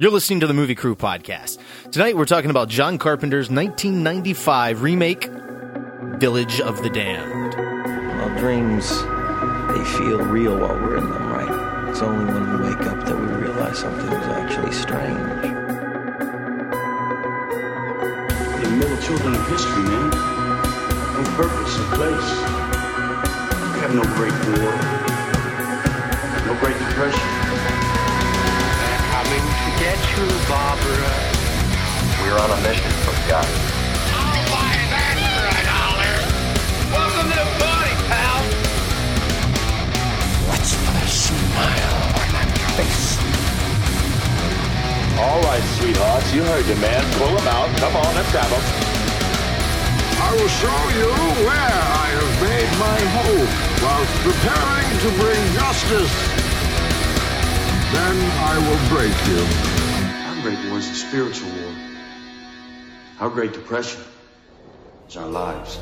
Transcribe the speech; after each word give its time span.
You're 0.00 0.12
listening 0.12 0.38
to 0.38 0.46
the 0.46 0.54
Movie 0.54 0.76
Crew 0.76 0.94
podcast. 0.94 1.58
Tonight 1.90 2.16
we're 2.16 2.24
talking 2.24 2.50
about 2.50 2.68
John 2.68 2.98
Carpenter's 2.98 3.50
1995 3.50 4.82
remake, 4.82 5.24
Village 6.20 6.60
of 6.60 6.84
the 6.84 6.88
Damned. 6.88 7.54
Well, 7.56 8.38
dreams, 8.38 8.88
they 9.74 9.84
feel 9.98 10.20
real 10.20 10.56
while 10.56 10.76
we're 10.76 10.98
in 10.98 11.10
them, 11.10 11.32
right? 11.32 11.90
It's 11.90 12.00
only 12.00 12.32
when 12.32 12.62
we 12.62 12.68
wake 12.68 12.86
up 12.86 13.04
that 13.06 13.18
we 13.18 13.26
realize 13.42 13.78
something 13.78 14.06
is 14.06 14.26
actually 14.28 14.70
strange. 14.70 15.18
The 18.62 18.70
middle 18.70 18.98
children 19.02 19.34
of 19.34 19.48
history, 19.48 19.82
man. 19.82 20.10
No 20.10 21.24
purpose, 21.34 21.76
no 21.76 21.84
place. 21.98 22.30
We 23.74 23.80
have 23.82 23.94
no 23.96 24.04
great 24.14 24.38
war. 24.62 24.74
No 26.46 26.54
great 26.60 26.78
depression. 26.86 27.27
Coming 29.98 30.28
to 30.28 30.34
get 30.34 30.38
you, 30.38 30.48
Barbara. 30.48 31.12
We're 32.22 32.38
on 32.38 32.50
a 32.50 32.60
mission 32.62 32.92
from 33.04 33.16
God. 33.28 33.46
I'll 34.14 34.44
buy 34.50 34.74
that 34.90 35.14
for 35.18 35.42
a 35.48 35.62
dollar. 35.66 36.14
Welcome 36.92 37.28
to 37.30 37.36
the 37.38 37.48
party, 37.58 37.94
pal. 38.08 38.40
Let's 40.48 40.72
put 40.74 40.96
a 40.98 41.08
smile 41.08 41.98
on 42.18 42.28
that 42.34 42.50
face. 42.76 43.18
All 45.18 45.40
right, 45.42 45.64
sweethearts, 45.78 46.32
you 46.34 46.42
heard 46.42 46.64
the 46.64 46.76
man. 46.76 47.02
Pull 47.18 47.34
him 47.34 47.48
out. 47.48 47.68
Come 47.78 47.96
on, 47.96 48.14
let's 48.14 48.32
have 48.32 48.50
him. 48.50 48.64
I 50.18 50.32
will 50.34 50.52
show 50.60 50.80
you 50.98 51.10
where 51.46 51.78
I 51.78 52.08
have 52.18 52.32
made 52.42 52.70
my 52.78 52.98
home 53.16 53.48
whilst 53.82 54.14
preparing 54.26 54.90
to 55.00 55.08
bring 55.22 55.40
justice. 55.54 56.12
Then 57.94 58.16
I 58.44 58.58
will 58.58 58.82
break 58.92 59.16
you. 59.26 59.77
Our 60.38 60.44
great 60.44 60.68
war 60.70 60.78
is 60.78 60.88
a 60.88 60.94
spiritual 60.94 61.48
war. 61.50 61.74
Our 63.18 63.28
great 63.28 63.52
depression 63.52 64.00
is 65.08 65.16
our 65.16 65.26
lives. 65.26 65.76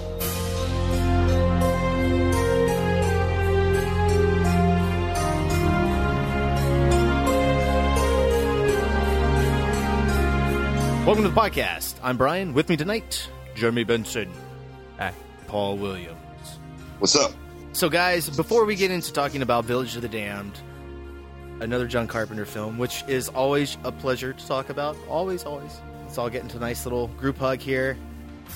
Welcome 11.05 11.25
to 11.25 11.29
the 11.29 11.39
podcast. 11.39 11.97
I'm 12.03 12.17
Brian. 12.17 12.55
With 12.55 12.71
me 12.71 12.79
tonight, 12.79 13.29
Jeremy 13.57 13.85
Benson. 13.85 14.33
Hi. 14.97 15.13
Paul 15.49 15.77
Williams. 15.77 16.17
What's 16.99 17.15
up? 17.15 17.33
So, 17.73 17.91
guys, 17.91 18.35
before 18.35 18.65
we 18.65 18.75
get 18.75 18.91
into 18.91 19.13
talking 19.13 19.43
about 19.43 19.67
Village 19.67 19.97
of 19.97 20.03
the 20.03 20.09
Damned, 20.09 20.59
another 21.61 21.87
John 21.87 22.07
Carpenter 22.07 22.45
film, 22.45 22.79
which 22.79 23.05
is 23.09 23.29
always 23.29 23.77
a 23.85 23.93
pleasure 23.93 24.33
to 24.33 24.47
talk 24.47 24.71
about. 24.71 24.97
Always, 25.09 25.45
always. 25.45 25.81
Let's 26.03 26.19
all 26.19 26.31
get 26.31 26.43
into 26.43 26.57
a 26.57 26.61
nice 26.61 26.85
little 26.87 27.09
group 27.09 27.39
hug 27.39 27.61
here. 27.61 27.97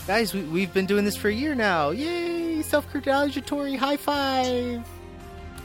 Guys, 0.06 0.32
we, 0.32 0.42
we've 0.44 0.72
been 0.72 0.86
doing 0.86 1.04
this 1.04 1.16
for 1.16 1.28
a 1.28 1.32
year 1.32 1.54
now. 1.54 1.90
Yay! 1.90 2.62
Self 2.62 2.90
congratulatory 2.92 3.76
high 3.76 3.96
five! 3.96 4.86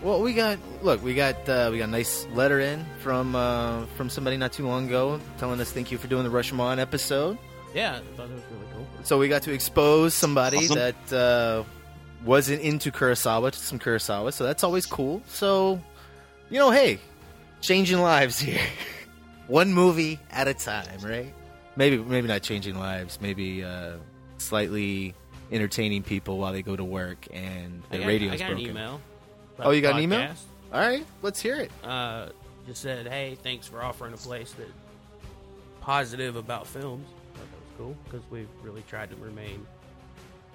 Well, 0.02 0.22
we 0.22 0.34
got 0.34 0.58
look, 0.82 1.04
we 1.04 1.14
got 1.16 1.48
uh, 1.50 1.70
we 1.72 1.78
got 1.80 1.88
a 1.90 1.92
nice 1.92 2.28
letter 2.34 2.60
in 2.60 2.86
from 3.02 3.36
uh, 3.36 3.86
from 3.98 4.10
somebody 4.10 4.38
not 4.38 4.52
too 4.54 4.68
long 4.68 4.88
ago 4.88 5.20
telling 5.38 5.60
us 5.62 5.72
thank 5.72 5.92
you 5.92 5.98
for 5.98 6.08
doing 6.08 6.24
the 6.24 6.30
Rashomon 6.30 6.80
episode. 6.80 7.38
Yeah, 7.74 7.98
I 7.98 8.16
thought 8.18 8.30
it 8.30 8.34
was 8.34 8.44
really 8.52 8.66
cool. 8.74 8.88
So 9.04 9.18
we 9.20 9.28
got 9.28 9.44
to 9.44 9.52
expose 9.54 10.14
somebody 10.14 10.58
Awesome. 10.58 10.76
that 10.76 11.14
uh, 11.14 11.64
wasn't 12.24 12.62
into 12.62 12.92
Kurosawa 12.92 13.52
to 13.52 13.58
some 13.60 13.80
Kurosawa, 13.80 14.32
so 14.34 14.44
that's 14.44 14.64
always 14.64 14.86
cool. 14.86 15.22
So, 15.28 15.82
you 16.50 16.58
know, 16.60 16.72
hey, 16.72 17.00
changing 17.62 18.00
lives 18.00 18.40
here, 18.40 18.62
one 19.48 19.74
movie 19.74 20.20
at 20.32 20.48
a 20.48 20.54
time, 20.54 21.00
right? 21.02 21.34
Maybe, 21.76 21.98
maybe 21.98 22.28
not 22.28 22.42
changing 22.42 22.78
lives, 22.78 23.20
maybe 23.22 23.64
uh, 23.64 23.98
slightly 24.38 25.14
entertaining 25.52 26.04
people 26.04 26.38
while 26.38 26.54
they 26.54 26.62
go 26.62 26.76
to 26.76 26.84
work 26.84 27.28
and 27.32 27.84
I 27.92 27.98
the 27.98 28.00
got, 28.00 28.08
radio's 28.08 28.34
I 28.34 28.38
got 28.38 28.48
broken. 28.50 28.66
an 28.66 28.72
email. 28.72 29.02
Oh, 29.60 29.72
you 29.72 29.82
the 29.82 29.88
got 29.88 29.96
an 29.98 30.04
email? 30.04 30.32
All 30.74 30.80
right, 30.80 31.06
let's 31.22 31.40
hear 31.40 31.56
it. 31.58 31.72
Uh, 31.84 32.30
just 32.68 32.82
said, 32.82 33.08
hey, 33.08 33.38
thanks 33.44 33.68
for 33.68 33.82
offering 33.84 34.14
a 34.14 34.18
place 34.18 34.52
that 34.54 34.68
positive 35.82 36.36
about 36.36 36.66
films. 36.68 37.08
That 37.36 37.42
was 37.42 37.78
cool 37.78 37.96
because 38.06 38.22
we've 38.32 38.50
really 38.64 38.84
tried 38.90 39.10
to 39.12 39.16
remain 39.18 39.66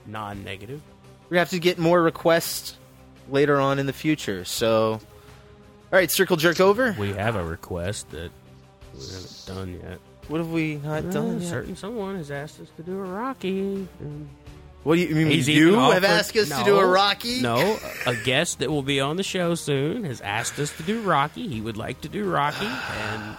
non-negative. 0.07 0.83
We 1.29 1.39
have 1.39 1.51
to 1.51 1.59
get 1.59 1.79
more 1.79 2.03
requests 2.03 2.77
later 3.29 3.61
on 3.61 3.79
in 3.79 3.87
the 3.87 3.93
future. 3.93 4.45
So, 4.45 5.01
all 5.93 5.99
right, 5.99 6.11
circle 6.11 6.37
jerk 6.37 6.61
over. 6.61 6.95
We 6.99 7.13
have 7.13 7.37
a 7.37 7.45
request 7.45 8.11
that 8.11 8.31
we 8.95 9.01
haven't 9.01 9.45
done 9.47 9.81
yet. 9.83 9.99
What 10.29 10.39
have 10.39 10.51
we 10.51 10.77
not 10.77 11.05
Uh, 11.07 11.11
done? 11.11 11.41
Yet? 11.41 11.51
certain 11.51 11.77
someone 11.77 12.17
has 12.17 12.31
asked 12.31 12.61
us 12.61 12.69
to 12.77 12.83
do 12.83 12.93
a 12.99 13.03
Rocky. 13.03 13.89
And 14.01 14.29
What 14.85 14.95
do 14.95 15.01
you, 15.03 15.09
you 15.09 15.15
mean? 15.17 15.27
He's 15.29 15.49
You 15.49 15.75
have 15.75 15.79
offered- 15.83 16.05
asked 16.05 16.37
us 16.37 16.49
to 16.49 16.63
do 16.65 16.79
a 16.79 16.87
Rocky? 16.87 17.41
No, 17.43 17.79
a 18.07 18.15
guest 18.15 18.61
that 18.61 18.71
will 18.71 18.83
be 18.83 19.01
on 19.01 19.17
the 19.17 19.23
show 19.25 19.55
soon 19.57 20.05
has 20.05 20.21
asked 20.21 20.59
us 20.59 20.71
to 20.77 20.83
do 20.85 21.01
Rocky. 21.03 21.49
He 21.49 21.61
would 21.61 21.77
like 21.77 22.01
to 22.03 22.09
do 22.09 22.25
Rocky, 22.31 22.67
and 22.67 23.37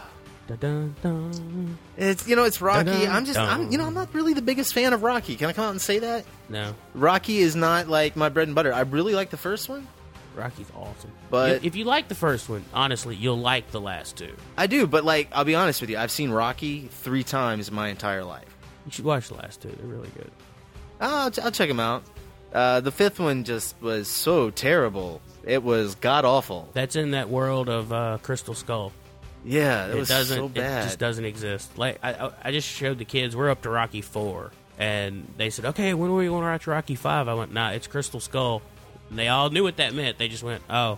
dun 0.59 0.95
dun. 1.01 1.77
It's 1.97 2.27
you 2.27 2.35
know 2.35 2.43
it's 2.43 2.61
Rocky. 2.61 2.85
Dun-dun, 2.91 3.15
I'm 3.15 3.25
just 3.25 3.39
I'm 3.39 3.71
you 3.71 3.77
know 3.77 3.85
I'm 3.85 3.93
not 3.93 4.13
really 4.13 4.33
the 4.33 4.41
biggest 4.41 4.73
fan 4.73 4.91
of 4.91 5.01
Rocky. 5.01 5.35
Can 5.37 5.47
I 5.49 5.53
come 5.53 5.63
out 5.65 5.71
and 5.71 5.81
say 5.81 5.99
that? 5.99 6.25
No, 6.49 6.75
Rocky 6.93 7.37
is 7.39 7.55
not 7.55 7.87
like 7.87 8.15
my 8.17 8.27
bread 8.29 8.47
and 8.49 8.55
butter. 8.55 8.73
I 8.73 8.81
really 8.81 9.15
like 9.15 9.29
the 9.29 9.37
first 9.37 9.69
one. 9.69 9.87
Rocky's 10.35 10.71
awesome. 10.75 11.11
But- 11.29 11.63
if, 11.65 11.75
you 11.75 11.83
like 11.85 12.07
the 12.07 12.15
first 12.15 12.47
one, 12.49 12.63
honestly, 12.73 13.15
you'll 13.15 13.39
like 13.39 13.71
the 13.71 13.81
last 13.81 14.15
two. 14.17 14.35
I 14.57 14.67
do, 14.67 14.87
but 14.87 15.03
like 15.03 15.27
I'll 15.33 15.43
be 15.45 15.55
honest 15.55 15.81
with 15.81 15.89
you, 15.89 15.97
I've 15.97 16.11
seen 16.11 16.31
Rocky 16.31 16.87
three 16.91 17.23
times 17.23 17.67
in 17.69 17.75
my 17.75 17.89
entire 17.89 18.23
life. 18.23 18.45
You 18.85 18.91
should 18.91 19.05
watch 19.05 19.27
the 19.27 19.35
last 19.35 19.61
two; 19.61 19.69
they're 19.69 19.85
really 19.87 20.09
good. 20.17 20.31
I'll, 20.99 21.31
I'll 21.43 21.51
check 21.51 21.67
them 21.67 21.79
out. 21.79 22.03
Uh, 22.53 22.81
the 22.81 22.91
fifth 22.91 23.19
one 23.19 23.43
just 23.43 23.75
was 23.81 24.09
so 24.09 24.49
terrible. 24.49 25.21
It 25.43 25.63
was 25.63 25.95
god 25.95 26.25
awful. 26.25 26.69
That's 26.73 26.95
in 26.95 27.11
that 27.11 27.29
world 27.29 27.69
of 27.69 27.91
uh, 27.93 28.17
Crystal 28.21 28.53
Skull. 28.53 28.91
Yeah, 29.45 29.87
it, 29.87 29.95
It 29.95 29.99
was 29.99 30.09
doesn't. 30.09 30.37
so 30.37 30.47
bad. 30.49 30.81
It 30.81 30.85
just 30.87 30.99
doesn't 30.99 31.25
exist. 31.25 31.77
Like 31.77 31.99
I, 32.03 32.13
I- 32.13 32.31
I 32.45 32.51
just 32.51 32.67
showed 32.67 32.97
the 32.99 33.05
kids. 33.05 33.35
We're 33.35 33.49
up 33.49 33.61
to 33.63 33.69
Rocky 33.69 34.01
four, 34.01 34.51
and 34.77 35.27
they 35.37 35.49
said, 35.49 35.65
"Okay, 35.65 35.93
when 35.93 36.11
are 36.11 36.15
we 36.15 36.27
going 36.27 36.41
to 36.41 36.47
watch 36.47 36.67
Rocky 36.67 36.95
5? 36.95 37.27
I 37.27 37.33
went, 37.33 37.53
"Nah, 37.53 37.71
it's 37.71 37.87
Crystal 37.87 38.19
Skull." 38.19 38.61
And 39.11 39.19
they 39.19 39.27
all 39.27 39.49
knew 39.51 39.61
what 39.61 39.75
that 39.77 39.93
meant. 39.93 40.17
They 40.17 40.27
just 40.29 40.41
went, 40.41 40.63
"Oh, 40.69 40.97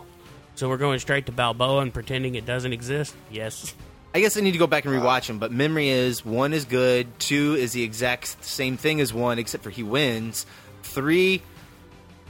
so 0.55 0.69
we're 0.69 0.77
going 0.77 0.99
straight 0.99 1.25
to 1.25 1.31
Balboa 1.33 1.81
and 1.81 1.93
pretending 1.93 2.35
it 2.35 2.45
doesn't 2.45 2.71
exist?" 2.71 3.13
Yes. 3.29 3.73
I 4.15 4.19
guess 4.21 4.37
I 4.37 4.41
need 4.41 4.51
to 4.51 4.59
go 4.59 4.67
back 4.67 4.85
and 4.85 4.95
uh, 4.95 4.99
rewatch 5.01 5.25
them, 5.25 5.39
but 5.39 5.51
memory 5.51 5.89
is 5.89 6.23
one 6.23 6.53
is 6.53 6.65
good, 6.65 7.07
two 7.19 7.55
is 7.55 7.73
the 7.73 7.81
exact 7.81 8.45
same 8.45 8.77
thing 8.77 9.01
as 9.01 9.11
one, 9.11 9.39
except 9.39 9.63
for 9.63 9.71
he 9.71 9.81
wins. 9.81 10.45
Three, 10.83 11.41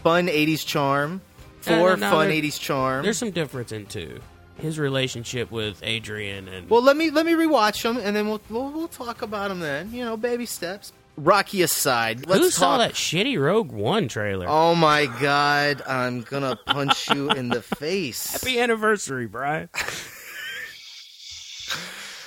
fun 0.03 0.27
'80s 0.27 0.65
charm. 0.65 1.21
No, 1.67 1.77
Four, 1.77 1.89
no, 1.91 1.95
no, 1.95 2.11
fun 2.11 2.27
there- 2.29 2.41
'80s 2.41 2.59
charm. 2.59 3.03
There's 3.03 3.17
some 3.17 3.31
difference 3.31 3.71
in 3.73 3.85
two. 3.85 4.21
His 4.59 4.79
relationship 4.79 5.51
with 5.51 5.79
Adrian 5.83 6.47
and 6.47 6.69
Well, 6.69 6.81
let 6.81 6.95
me 6.95 7.09
let 7.09 7.25
me 7.25 7.33
rewatch 7.33 7.81
them, 7.83 7.97
and 7.97 8.15
then 8.15 8.29
we'll 8.29 8.39
we'll, 8.49 8.69
we'll 8.71 8.87
talk 8.87 9.21
about 9.21 9.49
them 9.49 9.59
then. 9.59 9.91
You 9.91 10.05
know, 10.05 10.15
baby 10.15 10.45
steps. 10.45 10.93
Rocky 11.15 11.61
aside, 11.61 12.25
let's 12.25 12.39
who 12.39 12.45
talk. 12.49 12.53
saw 12.53 12.77
that 12.79 12.93
shitty 12.93 13.39
Rogue 13.39 13.71
One 13.71 14.07
trailer? 14.07 14.47
Oh 14.49 14.73
my 14.75 15.05
God! 15.05 15.81
I'm 15.87 16.21
gonna 16.21 16.55
punch 16.55 17.09
you 17.11 17.29
in 17.29 17.49
the 17.49 17.61
face. 17.61 18.31
Happy 18.41 18.59
anniversary, 18.59 19.27
Brian. 19.27 19.69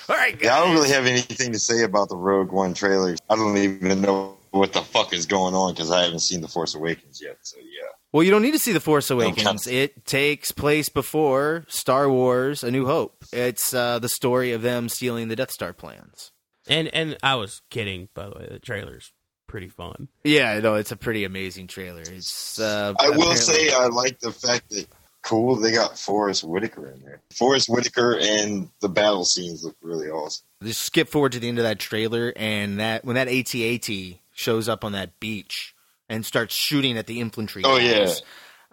All 0.08 0.14
right, 0.16 0.40
Yeah, 0.40 0.56
I 0.56 0.60
don't 0.64 0.72
really 0.74 0.90
have 0.90 1.04
anything 1.06 1.52
to 1.52 1.58
say 1.58 1.82
about 1.82 2.08
the 2.08 2.16
Rogue 2.16 2.52
One 2.52 2.74
trailer. 2.74 3.16
I 3.28 3.34
don't 3.34 3.56
even 3.58 4.00
know 4.00 4.36
what 4.52 4.72
the 4.72 4.80
fuck 4.82 5.12
is 5.12 5.26
going 5.26 5.54
on 5.54 5.74
because 5.74 5.90
I 5.90 6.04
haven't 6.04 6.20
seen 6.20 6.40
The 6.40 6.48
Force 6.48 6.76
Awakens 6.76 7.20
yet. 7.20 7.38
So 7.42 7.56
yeah, 7.58 7.88
Well, 8.12 8.22
you 8.22 8.30
don't 8.30 8.42
need 8.42 8.52
to 8.52 8.58
see 8.60 8.70
the 8.72 8.78
Force 8.80 9.08
count. 9.08 9.22
Awakens. 9.22 9.66
It 9.66 10.06
takes 10.06 10.52
place 10.52 10.88
before 10.88 11.64
Star 11.66 12.08
Wars: 12.08 12.62
A 12.62 12.70
New 12.70 12.86
Hope. 12.86 13.24
It's 13.32 13.74
uh, 13.74 13.98
the 13.98 14.08
story 14.08 14.52
of 14.52 14.62
them 14.62 14.88
stealing 14.88 15.26
the 15.26 15.34
Death 15.36 15.50
Star 15.50 15.72
plans. 15.72 16.30
And 16.68 16.88
and 16.88 17.16
I 17.22 17.34
was 17.36 17.62
kidding, 17.70 18.08
by 18.14 18.28
the 18.28 18.38
way. 18.38 18.48
The 18.50 18.58
trailer's 18.58 19.12
pretty 19.46 19.68
fun. 19.68 20.08
Yeah, 20.24 20.58
no, 20.60 20.74
it's 20.74 20.92
a 20.92 20.96
pretty 20.96 21.24
amazing 21.24 21.66
trailer. 21.68 22.02
It's. 22.02 22.58
Uh, 22.58 22.94
I 22.98 23.10
will 23.10 23.14
apparently- 23.14 23.36
say 23.36 23.70
I 23.72 23.86
like 23.86 24.18
the 24.20 24.32
fact 24.32 24.70
that 24.70 24.86
cool 25.22 25.56
they 25.56 25.72
got 25.72 25.98
Forest 25.98 26.44
Whitaker 26.44 26.88
in 26.90 27.00
there. 27.02 27.20
Forest 27.36 27.68
Whitaker 27.68 28.16
and 28.20 28.68
the 28.80 28.88
battle 28.88 29.24
scenes 29.24 29.64
look 29.64 29.76
really 29.82 30.08
awesome. 30.08 30.44
Just 30.62 30.82
skip 30.82 31.08
forward 31.08 31.32
to 31.32 31.40
the 31.40 31.48
end 31.48 31.58
of 31.58 31.64
that 31.64 31.78
trailer, 31.78 32.32
and 32.36 32.78
that 32.80 33.04
when 33.04 33.16
that 33.16 33.28
AT-AT 33.28 33.88
shows 34.34 34.68
up 34.68 34.84
on 34.84 34.92
that 34.92 35.18
beach 35.18 35.74
and 36.08 36.24
starts 36.24 36.54
shooting 36.54 36.96
at 36.96 37.06
the 37.06 37.20
infantry. 37.20 37.62
Oh, 37.64 37.78
guys, 37.78 38.22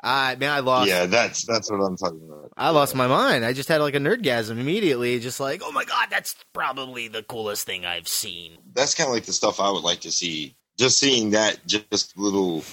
I 0.04 0.36
man, 0.36 0.52
I 0.52 0.60
lost. 0.60 0.90
Yeah, 0.90 1.06
that's 1.06 1.46
that's 1.46 1.72
what 1.72 1.80
I'm 1.80 1.98
talking 1.98 2.22
about. 2.28 2.52
I 2.58 2.70
lost 2.72 2.94
my 2.94 3.08
mind. 3.08 3.46
I 3.46 3.54
just 3.54 3.70
had 3.70 3.82
like 3.82 3.96
a 3.96 4.00
nerdgasm 4.00 4.60
immediately, 4.60 5.20
just 5.20 5.40
like, 5.40 5.62
oh 5.64 5.72
my 5.72 5.86
god, 5.86 6.08
that's 6.10 6.36
probably 6.54 7.08
the 7.08 7.24
coolest 7.24 7.66
thing 7.66 7.86
I've 7.86 8.08
seen. 8.08 8.58
That's 8.74 8.96
kind 8.96 9.08
of 9.08 9.14
like 9.14 9.26
the 9.26 9.34
stuff 9.34 9.60
I 9.60 9.72
would 9.72 9.84
like 9.84 10.02
to 10.02 10.12
see. 10.12 10.56
Just 10.78 10.98
seeing 10.98 11.32
that, 11.32 11.60
just 11.66 12.18
little, 12.18 12.64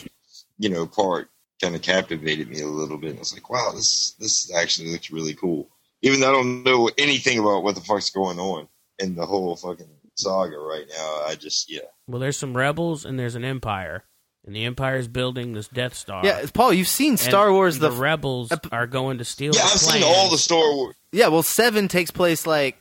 you 0.58 0.70
know, 0.70 0.86
part 0.86 1.28
kind 1.62 1.74
of 1.76 1.82
captivated 1.82 2.48
me 2.48 2.62
a 2.62 2.66
little 2.66 2.98
bit. 2.98 3.16
I 3.16 3.18
was 3.20 3.32
like, 3.32 3.48
wow, 3.48 3.70
this 3.74 4.12
this 4.18 4.52
actually 4.54 4.90
looks 4.90 5.10
really 5.10 5.34
cool. 5.34 5.68
Even 6.02 6.20
though 6.20 6.30
I 6.30 6.32
don't 6.32 6.64
know 6.64 6.90
anything 6.98 7.38
about 7.38 7.62
what 7.62 7.74
the 7.74 7.82
fuck's 7.82 8.10
going 8.10 8.40
on, 8.40 8.68
in 9.00 9.14
the 9.14 9.26
whole 9.26 9.56
fucking 9.56 9.88
saga 10.14 10.58
right 10.58 10.86
now. 10.88 11.22
I 11.26 11.34
just 11.34 11.70
yeah. 11.70 11.80
Well, 12.06 12.20
there's 12.20 12.38
some 12.38 12.56
rebels 12.56 13.04
and 13.04 13.18
there's 13.18 13.34
an 13.34 13.44
empire, 13.44 14.04
and 14.50 14.56
the 14.56 14.64
empire 14.64 14.96
is 14.96 15.06
building 15.06 15.52
this 15.52 15.68
Death 15.68 15.94
Star. 15.94 16.26
Yeah, 16.26 16.44
Paul, 16.52 16.72
you've 16.72 16.88
seen 16.88 17.12
And 17.12 17.20
Star 17.20 17.52
Wars. 17.52 17.78
The, 17.78 17.88
The, 17.90 17.96
rebels 17.96 18.50
ep- 18.50 18.66
are 18.72 18.88
going 18.88 19.18
to 19.18 19.24
steal. 19.24 19.54
Yeah, 19.54 19.60
the 19.62 19.66
I've 19.68 19.78
seen 19.78 20.02
all 20.02 20.28
the 20.28 20.38
Star 20.38 20.74
Wars. 20.74 20.96
yeah, 21.12 21.28
well, 21.28 21.44
seven 21.44 21.86
takes 21.86 22.10
place 22.10 22.48
like 22.48 22.76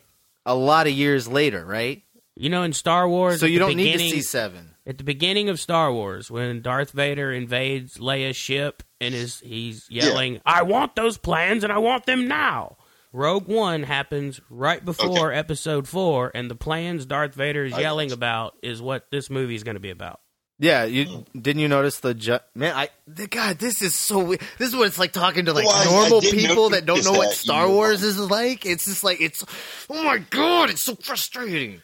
a 0.47 0.55
lot 0.55 0.87
of 0.87 0.93
years 0.93 1.27
later, 1.27 1.63
right? 1.63 2.01
You 2.35 2.49
know, 2.49 2.63
in 2.63 2.73
Star 2.73 3.07
Wars, 3.07 3.39
So 3.39 3.45
you 3.45 3.59
don't 3.59 3.75
need 3.75 3.93
to 3.93 3.99
see 3.99 4.21
seven. 4.23 4.73
At 4.87 4.97
the 4.97 5.03
beginning 5.03 5.49
of 5.49 5.59
Star 5.59 5.93
Wars, 5.93 6.31
when 6.31 6.63
Darth 6.63 6.89
Vader 6.89 7.31
invades 7.31 7.97
Leia's 7.99 8.35
ship 8.35 8.81
and 8.99 9.13
is 9.13 9.39
he's 9.41 9.85
yelling, 9.91 10.41
"I 10.43 10.63
want 10.63 10.95
those 10.95 11.19
plans 11.19 11.63
and 11.63 11.71
I 11.71 11.77
want 11.77 12.07
them 12.07 12.27
now." 12.27 12.77
Rogue 13.11 13.47
One 13.47 13.83
happens 13.83 14.39
right 14.49 14.83
before 14.83 15.31
Episode 15.33 15.87
Four, 15.87 16.31
and 16.33 16.49
the 16.49 16.55
plans 16.55 17.05
Darth 17.05 17.35
Vader 17.35 17.65
is 17.65 17.73
I- 17.73 17.81
yelling 17.81 18.11
about 18.11 18.55
is 18.63 18.81
what 18.81 19.11
this 19.11 19.29
movie 19.29 19.53
is 19.55 19.63
going 19.63 19.75
to 19.75 19.79
be 19.81 19.89
about. 19.91 20.21
Yeah, 20.61 20.83
you 20.83 21.25
didn't 21.39 21.61
you 21.61 21.69
notice 21.69 21.99
the 22.01 22.13
ju- 22.13 22.39
man? 22.53 22.75
I 22.75 22.89
the, 23.07 23.27
God, 23.27 23.59
this 23.59 23.81
is 23.81 23.95
so 23.95 24.19
weird. 24.19 24.41
This 24.57 24.69
is 24.69 24.75
what 24.75 24.87
it's 24.87 24.99
like 24.99 25.13
talking 25.13 25.45
to 25.45 25.53
like 25.53 25.65
Well, 25.65 25.73
I- 25.75 25.83
I 25.83 25.85
normal 26.09 26.21
people 26.21 26.69
that 26.71 26.85
don't 26.85 27.03
know 27.05 27.13
what 27.13 27.31
Star 27.33 27.65
you. 27.65 27.71
Uh, 27.71 27.75
Wars 27.75 28.03
is 28.03 28.19
like. 28.19 28.65
It's 28.65 28.85
just 28.85 29.03
like 29.03 29.21
it's 29.21 29.43
oh 29.89 30.03
my 30.03 30.17
god, 30.17 30.69
it's 30.69 30.83
so 30.83 30.95
frustrating. 30.95 31.81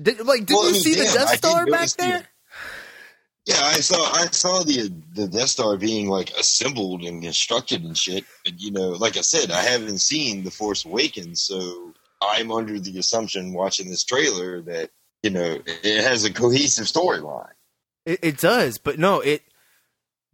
Did 0.00 0.26
like 0.26 0.44
did 0.46 0.54
Well, 0.54 0.64
I 0.64 0.66
you 0.68 0.72
mean, 0.72 0.82
see 0.82 0.94
the 0.94 1.04
Death 1.04 1.28
I 1.28 1.36
Star 1.36 1.66
back 1.66 1.88
the- 1.90 1.94
there? 1.98 2.26
Yeah, 3.44 3.60
I 3.60 3.80
saw 3.80 4.12
I 4.12 4.26
saw 4.26 4.62
the 4.64 4.92
the 5.14 5.28
Death 5.28 5.48
Star 5.50 5.76
being 5.76 6.08
like 6.08 6.30
assembled 6.30 7.02
and 7.04 7.22
constructed 7.22 7.84
and 7.84 7.96
shit. 7.96 8.24
But 8.44 8.60
you 8.60 8.70
know, 8.72 8.90
like 8.90 9.16
I 9.16 9.20
said, 9.20 9.50
I 9.52 9.62
haven't 9.62 9.98
seen 10.00 10.42
The 10.44 10.50
Force 10.50 10.84
Awakens, 10.84 11.42
so 11.42 11.92
I'm 12.20 12.50
under 12.52 12.78
the 12.80 12.98
assumption 12.98 13.52
watching 13.52 13.88
this 13.90 14.04
trailer 14.04 14.62
that 14.62 14.90
you 15.22 15.30
know 15.30 15.58
it 15.66 16.02
has 16.04 16.24
a 16.24 16.32
cohesive 16.32 16.86
storyline. 16.86 17.50
It, 18.04 18.20
it 18.22 18.38
does, 18.38 18.78
but 18.78 18.98
no, 18.98 19.20
it 19.20 19.42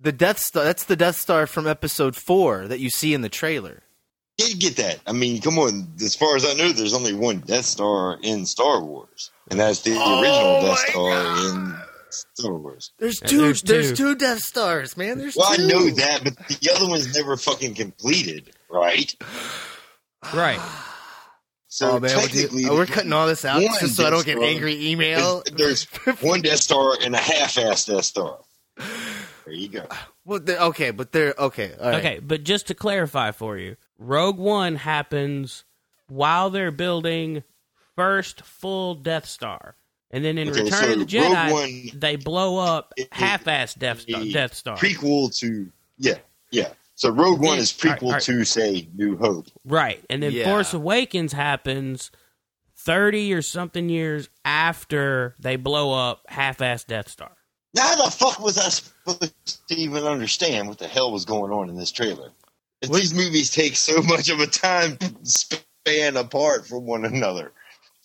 the 0.00 0.12
Death 0.12 0.38
Star. 0.38 0.64
That's 0.64 0.84
the 0.84 0.96
Death 0.96 1.16
Star 1.16 1.46
from 1.46 1.66
Episode 1.66 2.16
Four 2.16 2.68
that 2.68 2.80
you 2.80 2.90
see 2.90 3.14
in 3.14 3.22
the 3.22 3.28
trailer. 3.28 3.82
Did 4.38 4.60
get 4.60 4.76
that? 4.76 5.00
I 5.06 5.12
mean, 5.12 5.40
come 5.42 5.58
on. 5.58 5.88
As 6.00 6.14
far 6.14 6.36
as 6.36 6.44
I 6.44 6.54
know, 6.54 6.70
there's 6.70 6.94
only 6.94 7.12
one 7.12 7.40
Death 7.40 7.64
Star 7.64 8.18
in 8.22 8.46
Star 8.46 8.82
Wars, 8.82 9.30
and 9.50 9.58
that's 9.58 9.80
the 9.82 9.94
Oh 9.96 10.20
original 10.20 10.60
Death 10.62 10.78
my 10.86 10.90
Star 10.92 11.50
in 11.50 11.76
Star 12.10 12.54
Wars. 12.54 12.92
There's 12.98 13.18
two. 13.18 13.38
there's 13.38 13.62
there's, 13.62 13.88
two. 13.90 13.96
two. 13.96 14.14
Death 14.14 14.38
Stars, 14.38 14.96
man. 14.96 15.18
There's 15.18 15.36
Well, 15.36 15.52
I 15.52 15.56
two. 15.56 15.66
know 15.66 15.90
that, 15.90 16.22
but 16.22 16.36
the 16.48 16.70
other 16.74 16.88
one's 16.88 17.12
never 17.14 17.36
fucking 17.36 17.74
completed, 17.74 18.52
right? 18.70 19.12
Right. 20.32 20.60
So 21.70 21.90
oh 21.90 22.00
man, 22.00 22.16
we're, 22.16 22.22
technically, 22.22 22.64
oh, 22.64 22.74
we're 22.74 22.86
cutting 22.86 23.12
all 23.12 23.26
this 23.26 23.44
out 23.44 23.60
just 23.60 23.96
so 23.96 24.06
I 24.06 24.10
don't 24.10 24.24
get 24.24 24.38
Star. 24.38 24.48
angry 24.48 24.90
email. 24.90 25.42
There's 25.52 25.84
one 26.20 26.40
Death 26.40 26.60
Star 26.60 26.94
and 27.02 27.14
a 27.14 27.18
half-assed 27.18 27.86
Death 27.94 28.04
Star. 28.04 28.38
There 29.44 29.54
you 29.54 29.68
go. 29.68 29.86
Well, 30.24 30.40
okay, 30.48 30.90
but 30.90 31.12
they're 31.12 31.34
okay. 31.38 31.72
all 31.78 31.90
right. 31.90 31.98
Okay, 31.98 32.18
but 32.20 32.42
just 32.44 32.68
to 32.68 32.74
clarify 32.74 33.32
for 33.32 33.58
you, 33.58 33.76
Rogue 33.98 34.38
One 34.38 34.76
happens 34.76 35.64
while 36.08 36.48
they're 36.50 36.70
building 36.70 37.44
first 37.96 38.42
full 38.42 38.94
Death 38.94 39.26
Star, 39.26 39.74
and 40.10 40.24
then 40.24 40.38
in 40.38 40.48
Okay, 40.48 40.62
Return 40.62 40.84
so 40.84 40.92
of 40.92 40.98
the 41.00 41.04
Jedi, 41.04 41.52
One- 41.52 41.98
they 42.00 42.16
blow 42.16 42.56
up 42.58 42.94
It- 42.96 43.02
it- 43.02 43.08
half-ass 43.12 43.74
Death 43.74 44.00
Star. 44.00 44.24
Death 44.24 44.54
Star. 44.54 44.76
Prequel 44.78 45.36
to 45.40 45.70
yeah, 45.98 46.14
yeah. 46.50 46.70
So 46.98 47.10
Rogue 47.10 47.40
One 47.40 47.58
is 47.58 47.72
prequel 47.72 47.90
alright, 47.90 48.02
alright. 48.02 48.22
to 48.22 48.44
say 48.44 48.88
New 48.96 49.16
Hope. 49.16 49.46
Right. 49.64 50.04
And 50.10 50.20
then 50.20 50.32
Yeah. 50.32 50.46
Force 50.46 50.74
Awakens 50.74 51.32
happens 51.32 52.10
30 52.76 53.32
or 53.34 53.40
something 53.40 53.88
years 53.88 54.28
after 54.44 55.36
they 55.38 55.54
blow 55.54 55.92
up 55.92 56.22
half 56.26 56.60
ass 56.60 56.82
Death 56.82 57.08
Star. 57.08 57.30
Now, 57.72 57.82
how 57.86 58.04
the 58.04 58.10
fuck 58.10 58.40
was 58.40 58.58
I 58.58 58.68
supposed 58.68 59.68
to 59.68 59.74
even 59.76 60.02
understand 60.02 60.66
what 60.66 60.78
the 60.78 60.88
hell 60.88 61.12
was 61.12 61.24
going 61.24 61.52
on 61.52 61.68
in 61.68 61.76
this 61.76 61.92
trailer? 61.92 62.32
If 62.82 62.90
these 62.90 63.14
movies 63.14 63.52
take 63.52 63.76
so 63.76 64.02
much 64.02 64.28
of 64.28 64.40
a 64.40 64.48
time 64.48 64.98
span 65.22 66.16
apart 66.16 66.66
from 66.66 66.84
one 66.84 67.04
another. 67.04 67.52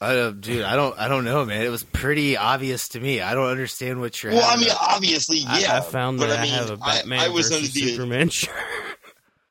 I 0.02 0.14
don't, 0.14 0.42
dude, 0.42 0.64
I 0.64 0.76
don't, 0.76 1.00
I 1.00 1.08
don't 1.08 1.24
know, 1.24 1.46
man. 1.46 1.62
It 1.64 1.70
was 1.70 1.84
pretty 1.84 2.36
obvious 2.36 2.90
to 2.90 3.00
me. 3.00 3.22
I 3.22 3.34
don't 3.34 3.48
understand 3.50 4.02
what 4.02 4.22
you're. 4.22 4.34
Well, 4.34 4.48
I 4.52 4.58
mean, 4.60 4.70
a- 4.70 4.76
obviously, 4.80 5.38
yeah. 5.38 5.78
I, 5.78 5.82
found 5.82 6.20
but 6.20 6.28
that 6.28 6.40
I, 6.40 6.42
I, 6.42 6.44
mean, 6.44 6.54
have 6.54 6.70
a 6.72 6.78
Batman 6.78 7.20
I, 7.20 7.26
I 7.26 7.30
was 7.30 7.46
under 7.48 7.60
versus 7.62 7.74
the 7.74 7.82
Superman 7.96 8.30
shirt. 8.30 8.54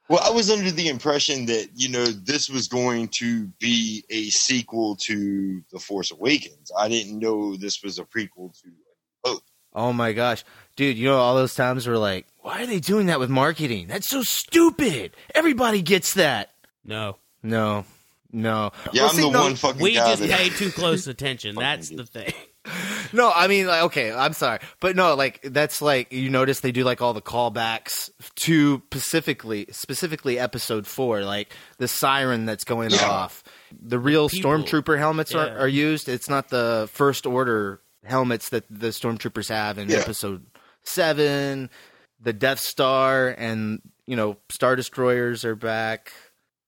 Well, 0.08 0.20
I 0.22 0.30
was 0.30 0.50
under 0.50 0.70
the 0.70 0.88
impression 0.88 1.46
that 1.46 1.68
you 1.74 1.88
know 1.88 2.04
this 2.04 2.50
was 2.50 2.68
going 2.68 3.08
to 3.08 3.46
be 3.60 4.04
a 4.10 4.24
sequel 4.30 4.96
to 5.02 5.62
The 5.72 5.78
Force 5.78 6.10
Awakens. 6.10 6.70
I 6.76 6.88
didn't 6.88 7.18
know 7.18 7.56
this 7.56 7.82
was 7.82 7.98
a 7.98 8.04
prequel 8.04 8.52
to. 8.62 9.40
oh 9.74 9.92
my 9.92 10.12
gosh, 10.12 10.44
dude, 10.76 10.98
you 10.98 11.08
know 11.08 11.16
all 11.18 11.34
those 11.36 11.54
times 11.54 11.86
we're 11.86 11.96
like, 11.96 12.26
why 12.40 12.62
are 12.62 12.66
they 12.66 12.80
doing 12.80 13.06
that 13.06 13.20
with 13.20 13.30
marketing? 13.30 13.86
That's 13.86 14.08
so 14.08 14.22
stupid. 14.22 15.12
Everybody 15.34 15.80
gets 15.82 16.14
that. 16.14 16.50
No. 16.84 17.16
No, 17.42 17.84
no. 18.32 18.72
Yeah, 18.92 19.02
Well, 19.02 19.10
I'm 19.10 19.16
see, 19.16 19.22
the 19.22 19.30
no, 19.30 19.40
one 19.42 19.54
fucking 19.56 19.80
We 19.82 19.94
guy 19.94 20.10
just 20.10 20.22
that. 20.22 20.38
pay 20.38 20.48
too 20.50 20.70
close 20.70 21.06
attention. 21.06 21.54
That's 21.58 21.88
the 21.88 22.04
thing. 22.04 22.32
No, 23.14 23.30
I 23.34 23.46
mean, 23.48 23.66
like, 23.66 23.82
okay, 23.84 24.12
I'm 24.12 24.32
sorry, 24.32 24.58
but 24.80 24.96
no, 24.96 25.14
like 25.14 25.40
that's 25.42 25.82
like 25.82 26.12
you 26.12 26.30
notice 26.30 26.60
they 26.60 26.72
do 26.72 26.84
like 26.84 27.02
all 27.02 27.12
the 27.14 27.22
callbacks 27.22 28.10
to 28.36 28.82
specifically, 28.92 29.66
specifically 29.70 30.38
episode 30.38 30.86
four, 30.86 31.22
like 31.22 31.54
the 31.78 31.88
siren 31.88 32.46
that's 32.46 32.64
going 32.64 32.90
Yeah. 32.90 33.08
off. 33.10 33.42
The 33.72 33.98
real 33.98 34.28
People- 34.28 34.50
stormtrooper 34.50 34.98
helmets 34.98 35.32
Yeah. 35.32 35.46
are, 35.48 35.58
are 35.60 35.68
used. 35.68 36.08
It's 36.08 36.28
not 36.28 36.48
the 36.48 36.88
first 36.92 37.26
order 37.26 37.80
helmets 38.04 38.48
that 38.48 38.64
the 38.70 38.88
stormtroopers 38.88 39.48
have 39.48 39.78
in 39.78 39.88
Yeah. 39.88 39.98
episode 39.98 40.44
seven. 40.84 41.70
The 42.20 42.32
Death 42.32 42.60
Star 42.60 43.34
and 43.36 43.80
you 44.06 44.16
know 44.16 44.36
Star 44.50 44.76
Destroyers 44.76 45.44
are 45.44 45.56
back. 45.56 46.12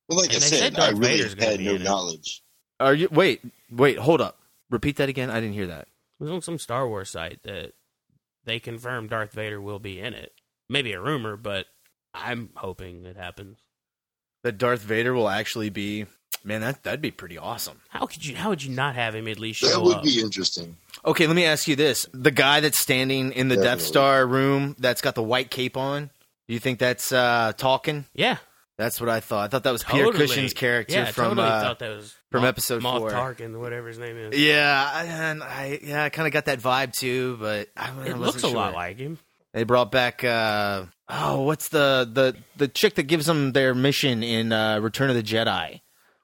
Well, 0.09 0.19
like 0.19 0.35
And 0.35 0.43
I 0.43 0.47
said, 0.47 0.75
said 0.75 0.79
I 0.79 0.91
really 0.91 1.17
Vader's 1.19 1.35
had 1.35 1.61
no 1.61 1.75
in 1.75 1.81
it. 1.81 1.85
knowledge. 1.85 2.43
Are 2.81 2.93
you? 2.95 3.09
Wait, 3.11 3.41
wait, 3.71 3.99
hold 3.99 4.21
up. 4.21 4.39
Repeat 4.71 4.97
that 4.97 5.09
again. 5.09 5.31
I 5.31 5.41
didn't 5.41 5.55
hear 5.55 5.69
that. 5.69 5.89
It 6.25 6.31
was 6.31 6.37
on 6.37 6.43
some 6.43 6.59
Star 6.59 6.89
Wars 6.89 7.11
site 7.11 7.43
that 7.43 7.73
they 8.45 8.59
confirmed 8.59 9.11
Darth 9.11 9.33
Vader 9.33 9.61
will 9.61 9.79
be 9.79 10.01
in 10.01 10.15
it. 10.15 10.33
Maybe 10.69 10.93
a 10.93 11.01
rumor, 11.01 11.37
but 11.37 11.67
I'm 12.15 12.49
hoping 12.57 13.05
it 13.05 13.17
happens. 13.17 13.59
That 14.43 14.57
Darth 14.59 14.81
Vader 14.81 15.13
will 15.13 15.29
actually 15.29 15.69
be. 15.71 16.07
Man, 16.47 16.61
that 16.63 16.83
that'd 16.83 17.01
be 17.01 17.11
pretty 17.11 17.37
awesome. 17.39 17.81
How 17.89 18.07
could 18.07 18.25
you? 18.25 18.37
How 18.37 18.49
would 18.51 18.63
you 18.63 18.71
not 18.75 18.95
have 18.95 19.15
him 19.15 19.29
at 19.29 19.39
least 19.39 19.61
show 19.61 19.67
up? 19.69 19.73
That 19.75 19.83
would 19.85 19.97
up? 19.99 20.03
be 20.05 20.21
interesting. 20.21 20.77
Okay, 21.05 21.27
let 21.27 21.37
me 21.37 21.45
ask 21.45 21.69
you 21.69 21.77
this: 21.77 22.07
the 22.13 22.31
guy 22.31 22.61
that's 22.61 22.79
standing 22.79 23.33
in 23.33 23.49
the 23.49 23.57
Death 23.57 23.81
Star 23.83 24.27
room 24.27 24.77
that's 24.79 25.01
got 25.03 25.15
the 25.15 25.23
white 25.23 25.51
cape 25.51 25.77
on, 25.77 26.11
do 26.49 26.55
you 26.55 26.61
think 26.61 26.79
that's 26.79 27.13
uh, 27.13 27.53
talking? 27.57 28.05
yeah, 28.15 28.37
That's 28.77 29.01
what 29.01 29.09
I 29.09 29.21
thought. 29.21 29.45
I 29.45 29.49
thought 29.49 29.63
that 29.65 29.71
was 29.73 29.85
Peter 29.85 30.05
totally. 30.05 30.27
Cushing's 30.27 30.53
character 30.53 30.93
Yeah, 30.95 31.05
from. 31.13 31.37
totally 31.37 31.49
uh, 31.49 31.61
thought 31.63 31.79
that 31.79 31.97
was 31.97 32.15
from 32.35 32.43
Moff- 32.45 32.49
episode 32.49 32.83
Moff 32.83 32.99
four. 32.99 33.11
Tarkin, 33.11 33.59
whatever 33.61 33.89
his 33.89 33.99
name 33.99 34.17
is. 34.17 34.39
yeah, 34.39 35.29
and 35.29 35.43
I 35.43 35.79
yeah, 35.83 36.05
I 36.05 36.09
kind 36.09 36.27
of 36.27 36.33
got 36.33 36.47
that 36.47 36.61
vibe 36.61 36.93
too, 36.93 37.37
but 37.41 37.69
I, 37.77 37.91
I 37.91 38.07
it 38.07 38.19
looks 38.19 38.39
a 38.43 38.49
sure. 38.49 38.57
lot 38.57 38.75
like 38.75 38.99
him. 38.99 39.19
They 39.53 39.63
brought 39.63 39.93
back. 39.93 40.25
Uh, 40.25 40.87
oh, 41.09 41.43
what's 41.43 41.69
the 41.69 42.09
the 42.13 42.37
the 42.57 42.67
chick 42.67 42.97
that 42.97 43.05
gives 43.05 43.27
them 43.27 43.53
their 43.53 43.75
mission 43.75 44.23
in 44.25 44.53
uh, 44.53 44.81
Return 44.81 45.11
of 45.11 45.17
the 45.17 45.23
Jedi 45.23 45.81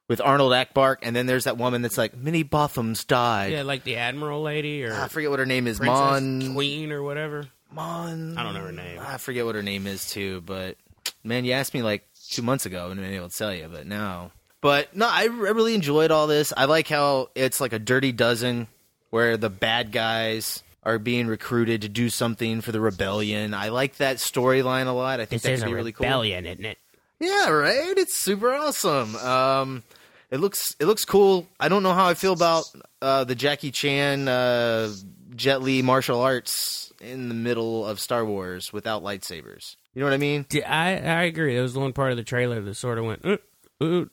with 0.09 0.21
Admiral 0.21 0.51
Ackbar, 0.51 0.97
and 1.03 1.15
then 1.15 1.27
there's 1.27 1.45
that 1.45 1.57
woman 1.57 1.83
that's 1.83 1.97
like 1.97 2.17
Minnie 2.17 2.43
Bothans 2.43 3.07
died. 3.07 3.53
Yeah, 3.53 3.63
like 3.63 3.85
the 3.85 3.97
Admiral 3.97 4.43
lady 4.43 4.85
or 4.85 4.93
I 4.93 5.07
forget 5.07 5.31
what 5.31 5.39
her 5.39 5.47
name 5.47 5.69
is. 5.69 5.79
Princess 5.79 6.21
Mon 6.21 6.55
Queen 6.55 6.91
or 6.91 7.05
whatever. 7.05 7.47
Mon. 7.73 8.37
I 8.37 8.43
don't 8.43 8.55
know 8.55 8.65
her 8.65 8.73
name. 8.73 8.99
I 9.01 9.19
forget 9.19 9.47
what 9.47 9.55
her 9.55 9.63
name 9.63 9.87
is 9.87 10.11
too, 10.11 10.41
but 10.41 10.77
man, 11.23 11.45
you 11.45 11.53
asked 11.53 11.73
me 11.73 11.83
like 11.83 12.09
two 12.31 12.43
months 12.43 12.67
ago 12.67 12.91
and 12.91 13.01
I 13.01 13.11
able 13.11 13.29
to 13.29 13.37
tell 13.37 13.55
you, 13.55 13.69
but 13.73 13.87
now. 13.87 14.33
But 14.61 14.95
no, 14.95 15.07
I, 15.09 15.23
I 15.23 15.27
really 15.27 15.75
enjoyed 15.75 16.11
all 16.11 16.27
this. 16.27 16.53
I 16.57 16.67
like 16.67 16.89
how 16.89 17.31
it's 17.35 17.61
like 17.61 17.73
a 17.73 17.79
dirty 17.79 18.13
dozen 18.13 18.67
where 19.11 19.37
the 19.37 19.51
bad 19.51 19.91
guys 19.93 20.63
are 20.83 20.99
being 20.99 21.27
recruited 21.27 21.83
to 21.83 21.89
do 21.89 22.11
something 22.11 22.61
for 22.61 22.73
the 22.73 22.81
rebellion. 22.81 23.55
I 23.55 23.69
like 23.69 23.97
that 23.97 24.17
storyline 24.17 24.87
a 24.87 24.93
lot. 24.93 25.21
I 25.21 25.25
think 25.25 25.43
This 25.43 25.49
that 25.49 25.53
is 25.55 25.61
could 25.63 25.69
be 25.71 25.75
really 25.75 25.93
cool. 25.93 26.05
rebellion, 26.05 26.47
isn't 26.47 26.65
it? 26.65 26.79
Yeah, 27.21 27.51
right. 27.51 27.97
It's 27.99 28.15
super 28.17 28.53
awesome. 28.53 29.15
Um, 29.17 29.83
it 30.31 30.41
looks 30.41 30.75
it 30.79 30.87
looks 30.87 31.05
cool. 31.05 31.47
I 31.59 31.69
don't 31.69 31.83
know 31.83 31.93
how 31.93 32.07
I 32.07 32.15
feel 32.15 32.33
about 32.33 32.65
uh, 33.03 33.25
the 33.25 33.35
Jackie 33.35 33.71
Chan 33.71 34.27
uh, 34.29 34.91
Jet 35.37 35.61
Li 35.61 35.83
martial 35.83 36.21
arts 36.21 36.93
in 37.01 37.29
the 37.29 37.35
middle 37.35 37.85
of 37.87 37.99
Star 38.01 38.25
Wars 38.25 38.73
without 38.73 39.03
lightsabers. 39.03 39.77
You 39.95 40.01
know 40.01 40.07
what 40.07 40.15
I 40.15 40.19
mean? 40.19 40.47
I 40.67 40.93
I 40.99 41.23
agree. 41.25 41.55
There 41.55 41.63
was 41.63 41.75
the 41.75 41.81
one 41.81 41.93
part 41.93 42.11
of 42.11 42.17
the 42.17 42.25
trailer 42.25 42.61
that 42.61 42.75
sort 42.75 42.99
of 42.99 43.05
went. 43.05 43.25
Uh, 43.25 43.37
uh, 43.83 44.05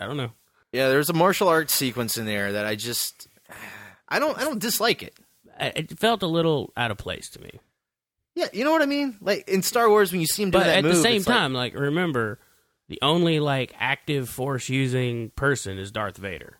I 0.00 0.06
don't 0.06 0.16
know. 0.16 0.30
Yeah, 0.72 0.88
there's 0.88 1.10
a 1.10 1.14
martial 1.14 1.48
arts 1.48 1.74
sequence 1.74 2.16
in 2.16 2.26
there 2.26 2.52
that 2.52 2.66
I 2.66 2.74
just 2.76 3.28
I 4.08 4.18
don't 4.18 4.38
I 4.38 4.44
don't 4.44 4.60
dislike 4.60 5.02
it. 5.02 5.14
It 5.58 5.98
felt 5.98 6.22
a 6.22 6.26
little 6.26 6.72
out 6.76 6.90
of 6.90 6.96
place 6.98 7.28
to 7.30 7.40
me. 7.40 7.50
Yeah, 8.34 8.46
you 8.52 8.64
know 8.64 8.70
what 8.72 8.82
I 8.82 8.86
mean? 8.86 9.18
Like 9.20 9.48
in 9.48 9.62
Star 9.62 9.88
Wars 9.88 10.12
when 10.12 10.20
you 10.20 10.26
see 10.26 10.42
him 10.44 10.50
do 10.50 10.58
But 10.58 10.64
that 10.64 10.78
at 10.78 10.84
move, 10.84 10.94
the 10.96 11.02
same 11.02 11.16
it's 11.16 11.26
like- 11.26 11.36
time, 11.36 11.52
like 11.54 11.74
remember, 11.74 12.38
the 12.88 12.98
only 13.02 13.40
like 13.40 13.74
active 13.78 14.28
force 14.28 14.68
using 14.68 15.30
person 15.30 15.78
is 15.78 15.90
Darth 15.90 16.16
Vader. 16.16 16.58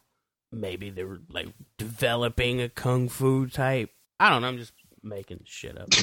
maybe 0.52 0.90
they 0.90 1.04
were 1.04 1.20
like 1.30 1.48
developing 1.78 2.60
a 2.60 2.68
kung 2.68 3.08
fu 3.08 3.46
type. 3.46 3.90
I 4.18 4.28
don't 4.28 4.42
know. 4.42 4.48
I'm 4.48 4.58
just 4.58 4.72
making 5.02 5.40
shit 5.44 5.78
up. 5.78 5.88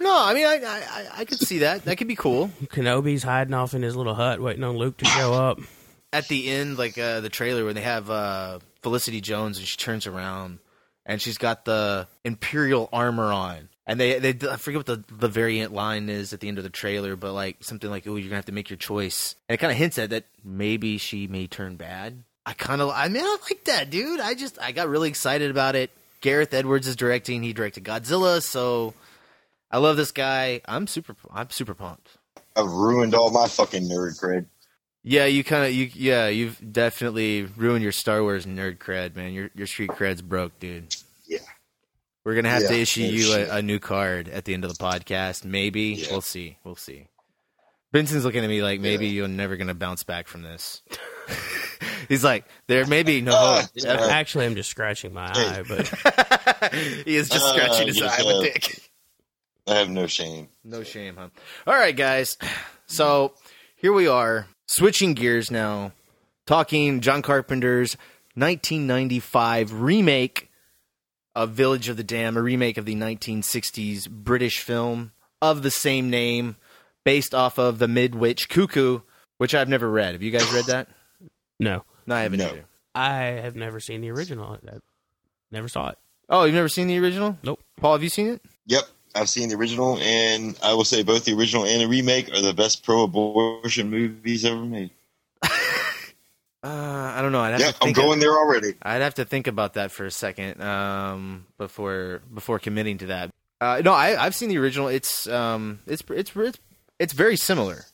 No, 0.00 0.14
I 0.16 0.32
mean, 0.32 0.46
I, 0.46 0.54
I- 0.64 1.08
I 1.18 1.24
could 1.24 1.38
see 1.40 1.58
that. 1.58 1.84
That 1.84 1.96
could 1.96 2.06
be 2.08 2.14
cool. 2.14 2.48
Kenobi's 2.66 3.24
hiding 3.24 3.52
off 3.52 3.74
in 3.74 3.82
his 3.82 3.96
little 3.96 4.14
hut, 4.14 4.40
waiting 4.40 4.62
on 4.64 4.76
Luke 4.78 4.96
to 4.98 5.04
show 5.04 5.34
up. 5.34 5.58
At 6.12 6.28
the 6.28 6.48
end, 6.48 6.78
like 6.78 6.96
uh, 6.96 7.20
the 7.20 7.28
trailer, 7.28 7.64
when 7.64 7.74
they 7.74 7.82
have 7.82 8.10
uh, 8.10 8.60
Felicity 8.82 9.20
Jones 9.20 9.58
and 9.58 9.66
she 9.66 9.76
turns 9.76 10.06
around 10.06 10.58
and 11.04 11.20
she's 11.20 11.38
got 11.38 11.64
the 11.64 12.06
Imperial 12.24 12.88
armor 12.92 13.32
on. 13.32 13.68
And 13.86 13.98
they, 13.98 14.18
they, 14.18 14.48
I 14.48 14.56
forget 14.56 14.78
what 14.78 14.86
the, 14.86 15.04
the 15.16 15.28
variant 15.28 15.72
line 15.72 16.10
is 16.10 16.34
at 16.34 16.40
the 16.40 16.48
end 16.48 16.58
of 16.58 16.64
the 16.64 16.70
trailer, 16.70 17.16
but 17.16 17.32
like 17.32 17.64
something 17.64 17.88
like, 17.88 18.06
"Oh, 18.06 18.16
you're 18.16 18.28
gonna 18.28 18.36
have 18.36 18.44
to 18.44 18.52
make 18.52 18.68
your 18.68 18.76
choice," 18.76 19.34
and 19.48 19.54
it 19.54 19.58
kind 19.58 19.72
of 19.72 19.78
hints 19.78 19.96
at 19.96 20.10
that 20.10 20.24
maybe 20.44 20.98
she 20.98 21.26
may 21.26 21.46
turn 21.46 21.76
bad. 21.76 22.22
I 22.44 22.52
kind 22.52 22.80
of, 22.82 22.90
I 22.90 23.08
mean, 23.08 23.22
I 23.24 23.36
like 23.50 23.64
that, 23.64 23.90
dude. 23.90 24.20
I 24.20 24.34
just, 24.34 24.58
I 24.60 24.72
got 24.72 24.88
really 24.88 25.08
excited 25.10 25.50
about 25.50 25.74
it. 25.74 25.90
Gareth 26.22 26.54
Edwards 26.54 26.86
is 26.86 26.96
directing. 26.96 27.42
He 27.42 27.52
directed 27.52 27.84
Godzilla, 27.84 28.42
so 28.42 28.94
I 29.70 29.78
love 29.78 29.96
this 29.98 30.12
guy. 30.12 30.62
I'm 30.66 30.86
super, 30.86 31.14
I'm 31.30 31.50
super 31.50 31.74
pumped. 31.74 32.08
I've 32.56 32.70
ruined 32.70 33.14
all 33.14 33.30
my 33.30 33.48
fucking 33.48 33.84
nerd 33.84 34.18
cred. 34.18 34.46
Yeah, 35.10 35.24
you 35.24 35.42
kind 35.42 35.64
of 35.64 35.72
you 35.72 35.88
yeah, 35.94 36.28
you've 36.28 36.60
definitely 36.72 37.44
ruined 37.56 37.82
your 37.82 37.92
Star 37.92 38.22
Wars 38.22 38.44
nerd 38.44 38.76
cred, 38.76 39.16
man. 39.16 39.32
Your 39.32 39.48
your 39.54 39.66
street 39.66 39.88
cred's 39.88 40.20
broke, 40.20 40.58
dude. 40.60 40.94
Yeah. 41.26 41.38
We're 42.26 42.34
gonna 42.34 42.50
have 42.50 42.66
to 42.66 42.74
issue 42.74 43.00
you 43.04 43.32
a, 43.32 43.56
a 43.56 43.62
new 43.62 43.78
card 43.78 44.28
at 44.28 44.44
the 44.44 44.52
end 44.52 44.66
of 44.66 44.76
the 44.76 44.84
podcast. 44.84 45.46
Maybe 45.46 45.94
Yeah. 45.94 46.08
we'll 46.10 46.20
see. 46.20 46.58
We'll 46.62 46.76
see. 46.76 47.06
Benson's 47.90 48.26
looking 48.26 48.44
at 48.44 48.50
me 48.50 48.62
like 48.62 48.80
maybe 48.80 49.06
Yeah. 49.06 49.12
you're 49.12 49.28
never 49.28 49.56
gonna 49.56 49.72
bounce 49.72 50.02
back 50.04 50.28
from 50.28 50.42
this. 50.42 50.82
He's 52.10 52.22
like, 52.22 52.44
there 52.66 52.84
may 52.86 53.02
be 53.02 53.22
no 53.22 53.32
Uh, 53.34 53.60
hope. 53.62 53.70
yeah. 53.76 54.08
Actually, 54.10 54.44
I'm 54.44 54.56
just 54.56 54.68
scratching 54.68 55.14
my 55.14 55.30
Hey. 55.30 55.46
eye, 55.46 55.62
but 55.66 56.72
he 57.06 57.16
is 57.16 57.30
just 57.30 57.46
Uh, 57.46 57.52
scratching 57.54 57.86
his 57.86 57.98
yes, 57.98 58.20
eye 58.20 58.24
with 58.26 58.36
uh, 58.36 58.40
dick. 58.42 58.90
I 59.66 59.74
have 59.76 59.88
no 59.88 60.06
shame. 60.06 60.48
No 60.64 60.82
shame, 60.82 61.16
huh? 61.16 61.28
All 61.66 61.74
right, 61.74 61.96
guys. 61.96 62.36
So 62.86 63.32
here 63.76 63.92
we 63.94 64.06
are, 64.06 64.46
switching 64.68 65.14
gears 65.14 65.50
now, 65.50 65.92
talking 66.46 67.00
John 67.00 67.22
Carpenter's 67.22 67.96
1995 68.34 69.80
remake 69.80 70.50
of 71.34 71.50
Village 71.50 71.88
of 71.88 71.96
the 71.96 72.04
Damned, 72.04 72.36
a 72.36 72.42
remake 72.42 72.78
of 72.78 72.84
the 72.84 72.94
1960s 72.94 74.08
British 74.08 74.60
film 74.60 75.12
of 75.42 75.62
the 75.62 75.70
same 75.70 76.10
name, 76.10 76.56
based 77.04 77.34
off 77.34 77.58
of 77.58 77.78
The 77.78 77.88
Midwich 77.88 78.48
Cuckoo, 78.48 79.00
which 79.38 79.54
I've 79.54 79.68
never 79.68 79.88
read. 79.90 80.12
Have 80.14 80.22
you 80.22 80.30
guys 80.30 80.52
read 80.52 80.66
that? 80.66 80.88
no, 81.60 81.84
No, 82.06 82.14
I 82.14 82.20
haven't 82.22 82.38
No. 82.40 82.46
either. 82.48 82.64
I 82.94 83.14
have 83.40 83.54
never 83.56 83.80
seen 83.80 84.00
the 84.00 84.10
original. 84.10 84.58
I 84.66 84.78
never 85.50 85.68
saw 85.68 85.90
it. 85.90 85.98
Oh, 86.28 86.44
you've 86.44 86.54
never 86.54 86.68
seen 86.68 86.88
the 86.88 86.98
original? 86.98 87.38
Nope. 87.42 87.62
Paul, 87.76 87.92
have 87.92 88.02
you 88.02 88.08
seen 88.08 88.26
it? 88.28 88.42
Yep, 88.66 88.84
I've 89.14 89.28
seen 89.28 89.48
the 89.48 89.56
original, 89.56 89.98
and 89.98 90.58
I 90.62 90.74
will 90.74 90.84
say 90.84 91.02
both 91.02 91.24
the 91.24 91.34
original 91.34 91.64
and 91.64 91.80
the 91.80 91.88
remake 91.88 92.28
are 92.32 92.40
the 92.40 92.52
best 92.54 92.84
pro-abortion 92.84 93.90
movies 93.90 94.44
ever 94.44 94.60
made. 94.64 94.90
Uh, 96.60 97.12
I 97.16 97.22
don't 97.22 97.30
know. 97.30 97.40
I'd 97.40 97.52
have 97.52 97.60
Yeah, 97.60 97.70
to 97.70 97.84
I'm 97.84 97.92
going 97.92 98.18
there 98.18 98.32
already. 98.32 98.74
I'd 98.82 99.00
have 99.00 99.14
to 99.14 99.24
think 99.24 99.46
about 99.46 99.74
that 99.74 99.92
for 99.92 100.04
a 100.06 100.10
second 100.10 100.60
um, 100.60 101.46
before 101.56 102.20
before 102.34 102.58
committing 102.58 102.98
to 102.98 103.06
that. 103.06 103.30
Uh, 103.60 103.80
no, 103.84 103.92
I, 103.92 104.20
I've 104.20 104.34
seen 104.34 104.48
the 104.48 104.58
original. 104.58 104.88
It's 104.88 105.28
um, 105.28 105.78
it's 105.86 106.02
it's 106.10 106.34
it's 106.34 106.58
it's 106.98 107.12
very 107.12 107.36
similar. 107.36 107.84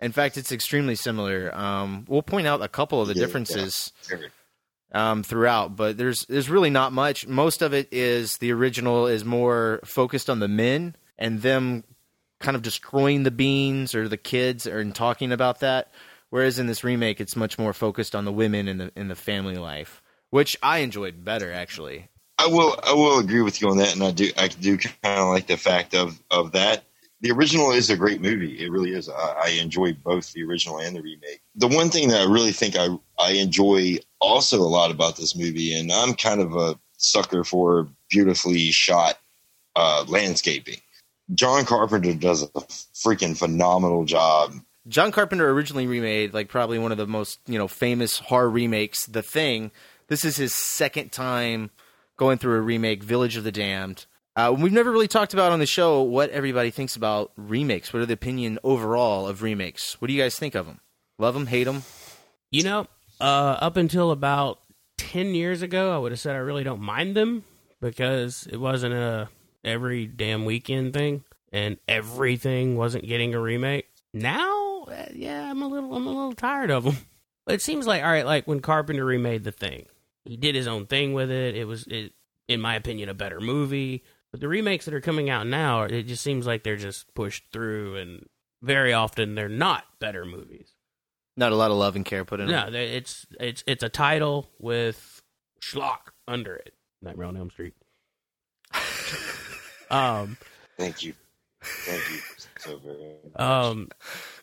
In 0.00 0.12
fact, 0.12 0.36
it's 0.36 0.52
extremely 0.52 0.96
similar. 0.96 1.50
Um, 1.56 2.04
we'll 2.08 2.22
point 2.22 2.46
out 2.46 2.60
a 2.60 2.68
couple 2.68 3.00
of 3.00 3.08
the 3.08 3.14
Yeah, 3.14 3.24
differences 3.24 3.90
Very. 4.06 4.28
Um, 4.92 5.22
throughout, 5.22 5.76
but 5.76 5.96
there's 5.96 6.26
there's 6.26 6.50
really 6.50 6.70
not 6.70 6.92
much. 6.92 7.26
Most 7.26 7.62
of 7.62 7.72
it 7.72 7.88
is 7.92 8.38
the 8.38 8.52
original 8.52 9.06
is 9.06 9.24
more 9.24 9.80
focused 9.84 10.28
on 10.28 10.40
the 10.40 10.48
men 10.48 10.96
and 11.18 11.42
them 11.42 11.84
kind 12.40 12.56
of 12.56 12.62
destroying 12.62 13.22
the 13.22 13.30
beans 13.30 13.94
or 13.94 14.08
the 14.08 14.16
kids 14.16 14.66
or 14.66 14.80
and 14.80 14.94
talking 14.94 15.32
about 15.32 15.60
that. 15.60 15.92
Whereas 16.30 16.58
in 16.58 16.66
this 16.66 16.84
remake, 16.84 17.20
it's 17.20 17.36
much 17.36 17.58
more 17.58 17.72
focused 17.72 18.14
on 18.14 18.24
the 18.24 18.32
women 18.32 18.68
and 18.68 18.80
the 18.80 18.92
in 18.96 19.08
the 19.08 19.14
family 19.14 19.56
life, 19.56 20.02
which 20.30 20.56
I 20.62 20.78
enjoyed 20.78 21.24
better 21.24 21.52
actually. 21.52 22.08
I 22.38 22.46
will 22.46 22.78
I 22.82 22.94
will 22.94 23.18
agree 23.18 23.42
with 23.42 23.60
you 23.60 23.68
on 23.68 23.76
that, 23.76 23.94
and 23.94 24.02
I 24.02 24.10
do 24.12 24.30
I 24.38 24.48
do 24.48 24.78
kind 24.78 25.20
of 25.20 25.28
like 25.28 25.46
the 25.46 25.56
fact 25.56 25.94
of 25.94 26.20
of 26.30 26.52
that. 26.52 26.84
The 27.20 27.32
original 27.32 27.70
is 27.72 27.90
a 27.90 27.96
great 27.96 28.22
movie. 28.22 28.64
It 28.64 28.70
really 28.70 28.94
is. 28.94 29.10
I, 29.10 29.42
I 29.44 29.48
enjoy 29.60 29.92
both 29.92 30.32
the 30.32 30.42
original 30.44 30.78
and 30.78 30.96
the 30.96 31.02
remake. 31.02 31.42
The 31.54 31.68
one 31.68 31.90
thing 31.90 32.08
that 32.08 32.22
I 32.22 32.24
really 32.24 32.52
think 32.52 32.76
I 32.76 32.88
I 33.18 33.32
enjoy 33.32 33.98
also 34.20 34.58
a 34.58 34.62
lot 34.62 34.90
about 34.90 35.16
this 35.16 35.36
movie, 35.36 35.74
and 35.74 35.90
I'm 35.90 36.14
kind 36.14 36.40
of 36.40 36.54
a 36.54 36.78
sucker 36.96 37.44
for 37.44 37.88
beautifully 38.10 38.70
shot 38.70 39.18
uh, 39.76 40.04
landscaping. 40.08 40.78
John 41.34 41.64
Carpenter 41.64 42.14
does 42.14 42.42
a 42.42 42.48
freaking 42.48 43.36
phenomenal 43.36 44.04
job. 44.04 44.54
John 44.88 45.12
Carpenter 45.12 45.48
originally 45.50 45.86
remade 45.86 46.34
like 46.34 46.48
probably 46.48 46.78
one 46.78 46.92
of 46.92 46.98
the 46.98 47.06
most 47.06 47.38
you 47.46 47.58
know 47.58 47.68
famous 47.68 48.18
horror 48.18 48.50
remakes, 48.50 49.06
The 49.06 49.22
Thing. 49.22 49.70
This 50.08 50.24
is 50.24 50.36
his 50.36 50.52
second 50.52 51.12
time 51.12 51.70
going 52.16 52.38
through 52.38 52.56
a 52.56 52.60
remake, 52.60 53.02
Village 53.02 53.36
of 53.36 53.44
the 53.44 53.52
Damned. 53.52 54.06
Uh, 54.36 54.54
we've 54.56 54.72
never 54.72 54.90
really 54.90 55.08
talked 55.08 55.34
about 55.34 55.52
on 55.52 55.58
the 55.58 55.66
show 55.66 56.02
what 56.02 56.30
everybody 56.30 56.70
thinks 56.70 56.96
about 56.96 57.32
remakes. 57.36 57.92
What 57.92 58.02
are 58.02 58.06
the 58.06 58.14
opinion 58.14 58.58
overall 58.62 59.26
of 59.26 59.42
remakes? 59.42 60.00
What 60.00 60.08
do 60.08 60.14
you 60.14 60.22
guys 60.22 60.38
think 60.38 60.54
of 60.54 60.66
them? 60.66 60.80
Love 61.18 61.34
them, 61.34 61.46
hate 61.46 61.64
them? 61.64 61.82
You 62.50 62.64
know, 62.64 62.86
uh, 63.20 63.58
up 63.60 63.76
until 63.76 64.10
about 64.10 64.60
10 64.98 65.34
years 65.34 65.62
ago, 65.62 65.94
I 65.94 65.98
would 65.98 66.12
have 66.12 66.20
said 66.20 66.34
I 66.34 66.40
really 66.40 66.64
don't 66.64 66.80
mind 66.80 67.16
them 67.16 67.44
because 67.80 68.46
it 68.50 68.58
wasn't 68.58 68.94
a 68.94 69.28
every 69.64 70.06
damn 70.06 70.44
weekend 70.44 70.94
thing 70.94 71.24
and 71.52 71.78
everything 71.88 72.76
wasn't 72.76 73.06
getting 73.06 73.34
a 73.34 73.40
remake. 73.40 73.88
Now, 74.12 74.84
uh, 74.84 75.06
yeah, 75.14 75.50
I'm 75.50 75.62
a 75.62 75.68
little 75.68 75.94
I'm 75.94 76.06
a 76.06 76.10
little 76.10 76.34
tired 76.34 76.70
of 76.70 76.84
them. 76.84 76.96
But 77.46 77.54
it 77.54 77.62
seems 77.62 77.86
like 77.86 78.04
all 78.04 78.10
right, 78.10 78.26
like 78.26 78.46
when 78.46 78.60
Carpenter 78.60 79.04
remade 79.04 79.44
The 79.44 79.50
Thing. 79.50 79.86
He 80.24 80.36
did 80.36 80.54
his 80.54 80.68
own 80.68 80.86
thing 80.86 81.14
with 81.14 81.30
it. 81.30 81.56
It 81.56 81.64
was 81.64 81.84
it, 81.88 82.12
in 82.46 82.60
my 82.60 82.76
opinion 82.76 83.08
a 83.08 83.14
better 83.14 83.40
movie. 83.40 84.04
But 84.30 84.40
the 84.40 84.46
remakes 84.46 84.84
that 84.84 84.94
are 84.94 85.00
coming 85.00 85.28
out 85.28 85.46
now, 85.46 85.82
it 85.82 86.04
just 86.04 86.22
seems 86.22 86.46
like 86.46 86.62
they're 86.62 86.76
just 86.76 87.12
pushed 87.14 87.44
through 87.52 87.96
and 87.96 88.26
very 88.62 88.92
often 88.92 89.34
they're 89.34 89.48
not 89.48 89.84
better 89.98 90.24
movies. 90.24 90.74
Not 91.40 91.52
a 91.52 91.56
lot 91.56 91.70
of 91.70 91.78
love 91.78 91.96
and 91.96 92.04
care 92.04 92.24
put 92.26 92.38
in 92.40 92.48
No, 92.50 92.66
them. 92.66 92.74
it's 92.74 93.24
it's 93.40 93.64
it's 93.66 93.82
a 93.82 93.88
title 93.88 94.50
with 94.58 95.22
schlock 95.62 96.12
under 96.28 96.54
it. 96.54 96.74
Nightmare 97.00 97.26
on 97.28 97.36
Elm 97.38 97.48
Street. 97.50 97.72
um, 99.90 100.36
Thank 100.78 101.02
you, 101.02 101.14
thank 101.62 102.02
you 102.10 102.18
so 102.58 102.76
very 102.78 102.96
much. 103.34 103.40
um, 103.40 103.88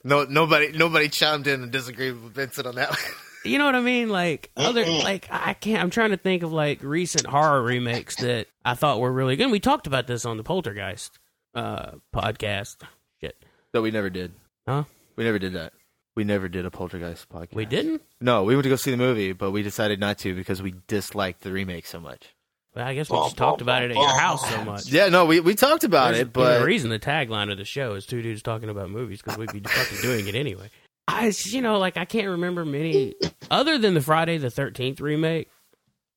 No, 0.03 0.23
nobody, 0.25 0.71
nobody 0.71 1.07
chimed 1.09 1.47
in 1.47 1.63
and 1.63 1.71
disagreed 1.71 2.13
with 2.21 2.33
Vincent 2.33 2.67
on 2.67 2.75
that. 2.75 2.95
you 3.45 3.57
know 3.57 3.65
what 3.65 3.75
I 3.75 3.81
mean? 3.81 4.09
Like 4.09 4.51
other, 4.57 4.85
like 4.85 5.27
I 5.31 5.53
can't. 5.53 5.81
I'm 5.81 5.89
trying 5.89 6.11
to 6.11 6.17
think 6.17 6.43
of 6.43 6.51
like 6.51 6.79
recent 6.83 7.25
horror 7.27 7.61
remakes 7.61 8.15
that 8.17 8.47
I 8.65 8.73
thought 8.73 8.99
were 8.99 9.11
really 9.11 9.35
good. 9.35 9.51
We 9.51 9.59
talked 9.59 9.87
about 9.87 10.07
this 10.07 10.25
on 10.25 10.37
the 10.37 10.43
Poltergeist 10.43 11.17
uh 11.55 11.91
podcast. 12.13 12.77
Shit, 13.21 13.35
that 13.73 13.81
we 13.81 13.91
never 13.91 14.09
did. 14.09 14.33
huh? 14.67 14.83
We 15.15 15.23
never 15.23 15.39
did 15.39 15.53
that. 15.53 15.73
We 16.17 16.23
never 16.23 16.49
did 16.49 16.65
a 16.65 16.71
Poltergeist 16.71 17.29
podcast. 17.29 17.53
We 17.53 17.65
didn't. 17.65 18.01
No, 18.19 18.41
we 18.43 18.55
went 18.55 18.63
to 18.63 18.69
go 18.69 18.75
see 18.75 18.89
the 18.89 18.97
movie, 18.97 19.33
but 19.33 19.51
we 19.51 19.61
decided 19.61 19.99
not 19.99 20.17
to 20.19 20.33
because 20.33 20.63
we 20.63 20.73
disliked 20.87 21.41
the 21.41 21.51
remake 21.51 21.85
so 21.85 21.99
much. 21.99 22.33
Well, 22.75 22.87
I 22.87 22.95
guess 22.95 23.07
we 23.07 23.17
just 23.17 23.37
talked 23.37 23.61
about 23.61 23.83
it 23.83 23.91
at 23.91 23.97
your 23.97 24.19
house 24.19 24.49
so 24.49 24.63
much. 24.65 24.87
Yeah, 24.91 25.09
no, 25.09 25.25
we, 25.25 25.41
we 25.41 25.53
talked 25.53 25.83
about 25.83 26.13
There's- 26.13 26.21
it, 26.25 26.33
but 26.33 26.57
the 26.57 26.65
reason 26.65 26.89
the 26.89 26.97
tagline 26.97 27.51
of 27.51 27.59
the 27.59 27.65
show 27.65 27.93
is 27.93 28.07
two 28.07 28.23
dudes 28.23 28.41
talking 28.41 28.67
about 28.67 28.89
movies 28.89 29.21
because 29.21 29.37
we'd 29.37 29.53
be 29.53 29.59
fucking 29.59 30.01
doing 30.01 30.25
it 30.27 30.33
anyway. 30.33 30.71
I, 31.07 31.31
you 31.43 31.61
know, 31.61 31.77
like 31.77 31.97
I 31.97 32.05
can't 32.05 32.29
remember 32.29 32.65
many 32.65 33.13
other 33.51 33.77
than 33.77 33.93
the 33.93 34.01
Friday 34.01 34.39
the 34.39 34.49
Thirteenth 34.49 34.99
remake. 34.99 35.51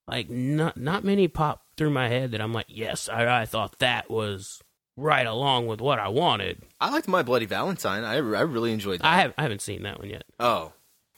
Like 0.09 0.31
not 0.31 0.79
not 0.79 1.05
many 1.05 1.29
pop 1.29 1.63
through 1.77 1.91
my 1.91 2.09
head 2.09 2.31
that 2.31 2.41
I'm 2.41 2.55
like, 2.55 2.67
yes, 2.69 3.11
I, 3.11 3.43
I 3.43 3.45
thought 3.45 3.79
that 3.81 4.11
was 4.11 4.63
right 4.97 5.27
along 5.27 5.67
with 5.67 5.81
what 5.81 5.99
I 5.99 6.09
wanted. 6.09 6.63
I 6.81 6.91
liked 6.91 7.09
My 7.09 7.23
Bloody 7.23 7.47
Valentine. 7.47 8.05
I, 8.05 8.15
I 8.15 8.19
really 8.19 8.73
enjoyed 8.73 9.01
that. 9.01 9.07
I 9.07 9.21
have 9.21 9.35
I 9.39 9.43
haven't 9.43 9.63
seen 9.63 9.83
that 9.85 9.99
one 9.99 10.09
yet. 10.11 10.25
oh, 10.39 10.73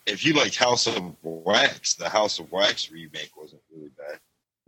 if 0.04 0.24
you 0.26 0.34
liked 0.34 0.56
House 0.56 0.86
of 0.86 1.14
Wax, 1.22 1.94
the 1.94 2.08
House 2.08 2.38
of 2.40 2.50
Wax 2.50 2.90
remake 2.90 3.30
wasn't 3.36 3.62
really 3.72 3.90
bad. 3.96 4.18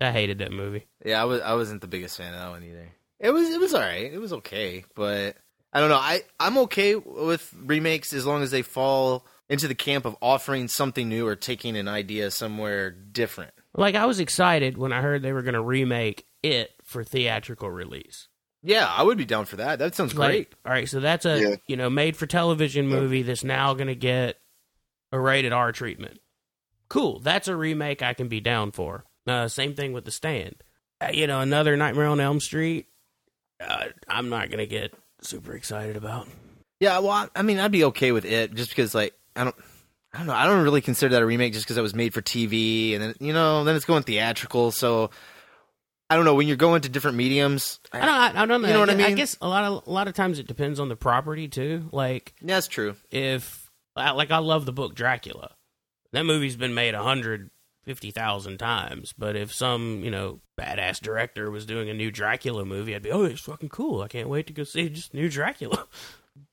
I 0.00 0.12
hated 0.12 0.38
that 0.38 0.52
movie. 0.52 0.86
yeah, 1.04 1.20
I 1.20 1.24
was 1.24 1.40
I 1.40 1.54
wasn't 1.54 1.80
the 1.80 1.86
biggest 1.88 2.16
fan 2.16 2.34
of 2.34 2.40
that 2.40 2.50
one 2.50 2.62
either. 2.64 2.88
It 3.20 3.30
was 3.30 3.48
it 3.48 3.60
was 3.60 3.74
all 3.74 3.80
right. 3.80 4.12
It 4.12 4.18
was 4.20 4.32
okay, 4.34 4.84
but 4.94 5.36
I 5.72 5.80
don't 5.80 5.88
know. 5.88 5.96
I 5.96 6.22
I'm 6.38 6.58
okay 6.58 6.94
with 6.94 7.52
remakes 7.56 8.12
as 8.12 8.26
long 8.26 8.42
as 8.42 8.50
they 8.50 8.62
fall 8.62 9.26
into 9.48 9.68
the 9.68 9.74
camp 9.74 10.04
of 10.04 10.16
offering 10.22 10.68
something 10.68 11.08
new 11.08 11.26
or 11.26 11.36
taking 11.36 11.76
an 11.76 11.86
idea 11.88 12.30
somewhere 12.30 12.90
different. 12.90 13.52
Like 13.74 13.94
I 13.94 14.06
was 14.06 14.20
excited 14.20 14.78
when 14.78 14.92
I 14.92 15.00
heard 15.00 15.22
they 15.22 15.32
were 15.32 15.42
going 15.42 15.54
to 15.54 15.62
remake 15.62 16.26
it 16.42 16.70
for 16.82 17.02
theatrical 17.04 17.70
release. 17.70 18.28
Yeah, 18.66 18.86
I 18.88 19.02
would 19.02 19.18
be 19.18 19.26
down 19.26 19.44
for 19.44 19.56
that. 19.56 19.78
That 19.78 19.94
sounds 19.94 20.14
Like, 20.14 20.28
great. 20.30 20.54
all 20.64 20.72
right, 20.72 20.88
so 20.88 20.98
that's 20.98 21.26
a 21.26 21.38
Yeah. 21.40 21.54
you 21.66 21.76
know 21.76 21.90
made 21.90 22.16
for 22.16 22.26
television 22.26 22.88
movie 22.88 23.22
that's 23.22 23.44
now 23.44 23.74
going 23.74 23.88
to 23.88 23.94
get 23.94 24.40
a 25.12 25.20
rated 25.20 25.52
R 25.52 25.70
treatment. 25.70 26.18
Cool. 26.88 27.20
That's 27.20 27.46
a 27.46 27.54
remake 27.56 28.02
I 28.02 28.14
can 28.14 28.28
be 28.28 28.40
down 28.40 28.72
for. 28.72 29.04
Uh, 29.26 29.48
same 29.48 29.74
thing 29.74 29.92
with 29.92 30.04
The 30.04 30.10
Stand. 30.10 30.56
Uh, 31.00 31.10
you 31.12 31.26
know, 31.26 31.40
another 31.40 31.76
Nightmare 31.76 32.06
on 32.06 32.20
Elm 32.20 32.40
Street. 32.40 32.86
Uh, 33.60 33.86
I'm 34.08 34.28
not 34.30 34.50
gonna 34.50 34.66
get 34.66 34.94
super 35.20 35.52
excited 35.54 35.96
about. 35.96 36.26
Yeah, 36.80 36.98
well, 37.00 37.10
I- 37.10 37.28
I 37.36 37.42
mean, 37.42 37.58
I'd 37.58 37.70
be 37.72 37.84
okay 37.84 38.12
with 38.12 38.24
it 38.24 38.54
just 38.54 38.70
because, 38.70 38.94
like, 38.94 39.14
I 39.36 39.44
don't, 39.44 39.56
I 40.12 40.18
don't 40.18 40.26
know, 40.26 40.34
I 40.34 40.46
don't 40.46 40.62
really 40.62 40.80
consider 40.80 41.10
that 41.14 41.22
a 41.22 41.26
remake 41.26 41.52
just 41.52 41.64
because 41.64 41.76
it 41.76 41.82
was 41.82 41.94
made 41.94 42.12
for 42.14 42.20
TV, 42.22 42.94
and 42.94 43.02
then 43.02 43.14
you 43.20 43.32
know, 43.32 43.64
then 43.64 43.76
it's 43.76 43.84
going 43.84 44.02
theatrical. 44.04 44.70
So, 44.72 45.10
I 46.10 46.16
don't 46.16 46.24
know 46.24 46.34
when 46.34 46.46
you're 46.46 46.56
going 46.56 46.82
to 46.82 46.88
different 46.88 47.16
mediums. 47.16 47.80
I 47.92 48.00
don't. 48.00 48.08
I, 48.08 48.42
I 48.42 48.46
don't 48.46 48.62
know. 48.62 48.68
You 48.68 48.74
know 48.74 48.80
what 48.80 48.90
I 48.90 48.92
I 48.92 48.96
mean? 48.96 49.06
I 49.06 49.12
guess 49.12 49.36
a 49.40 49.48
lot 49.48 49.64
of 49.64 49.86
a 49.86 49.90
lot 49.90 50.06
of 50.08 50.14
times 50.14 50.38
it 50.38 50.46
depends 50.46 50.78
on 50.78 50.88
the 50.88 50.96
property 50.96 51.48
too. 51.48 51.88
Like 51.92 52.34
Yeah, 52.40 52.54
that's 52.54 52.68
true. 52.68 52.96
if 53.10 53.70
like 53.96 54.30
I 54.30 54.38
love 54.38 54.66
the 54.66 54.72
book 54.72 54.94
Dracula. 54.94 55.54
That 56.12 56.24
movie's 56.26 56.56
been 56.56 56.74
made 56.74 56.94
a 56.94 57.02
hundred 57.02 57.50
fifty 57.84 58.10
thousand 58.10 58.58
times, 58.58 59.12
but 59.16 59.34
if 59.34 59.52
some 59.52 60.02
you 60.04 60.10
know 60.10 60.40
badass 60.60 61.00
director 61.00 61.50
was 61.50 61.66
doing 61.66 61.88
a 61.88 61.94
new 61.94 62.10
Dracula 62.10 62.64
movie, 62.64 62.94
I'd 62.94 63.02
be 63.02 63.10
oh 63.10 63.24
it's 63.24 63.40
fucking 63.40 63.70
cool. 63.70 64.02
I 64.02 64.08
can't 64.08 64.28
wait 64.28 64.46
to 64.48 64.52
go 64.52 64.64
see 64.64 64.88
just 64.90 65.14
new 65.14 65.28
Dracula. 65.28 65.86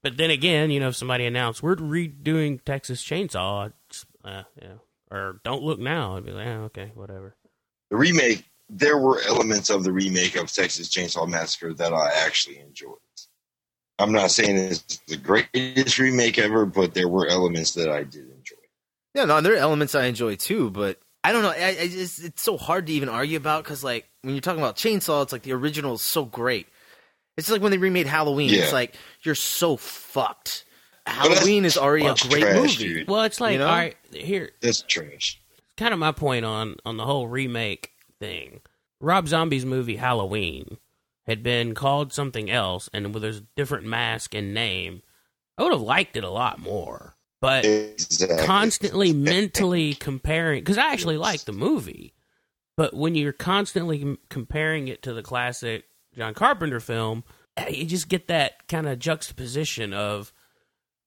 But 0.03 0.15
then 0.17 0.29
again, 0.29 0.69
you 0.69 0.79
know, 0.79 0.89
if 0.89 0.95
somebody 0.95 1.25
announced 1.25 1.63
we're 1.63 1.75
redoing 1.75 2.63
Texas 2.63 3.03
Chainsaw, 3.03 3.65
I'd 3.65 3.73
just, 3.89 4.05
uh, 4.23 4.43
yeah, 4.61 4.73
or 5.09 5.39
Don't 5.43 5.63
Look 5.63 5.79
Now, 5.79 6.17
I'd 6.17 6.25
be 6.25 6.31
like, 6.31 6.45
yeah, 6.45 6.57
okay, 6.65 6.91
whatever. 6.93 7.35
The 7.89 7.97
remake, 7.97 8.45
there 8.73 8.97
were 8.97 9.21
elements 9.27 9.69
of 9.69 9.83
the 9.83 9.91
remake 9.91 10.35
of 10.37 10.51
Texas 10.51 10.87
Chainsaw 10.89 11.27
Massacre 11.27 11.73
that 11.73 11.93
I 11.93 12.09
actually 12.25 12.59
enjoyed. 12.59 12.95
I'm 13.99 14.11
not 14.13 14.31
saying 14.31 14.55
it's 14.57 14.97
the 15.07 15.17
greatest 15.17 15.99
remake 15.99 16.39
ever, 16.39 16.65
but 16.65 16.93
there 16.93 17.07
were 17.09 17.27
elements 17.27 17.73
that 17.73 17.89
I 17.89 18.03
did 18.03 18.29
enjoy. 18.31 18.55
Yeah, 19.13 19.25
no, 19.25 19.41
there 19.41 19.53
are 19.53 19.57
elements 19.57 19.93
I 19.93 20.05
enjoy 20.05 20.35
too, 20.37 20.71
but 20.71 20.99
I 21.23 21.33
don't 21.33 21.43
know. 21.43 21.49
I, 21.55 21.77
I 21.81 21.87
just, 21.87 22.23
it's 22.23 22.41
so 22.41 22.57
hard 22.57 22.87
to 22.87 22.93
even 22.93 23.09
argue 23.09 23.37
about 23.37 23.63
because, 23.63 23.83
like, 23.83 24.07
when 24.21 24.33
you're 24.33 24.41
talking 24.41 24.61
about 24.61 24.77
Chainsaw, 24.77 25.21
it's 25.21 25.31
like 25.33 25.43
the 25.43 25.51
original 25.51 25.93
is 25.95 26.01
so 26.01 26.25
great. 26.25 26.67
It's 27.37 27.49
like 27.51 27.61
when 27.61 27.71
they 27.71 27.77
remade 27.77 28.07
Halloween. 28.07 28.49
Yeah. 28.49 28.61
It's 28.61 28.73
like 28.73 28.95
you're 29.23 29.35
so 29.35 29.75
fucked. 29.77 30.65
that's- 31.05 31.37
Halloween 31.39 31.65
is 31.65 31.77
already 31.77 32.05
a 32.05 32.15
great 32.15 32.41
trash, 32.41 32.55
movie. 32.55 32.93
dude. 32.93 33.07
Well, 33.07 33.23
it's 33.23 33.39
like 33.41 33.53
You 33.53 33.59
know? 33.59 33.67
all 33.67 33.75
right, 33.75 33.97
here 34.11 34.51
That's 34.61 34.81
trash. 34.81 35.39
kind 35.77 35.93
of 35.93 35.99
my 35.99 36.11
point 36.11 36.45
on 36.45 36.77
on 36.85 36.97
the 36.97 37.05
whole 37.05 37.27
remake 37.27 37.91
thing. 38.21 38.61
Rob 39.01 39.27
Zombie's 39.27 39.65
movie 39.65 39.97
Halloween 39.97 40.77
had 41.27 41.43
been 41.43 41.73
called 41.73 42.13
something 42.13 42.49
else, 42.49 42.89
and 42.93 43.13
with 43.13 43.23
a 43.25 43.43
different 43.55 43.85
mask 43.85 44.33
and 44.33 44.53
name, 44.53 45.01
I 45.57 45.63
would 45.63 45.73
have 45.73 45.81
liked 45.81 46.15
it 46.15 46.23
a 46.23 46.29
lot 46.29 46.59
more. 46.59 47.15
But 47.41 47.65
Exactly. 47.65 48.45
constantly 48.45 49.11
mentally 49.33 49.95
comparing, 49.95 50.61
because 50.63 50.77
I 50.77 50.93
actually 50.93 51.17
like 51.17 51.41
the 51.41 51.51
movie, 51.51 52.13
but 52.77 52.93
when 52.93 53.15
you're 53.15 53.33
constantly 53.33 54.17
comparing 54.29 54.87
it 54.87 55.01
to 55.03 55.13
the 55.13 55.23
classic 55.23 55.85
John 56.15 56.33
Carpenter 56.33 56.79
film, 56.79 57.23
eh, 57.57 57.69
you 57.69 57.85
just 57.85 58.07
get 58.07 58.27
that 58.27 58.67
kind 58.67 58.87
of 58.87 58.99
juxtaposition 58.99 59.93
of, 59.93 60.31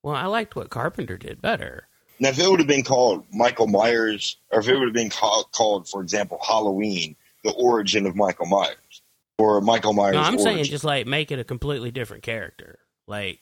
well, 0.03 0.17
I 0.17 0.27
liked 0.27 0.57
what 0.57 0.71
Carpenter 0.71 1.17
did 1.17 1.41
better. 1.41 1.87
Now, 2.21 2.29
if 2.31 2.39
it 2.39 2.49
would 2.49 2.61
have 2.61 2.69
been 2.69 2.85
called 2.85 3.25
Michael 3.33 3.67
Myers, 3.67 4.37
or 4.51 4.61
if 4.61 4.69
it 4.69 4.77
would 4.79 4.87
have 4.89 4.95
been 4.95 5.11
called, 5.11 5.51
called 5.53 5.89
for 5.89 6.01
example, 6.03 6.39
Halloween, 6.47 7.17
the 7.43 7.53
origin 7.53 8.07
of 8.07 8.15
Michael 8.17 8.47
Myers, 8.47 9.03
or 9.39 9.61
Michael 9.61 9.93
Myers. 9.93 10.15
No, 10.15 10.21
I'm 10.21 10.35
origin. 10.35 10.45
saying 10.45 10.65
just 10.65 10.85
like 10.85 11.07
make 11.07 11.31
it 11.33 11.39
a 11.39 11.45
completely 11.45 11.91
different 11.91 12.23
character. 12.23 12.79
Like 13.07 13.41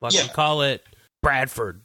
fucking 0.00 0.18
Yeah. 0.18 0.32
call 0.32 0.62
it 0.62 0.84
Bradford. 1.22 1.82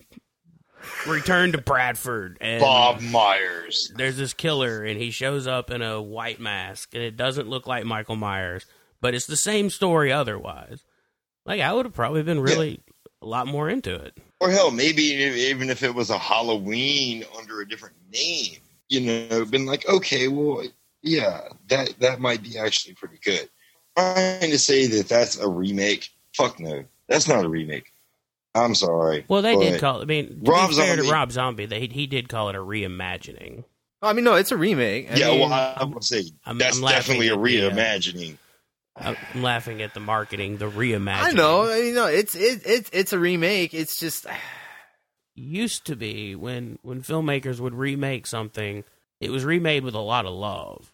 Return 1.08 1.54
to 1.54 1.58
Bradford 1.60 2.38
and 2.42 2.60
Bob 2.60 3.00
Myers. 3.02 3.90
there's 3.96 4.18
this 4.18 4.34
killer 4.34 4.84
and 4.84 5.00
he 5.00 5.12
shows 5.12 5.48
up 5.48 5.72
in 5.72 5.82
a 5.82 6.02
white 6.02 6.42
mask 6.42 6.94
and 6.94 7.02
it 7.02 7.16
doesn't 7.16 7.48
look 7.48 7.68
like 7.68 7.86
Michael 7.86 8.18
Myers, 8.18 8.66
but 9.00 9.14
it's 9.16 9.26
the 9.26 9.38
same 9.38 9.70
story 9.70 10.12
otherwise. 10.12 10.84
Like 11.46 11.62
I 11.62 11.72
would 11.72 11.86
have 11.86 11.94
probably 11.96 12.22
been 12.24 12.42
really 12.42 12.82
a 13.24 13.26
lot 13.28 13.48
more 13.48 13.70
into 13.70 13.96
it. 13.96 14.18
Or 14.40 14.50
hell, 14.52 14.70
maybe 14.72 15.02
even 15.04 15.70
if 15.70 15.82
it 15.82 15.96
was 15.96 16.10
a 16.10 16.18
Halloween 16.18 17.24
under 17.38 17.62
a 17.62 17.68
different 17.68 17.96
name, 18.12 18.58
you 18.90 19.00
know, 19.30 19.46
been 19.46 19.66
like, 19.66 19.88
okay, 19.88 20.28
well, 20.28 20.64
yeah, 21.02 21.42
that 21.70 21.94
that 22.00 22.20
might 22.20 22.44
be 22.44 22.58
actually 22.58 22.94
pretty 22.96 23.18
good. 23.24 23.50
Trying 23.98 24.52
to 24.52 24.60
say 24.60 24.88
that 24.88 25.08
that's 25.08 25.40
a 25.40 25.48
remake, 25.48 26.10
fuck 26.36 26.60
no, 26.60 26.84
that's 27.08 27.28
not 27.28 27.46
a 27.46 27.50
remake. 27.50 27.92
I'm 28.56 28.76
sorry. 28.76 29.26
Well, 29.28 29.42
they 29.42 29.56
but 29.56 29.62
did 29.62 29.80
call. 29.80 30.00
It, 30.02 30.04
I 30.04 30.06
mean, 30.06 30.44
to 30.44 30.52
Rob 30.52 30.70
be 30.70 30.76
fair 30.76 30.88
Zombie- 30.96 31.08
to 31.08 31.12
Rob 31.12 31.32
Zombie, 31.32 31.66
they, 31.66 31.88
he 31.88 32.06
did 32.06 32.30
call 32.30 32.50
it 32.50 32.56
a 32.56 32.60
reimagining. 32.60 33.64
I 34.02 34.12
mean, 34.14 34.26
no, 34.26 34.36
it's 34.36 34.52
a 34.52 34.58
remake. 34.58 35.10
I 35.12 35.16
yeah, 35.16 35.32
mean, 35.32 35.40
well, 35.40 35.54
I, 35.54 35.74
I 35.78 35.84
would 35.86 36.04
say 36.04 36.24
I'm- 36.46 36.58
that's 36.58 36.78
I'm 36.78 36.84
definitely 36.90 37.30
a 37.30 37.34
at 37.36 37.44
the, 37.44 37.62
uh, 37.68 37.72
reimagining. 37.72 38.38
I'm 38.96 39.16
laughing 39.36 39.82
at 39.82 39.94
the 39.94 40.00
marketing, 40.00 40.58
the 40.58 40.70
reimagining. 40.70 41.24
I 41.24 41.32
know. 41.32 41.72
I 41.72 41.82
mean, 41.82 41.96
no, 41.96 42.06
it's 42.06 42.36
it, 42.36 42.62
it's 42.66 42.90
it's 42.94 43.14
a 43.14 43.20
remake. 43.20 43.74
It's 43.74 44.00
just 44.00 44.26
used 45.36 45.86
to 45.86 45.96
be 45.96 46.36
when 46.36 46.78
when 46.84 47.02
filmmakers 47.02 47.60
would 47.60 47.74
remake 47.74 48.28
something, 48.28 48.84
it 49.20 49.32
was 49.32 49.44
remade 49.46 49.84
with 49.84 49.96
a 49.96 50.00
lot 50.00 50.26
of 50.26 50.34
love. 50.34 50.94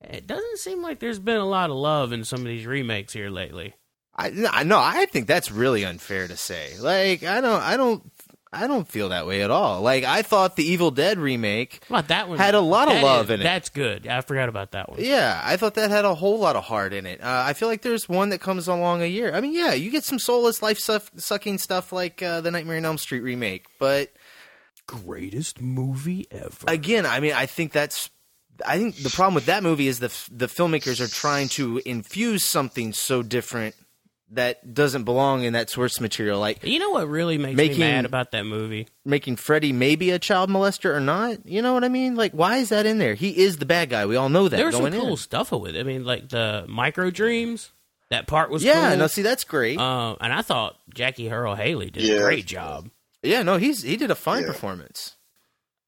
It 0.00 0.26
doesn't 0.26 0.58
seem 0.58 0.82
like 0.82 0.98
there's 0.98 1.18
been 1.18 1.36
a 1.36 1.46
lot 1.46 1.70
of 1.70 1.76
love 1.76 2.12
in 2.12 2.24
some 2.24 2.40
of 2.40 2.46
these 2.46 2.66
remakes 2.66 3.12
here 3.12 3.30
lately. 3.30 3.74
I 4.18 4.64
know. 4.64 4.78
I 4.78 5.04
think 5.06 5.26
that's 5.26 5.50
really 5.50 5.84
unfair 5.84 6.26
to 6.26 6.36
say. 6.36 6.78
Like, 6.80 7.22
I 7.22 7.42
don't, 7.42 7.62
I 7.62 7.76
don't, 7.76 8.10
I 8.56 8.66
don't 8.66 8.88
feel 8.88 9.10
that 9.10 9.26
way 9.26 9.42
at 9.42 9.50
all. 9.50 9.80
Like, 9.82 10.04
I 10.04 10.22
thought 10.22 10.56
the 10.56 10.64
Evil 10.64 10.90
Dead 10.90 11.18
remake. 11.18 11.84
How 11.88 11.96
about 11.96 12.08
that 12.08 12.28
one? 12.28 12.38
Had 12.38 12.54
a 12.54 12.60
lot 12.60 12.88
of 12.90 13.02
love 13.02 13.26
is- 13.26 13.34
in 13.34 13.40
it. 13.40 13.44
That's 13.44 13.68
good. 13.68 14.06
I 14.06 14.20
forgot 14.22 14.48
about 14.48 14.72
that 14.72 14.88
one. 14.90 14.98
Yeah, 15.02 15.40
I 15.44 15.56
thought 15.56 15.74
that 15.74 15.90
had 15.90 16.04
a 16.04 16.14
whole 16.14 16.38
lot 16.38 16.56
of 16.56 16.64
heart 16.64 16.92
in 16.92 17.06
it. 17.06 17.20
Uh, 17.22 17.44
I 17.46 17.52
feel 17.52 17.68
like 17.68 17.82
there's 17.82 18.08
one 18.08 18.30
that 18.30 18.40
comes 18.40 18.68
along 18.68 19.02
a 19.02 19.06
year. 19.06 19.34
I 19.34 19.40
mean, 19.40 19.52
yeah, 19.52 19.74
you 19.74 19.90
get 19.90 20.04
some 20.04 20.18
soulless, 20.18 20.62
life 20.62 20.78
sucking 20.78 21.58
stuff 21.58 21.92
like 21.92 22.22
uh, 22.22 22.40
the 22.40 22.50
Nightmare 22.50 22.78
on 22.78 22.84
Elm 22.84 22.98
Street 22.98 23.20
remake, 23.20 23.66
but 23.78 24.12
Greatest 24.86 25.60
movie 25.60 26.26
ever. 26.30 26.52
again, 26.68 27.06
I 27.06 27.20
mean, 27.20 27.32
I 27.32 27.46
think 27.46 27.72
that's. 27.72 28.08
I 28.64 28.78
think 28.78 28.96
the 28.96 29.10
problem 29.10 29.34
with 29.34 29.46
that 29.46 29.62
movie 29.62 29.86
is 29.88 29.98
the 29.98 30.08
the 30.30 30.46
filmmakers 30.46 31.00
are 31.00 31.12
trying 31.12 31.48
to 31.50 31.82
infuse 31.84 32.42
something 32.44 32.92
so 32.94 33.22
different 33.22 33.74
that 34.32 34.74
doesn't 34.74 35.04
belong 35.04 35.44
in 35.44 35.52
that 35.52 35.70
source 35.70 36.00
material. 36.00 36.40
Like 36.40 36.64
you 36.64 36.78
know 36.78 36.90
what 36.90 37.08
really 37.08 37.38
makes 37.38 37.56
Making- 37.56 37.78
me 37.78 37.86
mad 37.86 38.04
about 38.04 38.32
that 38.32 38.44
movie? 38.44 38.88
making 39.04 39.36
Freddy 39.36 39.72
maybe 39.72 40.10
a 40.10 40.18
child 40.18 40.50
molester 40.50 40.94
or 40.94 41.00
not. 41.00 41.46
You 41.46 41.62
know 41.62 41.72
what 41.74 41.84
I 41.84 41.88
mean? 41.88 42.16
Like, 42.16 42.32
why 42.32 42.56
is 42.56 42.70
that 42.70 42.86
in 42.86 42.98
there? 42.98 43.14
He 43.14 43.30
is 43.44 43.58
the 43.58 43.66
bad 43.66 43.88
guy. 43.90 44.04
We 44.06 44.16
all 44.16 44.28
know 44.28 44.48
that 44.48 44.56
There 44.56 44.66
was 44.66 44.74
some 44.76 44.90
cool 44.90 45.10
in. 45.10 45.16
stuff 45.16 45.52
with 45.52 45.76
it. 45.76 45.78
I 45.80 45.82
mean, 45.84 46.04
like 46.04 46.28
the 46.28 46.64
micro 46.68 47.10
dreams. 47.10 47.70
That 48.10 48.26
part 48.28 48.50
was 48.50 48.62
Yeah, 48.62 48.90
cool. 48.90 48.98
no, 48.98 49.06
see, 49.08 49.22
that's 49.22 49.42
great. 49.42 49.78
Uh, 49.78 50.14
and 50.20 50.32
I 50.32 50.42
thought 50.42 50.76
Jackie 50.94 51.28
Earle 51.30 51.56
Haley 51.56 51.90
did 51.90 52.04
Yeah. 52.04 52.14
a 52.16 52.22
great 52.22 52.46
job. 52.46 52.88
yeah, 53.22 53.42
no, 53.42 53.56
he's 53.56 53.82
he 53.82 53.96
did 53.96 54.10
a 54.12 54.14
fine 54.14 54.42
Yeah. 54.42 54.48
performance. 54.48 55.16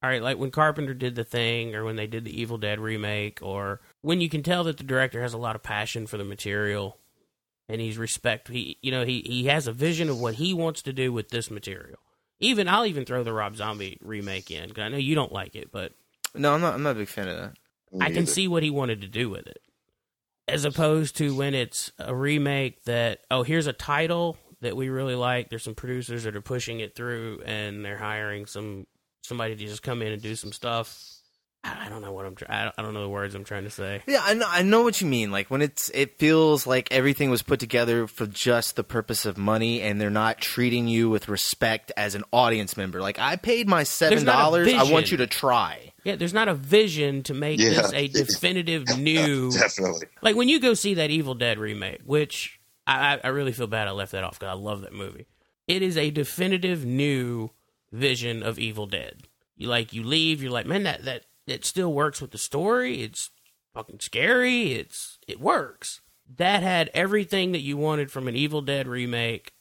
all 0.03 0.09
right, 0.11 0.23
like 0.23 0.39
when 0.39 0.53
Carpenter 0.53 0.95
did 0.95 1.17
the 1.17 1.25
thing, 1.25 1.75
or 1.75 1.85
when 1.85 1.97
they 1.97 2.07
did 2.07 2.25
the 2.25 2.41
Evil 2.41 2.57
Dead 2.57 2.79
remake, 2.79 3.41
or 3.43 3.81
when 4.01 4.21
you 4.21 4.29
can 4.29 4.45
tell 4.45 4.63
that 4.65 4.77
the 4.79 4.85
director 4.85 5.23
has 5.23 5.33
a 5.33 5.39
lot 5.39 5.57
of 5.57 5.63
passion 5.65 6.07
for 6.07 6.17
the 6.17 6.23
material, 6.25 6.99
and 7.69 7.81
he's 7.81 7.99
respect. 7.99 8.49
He, 8.49 8.79
you 8.83 8.91
know, 8.91 9.05
he 9.05 9.21
he 9.27 9.47
has 9.47 9.67
a 9.67 9.73
vision 9.73 10.09
of 10.09 10.21
what 10.21 10.35
he 10.35 10.55
wants 10.55 10.83
to 10.83 10.93
do 10.93 11.13
with 11.13 11.29
this 11.31 11.51
material. 11.51 11.99
Even 12.41 12.69
I'll 12.69 12.87
even 12.87 13.05
throw 13.05 13.23
the 13.25 13.33
Rob 13.33 13.57
Zombie 13.57 13.99
remake 14.01 14.51
in 14.51 14.71
'cause 14.71 14.83
I 14.83 14.89
know 14.89 14.97
you 14.97 15.15
don't 15.15 15.33
like 15.33 15.57
it, 15.57 15.71
but 15.73 15.93
No, 16.35 16.55
I'm 16.55 16.61
not. 16.61 16.75
I'm 16.75 16.83
not 16.83 16.93
a 16.97 17.01
big 17.01 17.09
fan 17.09 17.29
of 17.29 17.37
that. 17.37 17.53
Me 17.93 18.01
I 18.05 18.07
can 18.07 18.15
neither. 18.15 18.27
see 18.31 18.47
what 18.49 18.63
he 18.63 18.71
wanted 18.71 19.01
to 19.01 19.09
do 19.09 19.29
with 19.31 19.47
it. 19.47 19.63
As 20.47 20.65
opposed 20.65 21.17
to 21.17 21.35
when 21.35 21.55
it's 21.55 21.93
a 21.99 22.15
remake 22.15 22.85
that, 22.85 23.21
oh, 23.31 23.43
here's 23.43 23.67
a 23.67 23.73
title 23.73 24.39
that 24.61 24.77
we 24.77 24.89
really 24.89 25.15
like. 25.15 25.51
There's 25.51 25.63
some 25.63 25.75
producers 25.75 26.25
that 26.25 26.35
are 26.37 26.41
pushing 26.41 26.81
it 26.81 26.95
through 26.95 27.43
and 27.45 27.85
they're 27.85 27.99
hiring 27.99 28.47
some 28.47 28.87
somebody 29.23 29.55
to 29.57 29.67
just 29.67 29.83
come 29.83 30.01
in 30.01 30.13
and 30.13 30.23
do 30.23 30.35
some 30.35 30.53
stuff. 30.53 31.18
I 31.65 31.87
I 31.87 31.89
don't 31.89 32.03
know 32.03 32.13
what 32.13 32.25
I'm. 32.25 32.35
try- 32.35 32.49
I 32.49 32.65
don't- 32.65 32.75
I 32.79 32.83
don't 32.83 32.95
know 32.95 33.03
the 33.03 33.09
words 33.09 33.35
I'm 33.35 33.45
trying 33.45 33.65
to 33.65 33.71
say. 33.71 34.03
Yeah, 34.07 34.21
I 34.23 34.35
know. 34.35 34.47
I 34.49 34.63
know 34.63 34.83
what 34.83 35.01
you 35.01 35.07
mean. 35.07 35.31
Like 35.33 35.51
when 35.51 35.61
it's, 35.61 35.91
it 35.93 36.19
feels 36.19 36.67
like 36.67 36.89
everything 36.93 37.31
was 37.31 37.43
put 37.43 37.59
together 37.61 38.07
for 38.07 38.27
just 38.27 38.77
the 38.77 38.85
purpose 38.85 39.27
of 39.27 39.37
money, 39.37 39.81
and 39.83 40.01
they're 40.01 40.09
not 40.11 40.39
treating 40.41 40.87
you 40.89 41.11
with 41.11 41.29
respect 41.29 41.91
as 41.97 42.15
an 42.15 42.23
audience 42.33 42.77
member. 42.77 43.01
Like 43.01 43.19
I 43.19 43.37
paid 43.37 43.69
my 43.69 43.83
seven 43.83 44.25
dollars. 44.25 44.73
I 44.73 44.85
want 44.91 45.11
you 45.11 45.17
to 45.19 45.27
try. 45.27 45.93
Yeah, 46.05 46.15
there's 46.17 46.33
not 46.35 46.49
a 46.49 46.55
vision 46.55 47.23
to 47.25 47.35
make 47.35 47.59
Yeah. 47.59 47.71
this 47.71 47.93
a 47.93 48.07
definitive 48.09 48.87
new. 48.99 49.51
Definitely. 49.51 50.07
Like 50.23 50.37
when 50.37 50.49
you 50.49 50.61
go 50.61 50.75
see 50.75 50.95
that 50.95 51.11
Evil 51.11 51.35
Dead 51.35 51.59
remake, 51.59 52.01
which 52.05 52.61
I, 52.87 53.15
I- 53.17 53.21
I 53.25 53.29
really 53.29 53.53
feel 53.53 53.67
bad 53.67 53.89
I 53.89 53.91
left 53.91 54.13
that 54.13 54.23
off 54.25 54.39
because 54.39 54.53
I 54.53 54.59
love 54.59 54.83
that 54.83 54.93
movie. 54.93 55.27
It 55.67 55.83
is 55.83 55.97
a 55.99 56.11
definitive 56.11 56.85
new 56.87 57.51
vision 57.93 58.43
of 58.43 58.59
Evil 58.59 58.87
Dead. 58.87 59.25
You 59.57 59.67
like 59.69 59.93
you 59.93 60.05
leave, 60.05 60.41
you're 60.41 60.53
like, 60.53 60.67
man, 60.67 60.85
that 60.85 61.05
that 61.05 61.25
it 61.51 61.65
still 61.65 61.93
works 61.93 62.21
with 62.21 62.31
the 62.31 62.39
story. 62.39 63.03
It's 63.03 63.31
fucking 63.75 64.01
scary. 64.01 64.73
It's 64.73 65.19
it 65.27 65.41
works. 65.41 66.01
That 66.37 66.63
had 66.63 66.91
everything 66.93 67.53
that 67.53 67.61
you 67.61 67.77
wanted 67.77 68.11
from 68.11 68.29
an 68.29 68.37
Evil 68.37 68.61
Dead 68.61 68.87
remake 68.87 69.53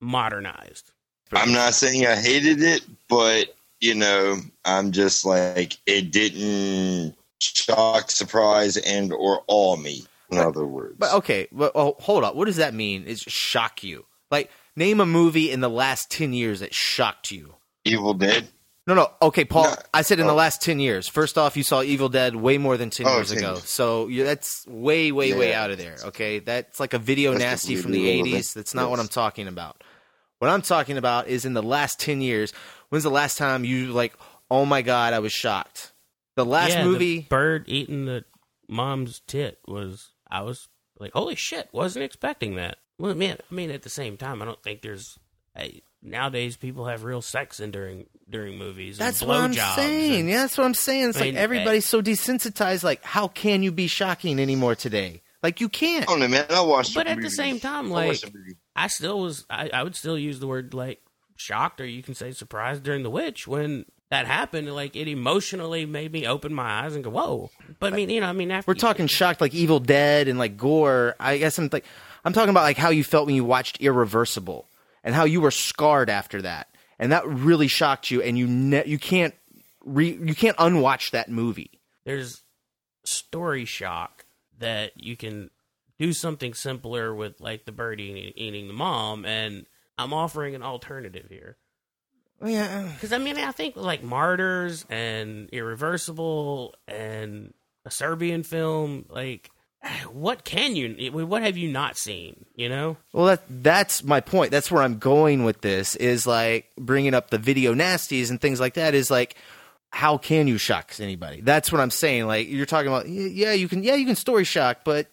modernized. 0.00 0.92
I'm 1.32 1.52
not 1.52 1.74
saying 1.74 2.06
I 2.06 2.16
hated 2.16 2.62
it, 2.62 2.82
but 3.08 3.54
you 3.80 3.94
know, 3.94 4.38
I'm 4.64 4.92
just 4.92 5.24
like 5.24 5.76
it 5.86 6.12
didn't 6.12 7.14
shock, 7.40 8.10
surprise, 8.10 8.76
and 8.76 9.12
or 9.12 9.42
awe 9.46 9.76
me. 9.76 10.04
In 10.30 10.38
other 10.38 10.66
words, 10.66 10.96
But 10.98 11.14
okay, 11.14 11.46
but 11.52 11.70
oh, 11.76 11.94
hold 12.00 12.24
up. 12.24 12.34
What 12.34 12.46
does 12.46 12.56
that 12.56 12.74
mean? 12.74 13.04
Is 13.04 13.20
shock 13.20 13.84
you? 13.84 14.06
Like 14.30 14.50
name 14.74 15.00
a 15.00 15.06
movie 15.06 15.52
in 15.52 15.60
the 15.60 15.70
last 15.70 16.10
ten 16.10 16.32
years 16.32 16.60
that 16.60 16.74
shocked 16.74 17.30
you. 17.30 17.54
Evil 17.84 18.14
Dead. 18.14 18.48
No, 18.86 18.94
no. 18.94 19.10
Okay, 19.20 19.44
Paul. 19.44 19.64
No. 19.64 19.74
I 19.92 20.02
said 20.02 20.20
in 20.20 20.26
the 20.26 20.32
Oh. 20.32 20.36
last 20.36 20.62
ten 20.62 20.78
years. 20.78 21.08
First 21.08 21.36
off, 21.36 21.56
you 21.56 21.62
saw 21.64 21.82
Evil 21.82 22.08
Dead 22.08 22.36
way 22.36 22.56
more 22.58 22.76
than 22.76 22.90
ten 22.90 23.06
Oh, 23.08 23.16
years 23.16 23.30
10 23.30 23.38
ago, 23.38 23.52
years. 23.54 23.68
so 23.68 24.06
you, 24.06 24.22
that's 24.24 24.64
way, 24.68 25.10
way, 25.10 25.34
way 25.34 25.52
out 25.52 25.70
of 25.70 25.78
there. 25.78 25.96
Okay, 26.04 26.38
that's 26.38 26.78
like 26.78 26.92
a 26.94 26.98
video 26.98 27.32
That's 27.32 27.42
nasty 27.42 27.76
from 27.76 27.90
the 27.92 28.06
'80s. 28.06 28.52
That's 28.54 28.74
not 28.74 28.88
what 28.90 29.00
I'm 29.00 29.08
talking 29.08 29.48
about. 29.48 29.82
What 30.38 30.50
I'm 30.50 30.62
talking 30.62 30.98
about 30.98 31.26
is 31.28 31.44
in 31.44 31.54
the 31.54 31.62
last 31.62 31.98
ten 31.98 32.20
years. 32.20 32.52
When's 32.90 33.02
the 33.04 33.10
last 33.10 33.38
time 33.38 33.64
you 33.64 33.92
like? 33.92 34.14
Oh 34.50 34.64
my 34.64 34.82
god, 34.82 35.12
I 35.14 35.18
was 35.18 35.32
shocked. 35.32 35.92
The 36.36 36.44
last 36.44 36.70
yeah, 36.70 36.84
the 36.84 36.88
movie. 36.90 37.20
bird 37.28 37.64
eating 37.66 38.04
the 38.04 38.24
mom's 38.68 39.20
tit 39.26 39.58
was. 39.66 40.10
I 40.30 40.42
was 40.42 40.68
like, 41.00 41.12
holy 41.12 41.34
shit! 41.34 41.68
Wasn't 41.72 42.04
expecting 42.04 42.54
that. 42.56 42.76
Well, 42.98 43.14
man, 43.14 43.38
I 43.50 43.54
mean, 43.54 43.70
at 43.70 43.82
the 43.82 43.90
same 43.90 44.16
time, 44.16 44.40
I 44.42 44.44
don't 44.44 44.62
think 44.62 44.82
there's. 44.82 45.18
I, 45.56 45.80
nowadays, 46.02 46.56
people 46.56 46.86
have 46.86 47.02
real 47.02 47.22
sex 47.22 47.58
in 47.58 47.70
during 48.28 48.52
during 48.52 48.58
movies. 48.58 48.98
That's 48.98 49.20
and 49.20 49.28
what 49.28 49.38
I'm 49.38 49.52
saying. 49.52 50.20
and- 50.20 50.28
Yeah, 50.28 50.42
that's 50.42 50.58
what 50.58 50.64
I'm 50.64 50.74
saying. 50.74 51.10
It's 51.10 51.18
I 51.18 51.20
like 51.22 51.28
mean, 51.28 51.36
eh, 51.36 51.40
everybody's 51.40 51.86
so 51.86 52.02
desensitized. 52.02 52.82
Like, 52.82 53.02
how 53.04 53.28
can 53.28 53.62
you 53.62 53.72
be 53.72 53.86
shocking 53.86 54.38
anymore 54.38 54.74
today? 54.74 55.22
Like, 55.42 55.60
you 55.60 55.68
can't. 55.68 56.08
I 56.08 56.18
don't 56.18 56.30
man. 56.30 56.46
I 56.50 56.60
watched. 56.60 56.94
But 56.94 57.06
the 57.06 57.12
at 57.12 57.20
the 57.20 57.30
same 57.30 57.60
time, 57.60 57.90
like- 57.90 58.20
the 58.20 58.32
movie. 58.34 58.56
I 58.74 58.88
still 58.88 59.20
was. 59.20 59.46
I, 59.48 59.70
I 59.72 59.82
would 59.82 59.96
still 59.96 60.18
use 60.18 60.38
the 60.38 60.46
word 60.46 60.74
like 60.74 61.00
shocked, 61.36 61.80
or 61.80 61.86
you 61.86 62.02
can 62.02 62.14
say 62.14 62.32
surprised 62.32 62.82
during 62.82 63.02
the 63.02 63.10
witch 63.10 63.46
when 63.46 63.86
that 64.10 64.26
happened. 64.26 64.72
Like 64.74 64.94
it 64.96 65.08
emotionally 65.08 65.86
made 65.86 66.12
me 66.12 66.26
open 66.26 66.52
my 66.52 66.82
eyes 66.84 66.94
and 66.94 67.02
go, 67.02 67.10
"Whoa!" 67.10 67.50
But 67.80 67.94
I 67.94 67.96
mean, 67.96 68.10
you 68.10 68.20
know, 68.20 68.26
I 68.26 68.32
mean, 68.32 68.50
after 68.50 68.68
We're 68.70 68.74
talking 68.74 69.06
shocked 69.06 69.40
like 69.40 69.54
Evil 69.54 69.80
Dead 69.80 70.28
and 70.28 70.38
like 70.38 70.56
gore. 70.58 71.14
I 71.18 71.38
guess 71.38 71.58
I'm 71.58 71.70
like 71.72 71.86
I'm 72.24 72.32
talking 72.34 72.50
about 72.50 72.64
like 72.64 72.76
how 72.76 72.90
you 72.90 73.02
felt 73.02 73.24
when 73.26 73.34
you 73.34 73.44
watched 73.44 73.80
Irreversible 73.80 74.68
and 75.02 75.14
how 75.14 75.24
you 75.24 75.40
were 75.40 75.50
scarred 75.50 76.10
after 76.10 76.42
that, 76.42 76.68
and 76.98 77.12
that 77.12 77.26
really 77.26 77.68
shocked 77.68 78.10
you, 78.10 78.22
and 78.22 78.36
you 78.38 78.46
ne- 78.46 78.86
you 78.86 78.98
can't 78.98 79.34
re- 79.84 80.18
you 80.20 80.34
can't 80.34 80.56
unwatch 80.58 81.10
that 81.12 81.28
movie. 81.30 81.80
there's 82.04 82.42
story 83.04 83.64
shock 83.64 84.24
that 84.58 84.92
you 84.96 85.16
can 85.16 85.48
do 85.98 86.12
something 86.12 86.54
simpler 86.54 87.14
with 87.14 87.40
like 87.40 87.64
the 87.64 87.72
bird 87.72 88.00
eating, 88.00 88.32
eating 88.34 88.66
the 88.66 88.74
mom 88.74 89.24
and 89.24 89.64
i'm 89.96 90.12
offering 90.12 90.54
an 90.56 90.62
alternative 90.62 91.26
here 91.28 91.56
oh, 92.42 92.48
Yeah, 92.48 92.90
because 92.94 93.12
i 93.12 93.18
mean 93.18 93.36
i 93.38 93.52
think 93.52 93.76
like 93.76 94.02
martyrs 94.02 94.84
and 94.90 95.48
irreversible 95.50 96.74
and 96.88 97.54
a 97.84 97.90
serbian 97.92 98.42
film 98.42 99.04
like 99.08 99.50
what 100.10 100.44
can 100.44 100.76
you 100.76 101.10
what 101.12 101.42
have 101.42 101.56
you 101.56 101.70
not 101.70 101.96
seen 101.96 102.44
you 102.54 102.68
know 102.68 102.96
Well, 103.12 103.26
that 103.26 103.42
that's 103.48 104.02
my 104.02 104.20
point. 104.20 104.50
That's 104.50 104.70
where 104.70 104.82
I'm 104.82 104.98
going 104.98 105.44
with 105.44 105.60
this. 105.60 105.96
Is 105.96 106.26
like 106.26 106.70
bringing 106.78 107.14
up 107.14 107.30
the 107.30 107.38
video 107.38 107.74
nasties 107.74 108.30
and 108.30 108.40
things 108.40 108.60
like 108.60 108.74
that. 108.74 108.94
Is 108.94 109.10
like, 109.10 109.36
how 109.90 110.18
can 110.18 110.48
you 110.48 110.58
shock 110.58 110.92
anybody? 110.98 111.40
That's 111.40 111.70
what 111.70 111.80
I'm 111.80 111.90
saying. 111.90 112.26
Like 112.26 112.48
you're 112.48 112.66
talking 112.66 112.88
about. 112.88 113.08
Yeah, 113.08 113.52
you 113.52 113.68
can. 113.68 113.82
Yeah, 113.82 113.94
you 113.94 114.06
can 114.06 114.16
story 114.16 114.44
shock, 114.44 114.78
but 114.84 115.08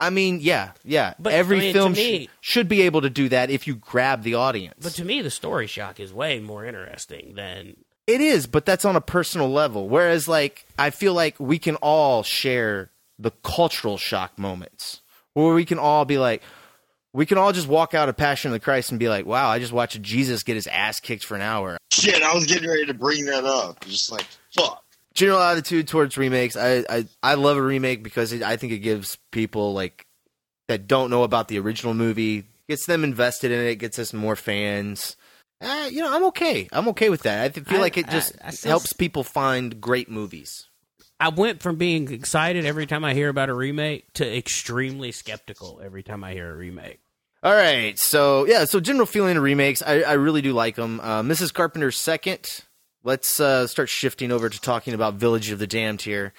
I 0.00 0.10
mean, 0.10 0.38
yeah, 0.40 0.72
yeah. 0.82 1.14
But, 1.18 1.34
Every 1.34 1.58
I 1.58 1.60
mean, 1.60 1.72
film 1.74 1.94
sh- 1.94 2.26
should 2.40 2.68
be 2.68 2.82
able 2.82 3.02
to 3.02 3.10
do 3.10 3.28
that 3.28 3.50
if 3.50 3.66
you 3.66 3.76
grab 3.76 4.22
the 4.22 4.34
audience. 4.34 4.78
but 4.82 4.92
to 4.94 5.04
me 5.04 5.20
the 5.20 5.30
story 5.30 5.66
shock 5.66 6.00
is 6.00 6.12
way 6.12 6.40
more 6.40 6.64
interesting 6.64 7.34
than 7.34 7.76
It 8.06 8.20
is, 8.22 8.46
but 8.46 8.64
that's 8.64 8.84
on 8.86 8.96
a 8.96 9.00
personal 9.02 9.50
level. 9.50 9.88
Whereas, 9.88 10.26
like, 10.26 10.64
I 10.78 10.88
feel 10.90 11.12
like 11.12 11.38
we 11.38 11.58
can 11.58 11.76
all 11.76 12.22
share 12.22 12.90
the 13.20 13.30
cultural 13.42 13.98
shock 13.98 14.38
moments, 14.38 15.02
where 15.34 15.54
we 15.54 15.64
can 15.64 15.78
all 15.78 16.04
be 16.04 16.18
like, 16.18 16.42
we 17.12 17.26
can 17.26 17.38
all 17.38 17.52
just 17.52 17.66
walk 17.68 17.92
out 17.94 18.08
of 18.08 18.16
Passion 18.16 18.50
of 18.50 18.52
the 18.52 18.60
Christ 18.60 18.90
and 18.90 18.98
be 19.00 19.08
like, 19.08 19.26
"Wow, 19.26 19.48
I 19.48 19.58
just 19.58 19.72
watched 19.72 20.00
Jesus 20.00 20.42
get 20.44 20.54
his 20.54 20.66
ass 20.68 21.00
kicked 21.00 21.24
for 21.24 21.34
an 21.34 21.42
hour." 21.42 21.76
Shit, 21.92 22.22
I 22.22 22.32
was 22.34 22.46
getting 22.46 22.68
ready 22.68 22.86
to 22.86 22.94
bring 22.94 23.24
that 23.26 23.44
up. 23.44 23.84
Just 23.84 24.10
like 24.12 24.26
fuck. 24.54 24.82
General 25.14 25.40
attitude 25.42 25.88
towards 25.88 26.16
remakes, 26.16 26.56
I 26.56 26.84
I, 26.88 27.04
I 27.22 27.34
love 27.34 27.56
a 27.56 27.62
remake 27.62 28.02
because 28.04 28.32
it, 28.32 28.42
I 28.42 28.56
think 28.56 28.72
it 28.72 28.78
gives 28.78 29.18
people 29.32 29.72
like 29.74 30.06
that 30.68 30.86
don't 30.86 31.10
know 31.10 31.24
about 31.24 31.48
the 31.48 31.58
original 31.58 31.94
movie, 31.94 32.44
gets 32.68 32.86
them 32.86 33.02
invested 33.02 33.50
in 33.50 33.58
it, 33.58 33.74
gets 33.76 33.98
us 33.98 34.12
more 34.12 34.36
fans. 34.36 35.16
Uh, 35.60 35.88
you 35.90 36.00
know, 36.00 36.14
I'm 36.14 36.24
okay. 36.26 36.68
I'm 36.72 36.86
okay 36.90 37.10
with 37.10 37.22
that. 37.22 37.44
I 37.56 37.60
feel 37.60 37.78
I- 37.78 37.82
like 37.82 37.98
it 37.98 38.08
just 38.08 38.34
I 38.42 38.50
still 38.50 38.70
helps 38.70 38.92
people 38.92 39.24
find 39.24 39.80
great 39.80 40.08
movies. 40.08 40.68
I 41.20 41.28
went 41.28 41.62
from 41.62 41.76
being 41.76 42.10
excited 42.10 42.64
every 42.64 42.86
time 42.86 43.04
I 43.04 43.12
hear 43.12 43.28
about 43.28 43.50
a 43.50 43.54
remake 43.54 44.10
to 44.14 44.36
extremely 44.36 45.12
skeptical 45.12 45.80
every 45.84 46.02
time 46.02 46.24
I 46.24 46.32
hear 46.32 46.50
a 46.50 46.56
remake. 46.56 47.00
All 47.42 47.54
right, 47.54 47.98
so 47.98 48.46
yeah, 48.46 48.64
so 48.64 48.80
general 48.80 49.06
feeling 49.06 49.36
of 49.36 49.42
remakes, 49.42 49.82
I, 49.82 50.00
I 50.00 50.12
really 50.14 50.40
do 50.42 50.52
like 50.54 50.76
them. 50.76 50.98
Uh, 51.00 51.22
Mrs. 51.22 51.52
Carpenter's 51.52 51.98
second. 51.98 52.64
Let's 53.02 53.38
uh, 53.38 53.66
start 53.66 53.88
shifting 53.88 54.32
over 54.32 54.48
to 54.48 54.60
talking 54.60 54.94
about 54.94 55.14
Village 55.14 55.50
of 55.50 55.58
the 55.58 55.66
Damned 55.66 56.02
here. 56.02 56.32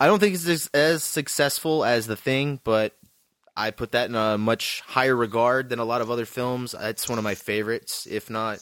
I 0.00 0.06
don't 0.06 0.18
think 0.20 0.34
it's 0.34 0.48
as, 0.48 0.70
as 0.72 1.04
successful 1.04 1.84
as 1.84 2.06
The 2.06 2.16
Thing, 2.16 2.60
but 2.62 2.96
I 3.56 3.72
put 3.72 3.92
that 3.92 4.08
in 4.08 4.14
a 4.14 4.38
much 4.38 4.82
higher 4.86 5.14
regard 5.14 5.68
than 5.68 5.80
a 5.80 5.84
lot 5.84 6.00
of 6.00 6.10
other 6.10 6.24
films. 6.24 6.74
It's 6.78 7.08
one 7.08 7.18
of 7.18 7.24
my 7.24 7.34
favorites, 7.34 8.06
if 8.08 8.30
not 8.30 8.60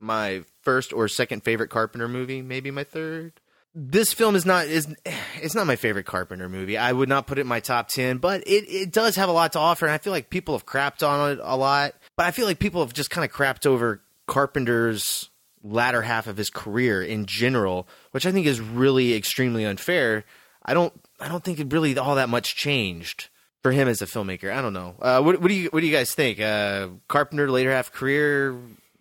my 0.00 0.44
first 0.62 0.92
or 0.92 1.08
second 1.08 1.44
favorite 1.44 1.70
Carpenter 1.70 2.08
movie, 2.08 2.42
maybe 2.42 2.70
my 2.70 2.84
third. 2.84 3.40
This 3.80 4.12
film 4.12 4.34
is 4.34 4.44
not 4.44 4.66
is 4.66 4.92
it's 5.40 5.54
not 5.54 5.68
my 5.68 5.76
favorite 5.76 6.04
Carpenter 6.04 6.48
movie. 6.48 6.76
I 6.76 6.92
would 6.92 7.08
not 7.08 7.28
put 7.28 7.38
it 7.38 7.42
in 7.42 7.46
my 7.46 7.60
top 7.60 7.86
ten, 7.86 8.18
but 8.18 8.40
it, 8.44 8.64
it 8.68 8.92
does 8.92 9.14
have 9.14 9.28
a 9.28 9.32
lot 9.32 9.52
to 9.52 9.60
offer, 9.60 9.86
and 9.86 9.94
I 9.94 9.98
feel 9.98 10.12
like 10.12 10.30
people 10.30 10.54
have 10.54 10.66
crapped 10.66 11.06
on 11.06 11.30
it 11.30 11.38
a 11.40 11.56
lot. 11.56 11.94
But 12.16 12.26
I 12.26 12.32
feel 12.32 12.46
like 12.46 12.58
people 12.58 12.80
have 12.80 12.92
just 12.92 13.10
kind 13.10 13.24
of 13.24 13.30
crapped 13.30 13.66
over 13.66 14.02
Carpenter's 14.26 15.30
latter 15.62 16.02
half 16.02 16.26
of 16.26 16.36
his 16.36 16.50
career 16.50 17.04
in 17.04 17.26
general, 17.26 17.86
which 18.10 18.26
I 18.26 18.32
think 18.32 18.46
is 18.46 18.60
really 18.60 19.14
extremely 19.14 19.64
unfair. 19.64 20.24
I 20.64 20.74
don't 20.74 20.92
I 21.20 21.28
don't 21.28 21.44
think 21.44 21.60
it 21.60 21.72
really 21.72 21.96
all 21.96 22.16
that 22.16 22.28
much 22.28 22.56
changed 22.56 23.28
for 23.62 23.70
him 23.70 23.86
as 23.86 24.02
a 24.02 24.06
filmmaker. 24.06 24.52
I 24.52 24.60
don't 24.60 24.72
know. 24.72 24.96
Uh, 25.00 25.22
what, 25.22 25.40
what 25.40 25.48
do 25.48 25.54
you 25.54 25.68
what 25.68 25.80
do 25.82 25.86
you 25.86 25.92
guys 25.94 26.12
think? 26.16 26.40
Uh, 26.40 26.88
Carpenter 27.06 27.48
later 27.48 27.70
half 27.70 27.92
career, 27.92 28.58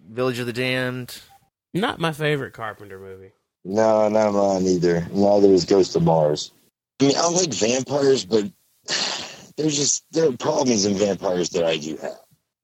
Village 0.07 0.37
of 0.37 0.45
the 0.45 0.53
Damned. 0.53 1.19
Not 1.73 1.99
my 1.99 2.11
favorite 2.11 2.53
Carpenter 2.53 2.99
movie. 2.99 3.31
No, 3.67 4.07
not 4.07 4.31
mine 4.31 4.65
either. 4.65 5.05
Neither 5.11 5.49
is 5.49 5.65
Ghost 5.65 5.97
of 5.97 6.03
Mars. 6.03 6.51
I 7.01 7.07
mean, 7.07 7.17
I 7.17 7.27
like 7.27 7.53
vampires, 7.53 8.23
but 8.23 8.45
there's 9.57 9.75
just 9.75 10.05
there 10.11 10.29
are 10.29 10.37
problems 10.37 10.85
in 10.85 10.95
vampires 10.97 11.49
that 11.49 11.65
I 11.65 11.75
do 11.75 11.97
have. 11.97 12.15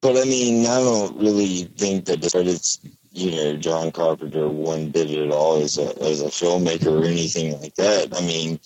But 0.01 0.15
I 0.15 0.23
mean, 0.23 0.65
I 0.65 0.79
don't 0.79 1.17
really 1.17 1.63
think 1.77 2.05
that 2.05 2.23
it's 2.23 2.79
you 3.11 3.31
know 3.31 3.57
John 3.57 3.91
Carpenter 3.91 4.47
one 4.47 4.91
bit 4.91 5.11
at 5.11 5.29
all 5.29 5.61
as 5.61 5.77
a 5.77 5.87
as 6.01 6.21
a 6.21 6.27
filmmaker 6.27 7.01
or 7.01 7.05
anything 7.05 7.59
like 7.59 7.75
that. 7.75 8.15
I 8.15 8.21
mean, 8.21 8.61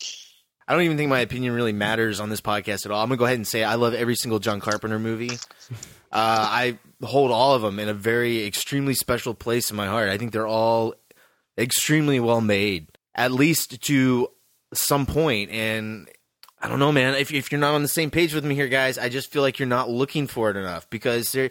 I 0.67 0.73
don't 0.73 0.83
even 0.83 0.97
think 0.97 1.09
my 1.09 1.21
opinion 1.21 1.53
really 1.53 1.73
matters 1.73 2.19
on 2.19 2.29
this 2.29 2.41
podcast 2.41 2.85
at 2.85 2.91
all. 2.91 3.01
I'm 3.01 3.09
gonna 3.09 3.17
go 3.17 3.25
ahead 3.25 3.37
and 3.37 3.47
say 3.47 3.63
I 3.63 3.75
love 3.75 3.95
every 3.95 4.15
single 4.15 4.37
John 4.37 4.59
Carpenter 4.59 4.99
movie. 4.99 5.31
Uh, 6.11 6.47
I 6.51 6.77
hold 7.01 7.31
all 7.31 7.55
of 7.55 7.63
them 7.63 7.79
in 7.79 7.89
a 7.89 7.95
very 7.95 8.45
extremely 8.45 8.93
special 8.93 9.33
place 9.33 9.71
in 9.71 9.75
my 9.75 9.87
heart. 9.87 10.09
I 10.09 10.17
think 10.19 10.33
they're 10.33 10.47
all 10.47 10.93
extremely 11.57 12.19
well 12.19 12.41
made, 12.41 12.87
at 13.15 13.31
least 13.31 13.81
to 13.83 14.29
some 14.73 15.05
point. 15.05 15.51
And 15.51 16.07
I 16.61 16.67
don't 16.67 16.79
know, 16.79 16.91
man. 16.91 17.15
If 17.15 17.31
if 17.33 17.51
you're 17.51 17.61
not 17.61 17.75
on 17.75 17.81
the 17.81 17.87
same 17.87 18.11
page 18.11 18.33
with 18.33 18.45
me 18.45 18.55
here, 18.55 18.67
guys, 18.67 18.97
I 18.97 19.09
just 19.09 19.31
feel 19.31 19.41
like 19.41 19.59
you're 19.59 19.67
not 19.67 19.89
looking 19.89 20.27
for 20.27 20.49
it 20.49 20.57
enough 20.57 20.89
because 20.89 21.31
there. 21.31 21.49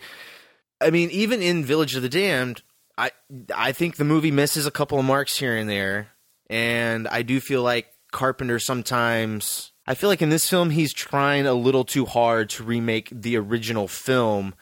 I 0.81 0.91
mean, 0.91 1.11
even 1.11 1.41
in 1.41 1.65
Village 1.65 1.97
of 1.97 2.03
the 2.03 2.09
Damned, 2.09 2.63
I 2.99 3.11
I 3.55 3.73
think 3.73 3.97
the 3.97 4.05
movie 4.05 4.31
misses 4.31 4.67
a 4.67 4.71
couple 4.71 4.99
of 4.99 5.05
marks 5.05 5.39
here 5.39 5.57
and 5.57 5.69
there, 5.69 6.09
and 6.51 7.07
I 7.09 7.23
do 7.23 7.41
feel 7.41 7.63
like 7.63 7.89
Carpenter 8.13 8.59
sometimes. 8.59 9.73
I 9.87 9.95
feel 9.95 10.09
like 10.09 10.23
in 10.23 10.31
this 10.31 10.49
film 10.49 10.71
he's 10.71 10.93
trying 10.93 11.47
a 11.47 11.55
little 11.55 11.85
too 11.85 12.07
hard 12.07 12.51
to 12.51 12.65
remake 12.65 13.09
the 13.13 13.37
original 13.37 13.87
film, 13.87 14.55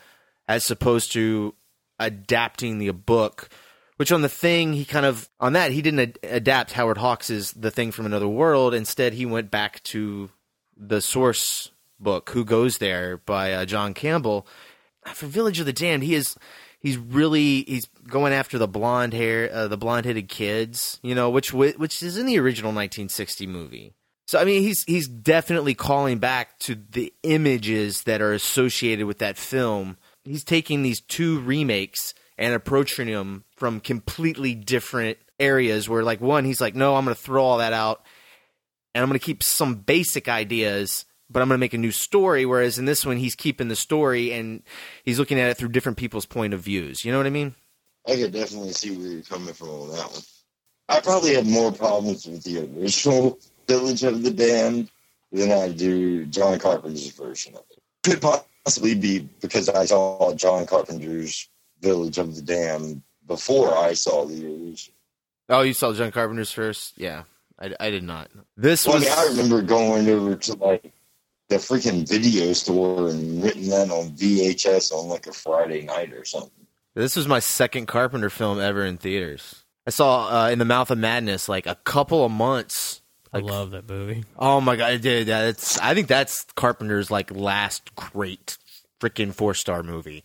as 0.46 0.70
opposed 0.70 1.12
to 1.12 1.54
adapting 1.98 2.78
the 2.78 2.90
book. 2.90 3.48
Which 3.96 4.10
on 4.10 4.22
the 4.22 4.28
thing 4.28 4.72
he 4.72 4.84
kind 4.84 5.06
of 5.06 5.28
on 5.38 5.52
that 5.52 5.70
he 5.70 5.80
didn't 5.80 6.00
ad- 6.00 6.18
adapt 6.24 6.72
Howard 6.72 6.98
Hawks's 6.98 7.52
The 7.52 7.70
Thing 7.70 7.92
from 7.92 8.06
Another 8.06 8.28
World. 8.28 8.74
Instead, 8.74 9.12
he 9.12 9.24
went 9.24 9.50
back 9.50 9.82
to 9.84 10.30
the 10.76 11.00
source 11.00 11.70
book, 12.00 12.30
Who 12.30 12.44
Goes 12.44 12.78
There 12.78 13.18
by 13.18 13.52
uh, 13.52 13.64
John 13.64 13.94
Campbell. 13.94 14.46
For 15.12 15.26
Village 15.26 15.60
of 15.60 15.66
the 15.66 15.72
Damned, 15.72 16.02
he 16.02 16.14
is 16.14 16.36
he's 16.80 16.96
really 16.96 17.62
he's 17.62 17.86
going 18.08 18.32
after 18.32 18.58
the 18.58 18.68
blonde 18.68 19.12
hair, 19.12 19.50
uh, 19.52 19.68
the 19.68 19.76
blonde 19.76 20.06
headed 20.06 20.28
kids, 20.28 20.98
you 21.02 21.14
know, 21.14 21.30
which 21.30 21.52
which 21.52 22.02
is 22.02 22.16
in 22.16 22.26
the 22.26 22.38
original 22.38 22.70
1960 22.70 23.46
movie. 23.46 23.92
So 24.26 24.38
I 24.38 24.44
mean, 24.44 24.62
he's 24.62 24.84
he's 24.84 25.08
definitely 25.08 25.74
calling 25.74 26.18
back 26.18 26.58
to 26.60 26.74
the 26.74 27.12
images 27.22 28.04
that 28.04 28.22
are 28.22 28.32
associated 28.32 29.06
with 29.06 29.18
that 29.18 29.36
film. 29.36 29.96
He's 30.24 30.44
taking 30.44 30.82
these 30.82 31.00
two 31.00 31.40
remakes 31.40 32.14
and 32.38 32.54
approaching 32.54 33.10
them 33.10 33.44
from 33.64 33.80
completely 33.80 34.54
different 34.54 35.16
areas 35.40 35.88
where 35.88 36.02
like 36.02 36.20
one 36.20 36.44
he's 36.44 36.60
like 36.60 36.74
no 36.74 36.96
I'm 36.96 37.06
going 37.06 37.16
to 37.16 37.22
throw 37.22 37.42
all 37.42 37.58
that 37.58 37.72
out 37.72 38.04
and 38.94 39.00
I'm 39.00 39.08
going 39.08 39.18
to 39.18 39.24
keep 39.24 39.42
some 39.42 39.76
basic 39.76 40.28
ideas 40.28 41.06
but 41.30 41.40
I'm 41.40 41.48
going 41.48 41.56
to 41.56 41.60
make 41.62 41.72
a 41.72 41.78
new 41.78 41.90
story 41.90 42.44
whereas 42.44 42.78
in 42.78 42.84
this 42.84 43.06
one 43.06 43.16
he's 43.16 43.34
keeping 43.34 43.68
the 43.68 43.74
story 43.74 44.34
and 44.34 44.62
he's 45.02 45.18
looking 45.18 45.40
at 45.40 45.48
it 45.48 45.56
through 45.56 45.70
different 45.70 45.96
people's 45.96 46.26
point 46.26 46.52
of 46.52 46.60
views. 46.60 47.06
You 47.06 47.12
know 47.12 47.16
what 47.16 47.26
I 47.26 47.30
mean? 47.30 47.54
I 48.06 48.16
could 48.16 48.34
definitely 48.34 48.72
see 48.72 48.94
where 48.94 49.06
you're 49.12 49.22
coming 49.22 49.54
from 49.54 49.70
on 49.70 49.88
that 49.92 50.10
one. 50.10 50.20
I 50.90 51.00
probably 51.00 51.34
have 51.36 51.46
more 51.46 51.72
problems 51.72 52.26
with 52.26 52.42
the 52.42 52.68
original 52.78 53.38
Village 53.66 54.02
of 54.02 54.22
the 54.22 54.30
Damned 54.30 54.90
than 55.32 55.52
I 55.52 55.70
do 55.70 56.26
John 56.26 56.58
Carpenter's 56.58 57.12
version 57.12 57.54
of 57.54 57.62
it. 57.70 57.82
Could 58.02 58.20
possibly 58.20 58.94
be 58.94 59.20
because 59.40 59.70
I 59.70 59.86
saw 59.86 60.34
John 60.34 60.66
Carpenter's 60.66 61.48
Village 61.80 62.18
of 62.18 62.36
the 62.36 62.42
Damned 62.42 63.00
before 63.26 63.76
I 63.76 63.94
saw 63.94 64.24
the 64.24 64.44
original. 64.46 64.94
Oh, 65.48 65.62
you 65.62 65.74
saw 65.74 65.92
John 65.92 66.10
Carpenter's 66.10 66.50
first? 66.50 66.94
Yeah. 66.96 67.24
I, 67.58 67.74
I 67.78 67.90
did 67.90 68.02
not. 68.02 68.30
This 68.56 68.86
Well, 68.86 68.96
I, 68.96 68.98
was 68.98 69.08
mean, 69.08 69.18
I 69.18 69.26
remember 69.28 69.62
going 69.62 70.08
over 70.08 70.34
to 70.34 70.54
like 70.54 70.92
the 71.48 71.56
freaking 71.56 72.08
video 72.08 72.52
store 72.52 73.10
and 73.10 73.42
renting 73.42 73.68
that 73.68 73.90
on 73.90 74.10
VHS 74.10 74.92
on 74.92 75.08
like 75.08 75.26
a 75.26 75.32
Friday 75.32 75.82
night 75.82 76.12
or 76.12 76.24
something. 76.24 76.50
This 76.94 77.16
was 77.16 77.28
my 77.28 77.40
second 77.40 77.86
Carpenter 77.86 78.30
film 78.30 78.60
ever 78.60 78.84
in 78.84 78.98
theaters. 78.98 79.64
I 79.86 79.90
saw 79.90 80.44
uh, 80.44 80.50
in 80.50 80.58
the 80.58 80.64
Mouth 80.64 80.90
of 80.90 80.98
Madness 80.98 81.48
like 81.48 81.66
a 81.66 81.74
couple 81.74 82.24
of 82.24 82.30
months. 82.30 83.02
Like, 83.32 83.44
I 83.44 83.46
love 83.46 83.72
that 83.72 83.88
movie. 83.88 84.24
oh 84.38 84.60
my 84.60 84.76
god, 84.76 85.00
dude, 85.00 85.26
that's 85.26 85.78
I 85.80 85.94
think 85.94 86.06
that's 86.08 86.44
Carpenter's 86.54 87.10
like 87.10 87.30
last 87.32 87.94
great 87.96 88.56
freaking 89.00 89.34
four 89.34 89.54
star 89.54 89.82
movie. 89.82 90.22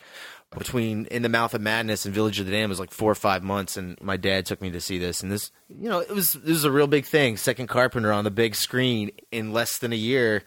Between 0.58 1.06
In 1.06 1.22
the 1.22 1.30
Mouth 1.30 1.54
of 1.54 1.62
Madness 1.62 2.06
and 2.06 2.16
Village 2.16 2.40
of 2.40 2.48
the 2.48 2.52
Damned 2.52 2.70
was 2.70 2.80
like 2.80 2.92
four 2.92 3.12
or 3.12 3.16
five 3.16 3.44
months, 3.44 3.78
and 3.78 4.02
my 4.02 4.18
dad 4.18 4.48
took 4.48 4.62
me 4.62 4.72
to 4.72 4.82
see 4.82 4.98
this. 4.98 5.22
And 5.22 5.32
this, 5.32 5.52
you 5.68 5.88
know, 5.88 6.00
it 6.00 6.10
was 6.10 6.34
this 6.34 6.50
was 6.50 6.64
a 6.64 6.72
real 6.72 6.88
big 6.88 7.06
thing. 7.06 7.38
Second 7.38 7.68
Carpenter 7.68 8.12
on 8.12 8.24
the 8.24 8.32
big 8.32 8.56
screen 8.56 9.12
in 9.32 9.54
less 9.54 9.78
than 9.78 9.94
a 9.94 9.98
year. 9.98 10.42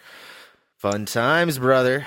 Fun 0.79 1.07
times, 1.07 1.57
brother. 1.59 2.05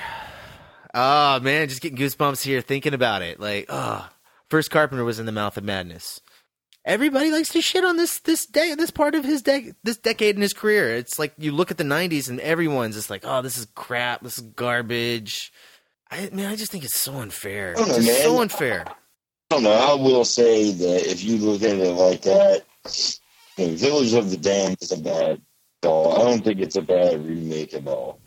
Oh 0.93 1.39
man, 1.39 1.69
just 1.69 1.81
getting 1.81 1.97
goosebumps 1.97 2.43
here 2.43 2.59
thinking 2.59 2.93
about 2.93 3.21
it. 3.21 3.39
Like, 3.39 3.67
oh, 3.69 4.09
first 4.49 4.71
Carpenter 4.71 5.05
was 5.05 5.19
in 5.19 5.25
the 5.25 5.31
Mouth 5.31 5.55
of 5.55 5.63
Madness. 5.63 6.19
Everybody 6.83 7.31
likes 7.31 7.49
to 7.49 7.61
shit 7.61 7.85
on 7.85 7.95
this 7.95 8.19
this 8.19 8.45
day 8.45 8.75
this 8.75 8.91
part 8.91 9.15
of 9.15 9.23
his 9.23 9.41
de- 9.41 9.73
this 9.83 9.97
decade 9.97 10.35
in 10.35 10.41
his 10.41 10.53
career. 10.53 10.95
It's 10.95 11.17
like 11.17 11.33
you 11.37 11.53
look 11.53 11.71
at 11.71 11.77
the 11.77 11.85
'90s 11.85 12.29
and 12.29 12.41
everyone's 12.41 12.95
just 12.95 13.09
like, 13.09 13.21
"Oh, 13.23 13.41
this 13.41 13.57
is 13.57 13.67
crap. 13.73 14.21
This 14.21 14.37
is 14.37 14.43
garbage." 14.43 15.53
I 16.11 16.29
man, 16.31 16.51
I 16.51 16.55
just 16.55 16.71
think 16.71 16.83
it's 16.83 16.95
so 16.99 17.15
unfair. 17.15 17.73
Know, 17.75 17.83
It's 17.85 18.05
man. 18.05 18.21
so 18.21 18.41
unfair. 18.41 18.85
I 18.87 18.93
don't 19.55 19.63
know. 19.63 19.71
I 19.71 19.93
will 19.93 20.25
say 20.25 20.71
that 20.71 21.05
if 21.11 21.23
you 21.23 21.37
look 21.37 21.61
at 21.61 21.75
it 21.75 21.91
like 21.91 22.21
that, 22.23 22.63
you 23.57 23.67
know, 23.67 23.73
Village 23.75 24.13
of 24.13 24.31
the 24.31 24.37
Damned 24.37 24.77
is 24.81 24.91
a 24.91 24.97
bad 24.97 25.41
doll. 25.81 26.15
I 26.19 26.29
don't 26.29 26.43
think 26.43 26.59
it's 26.59 26.75
a 26.75 26.81
bad 26.81 27.25
remake 27.25 27.73
at 27.73 27.87
all. 27.87 28.19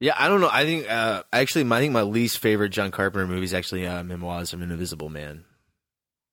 Yeah, 0.00 0.14
I 0.18 0.28
don't 0.28 0.40
know. 0.40 0.50
I 0.52 0.64
think 0.64 0.90
uh, 0.90 1.22
actually, 1.32 1.64
my, 1.64 1.78
I 1.78 1.80
think 1.80 1.92
my 1.92 2.02
least 2.02 2.38
favorite 2.38 2.70
John 2.70 2.90
Carpenter 2.90 3.26
movie 3.26 3.44
is 3.44 3.54
actually 3.54 3.86
uh, 3.86 4.02
Memoirs 4.04 4.52
of 4.52 4.60
an 4.60 4.70
Invisible 4.70 5.08
Man 5.08 5.44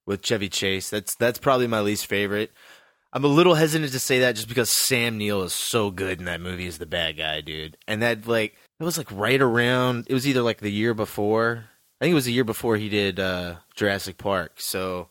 with 0.05 0.21
Chevy 0.23 0.49
Chase. 0.49 0.89
That's 0.89 1.15
that's 1.15 1.39
probably 1.39 1.67
my 1.67 1.81
least 1.81 2.05
favorite. 2.07 2.51
I'm 3.13 3.23
a 3.25 3.27
little 3.27 3.55
hesitant 3.55 3.91
to 3.91 3.99
say 3.99 4.19
that 4.19 4.35
just 4.35 4.47
because 4.47 4.71
Sam 4.71 5.17
Neill 5.17 5.43
is 5.43 5.53
so 5.53 5.91
good 5.91 6.19
in 6.19 6.25
that 6.25 6.41
movie 6.41 6.67
as 6.67 6.77
the 6.77 6.85
bad 6.85 7.17
guy, 7.17 7.41
dude. 7.41 7.77
And 7.87 8.01
that 8.01 8.27
like 8.27 8.55
it 8.81 8.83
was 8.83 8.97
like 8.97 9.11
right 9.11 9.39
around. 9.39 10.07
It 10.09 10.13
was 10.13 10.27
either 10.27 10.41
like 10.41 10.57
the 10.57 10.71
year 10.71 10.95
before. 10.95 11.65
I 11.99 12.05
think 12.05 12.13
it 12.13 12.15
was 12.15 12.25
the 12.25 12.33
year 12.33 12.43
before 12.43 12.77
he 12.77 12.89
did 12.89 13.19
uh, 13.19 13.57
Jurassic 13.75 14.17
Park. 14.17 14.53
So 14.59 15.09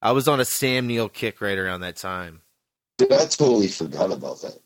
I 0.00 0.12
was 0.12 0.26
on 0.26 0.40
a 0.40 0.44
Sam 0.46 0.86
Neill 0.86 1.10
kick 1.10 1.42
right 1.42 1.58
around 1.58 1.82
that 1.82 1.96
time. 1.96 2.40
Dude, 2.96 3.12
I 3.12 3.26
totally 3.26 3.68
forgot 3.68 4.10
about 4.10 4.40
that. 4.40 4.58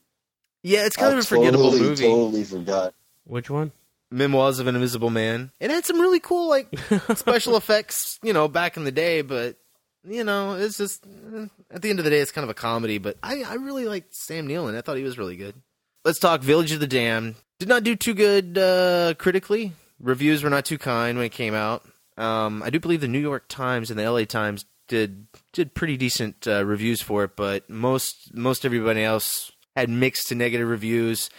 Yeah, 0.63 0.87
it's 0.87 0.95
kind 0.95 1.15
I 1.15 1.19
of 1.19 1.25
a 1.25 1.27
forgettable 1.27 1.73
totally, 1.73 1.81
movie. 1.81 2.05
Totally 2.05 2.45
forgot. 2.45 2.95
Which 3.25 3.51
one? 3.51 3.73
Memoirs 4.13 4.61
of 4.61 4.69
an 4.69 4.77
Invisible 4.77 5.11
Man. 5.11 5.51
It 5.59 5.71
had 5.71 5.85
some 5.85 6.01
really 6.01 6.21
cool 6.21 6.49
like 6.49 6.69
special 7.17 7.57
effects, 7.57 8.21
you 8.23 8.33
know, 8.33 8.47
back 8.47 8.77
in 8.77 8.85
the 8.85 8.93
day, 8.93 9.23
but 9.23 9.57
you 10.05 10.23
know, 10.23 10.55
it's 10.55 10.79
just 10.79 11.05
eh, 11.05 11.47
at 11.73 11.83
the 11.83 11.91
end 11.91 11.99
of 11.99 12.05
the 12.05 12.11
day, 12.11 12.21
it's 12.21 12.31
kind 12.31 12.45
of 12.45 12.51
a 12.51 12.55
comedy. 12.55 12.99
But 12.99 13.17
I, 13.21 13.43
I 13.43 13.55
really 13.55 13.87
liked 13.87 14.15
Sam 14.15 14.47
Neill, 14.47 14.69
and 14.69 14.77
I 14.77 14.81
thought 14.81 14.97
he 14.97 15.03
was 15.03 15.19
really 15.19 15.37
good. 15.37 15.55
Let's 16.05 16.19
talk 16.19 16.43
Village 16.43 16.73
of 16.73 16.81
the 16.81 16.87
Damned. 16.87 17.35
Did 17.59 17.69
not 17.69 17.83
do 17.83 17.97
too 17.97 18.15
good 18.15 18.57
uh, 18.57 19.15
critically. 19.19 19.73
Reviews 20.01 20.43
were 20.43 20.51
not 20.51 20.65
too 20.65 20.79
kind 20.79 21.19
when 21.19 21.27
it 21.27 21.33
came 21.33 21.55
out. 21.55 21.85
Um, 22.17 22.63
I 22.63 22.71
do 22.71 22.81
believe 22.81 23.01
the 23.01 23.09
New 23.09 23.19
York 23.19 23.47
Times 23.49 23.91
and 23.91 23.99
the 23.99 24.11
LA 24.11 24.25
Times 24.25 24.65
did 24.87 25.27
did 25.53 25.75
pretty 25.75 25.97
decent 25.97 26.47
uh, 26.49 26.65
reviews 26.65 27.03
for 27.03 27.25
it, 27.25 27.37
but 27.37 27.69
most 27.69 28.35
most 28.35 28.65
everybody 28.65 29.05
else 29.05 29.53
had 29.77 29.91
mixed 29.91 30.29
to 30.29 30.35
negative 30.35 30.69
reviews. 30.69 31.31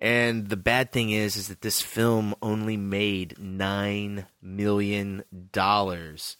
And 0.00 0.48
the 0.48 0.56
bad 0.56 0.92
thing 0.92 1.10
is, 1.10 1.36
is 1.36 1.48
that 1.48 1.60
this 1.60 1.82
film 1.82 2.34
only 2.40 2.76
made 2.76 3.36
nine 3.38 4.26
million 4.40 5.24
dollars 5.52 6.36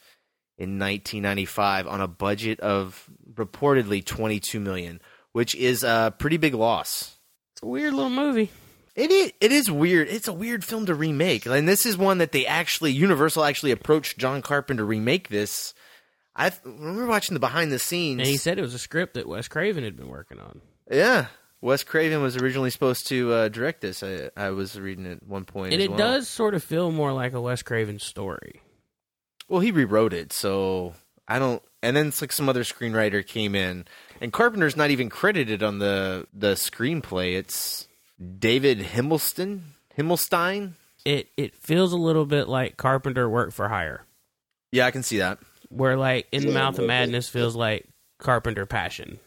in 0.56 0.78
1995 0.78 1.86
on 1.86 2.00
a 2.00 2.08
budget 2.08 2.60
of 2.60 3.08
reportedly 3.32 4.04
22 4.04 4.60
million, 4.60 5.00
which 5.32 5.54
is 5.54 5.82
a 5.82 6.14
pretty 6.18 6.36
big 6.36 6.54
loss. 6.54 7.17
It's 7.58 7.64
a 7.64 7.66
weird 7.66 7.92
little 7.92 8.08
movie. 8.08 8.52
It 8.94 9.10
is, 9.10 9.32
it 9.40 9.50
is 9.50 9.68
weird. 9.68 10.06
It's 10.06 10.28
a 10.28 10.32
weird 10.32 10.64
film 10.64 10.86
to 10.86 10.94
remake, 10.94 11.44
and 11.44 11.66
this 11.66 11.86
is 11.86 11.96
one 11.98 12.18
that 12.18 12.30
they 12.30 12.46
actually 12.46 12.92
Universal 12.92 13.42
actually 13.42 13.72
approached 13.72 14.16
John 14.16 14.42
Carpenter 14.42 14.82
to 14.82 14.84
remake 14.84 15.28
this. 15.28 15.74
I 16.36 16.52
remember 16.64 17.06
watching 17.06 17.34
the 17.34 17.40
behind 17.40 17.72
the 17.72 17.80
scenes. 17.80 18.20
And 18.20 18.28
he 18.28 18.36
said 18.36 18.60
it 18.60 18.62
was 18.62 18.74
a 18.74 18.78
script 18.78 19.14
that 19.14 19.26
Wes 19.26 19.48
Craven 19.48 19.82
had 19.82 19.96
been 19.96 20.06
working 20.06 20.38
on. 20.38 20.60
Yeah, 20.88 21.26
Wes 21.60 21.82
Craven 21.82 22.22
was 22.22 22.36
originally 22.36 22.70
supposed 22.70 23.08
to 23.08 23.32
uh, 23.32 23.48
direct 23.48 23.80
this. 23.80 24.04
I, 24.04 24.30
I 24.36 24.50
was 24.50 24.78
reading 24.78 25.04
it 25.06 25.16
at 25.16 25.26
one 25.26 25.44
point, 25.44 25.72
And 25.72 25.82
it 25.82 25.88
well. 25.90 25.98
does 25.98 26.28
sort 26.28 26.54
of 26.54 26.62
feel 26.62 26.92
more 26.92 27.12
like 27.12 27.32
a 27.32 27.40
Wes 27.40 27.64
Craven 27.64 27.98
story. 27.98 28.62
Well, 29.48 29.60
he 29.62 29.72
rewrote 29.72 30.12
it, 30.12 30.32
so 30.32 30.94
I 31.26 31.40
don't. 31.40 31.60
And 31.82 31.96
then 31.96 32.06
it's 32.06 32.20
like 32.20 32.30
some 32.30 32.48
other 32.48 32.62
screenwriter 32.62 33.26
came 33.26 33.56
in, 33.56 33.86
and 34.20 34.32
Carpenter's 34.32 34.76
not 34.76 34.90
even 34.90 35.08
credited 35.08 35.62
on 35.62 35.78
the 35.78 36.26
the 36.32 36.54
screenplay. 36.54 37.36
It's 37.36 37.86
David 38.38 38.78
Himmelston, 38.80 39.60
Himmelstein. 39.96 40.72
It 41.04 41.28
it 41.36 41.54
feels 41.54 41.92
a 41.92 41.96
little 41.96 42.26
bit 42.26 42.48
like 42.48 42.76
Carpenter 42.76 43.28
worked 43.28 43.52
for 43.54 43.68
hire, 43.68 44.04
Yeah, 44.72 44.86
I 44.86 44.90
can 44.90 45.02
see 45.02 45.18
that. 45.18 45.38
where 45.68 45.96
like 45.96 46.26
In 46.32 46.42
the 46.42 46.48
Yeah, 46.48 46.54
Mouth 46.54 46.74
of 46.74 46.78
well, 46.80 46.88
Madness 46.88 47.28
feels 47.28 47.54
like 47.56 47.86
Carpenter 48.18 48.66
passion. 48.66 49.18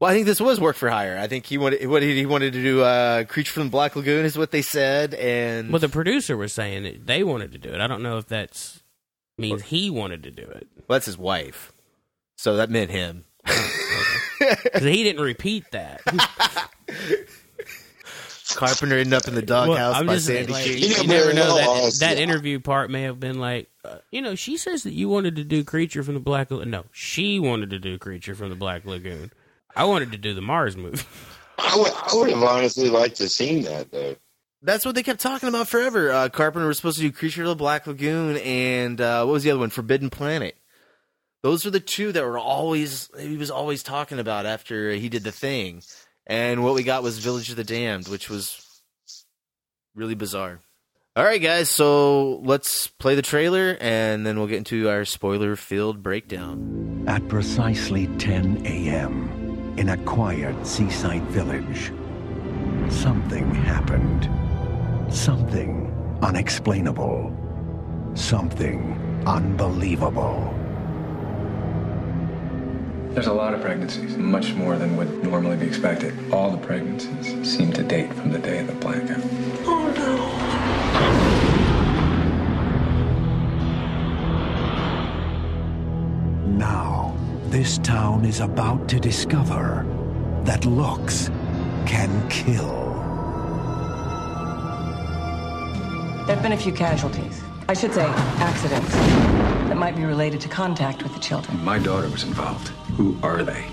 Well, 0.00 0.10
I 0.10 0.14
think 0.14 0.26
this 0.26 0.40
was 0.40 0.60
work 0.60 0.76
for 0.76 0.88
hire. 0.88 1.18
I 1.18 1.26
think 1.26 1.44
he 1.46 1.58
wanted 1.58 1.84
what 1.88 2.02
he 2.02 2.24
wanted 2.24 2.52
to 2.54 2.62
do. 2.62 2.82
Uh, 2.82 3.24
Creature 3.24 3.52
from 3.52 3.64
the 3.64 3.70
Black 3.70 3.96
Lagoon 3.96 4.24
is 4.24 4.38
what 4.38 4.52
they 4.52 4.62
said, 4.62 5.12
and 5.14 5.70
Well, 5.70 5.80
the 5.80 5.88
producer 5.88 6.36
was 6.36 6.52
saying 6.52 6.84
that 6.84 7.06
they 7.06 7.24
wanted 7.24 7.50
to 7.52 7.58
do 7.58 7.70
it. 7.70 7.80
I 7.80 7.86
don't 7.88 8.02
know 8.02 8.16
if 8.18 8.26
that's 8.28 8.82
means 9.36 9.62
he 9.62 9.90
wanted 9.90 10.22
to 10.24 10.30
do 10.30 10.42
it 10.42 10.66
well, 10.88 10.96
that's 10.96 11.06
his 11.06 11.18
wife, 11.18 11.72
so 12.36 12.56
that 12.56 12.70
meant 12.70 12.90
him. 12.90 13.24
'Cause 14.72 14.82
he 14.82 15.02
didn't 15.04 15.22
repeat 15.22 15.64
that. 15.72 16.00
Carpenter 18.54 18.96
ended 18.96 19.12
up 19.14 19.28
in 19.28 19.34
the 19.34 19.44
Well, 19.46 19.66
doghouse 19.66 19.96
I'm 19.96 20.06
by 20.06 20.14
just 20.14 20.26
Sandy 20.26 20.52
like, 20.52 20.64
Cheek. 20.64 20.80
you, 20.80 20.88
you 21.02 21.06
never 21.06 21.26
but 21.26 21.34
know 21.36 21.54
that 21.56 21.96
that 22.00 22.16
I- 22.18 22.20
interview 22.20 22.58
part 22.60 22.90
may 22.90 23.02
have 23.02 23.20
been 23.20 23.38
like, 23.38 23.68
uh, 23.84 23.98
you 24.10 24.22
know, 24.22 24.34
she 24.34 24.56
says 24.56 24.82
that 24.84 24.94
you 24.94 25.08
wanted 25.08 25.36
to 25.36 25.44
do 25.44 25.62
Creature 25.64 26.02
from 26.02 26.14
the 26.14 26.20
Black 26.20 26.50
Lagoon. 26.50 26.70
No, 26.70 26.84
she 26.90 27.38
wanted 27.38 27.70
to 27.70 27.78
do 27.78 27.98
Creature 27.98 28.34
from 28.36 28.48
the 28.48 28.54
Black 28.56 28.84
Lagoon. 28.86 29.32
I 29.76 29.84
wanted 29.84 30.12
to 30.12 30.18
do 30.18 30.32
the 30.34 30.40
Mars 30.40 30.76
movie. 30.76 31.02
I 31.58 31.76
would, 31.76 31.92
I 31.92 32.10
would 32.16 32.30
have 32.30 32.42
honestly 32.42 32.88
liked 32.88 33.16
to 33.16 33.24
have 33.24 33.30
seen 33.32 33.62
that 33.64 33.90
though. 33.92 34.16
That's 34.62 34.84
what 34.84 34.94
they 34.96 35.04
kept 35.04 35.20
talking 35.20 35.48
about 35.48 35.68
forever. 35.68 36.10
Uh, 36.10 36.28
Carpenter 36.28 36.66
was 36.66 36.78
supposed 36.78 36.96
to 36.96 37.02
do 37.02 37.12
Creature 37.12 37.42
of 37.42 37.48
the 37.50 37.54
Black 37.54 37.86
Lagoon 37.86 38.38
and 38.38 39.00
uh, 39.00 39.24
what 39.24 39.34
was 39.34 39.42
the 39.44 39.50
other 39.52 39.60
one? 39.60 39.70
Forbidden 39.70 40.10
Planet. 40.10 40.56
Those 41.42 41.64
are 41.66 41.70
the 41.70 41.80
two 41.80 42.12
that 42.12 42.24
were 42.24 42.38
always 42.38 43.10
he 43.18 43.36
was 43.36 43.50
always 43.50 43.82
talking 43.82 44.18
about 44.18 44.46
after 44.46 44.90
he 44.92 45.08
did 45.08 45.24
the 45.24 45.32
thing. 45.32 45.82
And 46.26 46.62
what 46.62 46.74
we 46.74 46.82
got 46.82 47.02
was 47.02 47.18
Village 47.18 47.48
of 47.50 47.56
the 47.56 47.64
Damned, 47.64 48.08
which 48.08 48.28
was 48.28 48.64
really 49.94 50.14
bizarre. 50.14 50.60
All 51.16 51.24
right, 51.24 51.42
guys, 51.42 51.70
so 51.70 52.36
let's 52.44 52.86
play 52.86 53.14
the 53.16 53.22
trailer 53.22 53.76
and 53.80 54.24
then 54.26 54.38
we'll 54.38 54.46
get 54.46 54.58
into 54.58 54.88
our 54.88 55.04
spoiler 55.04 55.56
filled 55.56 56.02
breakdown. 56.02 57.04
At 57.08 57.26
precisely 57.28 58.06
10 58.18 58.64
a.m., 58.66 59.74
in 59.78 59.88
a 59.88 59.96
quiet 59.98 60.66
seaside 60.66 61.22
village, 61.28 61.92
something 62.92 63.54
happened. 63.54 64.28
Something 65.12 66.18
unexplainable. 66.22 67.32
Something 68.14 69.22
unbelievable. 69.26 70.57
There's 73.18 73.26
a 73.26 73.32
lot 73.32 73.52
of 73.52 73.60
pregnancies, 73.62 74.16
much 74.16 74.54
more 74.54 74.78
than 74.78 74.96
would 74.96 75.24
normally 75.24 75.56
be 75.56 75.66
expected. 75.66 76.14
All 76.32 76.52
the 76.52 76.64
pregnancies 76.64 77.52
seem 77.52 77.72
to 77.72 77.82
date 77.82 78.14
from 78.14 78.30
the 78.30 78.38
day 78.38 78.60
of 78.60 78.68
the 78.68 78.74
blackout. 78.74 79.20
Oh 79.66 79.92
no. 86.46 86.58
Now, 86.58 87.16
this 87.46 87.78
town 87.78 88.24
is 88.24 88.38
about 88.38 88.88
to 88.90 89.00
discover 89.00 89.84
that 90.44 90.64
looks 90.64 91.28
can 91.86 92.28
kill. 92.28 92.94
There 96.24 96.36
have 96.36 96.42
been 96.44 96.52
a 96.52 96.56
few 96.56 96.72
casualties. 96.72 97.42
I 97.68 97.74
should 97.74 97.92
say 97.92 98.06
accidents 98.06 98.92
that 98.94 99.76
might 99.76 99.96
be 99.96 100.04
related 100.04 100.40
to 100.42 100.48
contact 100.48 101.02
with 101.02 101.12
the 101.14 101.20
children. 101.20 101.58
My 101.64 101.80
daughter 101.80 102.08
was 102.10 102.22
involved. 102.22 102.70
Who 102.98 103.16
are 103.22 103.44
they? 103.44 103.64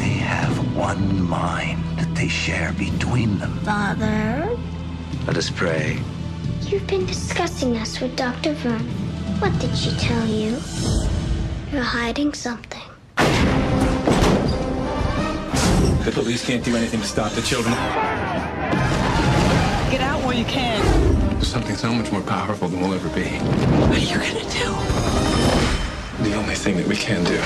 They 0.00 0.16
have 0.24 0.74
one 0.74 1.28
mind 1.28 1.84
that 1.98 2.14
they 2.14 2.26
share 2.28 2.72
between 2.72 3.38
them. 3.38 3.58
Father, 3.58 4.56
Let 5.26 5.36
us 5.36 5.50
pray. 5.50 5.98
you've 6.62 6.86
been 6.86 7.04
discussing 7.04 7.76
us 7.76 8.00
with 8.00 8.16
Dr. 8.16 8.54
Vern. 8.54 8.80
What 9.40 9.52
did 9.60 9.76
she 9.76 9.90
tell 9.98 10.26
you? 10.26 10.52
You're 11.70 11.82
hiding 11.82 12.32
something. 12.32 12.80
The 16.06 16.10
police 16.14 16.42
can't 16.46 16.64
do 16.64 16.74
anything 16.76 17.00
to 17.02 17.06
stop 17.06 17.32
the 17.32 17.42
children. 17.42 17.74
Get 19.92 20.00
out 20.00 20.22
while 20.24 20.32
you 20.32 20.46
can. 20.46 20.80
There's 21.34 21.48
something 21.48 21.76
so 21.76 21.92
much 21.92 22.10
more 22.10 22.22
powerful 22.22 22.68
than 22.68 22.80
we'll 22.80 22.94
ever 22.94 23.10
be. 23.10 23.28
What 23.84 23.96
are 23.96 23.98
you 23.98 24.16
gonna 24.16 24.48
do? 24.50 25.07
The 26.20 26.34
only 26.34 26.54
thing 26.54 26.76
that 26.76 26.86
we 26.86 26.96
can 26.96 27.22
do. 27.24 27.40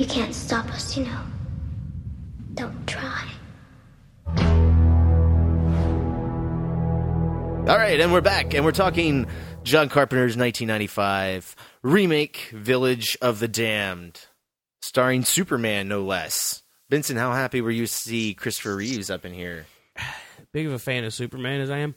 You 0.00 0.06
can't 0.06 0.32
stop 0.32 0.66
us, 0.66 0.96
you 0.96 1.04
know. 1.04 1.20
Don't 2.54 2.86
try. 2.86 3.28
All 7.68 7.76
right, 7.76 8.00
and 8.00 8.12
we're 8.12 8.20
back, 8.20 8.54
and 8.54 8.64
we're 8.64 8.72
talking 8.72 9.26
John 9.64 9.88
Carpenter's 9.88 10.36
1995 10.36 11.56
remake, 11.82 12.50
Village 12.54 13.18
of 13.20 13.40
the 13.40 13.48
Damned, 13.48 14.20
starring 14.80 15.24
Superman, 15.24 15.88
no 15.88 16.02
less. 16.02 16.62
Benson, 16.88 17.16
how 17.16 17.32
happy 17.32 17.60
were 17.60 17.70
you 17.70 17.86
to 17.86 17.92
see 17.92 18.32
Christopher 18.34 18.76
Reeves 18.76 19.10
up 19.10 19.26
in 19.26 19.34
here? 19.34 19.66
Big 20.52 20.66
of 20.66 20.72
a 20.72 20.78
fan 20.78 21.04
of 21.04 21.12
Superman 21.12 21.60
as 21.60 21.70
I 21.70 21.78
am, 21.78 21.94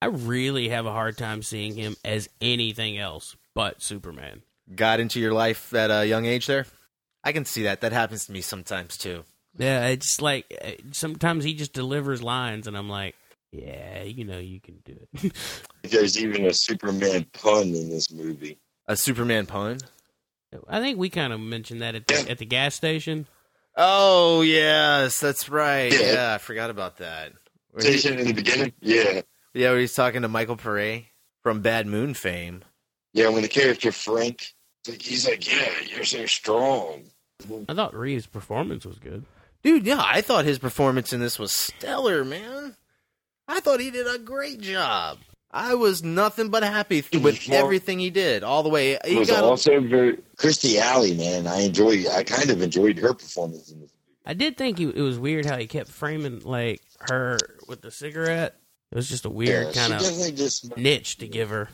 I 0.00 0.06
really 0.06 0.68
have 0.68 0.86
a 0.86 0.92
hard 0.92 1.18
time 1.18 1.42
seeing 1.42 1.74
him 1.74 1.96
as 2.04 2.28
anything 2.40 2.98
else 2.98 3.36
but 3.54 3.82
Superman. 3.82 4.42
Got 4.74 5.00
into 5.00 5.18
your 5.18 5.32
life 5.32 5.74
at 5.74 5.90
a 5.90 6.06
young 6.06 6.26
age 6.26 6.46
there? 6.46 6.66
I 7.24 7.32
can 7.32 7.44
see 7.44 7.64
that. 7.64 7.80
That 7.80 7.92
happens 7.92 8.26
to 8.26 8.32
me 8.32 8.40
sometimes 8.40 8.96
too. 8.96 9.24
Yeah, 9.56 9.86
it's 9.86 10.20
like 10.20 10.46
uh, 10.64 10.72
sometimes 10.92 11.42
he 11.42 11.54
just 11.54 11.72
delivers 11.72 12.22
lines, 12.22 12.68
and 12.68 12.76
I'm 12.76 12.88
like, 12.88 13.16
yeah, 13.50 14.04
you 14.04 14.24
know, 14.24 14.38
you 14.38 14.60
can 14.60 14.78
do 14.84 14.96
it. 15.22 15.32
There's 15.82 16.18
even 16.22 16.46
a 16.46 16.54
Superman 16.54 17.26
pun 17.32 17.74
in 17.74 17.90
this 17.90 18.12
movie. 18.12 18.58
A 18.86 18.96
Superman 18.96 19.46
pun? 19.46 19.78
I 20.68 20.80
think 20.80 20.98
we 20.98 21.10
kind 21.10 21.32
of 21.32 21.40
mentioned 21.40 21.82
that 21.82 21.94
at 21.94 22.06
the, 22.06 22.30
at 22.30 22.38
the 22.38 22.46
gas 22.46 22.74
station. 22.74 23.26
Oh, 23.76 24.42
yes, 24.42 25.18
that's 25.20 25.48
right. 25.48 25.92
Yeah. 25.92 26.12
Yeah, 26.12 26.34
I 26.34 26.38
forgot 26.38 26.70
about 26.70 26.98
that. 26.98 27.32
Station 27.78 28.18
in 28.18 28.28
the 28.28 28.32
beginning? 28.32 28.72
Yeah. 28.80 29.22
Yeah, 29.54 29.70
where 29.70 29.80
he's 29.80 29.94
talking 29.94 30.22
to 30.22 30.28
Michael 30.28 30.56
Paré 30.56 31.06
from 31.42 31.60
Bad 31.62 31.86
Moon 31.86 32.14
fame. 32.14 32.62
Yeah, 33.12 33.28
when 33.28 33.42
the 33.42 33.48
character 33.48 33.90
Frank, 33.92 34.52
like, 34.88 35.02
he's 35.02 35.26
like, 35.26 35.50
yeah, 35.50 35.70
you're 35.86 36.04
so 36.04 36.26
strong. 36.26 37.04
I 37.68 37.74
thought 37.74 37.94
Reeves' 37.94 38.26
performance 38.26 38.84
was 38.84 38.98
good. 38.98 39.24
Dude, 39.62 39.86
yeah, 39.86 40.02
I 40.04 40.20
thought 40.20 40.44
his 40.44 40.58
performance 40.58 41.12
in 41.12 41.20
this 41.20 41.38
was 41.38 41.52
stellar, 41.52 42.24
man. 42.24 42.76
I 43.46 43.60
thought 43.60 43.80
he 43.80 43.90
did 43.90 44.06
a 44.06 44.18
great 44.18 44.60
job. 44.60 45.18
I 45.50 45.74
was 45.74 46.02
nothing 46.02 46.50
but 46.50 46.62
happy 46.62 47.02
with 47.18 47.48
Well- 47.48 47.64
everything 47.64 47.98
he 47.98 48.10
did, 48.10 48.42
all 48.44 48.62
the 48.62 48.68
way. 48.68 48.98
He 49.04 49.16
was 49.16 49.30
got 49.30 49.44
also 49.44 49.80
very 49.80 50.18
Kirstie 50.36 50.76
Alley, 50.78 51.14
man. 51.14 51.46
I 51.46 51.60
enjoyed. 51.62 52.06
I 52.08 52.22
kind 52.22 52.50
of 52.50 52.60
enjoyed 52.60 52.98
her 52.98 53.14
performance 53.14 53.70
in 53.72 53.80
this. 53.80 53.90
I 54.26 54.34
did 54.34 54.58
think 54.58 54.76
he, 54.78 54.84
it 54.84 55.00
was 55.00 55.18
weird 55.18 55.46
how 55.46 55.56
he 55.56 55.66
kept 55.66 55.88
framing 55.88 56.40
like 56.40 56.82
her 57.08 57.38
with 57.66 57.80
the 57.80 57.90
cigarette. 57.90 58.56
It 58.90 58.96
was 58.96 59.08
just 59.08 59.24
a 59.24 59.30
weird 59.30 59.74
Yeah, 59.74 59.88
kind 59.88 59.92
of 59.94 60.00
just 60.34 60.76
niche 60.76 61.18
to 61.18 61.28
give 61.28 61.50
her. 61.50 61.68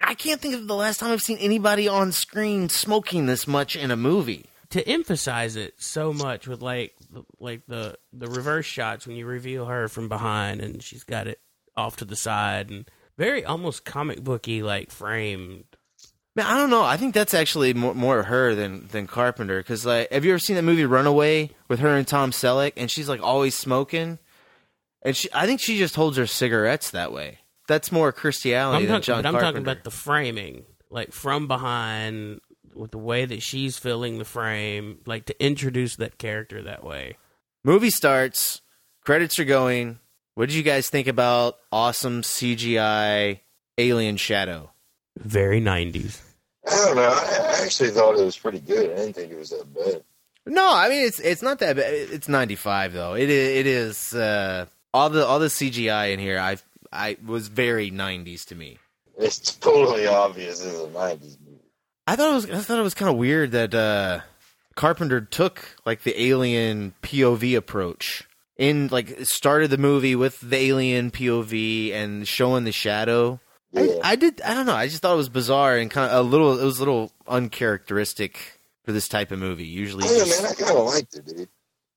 I 0.00 0.14
can't 0.14 0.40
think 0.40 0.54
of 0.54 0.68
the 0.68 0.74
last 0.74 1.00
time 1.00 1.10
I've 1.10 1.22
seen 1.22 1.38
anybody 1.38 1.88
on 1.88 2.12
screen 2.12 2.68
smoking 2.68 3.26
this 3.26 3.46
much 3.46 3.74
in 3.74 3.90
a 3.90 3.96
movie. 3.96 4.46
To 4.70 4.86
emphasize 4.86 5.54
it 5.56 5.74
so 5.78 6.12
much 6.12 6.48
with 6.48 6.60
like 6.60 6.94
the, 7.10 7.24
like 7.38 7.62
the 7.66 7.96
the 8.12 8.26
reverse 8.26 8.66
shots 8.66 9.06
when 9.06 9.16
you 9.16 9.24
reveal 9.24 9.66
her 9.66 9.88
from 9.88 10.08
behind 10.08 10.60
and 10.60 10.82
she's 10.82 11.04
got 11.04 11.28
it 11.28 11.40
off 11.76 11.96
to 11.98 12.04
the 12.04 12.16
side 12.16 12.68
and 12.70 12.90
very 13.16 13.44
almost 13.44 13.84
comic 13.84 14.22
booky 14.22 14.62
like 14.62 14.90
framed. 14.90 15.64
Man, 16.34 16.46
I 16.46 16.58
don't 16.58 16.68
know. 16.68 16.82
I 16.82 16.96
think 16.96 17.14
that's 17.14 17.32
actually 17.32 17.74
more, 17.74 17.94
more 17.94 18.24
her 18.24 18.54
than 18.54 18.88
than 18.88 19.06
Carpenter. 19.06 19.58
Because 19.58 19.86
like, 19.86 20.10
have 20.12 20.24
you 20.24 20.32
ever 20.32 20.38
seen 20.38 20.56
that 20.56 20.62
movie 20.62 20.84
Runaway 20.84 21.50
with 21.68 21.78
her 21.78 21.96
and 21.96 22.06
Tom 22.06 22.30
Selleck? 22.32 22.72
And 22.76 22.90
she's 22.90 23.08
like 23.08 23.22
always 23.22 23.54
smoking, 23.54 24.18
and 25.02 25.16
she. 25.16 25.28
I 25.32 25.46
think 25.46 25.60
she 25.60 25.78
just 25.78 25.94
holds 25.96 26.16
her 26.16 26.26
cigarettes 26.26 26.90
that 26.90 27.12
way. 27.12 27.38
That's 27.68 27.90
more 27.90 28.12
Kirstie 28.12 28.52
Alley 28.54 28.76
I'm 28.76 28.82
than 28.82 28.88
talking, 28.92 29.02
John 29.02 29.22
but 29.22 29.28
I'm 29.28 29.32
Carpenter. 29.34 29.52
talking 29.52 29.62
about 29.62 29.84
the 29.84 29.90
framing, 29.90 30.64
like 30.90 31.12
from 31.12 31.48
behind 31.48 32.40
with 32.74 32.90
the 32.90 32.98
way 32.98 33.24
that 33.24 33.42
she's 33.42 33.78
filling 33.78 34.18
the 34.18 34.24
frame, 34.24 34.98
like 35.06 35.24
to 35.26 35.44
introduce 35.44 35.96
that 35.96 36.18
character 36.18 36.62
that 36.62 36.84
way. 36.84 37.16
Movie 37.64 37.90
starts, 37.90 38.60
credits 39.04 39.38
are 39.38 39.44
going. 39.44 39.98
What 40.34 40.48
did 40.50 40.54
you 40.54 40.62
guys 40.62 40.90
think 40.90 41.06
about 41.08 41.56
awesome 41.72 42.20
CGI 42.22 43.40
alien 43.78 44.16
shadow? 44.18 44.70
Very 45.18 45.60
90s. 45.62 46.20
I 46.68 46.70
don't 46.84 46.96
know. 46.96 47.02
I 47.02 47.56
I 47.58 47.64
actually 47.64 47.90
thought 47.90 48.18
it 48.18 48.24
was 48.24 48.36
pretty 48.36 48.60
good. 48.60 48.90
I 48.90 48.96
didn't 48.96 49.14
think 49.14 49.32
it 49.32 49.38
was 49.38 49.50
that 49.50 49.72
bad. 49.72 50.02
No, 50.46 50.68
I 50.72 50.88
mean 50.88 51.06
it's 51.06 51.18
it's 51.20 51.42
not 51.42 51.58
that 51.60 51.76
bad. 51.76 51.92
It's 51.92 52.28
95 52.28 52.92
though. 52.92 53.14
It 53.14 53.30
is, 53.30 53.56
it 53.56 53.66
is 53.66 54.14
uh, 54.14 54.66
all 54.96 55.10
the 55.10 55.24
all 55.26 55.38
the 55.38 55.46
CGI 55.46 56.12
in 56.12 56.18
here. 56.18 56.38
I 56.38 56.56
I 56.92 57.16
was 57.24 57.48
very 57.48 57.90
90s 57.90 58.44
to 58.46 58.54
me. 58.54 58.78
It's 59.18 59.54
totally 59.56 60.06
obvious 60.06 60.64
it's 60.64 60.74
a 60.78 60.86
'90s 60.88 61.36
movie. 61.44 61.60
I 62.06 62.16
thought 62.16 62.30
it 62.30 62.34
was 62.34 62.50
I 62.50 62.58
thought 62.58 62.78
it 62.78 62.82
was 62.82 62.94
kind 62.94 63.10
of 63.10 63.16
weird 63.16 63.52
that 63.52 63.74
uh, 63.74 64.20
Carpenter 64.74 65.20
took 65.20 65.76
like 65.84 66.02
the 66.02 66.20
alien 66.20 66.94
POV 67.02 67.56
approach 67.56 68.24
in 68.56 68.88
like 68.88 69.16
started 69.22 69.70
the 69.70 69.78
movie 69.78 70.14
with 70.16 70.40
the 70.40 70.56
alien 70.56 71.10
POV 71.10 71.92
and 71.92 72.26
showing 72.28 72.64
the 72.64 72.72
shadow. 72.72 73.40
I, 73.76 73.98
I 74.02 74.16
did 74.16 74.40
I 74.42 74.54
don't 74.54 74.66
know 74.66 74.74
I 74.74 74.86
just 74.86 75.02
thought 75.02 75.12
it 75.14 75.16
was 75.16 75.28
bizarre 75.28 75.76
and 75.76 75.90
kind 75.90 76.10
of 76.10 76.24
a 76.24 76.28
little 76.28 76.58
it 76.58 76.64
was 76.64 76.76
a 76.78 76.80
little 76.80 77.10
uncharacteristic 77.26 78.38
for 78.84 78.92
this 78.92 79.08
type 79.08 79.32
of 79.32 79.38
movie. 79.38 79.64
Usually, 79.66 80.04
Oh, 80.06 80.12
yeah, 80.12 80.24
just- 80.24 80.42
man, 80.42 80.50
I 80.50 80.54
kind 80.54 80.78
of 80.78 80.86
liked 80.86 81.16
it, 81.16 81.26
dude. 81.26 81.48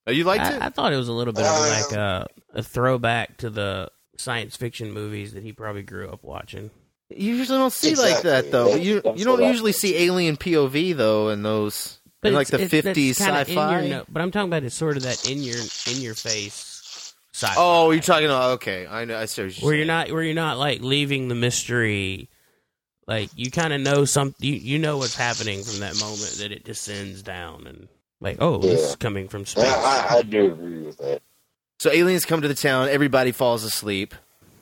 Oh, 0.10 0.12
you 0.12 0.24
liked 0.24 0.44
I, 0.44 0.56
it? 0.56 0.62
I 0.62 0.70
thought 0.70 0.94
it 0.94 0.98
was 0.98 1.08
a 1.08 1.14
little 1.14 1.34
bit 1.34 1.46
of 1.46 1.52
Uh, 1.52 1.70
like 1.70 1.92
a, 1.92 2.28
a 2.54 2.64
throwback 2.64 3.38
to 3.38 3.50
the 3.50 3.92
science 4.18 4.56
fiction 4.58 4.92
movies 4.92 5.34
that 5.34 5.44
he 5.44 5.54
probably 5.54 5.84
grew 5.84 6.10
up 6.10 6.24
watching. 6.24 6.72
You 7.10 7.36
usually 7.36 7.58
don't 7.58 7.74
see 7.74 7.96
like 7.96 8.22
that 8.22 8.52
though. 8.52 8.66
That's- 8.66 8.86
you 8.86 9.02
you 9.16 9.26
don't 9.26 9.42
usually 9.42 9.72
see 9.72 9.96
alien 9.98 10.38
POV 10.38 10.96
though 10.96 11.30
in 11.30 11.42
those 11.42 12.00
in 12.24 12.34
like 12.34 12.48
the 12.48 12.68
fifties 12.70 13.18
sci-fi. 13.20 13.80
your 13.82 13.90
no- 13.90 14.06
but 14.10 14.22
I'm 14.22 14.30
talking 14.30 14.50
about 14.50 14.64
it's 14.64 14.76
sort 14.76 14.98
of 14.98 15.04
that 15.04 15.30
in 15.30 15.42
your 15.42 15.58
in 15.90 16.02
your 16.02 16.14
face 16.14 17.14
sci-fi. 17.34 17.56
Oh, 17.58 17.92
you're 17.92 18.02
talking 18.02 18.26
about 18.26 18.52
okay. 18.56 18.86
I 18.86 19.06
know. 19.06 19.18
I 19.18 19.26
see 19.26 19.44
what 19.44 19.58
you're 19.58 19.66
where 19.66 19.72
saying. 19.74 19.78
you're 19.80 19.88
not 19.88 20.12
where 20.12 20.24
you're 20.24 20.34
not 20.36 20.58
like 20.60 20.82
leaving 20.82 21.30
the 21.30 21.36
mystery. 21.36 22.30
Like 23.08 23.32
you 23.36 23.50
kind 23.50 23.74
of 23.74 23.82
know 23.82 24.06
some 24.06 24.36
you, 24.40 24.54
you 24.54 24.78
know 24.78 24.98
what's 24.98 25.16
happening 25.16 25.64
from 25.64 25.80
that 25.80 26.00
moment 26.00 26.36
that 26.40 26.52
it 26.52 26.64
descends 26.64 27.24
down 27.24 27.66
and 27.66 27.88
like 28.22 28.38
oh 28.40 28.58
this 28.58 28.90
is 28.90 28.96
coming 28.96 29.28
from 29.28 29.42
I, 29.42 29.46
space. 29.46 29.66
I, 29.66 30.08
I 30.18 30.22
do 30.24 30.52
agree 30.52 30.82
with 30.84 30.98
that. 30.98 31.22
So 31.80 31.92
aliens 31.92 32.26
come 32.26 32.42
to 32.42 32.48
the 32.48 32.54
town. 32.54 32.90
Everybody 32.90 33.32
falls 33.32 33.64
asleep. 33.64 34.14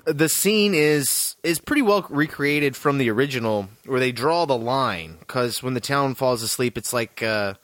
The 0.05 0.29
scene 0.29 0.73
is 0.73 1.35
is 1.43 1.59
pretty 1.59 1.81
well 1.81 2.05
recreated 2.09 2.75
from 2.75 2.97
the 2.97 3.09
original, 3.09 3.67
where 3.85 3.99
they 3.99 4.11
draw 4.11 4.45
the 4.45 4.57
line. 4.57 5.17
Because 5.19 5.61
when 5.63 5.73
the 5.73 5.81
town 5.81 6.15
falls 6.15 6.41
asleep, 6.43 6.77
it's 6.77 6.93
like 6.93 7.21
uh, 7.23 7.55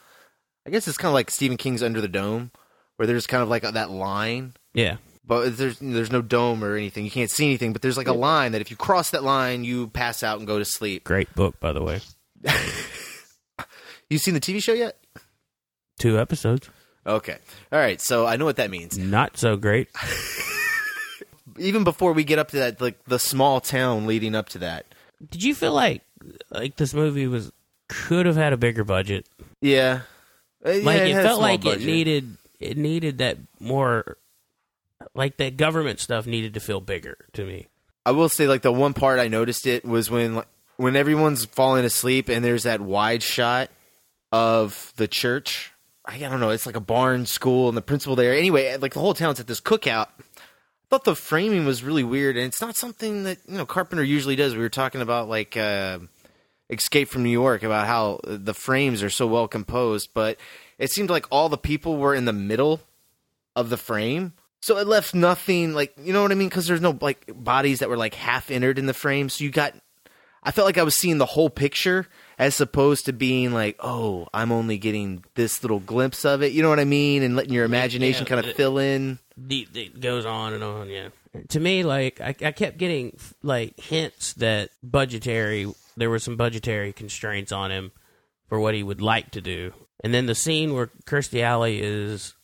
I 0.66 0.70
guess 0.70 0.86
it's 0.88 0.98
kind 0.98 1.10
of 1.10 1.14
like 1.14 1.30
Stephen 1.30 1.56
King's 1.56 1.82
Under 1.82 2.00
the 2.00 2.08
Dome, 2.08 2.50
where 2.96 3.06
there's 3.06 3.26
kind 3.26 3.42
of 3.42 3.48
like 3.48 3.62
that 3.62 3.90
line. 3.90 4.54
yeah. 4.74 4.96
But 5.26 5.56
there's 5.56 5.78
there's 5.78 6.12
no 6.12 6.20
dome 6.20 6.62
or 6.62 6.76
anything. 6.76 7.06
You 7.06 7.10
can't 7.10 7.30
see 7.30 7.46
anything. 7.46 7.72
But 7.72 7.80
there's 7.80 7.96
like 7.96 8.08
a 8.08 8.12
line 8.12 8.52
that 8.52 8.60
if 8.60 8.70
you 8.70 8.76
cross 8.76 9.08
that 9.10 9.24
line, 9.24 9.64
you 9.64 9.88
pass 9.88 10.22
out 10.22 10.36
and 10.36 10.46
go 10.46 10.58
to 10.58 10.66
sleep. 10.66 11.04
Great 11.04 11.34
book 11.34 11.58
by 11.60 11.72
the 11.72 11.80
way. 11.82 12.00
You 14.10 14.18
seen 14.18 14.34
the 14.34 14.40
TV 14.40 14.62
show 14.62 14.74
yet? 14.74 14.98
Two 15.98 16.18
episodes. 16.18 16.70
Okay. 17.06 17.36
All 17.72 17.78
right. 17.78 18.00
So 18.00 18.26
I 18.26 18.36
know 18.36 18.44
what 18.44 18.56
that 18.56 18.70
means. 18.70 18.98
Not 18.98 19.36
so 19.36 19.56
great. 19.56 19.88
Even 21.58 21.84
before 21.84 22.12
we 22.12 22.24
get 22.24 22.38
up 22.38 22.48
to 22.50 22.56
that, 22.58 22.80
like 22.80 23.04
the 23.04 23.18
small 23.18 23.60
town 23.60 24.06
leading 24.06 24.34
up 24.34 24.48
to 24.50 24.58
that. 24.58 24.86
Did 25.30 25.42
you 25.42 25.54
feel 25.54 25.72
like 25.72 26.02
like 26.50 26.76
this 26.76 26.94
movie 26.94 27.26
was 27.26 27.52
could 27.88 28.26
have 28.26 28.36
had 28.36 28.52
a 28.52 28.56
bigger 28.56 28.84
budget? 28.84 29.28
Yeah. 29.60 30.00
Uh, 30.64 30.70
yeah, 30.70 30.84
like 30.84 31.00
it, 31.02 31.14
felt 31.14 31.40
like 31.40 31.62
budget. 31.62 31.82
it 31.82 31.86
needed 31.86 32.36
it 32.58 32.76
needed 32.76 33.18
that 33.18 33.38
more 33.60 34.16
like 35.14 35.36
that 35.36 35.56
government 35.56 36.00
stuff 36.00 36.26
needed 36.26 36.54
to 36.54 36.60
feel 36.60 36.80
bigger 36.80 37.16
to 37.34 37.44
me. 37.44 37.68
I 38.06 38.10
will 38.12 38.28
say, 38.28 38.46
like 38.46 38.62
the 38.62 38.72
one 38.72 38.94
part 38.94 39.18
I 39.18 39.28
noticed 39.28 39.66
it 39.66 39.84
was 39.84 40.10
when 40.10 40.36
like, 40.36 40.48
when 40.76 40.96
everyone's 40.96 41.44
falling 41.44 41.84
asleep 41.84 42.28
and 42.28 42.44
there's 42.44 42.64
that 42.64 42.80
wide 42.80 43.22
shot 43.22 43.70
of 44.32 44.92
the 44.96 45.08
church. 45.08 45.72
I 46.04 46.18
don't 46.18 46.40
know. 46.40 46.50
It's 46.50 46.66
like 46.66 46.76
a 46.76 46.80
barn 46.80 47.26
school 47.26 47.68
and 47.68 47.76
the 47.76 47.82
principal 47.82 48.14
there. 48.14 48.34
Anyway, 48.34 48.76
like 48.76 48.92
the 48.94 49.00
whole 49.00 49.14
town's 49.14 49.40
at 49.40 49.46
this 49.46 49.60
cookout. 49.60 50.08
I 50.08 50.86
thought 50.90 51.04
the 51.04 51.16
framing 51.16 51.64
was 51.64 51.82
really 51.82 52.04
weird, 52.04 52.36
and 52.36 52.46
it's 52.46 52.60
not 52.60 52.76
something 52.76 53.24
that 53.24 53.38
you 53.48 53.56
know 53.56 53.66
Carpenter 53.66 54.04
usually 54.04 54.36
does. 54.36 54.54
We 54.54 54.60
were 54.60 54.68
talking 54.68 55.00
about 55.00 55.28
like 55.28 55.56
uh, 55.56 56.00
Escape 56.68 57.08
from 57.08 57.22
New 57.22 57.30
York 57.30 57.62
about 57.62 57.86
how 57.86 58.20
the 58.24 58.54
frames 58.54 59.02
are 59.02 59.10
so 59.10 59.26
well 59.26 59.48
composed, 59.48 60.10
but 60.12 60.38
it 60.78 60.90
seemed 60.90 61.08
like 61.08 61.26
all 61.30 61.48
the 61.48 61.56
people 61.56 61.96
were 61.96 62.14
in 62.14 62.26
the 62.26 62.32
middle 62.32 62.80
of 63.56 63.70
the 63.70 63.76
frame. 63.78 64.34
So 64.60 64.78
it 64.78 64.86
left 64.86 65.14
nothing 65.14 65.74
like 65.74 65.94
you 66.02 66.12
know 66.12 66.22
what 66.22 66.32
I 66.32 66.34
mean 66.34 66.48
because 66.48 66.66
there's 66.66 66.80
no 66.80 66.96
like 67.00 67.30
bodies 67.34 67.78
that 67.78 67.88
were 67.88 67.96
like 67.96 68.14
half 68.14 68.50
entered 68.50 68.78
in 68.78 68.86
the 68.86 68.94
frame. 68.94 69.30
So 69.30 69.44
you 69.44 69.50
got 69.50 69.74
I 70.44 70.50
felt 70.50 70.66
like 70.66 70.78
I 70.78 70.82
was 70.82 70.96
seeing 70.96 71.18
the 71.18 71.26
whole 71.26 71.50
picture 71.50 72.06
as 72.38 72.60
opposed 72.60 73.06
to 73.06 73.12
being 73.12 73.52
like, 73.52 73.76
oh, 73.80 74.28
I'm 74.34 74.52
only 74.52 74.76
getting 74.78 75.24
this 75.36 75.62
little 75.64 75.80
glimpse 75.80 76.24
of 76.24 76.42
it. 76.42 76.52
You 76.52 76.62
know 76.62 76.68
what 76.68 76.80
I 76.80 76.84
mean? 76.84 77.22
And 77.22 77.34
letting 77.36 77.52
your 77.54 77.64
imagination 77.64 78.24
Yeah, 78.24 78.28
kind 78.28 78.40
of 78.40 78.46
it- 78.50 78.56
fill 78.56 78.78
in. 78.78 79.18
the, 79.36 79.66
it 79.74 80.00
goes 80.00 80.26
on 80.26 80.52
and 80.52 80.62
on. 80.62 80.90
Yeah. 80.90 81.08
To 81.48 81.58
me, 81.60 81.82
like 81.82 82.20
I, 82.20 82.28
I 82.28 82.52
kept 82.52 82.78
getting 82.78 83.16
like 83.42 83.78
hints 83.80 84.34
that 84.34 84.70
budgetary 84.82 85.66
there 85.96 86.10
were 86.10 86.18
some 86.18 86.36
budgetary 86.36 86.92
constraints 86.92 87.50
on 87.52 87.70
him 87.70 87.92
for 88.48 88.60
what 88.60 88.74
he 88.74 88.82
would 88.82 89.00
like 89.00 89.30
to 89.32 89.40
do, 89.40 89.72
and 90.04 90.12
then 90.12 90.26
the 90.26 90.34
scene 90.34 90.74
where 90.74 90.90
Kirstie 91.06 91.42
Alley 91.42 91.80
is 91.80 92.34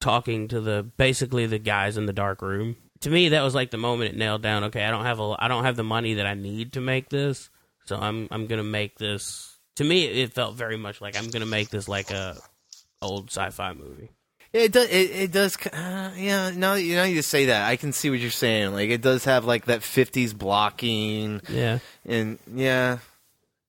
talking 0.00 0.48
to 0.48 0.60
the 0.60 0.82
basically 0.96 1.46
the 1.46 1.58
guys 1.58 1.96
in 1.96 2.06
the 2.06 2.12
dark 2.12 2.42
room. 2.42 2.76
To 3.00 3.10
me, 3.10 3.30
that 3.30 3.42
was 3.42 3.54
like 3.54 3.70
the 3.70 3.76
moment 3.76 4.12
it 4.12 4.16
nailed 4.16 4.42
down. 4.42 4.64
Okay, 4.64 4.84
I 4.84 4.90
don't 4.90 5.04
have 5.04 5.20
a 5.20 5.36
I 5.38 5.48
don't 5.48 5.64
have 5.64 5.76
the 5.76 5.84
money 5.84 6.14
that 6.14 6.26
I 6.26 6.34
need 6.34 6.72
to 6.74 6.80
make 6.80 7.08
this, 7.08 7.50
so 7.84 7.96
I'm 7.96 8.28
I'm 8.30 8.46
gonna 8.46 8.62
make 8.62 8.98
this. 8.98 9.56
To 9.76 9.84
me, 9.84 10.04
it 10.04 10.32
felt 10.32 10.54
very 10.54 10.76
much 10.76 11.00
like 11.00 11.16
I'm 11.18 11.30
gonna 11.30 11.46
make 11.46 11.70
this 11.70 11.88
like 11.88 12.10
a 12.10 12.36
old 13.02 13.30
sci-fi 13.30 13.74
movie. 13.74 14.10
It 14.52 14.72
does. 14.72 14.88
It, 14.88 15.10
it 15.10 15.32
does. 15.32 15.56
Uh, 15.66 16.12
yeah. 16.16 16.50
Now 16.50 16.74
you 16.74 16.94
now 16.94 17.04
you 17.04 17.20
say 17.22 17.46
that, 17.46 17.68
I 17.68 17.76
can 17.76 17.92
see 17.92 18.08
what 18.08 18.18
you're 18.18 18.30
saying. 18.30 18.72
Like 18.72 18.88
it 18.88 19.02
does 19.02 19.24
have 19.24 19.44
like 19.44 19.66
that 19.66 19.80
'50s 19.80 20.36
blocking. 20.36 21.42
Yeah. 21.48 21.80
And 22.06 22.38
yeah, 22.54 22.98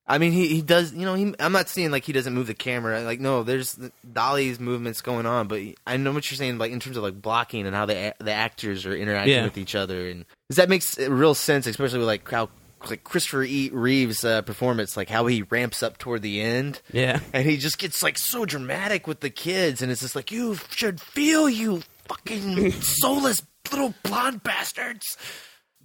I 0.08 0.18
mean 0.18 0.32
he 0.32 0.48
he 0.48 0.62
does. 0.62 0.92
You 0.94 1.04
know, 1.04 1.14
he, 1.14 1.34
I'm 1.38 1.52
not 1.52 1.68
saying 1.68 1.90
like 1.90 2.04
he 2.04 2.12
doesn't 2.12 2.32
move 2.32 2.46
the 2.46 2.54
camera. 2.54 3.02
Like 3.02 3.20
no, 3.20 3.42
there's 3.42 3.78
Dolly's 4.10 4.58
movements 4.58 5.02
going 5.02 5.26
on, 5.26 5.48
but 5.48 5.60
I 5.86 5.98
know 5.98 6.12
what 6.12 6.30
you're 6.30 6.36
saying. 6.38 6.56
Like 6.58 6.72
in 6.72 6.80
terms 6.80 6.96
of 6.96 7.02
like 7.02 7.20
blocking 7.20 7.66
and 7.66 7.76
how 7.76 7.84
the 7.86 8.14
the 8.18 8.32
actors 8.32 8.86
are 8.86 8.96
interacting 8.96 9.34
Yeah. 9.34 9.44
with 9.44 9.58
each 9.58 9.74
other, 9.74 10.08
and 10.08 10.24
'cause 10.48 10.56
that 10.56 10.68
makes 10.70 10.98
real 10.98 11.34
sense, 11.34 11.66
especially 11.66 11.98
with 11.98 12.08
like 12.08 12.28
how. 12.30 12.48
Like 12.88 13.02
Christopher 13.02 13.42
E. 13.42 13.70
Reeves' 13.72 14.24
uh, 14.24 14.40
performance, 14.42 14.96
like 14.96 15.08
how 15.10 15.26
he 15.26 15.42
ramps 15.42 15.82
up 15.82 15.98
toward 15.98 16.22
the 16.22 16.40
end, 16.40 16.80
Yeah. 16.92 17.18
and 17.32 17.44
he 17.44 17.56
just 17.56 17.76
gets 17.76 18.04
like 18.04 18.16
so 18.16 18.44
dramatic 18.44 19.08
with 19.08 19.18
the 19.18 19.30
kids, 19.30 19.82
and 19.82 19.90
it's 19.90 20.00
just 20.00 20.14
like 20.14 20.30
you 20.30 20.56
should 20.70 21.00
feel 21.00 21.48
you 21.50 21.82
fucking 22.06 22.70
soulless 22.80 23.42
little 23.72 23.94
blonde 24.04 24.44
bastards. 24.44 25.16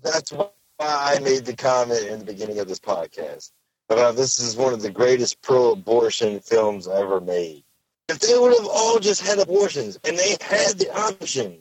That's 0.03 0.31
why 0.31 0.49
I 0.79 1.17
made 1.17 1.45
the 1.45 1.55
comment 1.55 2.05
in 2.05 2.19
the 2.19 2.25
beginning 2.25 2.59
of 2.59 2.67
this 2.67 2.79
podcast 2.79 3.49
about 3.89 3.99
uh, 3.99 4.11
this 4.13 4.39
is 4.39 4.55
one 4.55 4.73
of 4.73 4.81
the 4.81 4.89
greatest 4.89 5.41
pro-abortion 5.41 6.39
films 6.39 6.87
ever 6.87 7.19
made. 7.19 7.63
If 8.09 8.19
they 8.19 8.37
would 8.37 8.53
have 8.53 8.67
all 8.67 8.99
just 8.99 9.25
had 9.25 9.39
abortions 9.39 9.99
and 10.03 10.17
they 10.17 10.35
had 10.41 10.77
the 10.77 10.91
option, 10.95 11.59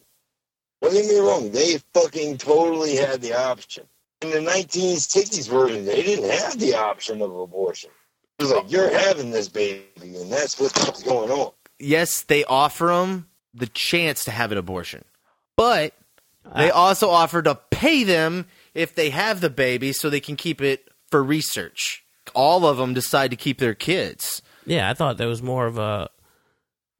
don't 0.80 0.92
get 0.92 1.06
me 1.06 1.18
wrong, 1.18 1.50
they 1.50 1.78
fucking 1.94 2.38
totally 2.38 2.96
had 2.96 3.20
the 3.20 3.34
option. 3.34 3.84
In 4.22 4.30
the 4.30 4.38
1960s 4.38 5.48
version, 5.48 5.84
they 5.84 6.02
didn't 6.02 6.30
have 6.30 6.58
the 6.58 6.74
option 6.74 7.22
of 7.22 7.34
abortion. 7.34 7.90
It 8.38 8.44
was 8.44 8.52
like, 8.52 8.70
you're 8.70 8.90
having 8.90 9.30
this 9.30 9.48
baby, 9.48 9.86
and 10.00 10.32
that's 10.32 10.58
what's 10.58 11.02
going 11.02 11.30
on. 11.30 11.52
Yes, 11.78 12.22
they 12.22 12.44
offer 12.44 12.86
them 12.86 13.28
the 13.54 13.66
chance 13.66 14.24
to 14.24 14.30
have 14.30 14.52
an 14.52 14.58
abortion, 14.58 15.04
but 15.56 15.94
they 16.56 16.70
ah. 16.70 16.74
also 16.74 17.10
offer 17.10 17.42
to 17.42 17.56
pay 17.70 18.04
them 18.04 18.46
if 18.74 18.94
they 18.94 19.10
have 19.10 19.40
the 19.40 19.50
baby 19.50 19.92
so 19.92 20.08
they 20.08 20.20
can 20.20 20.36
keep 20.36 20.60
it 20.60 20.88
for 21.10 21.22
research. 21.22 22.01
All 22.34 22.66
of 22.66 22.76
them 22.76 22.94
decide 22.94 23.30
to 23.30 23.36
keep 23.36 23.58
their 23.58 23.74
kids. 23.74 24.42
Yeah, 24.66 24.88
I 24.88 24.94
thought 24.94 25.18
that 25.18 25.26
was 25.26 25.42
more 25.42 25.66
of 25.66 25.78
a 25.78 26.08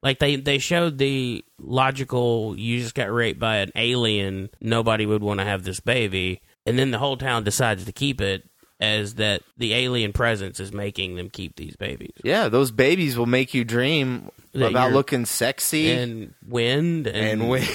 like 0.02 0.18
they 0.18 0.36
they 0.36 0.58
showed 0.58 0.98
the 0.98 1.44
logical 1.58 2.58
you 2.58 2.80
just 2.80 2.94
got 2.94 3.12
raped 3.12 3.38
by 3.38 3.56
an 3.58 3.70
alien, 3.76 4.50
nobody 4.60 5.06
would 5.06 5.22
want 5.22 5.40
to 5.40 5.44
have 5.46 5.62
this 5.62 5.80
baby, 5.80 6.40
and 6.66 6.78
then 6.78 6.90
the 6.90 6.98
whole 6.98 7.16
town 7.16 7.44
decides 7.44 7.84
to 7.84 7.92
keep 7.92 8.20
it 8.20 8.48
as 8.80 9.14
that 9.14 9.42
the 9.56 9.74
alien 9.74 10.12
presence 10.12 10.58
is 10.58 10.72
making 10.72 11.14
them 11.14 11.30
keep 11.30 11.54
these 11.54 11.76
babies. 11.76 12.10
Yeah, 12.24 12.48
those 12.48 12.72
babies 12.72 13.16
will 13.16 13.26
make 13.26 13.54
you 13.54 13.62
dream 13.62 14.28
That 14.54 14.70
about 14.70 14.92
looking 14.92 15.24
sexy 15.24 15.92
and 15.92 16.34
wind 16.48 17.06
and, 17.06 17.40
and 17.42 17.48
wind. 17.48 17.68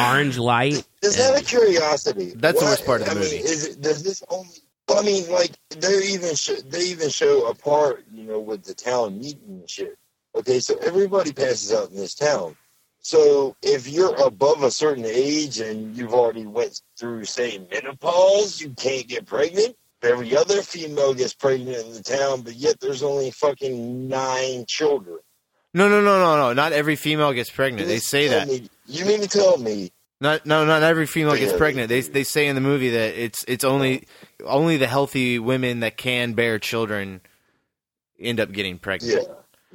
orange 0.00 0.38
light. 0.38 0.82
Is 1.02 1.16
that 1.16 1.38
a 1.38 1.44
curiosity, 1.44 2.32
That's 2.34 2.60
the 2.60 2.64
worst 2.64 2.86
part 2.86 3.02
of 3.02 3.08
the 3.08 3.12
I 3.12 3.14
movie. 3.16 3.36
Mean, 3.36 3.44
is 3.44 3.66
it, 3.66 3.82
does 3.82 4.02
this 4.02 4.22
only? 4.30 4.48
I 4.98 5.02
mean, 5.02 5.30
like 5.30 5.52
they 5.70 6.02
even 6.08 6.34
show, 6.34 6.54
they 6.54 6.82
even 6.84 7.10
show 7.10 7.46
a 7.48 7.54
part, 7.54 8.04
you 8.12 8.24
know, 8.24 8.40
with 8.40 8.64
the 8.64 8.74
town 8.74 9.18
meeting 9.18 9.60
and 9.60 9.68
shit. 9.70 9.98
Okay, 10.34 10.60
so 10.60 10.76
everybody 10.78 11.32
passes 11.32 11.72
out 11.72 11.90
in 11.90 11.96
this 11.96 12.14
town. 12.14 12.56
So 13.00 13.56
if 13.62 13.88
you're 13.88 14.14
above 14.24 14.62
a 14.62 14.70
certain 14.70 15.04
age 15.04 15.60
and 15.60 15.96
you've 15.96 16.14
already 16.14 16.46
went 16.46 16.80
through, 16.96 17.24
say, 17.24 17.66
menopause, 17.70 18.60
you 18.60 18.70
can't 18.70 19.08
get 19.08 19.26
pregnant. 19.26 19.76
Every 20.02 20.36
other 20.36 20.62
female 20.62 21.14
gets 21.14 21.34
pregnant 21.34 21.86
in 21.86 21.92
the 21.92 22.02
town, 22.02 22.42
but 22.42 22.54
yet 22.54 22.80
there's 22.80 23.02
only 23.02 23.30
fucking 23.30 24.08
nine 24.08 24.64
children. 24.66 25.18
No, 25.74 25.88
no, 25.88 26.00
no, 26.00 26.18
no, 26.20 26.36
no. 26.36 26.52
Not 26.52 26.72
every 26.72 26.96
female 26.96 27.32
gets 27.32 27.50
pregnant. 27.50 27.88
They 27.88 27.98
say 27.98 28.28
that. 28.28 28.48
me- 28.48 28.68
you 28.86 29.04
mean 29.04 29.20
to 29.20 29.28
tell 29.28 29.58
me 29.58 29.90
Not 30.22 30.46
no, 30.46 30.64
not 30.64 30.84
every 30.84 31.06
female 31.06 31.34
gets 31.34 31.52
pregnant. 31.52 31.88
They 31.88 32.00
they 32.00 32.22
say 32.22 32.46
in 32.46 32.54
the 32.54 32.60
movie 32.60 32.90
that 32.90 33.20
it's 33.20 33.44
it's 33.48 33.64
only 33.64 34.06
only 34.44 34.76
the 34.76 34.86
healthy 34.86 35.40
women 35.40 35.80
that 35.80 35.96
can 35.96 36.34
bear 36.34 36.60
children 36.60 37.22
end 38.20 38.38
up 38.38 38.52
getting 38.52 38.78
pregnant. 38.78 39.26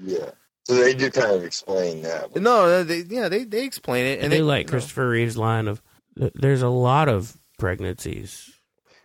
Yeah, 0.01 0.19
yeah. 0.19 0.29
So 0.63 0.75
they 0.75 0.93
do 0.93 1.11
kind 1.11 1.35
of 1.35 1.43
explain 1.43 2.01
that. 2.03 2.33
No, 2.37 2.81
they 2.85 2.99
yeah 3.09 3.27
they 3.27 3.43
they 3.43 3.65
explain 3.65 4.05
it 4.05 4.19
I 4.19 4.21
and 4.21 4.31
do 4.31 4.37
they 4.37 4.41
like 4.41 4.69
Christopher 4.69 5.09
Reeve's 5.09 5.35
line 5.35 5.67
of 5.67 5.81
"There's 6.15 6.61
a 6.61 6.69
lot 6.69 7.09
of 7.09 7.35
pregnancies." 7.59 8.49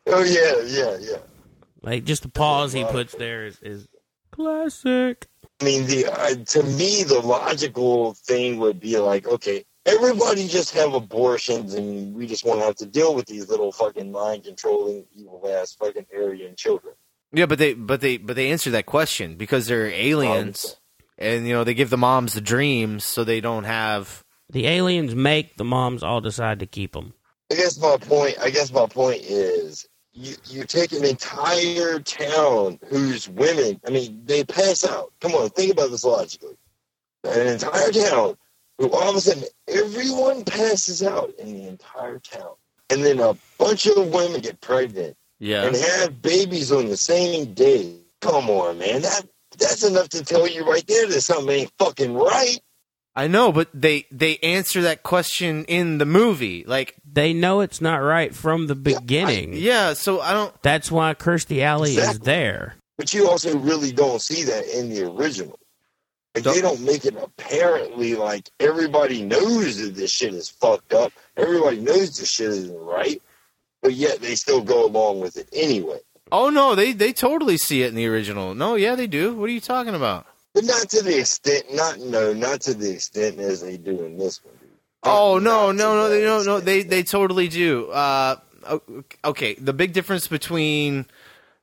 Oh 0.06 0.22
yeah, 0.22 0.62
yeah, 0.64 0.96
yeah. 1.00 1.18
Like 1.82 2.04
just 2.04 2.22
the 2.22 2.28
pause 2.28 2.72
he 2.72 2.84
puts 2.84 3.16
there 3.16 3.46
is, 3.46 3.58
is 3.62 3.88
classic. 4.30 5.26
I 5.60 5.64
mean, 5.64 5.86
the 5.86 6.06
uh, 6.06 6.36
to 6.36 6.62
me 6.62 7.02
the 7.02 7.18
logical 7.18 8.14
thing 8.14 8.60
would 8.60 8.78
be 8.78 8.96
like, 8.98 9.26
okay, 9.26 9.64
everybody 9.86 10.48
just 10.48 10.74
have 10.74 10.94
abortions, 10.94 11.74
and 11.74 12.14
we 12.14 12.26
just 12.26 12.44
won't 12.44 12.60
have 12.60 12.76
to 12.76 12.86
deal 12.86 13.14
with 13.14 13.26
these 13.26 13.48
little 13.48 13.72
fucking 13.72 14.10
mind 14.10 14.44
controlling 14.44 15.04
evil 15.14 15.42
ass 15.48 15.72
fucking 15.74 16.06
Aryan 16.14 16.54
children. 16.56 16.94
yeah, 17.32 17.46
but 17.46 17.58
they 17.58 17.74
but 17.74 18.00
they 18.00 18.16
but 18.16 18.36
they 18.36 18.50
answer 18.50 18.70
that 18.70 18.86
question 18.86 19.36
because 19.36 19.66
they're 19.66 19.88
aliens, 19.88 20.76
and 21.18 21.46
you 21.46 21.52
know 21.52 21.64
they 21.64 21.74
give 21.74 21.90
the 21.90 21.98
moms 21.98 22.34
the 22.34 22.40
dreams 22.40 23.04
so 23.04 23.24
they 23.24 23.40
don't 23.40 23.64
have. 23.64 24.24
The 24.50 24.66
aliens 24.66 25.14
make 25.14 25.56
the 25.56 25.64
moms 25.64 26.02
all 26.02 26.20
decide 26.20 26.60
to 26.60 26.66
keep 26.66 26.92
them. 26.92 27.14
I 27.50 27.54
guess 27.54 27.78
my 27.78 27.96
point. 27.96 28.36
I 28.40 28.50
guess 28.50 28.72
my 28.72 28.86
point 28.86 29.22
is. 29.22 29.86
You, 30.14 30.34
you 30.44 30.64
take 30.64 30.92
an 30.92 31.06
entire 31.06 31.98
town 32.00 32.78
whose 32.90 33.30
women, 33.30 33.80
I 33.86 33.90
mean, 33.90 34.20
they 34.26 34.44
pass 34.44 34.84
out. 34.84 35.10
Come 35.22 35.32
on, 35.32 35.48
think 35.48 35.72
about 35.72 35.90
this 35.90 36.04
logically. 36.04 36.54
An 37.24 37.46
entire 37.46 37.90
town 37.90 38.36
who 38.36 38.36
all 38.80 39.10
of 39.10 39.16
a 39.16 39.20
sudden 39.20 39.44
everyone 39.68 40.44
passes 40.44 41.02
out 41.02 41.32
in 41.38 41.52
the 41.54 41.68
entire 41.68 42.18
town. 42.18 42.52
And 42.90 43.04
then 43.04 43.20
a 43.20 43.36
bunch 43.58 43.86
of 43.86 44.08
women 44.08 44.40
get 44.40 44.60
pregnant 44.60 45.16
Yeah, 45.38 45.64
and 45.64 45.74
have 45.74 46.20
babies 46.20 46.70
on 46.70 46.88
the 46.88 46.96
same 46.96 47.54
day. 47.54 47.96
Come 48.20 48.50
on, 48.50 48.78
man. 48.78 49.02
That 49.02 49.24
that's 49.58 49.84
enough 49.84 50.08
to 50.10 50.24
tell 50.24 50.46
you 50.46 50.64
right 50.64 50.86
there 50.86 51.06
that 51.06 51.20
something 51.20 51.48
ain't 51.50 51.72
fucking 51.78 52.14
right. 52.14 52.58
I 53.14 53.28
know, 53.28 53.52
but 53.52 53.68
they 53.74 54.06
they 54.10 54.38
answer 54.38 54.82
that 54.82 55.02
question 55.02 55.64
in 55.66 55.98
the 55.98 56.06
movie. 56.06 56.64
Like 56.66 56.94
They 57.10 57.32
know 57.32 57.60
it's 57.60 57.80
not 57.80 57.96
right 57.96 58.34
from 58.34 58.66
the 58.66 58.74
beginning. 58.74 59.52
yeah, 59.54 59.92
so 59.92 60.20
I 60.20 60.32
don't. 60.32 60.62
That's 60.62 60.90
why 60.90 61.14
Kirstie 61.14 61.62
Alley 61.62 61.96
is 61.96 62.18
there. 62.20 62.76
But 62.98 63.12
you 63.12 63.28
also 63.28 63.56
really 63.58 63.92
don't 63.92 64.20
see 64.20 64.44
that 64.44 64.66
in 64.78 64.88
the 64.90 65.10
original. 65.10 65.58
Like 66.34 66.44
they 66.44 66.60
don't 66.62 66.80
make 66.80 67.04
it 67.04 67.14
apparently 67.16 68.14
like 68.14 68.48
everybody 68.58 69.22
knows 69.22 69.78
that 69.78 69.94
this 69.94 70.10
shit 70.10 70.32
is 70.32 70.48
fucked 70.48 70.94
up. 70.94 71.12
Everybody 71.36 71.78
knows 71.80 72.16
this 72.18 72.30
shit 72.30 72.48
isn't 72.48 72.78
right. 72.78 73.20
But 73.82 73.94
yet 73.94 74.20
they 74.20 74.34
still 74.34 74.62
go 74.62 74.86
along 74.86 75.20
with 75.20 75.36
it 75.36 75.48
anyway. 75.52 75.98
Oh 76.30 76.48
no, 76.48 76.74
they 76.74 76.92
they 76.92 77.12
totally 77.12 77.58
see 77.58 77.82
it 77.82 77.88
in 77.88 77.94
the 77.94 78.06
original. 78.06 78.54
No, 78.54 78.76
yeah, 78.76 78.94
they 78.94 79.06
do. 79.06 79.34
What 79.34 79.50
are 79.50 79.52
you 79.52 79.60
talking 79.60 79.94
about? 79.94 80.26
But 80.54 80.64
not 80.64 80.88
to 80.90 81.02
the 81.02 81.18
extent 81.18 81.64
not 81.74 81.98
no, 82.00 82.32
not 82.32 82.62
to 82.62 82.74
the 82.74 82.90
extent 82.90 83.38
as 83.38 83.60
they 83.60 83.76
do 83.76 84.02
in 84.04 84.16
this 84.16 84.42
one. 84.42 84.54
dude. 84.58 84.70
Oh 85.02 85.38
no, 85.38 85.72
no, 85.72 85.94
no, 85.94 86.08
they 86.08 86.24
no, 86.24 86.42
no, 86.42 86.60
they 86.60 86.82
they 86.82 87.02
totally 87.02 87.48
do. 87.48 87.90
Uh, 87.90 88.36
okay, 89.24 89.54
the 89.54 89.72
big 89.72 89.92
difference 89.92 90.28
between 90.28 91.06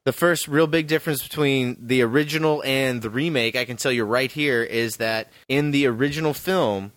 the 0.05 0.13
first 0.13 0.47
real 0.47 0.67
big 0.67 0.87
difference 0.87 1.21
between 1.21 1.77
the 1.79 2.01
original 2.01 2.63
and 2.65 3.01
the 3.01 3.09
remake, 3.09 3.55
I 3.55 3.65
can 3.65 3.77
tell 3.77 3.91
you 3.91 4.05
right 4.05 4.31
here, 4.31 4.63
is 4.63 4.97
that 4.97 5.29
in 5.47 5.71
the 5.71 5.87
original 5.87 6.33
film, 6.33 6.91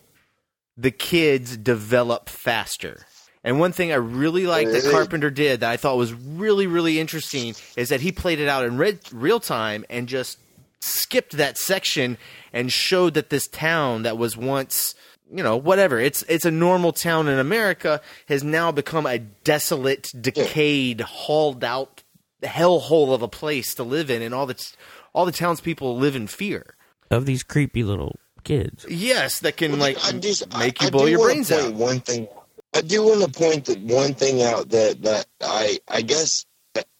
the 0.77 0.91
kids 0.91 1.57
develop 1.57 2.29
faster. 2.29 3.05
And 3.45 3.59
one 3.59 3.73
thing 3.73 3.91
I 3.91 3.97
really 3.97 4.47
like 4.47 4.69
that 4.69 4.89
Carpenter 4.91 5.31
did 5.31 5.61
that 5.61 5.71
I 5.71 5.77
thought 5.77 5.97
was 5.97 6.15
really, 6.15 6.69
really 6.69 7.01
interesting 7.01 7.55
is 7.77 7.89
that 7.89 8.01
he 8.01 8.13
played 8.13 8.39
it 8.39 8.49
out 8.49 8.65
in 8.65 8.77
re- 8.77 8.99
real 9.13 9.41
time 9.41 9.85
and 9.91 10.09
just 10.09 10.39
skipped 10.79 11.37
that 11.37 11.59
section 11.59 12.19
and 12.53 12.73
showed 12.73 13.15
that 13.15 13.31
this 13.31 13.49
town 13.49 14.03
that 14.03 14.19
was 14.19 14.37
once 14.37 14.95
you 15.31 15.43
know 15.43 15.57
whatever 15.57 16.01
it's 16.01 16.23
it's 16.25 16.45
a 16.45 16.51
normal 16.51 16.93
town 16.93 17.29
in 17.29 17.39
America 17.39 18.01
has 18.27 18.43
now 18.43 18.73
become 18.73 19.07
a 19.07 19.19
desolate 19.19 20.11
decayed 20.21 21.01
hauled 21.01 21.63
out 21.63 22.02
hellhole 22.43 23.15
of 23.15 23.23
a 23.23 23.29
place 23.29 23.75
to 23.77 23.83
live 23.83 24.11
in 24.11 24.23
and 24.23 24.35
all 24.35 24.47
the 24.47 24.73
all 25.15 25.25
the 25.27 25.33
townspeople 25.33 25.97
live 25.97 26.17
in 26.17 26.27
fear 26.27 26.75
Of 27.11 27.27
these 27.27 27.43
creepy 27.43 27.83
little 27.85 28.17
kids. 28.45 28.85
yes 28.89 29.41
that 29.41 29.57
can 29.57 29.79
like 29.79 29.97
I 30.05 30.13
just, 30.13 30.47
make 30.59 30.83
I, 30.83 30.85
you 30.85 30.89
I 30.89 30.91
blow 30.91 31.05
do 31.05 31.11
your 31.11 31.25
brains 31.25 31.53
out 31.53 31.73
One 31.75 32.01
thing, 32.01 32.27
I 32.75 32.81
do 32.81 33.05
want 33.05 33.23
to 33.23 33.31
point 33.39 33.67
that 33.67 33.81
one 33.81 34.15
thing 34.15 34.43
out 34.43 34.69
that 34.71 35.03
that 35.03 35.27
I 35.41 35.79
I 35.89 36.03
guess 36.03 36.45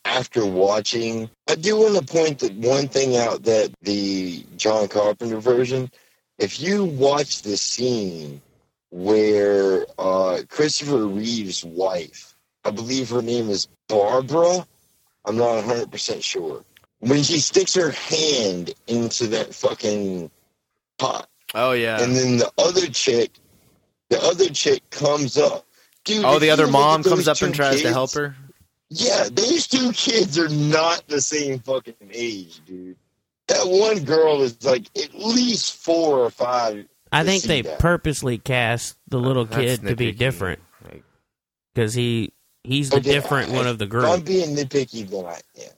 after 0.05 0.45
watching, 0.45 1.31
I 1.49 1.55
do 1.55 1.77
want 1.79 1.97
to 1.97 2.13
point 2.13 2.41
that 2.41 2.53
one 2.55 2.89
thing 2.89 3.17
out 3.17 3.45
that 3.45 3.73
the 3.83 4.45
John 4.57 4.89
Carpenter 4.89 5.39
version. 5.39 5.91
If 6.39 6.61
you 6.61 6.85
watch 6.85 7.43
the 7.43 7.57
scene 7.57 8.43
where 8.91 9.87
uh, 9.99 10.41
Christopher 10.49 11.07
Reeve's 11.07 11.65
wife, 11.65 12.35
I 12.65 12.71
believe 12.71 13.11
her 13.11 13.23
name 13.23 13.49
is 13.49 13.69
Barbara. 13.89 14.67
I'm 15.25 15.37
not 15.37 15.57
100 15.57 15.91
percent 15.91 16.23
sure. 16.23 16.65
When 17.01 17.23
she 17.23 17.41
sticks 17.41 17.75
her 17.75 17.91
hand 17.91 18.75
into 18.87 19.27
that 19.29 19.55
fucking 19.55 20.31
pot 20.99 21.29
oh 21.55 21.73
yeah 21.73 22.01
and 22.01 22.15
then 22.15 22.37
the 22.39 22.51
other 22.59 22.87
chick, 22.87 23.33
the 24.11 24.23
other 24.23 24.49
chick 24.49 24.89
comes 24.91 25.37
up. 25.37 25.67
Dude, 26.05 26.25
oh 26.25 26.39
the 26.39 26.51
other 26.51 26.67
mom 26.67 27.03
comes 27.03 27.29
up 27.29 27.41
and 27.43 27.55
tries 27.55 27.83
to 27.83 27.89
help 27.89 28.13
her 28.13 28.37
Yeah, 28.89 29.29
these 29.33 29.67
two 29.67 29.93
kids 29.93 30.39
are 30.39 30.49
not 30.49 31.07
the 31.09 31.21
same 31.21 31.59
fucking 31.61 31.95
age, 32.13 32.61
dude. 32.67 32.97
That 33.49 33.65
one 33.67 34.05
girl 34.05 34.43
is 34.43 34.63
like 34.65 34.87
at 34.97 35.15
least 35.15 35.77
four 35.77 36.19
or 36.19 36.31
five. 36.31 36.87
I 37.11 37.25
think 37.25 37.43
they 37.43 37.63
that. 37.63 37.79
purposely 37.79 38.39
cast 38.39 38.97
the 39.09 39.19
uh, 39.19 39.21
little 39.21 39.45
That's 39.45 39.81
kid 39.81 39.87
to 39.89 39.97
be 39.97 40.13
nitpicky. 40.13 40.19
different 40.19 40.61
Like, 40.85 41.05
because 41.75 41.95
he 41.95 42.33
he's 42.65 42.91
the 42.91 42.97
Okay, 42.97 43.13
different 43.13 43.51
I- 43.51 43.55
one 43.55 43.67
of 43.67 43.79
the 43.79 43.87
group. 43.87 44.07
I'm 44.07 44.23
being 44.23 44.55
nitpicky, 44.57 45.09
then 45.09 45.25
I 45.27 45.35
am. 45.61 45.73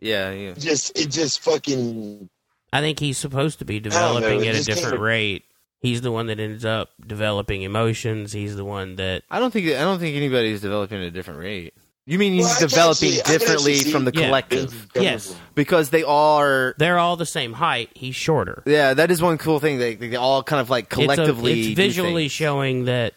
yeah 0.00 0.30
yeah 0.32 0.54
Just 0.58 0.98
it 0.98 1.10
just 1.10 1.40
fucking 1.40 2.28
I 2.72 2.80
think 2.80 2.98
he's 2.98 3.18
supposed 3.18 3.60
to 3.60 3.64
be 3.64 3.78
developing 3.80 4.40
it 4.44 4.48
at 4.48 4.54
a 4.56 4.64
different 4.64 4.88
kinda- 4.94 4.98
rate. 4.98 5.44
He's 5.80 6.00
the 6.00 6.10
one 6.10 6.26
that 6.28 6.40
ends 6.40 6.64
up 6.64 6.90
developing 7.06 7.62
emotions. 7.62 8.32
He's 8.32 8.56
the 8.56 8.64
one 8.64 8.96
that 8.96 9.22
I 9.30 9.38
don't 9.38 9.50
think 9.52 9.66
I 9.68 9.80
don't 9.80 9.98
think 9.98 10.16
anybody's 10.16 10.60
developing 10.62 10.98
at 11.00 11.04
a 11.04 11.10
different 11.10 11.40
rate. 11.40 11.74
You 12.06 12.18
mean 12.18 12.32
he's 12.34 12.46
I 12.50 12.58
can 12.58 12.68
developing 12.68 13.10
see- 13.12 13.22
differently 13.22 13.78
from 13.84 14.04
the 14.04 14.12
Yeah. 14.14 14.26
collective 14.26 14.88
yes, 14.94 15.34
because 15.54 15.88
they 15.90 16.02
are. 16.02 16.74
they're 16.78 16.98
all 16.98 17.16
the 17.16 17.24
same 17.26 17.52
height. 17.54 17.88
He's 17.94 18.14
shorter. 18.16 18.62
Yeah, 18.66 18.92
that 18.94 19.10
is 19.10 19.22
one 19.22 19.38
cool 19.38 19.58
thing. 19.60 19.78
They 19.78 19.94
they 19.94 20.16
all 20.16 20.42
kind 20.42 20.60
of 20.60 20.68
like 20.68 20.88
collectively. 20.90 21.52
it's, 21.52 21.66
a, 21.68 21.70
it's 21.70 21.76
visually 21.76 22.28
showing 22.28 22.86
that 22.86 23.14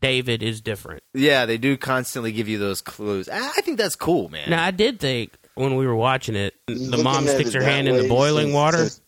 David 0.00 0.42
is 0.42 0.60
different. 0.60 1.02
Yeah, 1.14 1.46
they 1.46 1.58
do 1.58 1.76
constantly 1.76 2.32
give 2.32 2.48
you 2.48 2.58
those 2.58 2.80
clues. 2.80 3.28
I 3.28 3.38
I 3.56 3.60
think 3.62 3.78
that's 3.78 3.96
cool, 3.96 4.28
man. 4.28 4.50
Now 4.50 4.64
I 4.64 4.70
did 4.70 4.98
think 5.00 5.32
when 5.54 5.76
we 5.76 5.86
were 5.86 5.94
watching 5.96 6.34
it, 6.36 6.54
the 6.66 6.74
Looking 6.74 7.04
mom 7.04 7.26
sticks 7.26 7.52
her 7.52 7.60
that 7.60 7.70
hand 7.70 7.88
in 7.88 7.96
the 7.96 8.08
boiling 8.08 8.46
since- 8.46 8.54
water. 8.54 8.78
since- 8.78 9.00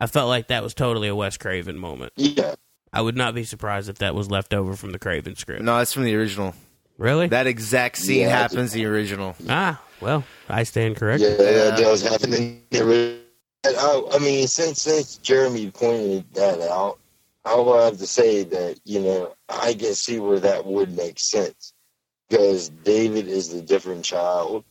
I 0.00 0.06
felt 0.06 0.28
like 0.28 0.48
that 0.48 0.62
was 0.62 0.74
totally 0.74 1.08
a 1.08 1.14
Wes 1.14 1.36
Craven 1.36 1.78
moment. 1.78 2.12
yeah. 2.16 2.54
I 2.92 3.00
would 3.02 3.16
not 3.16 3.34
be 3.34 3.44
surprised 3.44 3.88
if 3.90 3.98
that 3.98 4.14
was 4.14 4.30
left 4.30 4.54
over 4.54 4.74
from 4.74 4.92
the 4.92 4.98
Craven 4.98 5.36
script. 5.36 5.62
no, 5.62 5.78
it's 5.80 5.92
from 5.92 6.04
the 6.04 6.14
original. 6.14 6.54
Really? 6.98 7.28
That 7.28 7.46
exact 7.46 7.98
scene 7.98 8.20
Yeah, 8.22 8.28
happens 8.30 8.74
in 8.74 8.80
the 8.80 8.86
original. 8.86 9.36
ah, 9.50 9.82
well, 10.00 10.24
I 10.48 10.62
stand 10.62 10.96
corrected. 10.96 11.36
Yeah, 11.38 11.52
that 11.70 11.78
does 11.78 12.02
happen 12.02 12.32
in 12.32 12.62
the 12.70 12.80
original. 12.82 13.20
I, 13.66 14.02
I 14.14 14.18
mean, 14.20 14.46
since 14.46 14.80
since 14.82 15.16
Jeremy 15.16 15.70
pointed 15.72 16.24
that 16.34 16.60
out, 16.70 16.98
I 17.46 17.54
will 17.54 17.80
have 17.80 17.98
to 17.98 18.06
say 18.08 18.42
that 18.42 18.80
you 18.84 19.00
know 19.00 19.34
I 19.48 19.74
can 19.74 19.94
see 19.94 20.18
where 20.18 20.40
that 20.40 20.66
would 20.66 20.96
make 20.96 21.20
sense 21.20 21.72
because 22.28 22.68
David 22.68 23.28
is 23.28 23.50
the 23.50 23.62
different 23.62 24.04
child, 24.04 24.64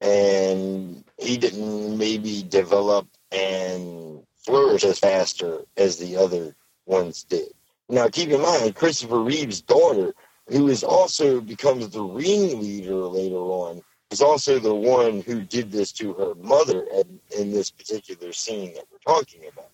and 0.00 1.04
he 1.18 1.36
didn't 1.36 1.98
maybe 1.98 2.42
develop 2.42 3.06
and 3.30 4.22
flourish 4.44 4.84
as 4.84 4.98
faster 4.98 5.60
as 5.76 5.98
the 5.98 6.16
other 6.16 6.56
ones 6.86 7.24
did. 7.24 7.52
Now, 7.90 8.08
keep 8.08 8.30
in 8.30 8.40
mind, 8.40 8.76
Christopher 8.76 9.20
Reeve's 9.20 9.60
daughter, 9.60 10.14
who 10.48 10.68
is 10.68 10.82
also 10.82 11.40
becomes 11.40 11.90
the 11.90 12.02
ringleader 12.02 12.94
later 12.94 13.36
on, 13.36 13.82
is 14.10 14.22
also 14.22 14.58
the 14.58 14.74
one 14.74 15.20
who 15.20 15.42
did 15.42 15.70
this 15.70 15.92
to 15.92 16.14
her 16.14 16.34
mother 16.36 16.86
in, 16.94 17.20
in 17.38 17.52
this 17.52 17.70
particular 17.70 18.32
scene 18.32 18.72
that 18.74 18.84
we're 18.90 19.14
talking 19.14 19.42
about. 19.52 19.69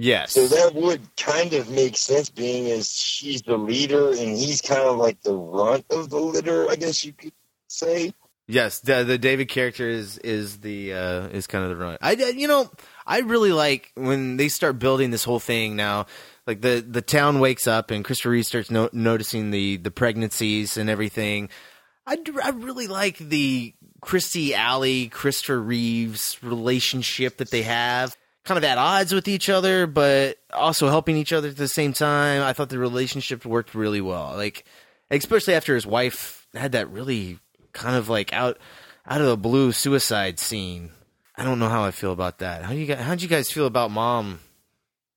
Yes. 0.00 0.32
So 0.32 0.48
that 0.48 0.74
would 0.74 1.02
kind 1.16 1.52
of 1.52 1.68
make 1.70 1.96
sense, 1.96 2.30
being 2.30 2.70
as 2.70 2.90
she's 2.90 3.42
the 3.42 3.58
leader 3.58 4.08
and 4.08 4.36
he's 4.36 4.62
kind 4.62 4.80
of 4.80 4.96
like 4.96 5.20
the 5.22 5.34
runt 5.34 5.84
of 5.90 6.08
the 6.08 6.18
litter, 6.18 6.70
I 6.70 6.76
guess 6.76 7.04
you 7.04 7.12
could 7.12 7.32
say. 7.68 8.14
Yes, 8.46 8.80
the 8.80 9.04
the 9.04 9.18
David 9.18 9.48
character 9.48 9.86
is 9.88 10.16
is 10.18 10.58
the 10.60 10.94
uh, 10.94 11.28
is 11.28 11.46
kind 11.46 11.64
of 11.64 11.70
the 11.70 11.76
run. 11.76 11.98
I 12.00 12.12
you 12.12 12.48
know 12.48 12.70
I 13.06 13.20
really 13.20 13.52
like 13.52 13.92
when 13.94 14.38
they 14.38 14.48
start 14.48 14.78
building 14.78 15.10
this 15.10 15.22
whole 15.22 15.38
thing 15.38 15.76
now. 15.76 16.06
Like 16.46 16.62
the 16.62 16.84
the 16.84 17.02
town 17.02 17.38
wakes 17.38 17.66
up 17.66 17.90
and 17.90 18.02
Christopher 18.02 18.30
Reeve 18.30 18.46
starts 18.46 18.70
no- 18.70 18.90
noticing 18.94 19.50
the 19.50 19.76
the 19.76 19.90
pregnancies 19.90 20.78
and 20.78 20.88
everything. 20.88 21.50
I, 22.06 22.16
I 22.42 22.50
really 22.50 22.88
like 22.88 23.18
the 23.18 23.74
Kirstie 24.02 24.52
Alley 24.52 25.08
Christopher 25.08 25.60
Reeves 25.60 26.38
relationship 26.42 27.36
that 27.36 27.50
they 27.50 27.62
have. 27.62 28.16
Kind 28.44 28.58
of 28.58 28.64
at 28.64 28.78
odds 28.78 29.12
with 29.12 29.28
each 29.28 29.48
other, 29.48 29.86
but 29.86 30.38
also 30.52 30.88
helping 30.88 31.16
each 31.16 31.32
other 31.32 31.48
at 31.48 31.56
the 31.56 31.68
same 31.68 31.92
time. 31.92 32.42
I 32.42 32.52
thought 32.54 32.70
the 32.70 32.78
relationship 32.78 33.44
worked 33.44 33.74
really 33.74 34.00
well. 34.00 34.32
Like 34.36 34.64
especially 35.10 35.54
after 35.54 35.74
his 35.74 35.86
wife 35.86 36.46
had 36.54 36.72
that 36.72 36.90
really 36.90 37.38
kind 37.72 37.96
of 37.96 38.08
like 38.08 38.32
out 38.32 38.58
out 39.06 39.20
of 39.20 39.26
the 39.26 39.36
blue 39.36 39.72
suicide 39.72 40.38
scene. 40.38 40.90
I 41.36 41.44
don't 41.44 41.58
know 41.58 41.68
how 41.68 41.84
I 41.84 41.90
feel 41.90 42.12
about 42.12 42.38
that. 42.38 42.62
How 42.62 42.72
do 42.72 42.78
you 42.78 42.86
guys, 42.86 43.00
how'd 43.00 43.22
you 43.22 43.28
guys 43.28 43.50
feel 43.50 43.66
about 43.66 43.90
mom 43.90 44.40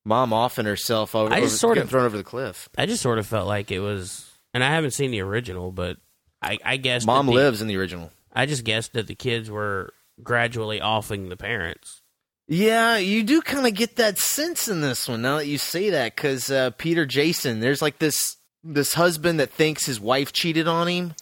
mom 0.05 0.33
offing 0.33 0.65
herself 0.65 1.15
over, 1.15 1.33
I 1.33 1.39
just 1.39 1.53
over- 1.53 1.57
sort 1.59 1.75
getting 1.75 1.85
of- 1.85 1.89
thrown 1.91 2.05
over 2.05 2.17
the 2.17 2.23
cliff? 2.23 2.67
I 2.77 2.85
just 2.85 3.01
sort 3.01 3.19
of 3.19 3.25
felt 3.27 3.47
like 3.47 3.71
it 3.71 3.79
was, 3.79 4.29
and 4.53 4.63
I 4.63 4.69
haven't 4.71 4.91
seen 4.91 5.11
the 5.11 5.21
original, 5.21 5.71
but 5.71 5.97
I, 6.41 6.59
I 6.63 6.77
guess 6.77 7.05
Mom 7.05 7.25
the- 7.27 7.31
lives 7.33 7.61
in 7.61 7.67
the 7.67 7.77
original. 7.77 8.11
I 8.33 8.45
just 8.45 8.63
guessed 8.65 8.93
that 8.93 9.07
the 9.07 9.15
kids 9.15 9.49
were 9.49 9.93
gradually 10.21 10.81
offing 10.81 11.29
the 11.29 11.37
parents. 11.37 12.01
Yeah, 12.47 12.97
you 12.97 13.23
do 13.23 13.41
kind 13.41 13.65
of 13.65 13.73
get 13.73 13.95
that 13.95 14.17
sense 14.17 14.67
in 14.67 14.81
this 14.81 15.07
one. 15.07 15.21
Now 15.21 15.37
that 15.37 15.47
you 15.47 15.57
say 15.57 15.91
that, 15.91 16.15
because 16.15 16.51
uh, 16.51 16.71
Peter 16.77 17.05
Jason, 17.05 17.59
there's 17.61 17.81
like 17.81 17.99
this 17.99 18.35
this 18.63 18.93
husband 18.93 19.39
that 19.39 19.51
thinks 19.51 19.85
his 19.85 19.99
wife 19.99 20.31
cheated 20.33 20.67
on 20.67 20.87
him, 20.87 21.13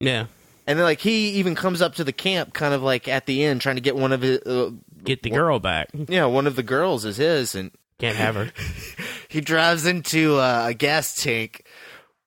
Yeah, 0.00 0.26
and 0.66 0.78
then 0.78 0.84
like 0.84 1.00
he 1.00 1.30
even 1.30 1.54
comes 1.54 1.80
up 1.82 1.94
to 1.96 2.04
the 2.04 2.12
camp, 2.12 2.52
kind 2.52 2.74
of 2.74 2.82
like 2.82 3.08
at 3.08 3.26
the 3.26 3.42
end, 3.44 3.60
trying 3.62 3.76
to 3.76 3.82
get 3.82 3.96
one 3.96 4.12
of 4.12 4.20
his 4.22 4.40
uh, 4.40 4.70
get 5.02 5.22
the 5.22 5.30
girl 5.30 5.58
back. 5.58 5.88
yeah, 5.94 6.26
one 6.26 6.46
of 6.46 6.56
the 6.56 6.62
girls 6.62 7.04
is 7.06 7.16
his, 7.16 7.54
and 7.54 7.70
Can't 7.98 8.16
have 8.16 8.34
her. 8.34 8.52
he 9.28 9.40
drives 9.40 9.86
into 9.86 10.36
uh, 10.36 10.66
a 10.68 10.74
gas 10.74 11.14
tank, 11.14 11.64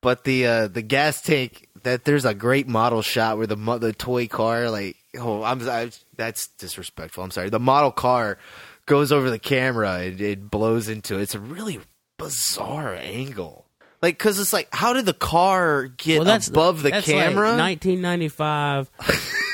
but 0.01 0.24
the 0.24 0.45
uh, 0.47 0.68
the 0.68 0.82
gas 0.82 1.22
tank 1.22 1.68
that 1.84 2.03
there's 2.03 2.26
a 2.26 2.34
great 2.34 2.68
model 2.68 3.03
shot 3.03 3.38
where 3.38 3.47
the 3.47 3.55
the 3.80 3.93
toy 3.93 4.28
car 4.28 4.70
like 4.72 4.95
oh 5.20 5.43
I'm 5.43 5.68
I, 5.68 5.91
that's 6.15 6.47
disrespectful. 6.59 7.24
I'm 7.24 7.32
sorry. 7.32 7.49
The 7.49 7.59
model 7.59 7.91
car 7.91 8.38
goes 8.86 9.11
over 9.11 9.30
the 9.30 9.39
camera 9.39 9.99
and 9.99 10.20
it 10.22 10.49
blows 10.49 10.89
into 10.89 11.18
it. 11.18 11.22
It's 11.24 11.36
a 11.36 11.39
really 11.39 11.80
bizarre 12.18 12.95
angle. 12.95 13.65
Like 14.01 14.18
cuz 14.20 14.39
it's 14.39 14.53
like 14.53 14.68
how 14.72 14.93
did 14.93 15.05
the 15.05 15.13
car 15.13 15.88
get 15.88 16.18
Well, 16.20 16.26
that's 16.26 16.47
above 16.47 16.84
the 16.84 16.91
that's 16.91 17.05
camera? 17.05 17.51
Like 17.51 17.82
1995 17.84 18.89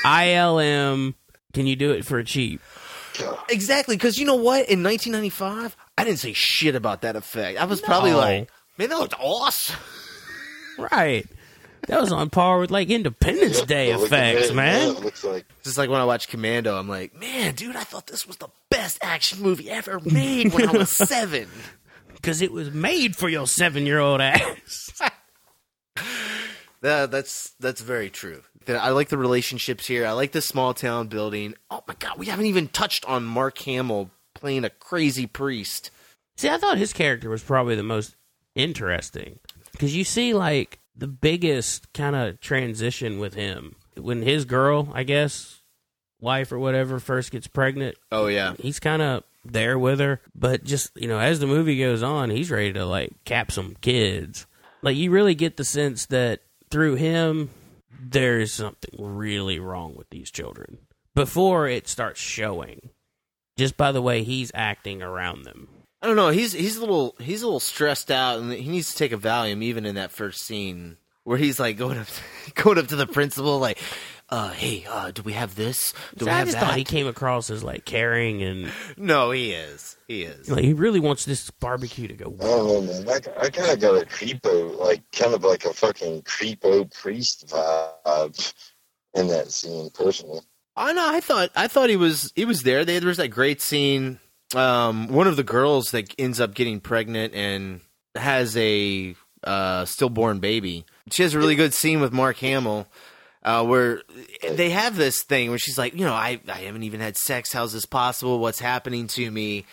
ILM. 0.04 1.14
Can 1.52 1.66
you 1.66 1.76
do 1.76 1.92
it 1.92 2.04
for 2.04 2.22
cheap? 2.22 2.60
exactly 3.48 3.96
cuz 3.96 4.18
you 4.18 4.26
know 4.26 4.34
what 4.34 4.68
in 4.68 4.82
1995 4.82 5.76
I 5.96 6.04
didn't 6.04 6.18
say 6.18 6.32
shit 6.32 6.74
about 6.74 7.02
that 7.02 7.14
effect. 7.14 7.58
I 7.60 7.64
was 7.64 7.80
probably 7.80 8.12
like 8.12 8.50
man 8.76 8.88
that 8.88 8.98
looked 8.98 9.14
awesome. 9.18 9.76
Right. 10.78 11.26
That 11.86 12.00
was 12.00 12.12
on 12.12 12.30
par 12.30 12.58
with 12.60 12.70
like 12.70 12.90
Independence 12.90 13.62
Day 13.62 13.88
Yeah, 13.90 14.02
effects, 14.02 14.48
that. 14.48 14.54
man. 14.54 14.88
Yeah, 14.92 14.96
it 14.98 15.00
looks 15.04 15.24
like 15.24 15.44
Just 15.62 15.78
like 15.78 15.90
when 15.90 16.00
I 16.00 16.04
watch 16.04 16.28
Commando, 16.28 16.76
I'm 16.78 16.88
like, 16.88 17.14
man, 17.18 17.54
dude, 17.54 17.76
I 17.76 17.84
thought 17.84 18.06
this 18.06 18.26
was 18.26 18.36
the 18.38 18.48
best 18.70 18.98
action 19.02 19.42
movie 19.42 19.70
ever 19.70 20.00
made 20.00 20.52
when 20.54 20.68
I 20.68 20.72
was 20.72 20.90
seven. 21.08 21.48
Because 22.14 22.40
it 22.42 22.52
was 22.52 22.70
made 22.70 23.16
for 23.16 23.28
your 23.28 23.46
seven 23.46 23.84
year 23.86 23.98
old 24.00 24.20
ass. 24.20 24.90
That, 26.80 27.10
that's 27.10 27.52
that's 27.60 27.80
very 27.80 28.10
true. 28.10 28.42
I 28.68 28.90
like 28.90 29.08
the 29.08 29.16
relationships 29.16 29.86
here. 29.86 30.04
I 30.06 30.12
like 30.12 30.32
the 30.32 30.42
small 30.42 30.74
town 30.74 31.06
building. 31.08 31.54
Oh 31.70 31.82
my 31.88 31.94
god, 31.98 32.18
we 32.18 32.26
haven't 32.26 32.44
even 32.44 32.68
touched 32.68 33.06
on 33.06 33.24
Mark 33.24 33.56
Hamill 33.60 34.10
playing 34.34 34.64
a 34.64 34.70
crazy 34.70 35.26
priest. 35.26 35.90
See, 36.36 36.50
I 36.50 36.58
thought 36.58 36.76
his 36.76 36.92
character 36.92 37.30
was 37.30 37.42
probably 37.42 37.74
the 37.74 37.82
most 37.82 38.16
interesting 38.54 39.38
because 39.72 39.96
you 39.96 40.04
see 40.04 40.34
like 40.34 40.78
the 40.96 41.08
biggest 41.08 41.92
kind 41.92 42.16
of 42.16 42.40
transition 42.40 43.18
with 43.18 43.34
him 43.34 43.76
when 43.96 44.22
his 44.22 44.44
girl, 44.44 44.88
I 44.92 45.02
guess, 45.02 45.62
wife 46.20 46.52
or 46.52 46.58
whatever, 46.58 46.98
first 46.98 47.30
gets 47.30 47.46
pregnant. 47.46 47.96
Oh 48.12 48.26
yeah, 48.26 48.54
he's 48.58 48.80
kind 48.80 49.02
of 49.02 49.24
there 49.44 49.78
with 49.78 50.00
her, 50.00 50.20
but 50.34 50.64
just 50.64 50.90
you 50.96 51.08
know, 51.08 51.18
as 51.18 51.40
the 51.40 51.46
movie 51.46 51.78
goes 51.78 52.02
on, 52.02 52.30
he's 52.30 52.50
ready 52.50 52.72
to 52.72 52.86
like 52.86 53.12
cap 53.24 53.52
some 53.52 53.76
kids. 53.80 54.46
Like 54.82 54.96
you 54.96 55.10
really 55.10 55.34
get 55.34 55.56
the 55.56 55.64
sense 55.64 56.06
that 56.06 56.40
through 56.70 56.96
him, 56.96 57.50
there's 58.00 58.52
something 58.52 58.94
really 58.98 59.58
wrong 59.58 59.94
with 59.96 60.10
these 60.10 60.30
children 60.30 60.78
before 61.14 61.68
it 61.68 61.88
starts 61.88 62.20
showing. 62.20 62.90
Just 63.56 63.76
by 63.76 63.92
the 63.92 64.02
way 64.02 64.24
he's 64.24 64.50
acting 64.52 65.00
around 65.00 65.44
them. 65.44 65.68
I 66.04 66.06
don't 66.06 66.16
know. 66.16 66.28
He's 66.28 66.52
he's 66.52 66.76
a 66.76 66.80
little 66.80 67.16
he's 67.18 67.40
a 67.40 67.46
little 67.46 67.60
stressed 67.60 68.10
out, 68.10 68.38
and 68.38 68.52
he 68.52 68.68
needs 68.68 68.92
to 68.92 68.98
take 68.98 69.12
a 69.12 69.16
Valium. 69.16 69.62
Even 69.62 69.86
in 69.86 69.94
that 69.94 70.10
first 70.10 70.42
scene 70.42 70.98
where 71.22 71.38
he's 71.38 71.58
like 71.58 71.78
going 71.78 71.96
up 71.96 72.08
going 72.56 72.76
up 72.76 72.88
to 72.88 72.96
the 72.96 73.06
principal, 73.06 73.58
like, 73.58 73.78
uh, 74.28 74.50
"Hey, 74.50 74.84
uh, 74.86 75.12
do 75.12 75.22
we 75.22 75.32
have 75.32 75.54
this? 75.54 75.94
Do 76.14 76.26
See, 76.26 76.28
we 76.28 76.30
I 76.30 76.38
have 76.40 76.48
just 76.48 76.60
that?" 76.60 76.66
thought 76.66 76.76
he 76.76 76.84
came 76.84 77.06
across 77.06 77.48
as 77.48 77.64
like 77.64 77.86
caring 77.86 78.42
and 78.42 78.70
no, 78.98 79.30
he 79.30 79.52
is. 79.52 79.96
He 80.06 80.24
is. 80.24 80.50
like 80.50 80.62
he 80.62 80.74
really 80.74 81.00
wants 81.00 81.24
this 81.24 81.50
barbecue 81.50 82.06
to 82.06 82.14
go. 82.14 82.36
I 82.38 82.44
don't 82.44 82.86
know, 82.86 83.02
man. 83.02 83.08
I, 83.08 83.46
I 83.46 83.48
kind 83.48 83.70
of 83.72 83.80
got 83.80 84.02
a 84.02 84.04
creepo, 84.04 84.78
like 84.78 85.10
kind 85.10 85.32
of 85.32 85.42
like 85.42 85.64
a 85.64 85.72
fucking 85.72 86.20
creepo 86.24 86.92
priest 87.00 87.48
vibe 87.48 88.52
in 89.14 89.28
that 89.28 89.50
scene, 89.50 89.88
personally. 89.94 90.40
I 90.76 90.92
know. 90.92 91.08
I 91.08 91.20
thought 91.20 91.50
I 91.56 91.66
thought 91.66 91.88
he 91.88 91.96
was 91.96 92.30
he 92.36 92.44
was 92.44 92.62
there. 92.62 92.84
There 92.84 93.00
was 93.00 93.16
that 93.16 93.28
great 93.28 93.62
scene. 93.62 94.20
Um, 94.54 95.08
one 95.08 95.26
of 95.26 95.36
the 95.36 95.42
girls 95.42 95.90
that 95.90 96.14
ends 96.18 96.40
up 96.40 96.54
getting 96.54 96.80
pregnant 96.80 97.34
and 97.34 97.80
has 98.14 98.56
a 98.56 99.14
uh, 99.42 99.84
stillborn 99.84 100.40
baby. 100.40 100.84
She 101.10 101.22
has 101.22 101.34
a 101.34 101.38
really 101.38 101.56
good 101.56 101.74
scene 101.74 102.00
with 102.00 102.12
Mark 102.12 102.36
Hamill. 102.38 102.86
Uh, 103.42 103.62
where 103.62 104.00
they 104.52 104.70
have 104.70 104.96
this 104.96 105.22
thing 105.22 105.50
where 105.50 105.58
she's 105.58 105.76
like, 105.76 105.92
you 105.92 106.06
know, 106.06 106.14
I, 106.14 106.40
I 106.48 106.60
haven't 106.60 106.84
even 106.84 107.00
had 107.00 107.14
sex. 107.14 107.52
How's 107.52 107.74
this 107.74 107.84
possible? 107.84 108.38
What's 108.38 108.58
happening 108.58 109.06
to 109.08 109.30
me? 109.30 109.66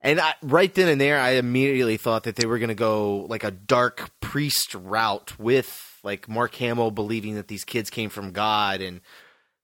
And 0.00 0.18
I, 0.18 0.34
right 0.40 0.72
then 0.74 0.88
and 0.88 0.98
there, 0.98 1.20
I 1.20 1.32
immediately 1.32 1.98
thought 1.98 2.24
that 2.24 2.36
they 2.36 2.46
were 2.46 2.58
going 2.58 2.70
to 2.70 2.74
go 2.74 3.26
like 3.28 3.44
a 3.44 3.50
dark 3.50 4.10
priest 4.20 4.74
route 4.74 5.38
with 5.38 6.00
like 6.02 6.26
Mark 6.26 6.54
Hamill 6.54 6.90
believing 6.90 7.34
that 7.34 7.48
these 7.48 7.64
kids 7.64 7.90
came 7.90 8.08
from 8.08 8.32
God, 8.32 8.80
and 8.80 9.02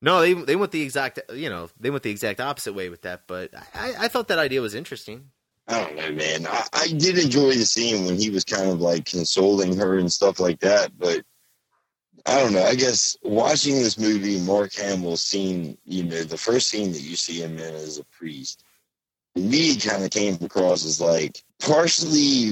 no, 0.01 0.21
they 0.21 0.35
they 0.35 0.57
went 0.57 0.73
the 0.73 0.83
exact 0.83 1.21
you 1.33 1.51
know 1.51 1.69
they 1.79 1.91
went 1.91 2.03
the 2.03 2.11
exact 2.11 2.41
opposite 2.41 2.75
way 2.75 2.89
with 2.89 3.03
that. 3.03 3.23
But 3.27 3.51
I, 3.75 3.95
I 3.99 4.09
thought 4.09 4.29
that 4.29 4.39
idea 4.39 4.61
was 4.61 4.75
interesting. 4.75 5.31
I 5.67 5.85
don't 5.85 5.97
know, 5.97 6.13
man. 6.13 6.47
I, 6.47 6.65
I 6.73 6.87
did 6.89 7.19
enjoy 7.19 7.55
the 7.55 7.67
scene 7.67 8.07
when 8.07 8.17
he 8.17 8.31
was 8.31 8.45
kind 8.45 8.71
of 8.71 8.81
like 8.81 9.05
consoling 9.05 9.77
her 9.77 9.99
and 9.99 10.11
stuff 10.11 10.41
like 10.41 10.61
that, 10.61 10.93
but 10.99 11.23
I 12.25 12.41
don't 12.41 12.53
know. 12.53 12.63
I 12.63 12.75
guess 12.75 13.17
watching 13.23 13.75
this 13.75 13.99
movie, 13.99 14.41
Mark 14.41 14.73
Hamill's 14.75 15.23
scene, 15.23 15.77
you 15.85 16.05
know, 16.05 16.23
the 16.23 16.39
first 16.39 16.69
scene 16.69 16.93
that 16.93 17.01
you 17.01 17.17
see 17.17 17.43
him 17.43 17.59
in 17.59 17.75
as 17.75 17.99
a 17.99 18.05
priest, 18.05 18.65
to 19.35 19.43
me 19.43 19.77
kind 19.77 20.05
of 20.05 20.11
came 20.11 20.39
across 20.43 20.85
as 20.85 21.01
like 21.01 21.43
partially 21.59 22.51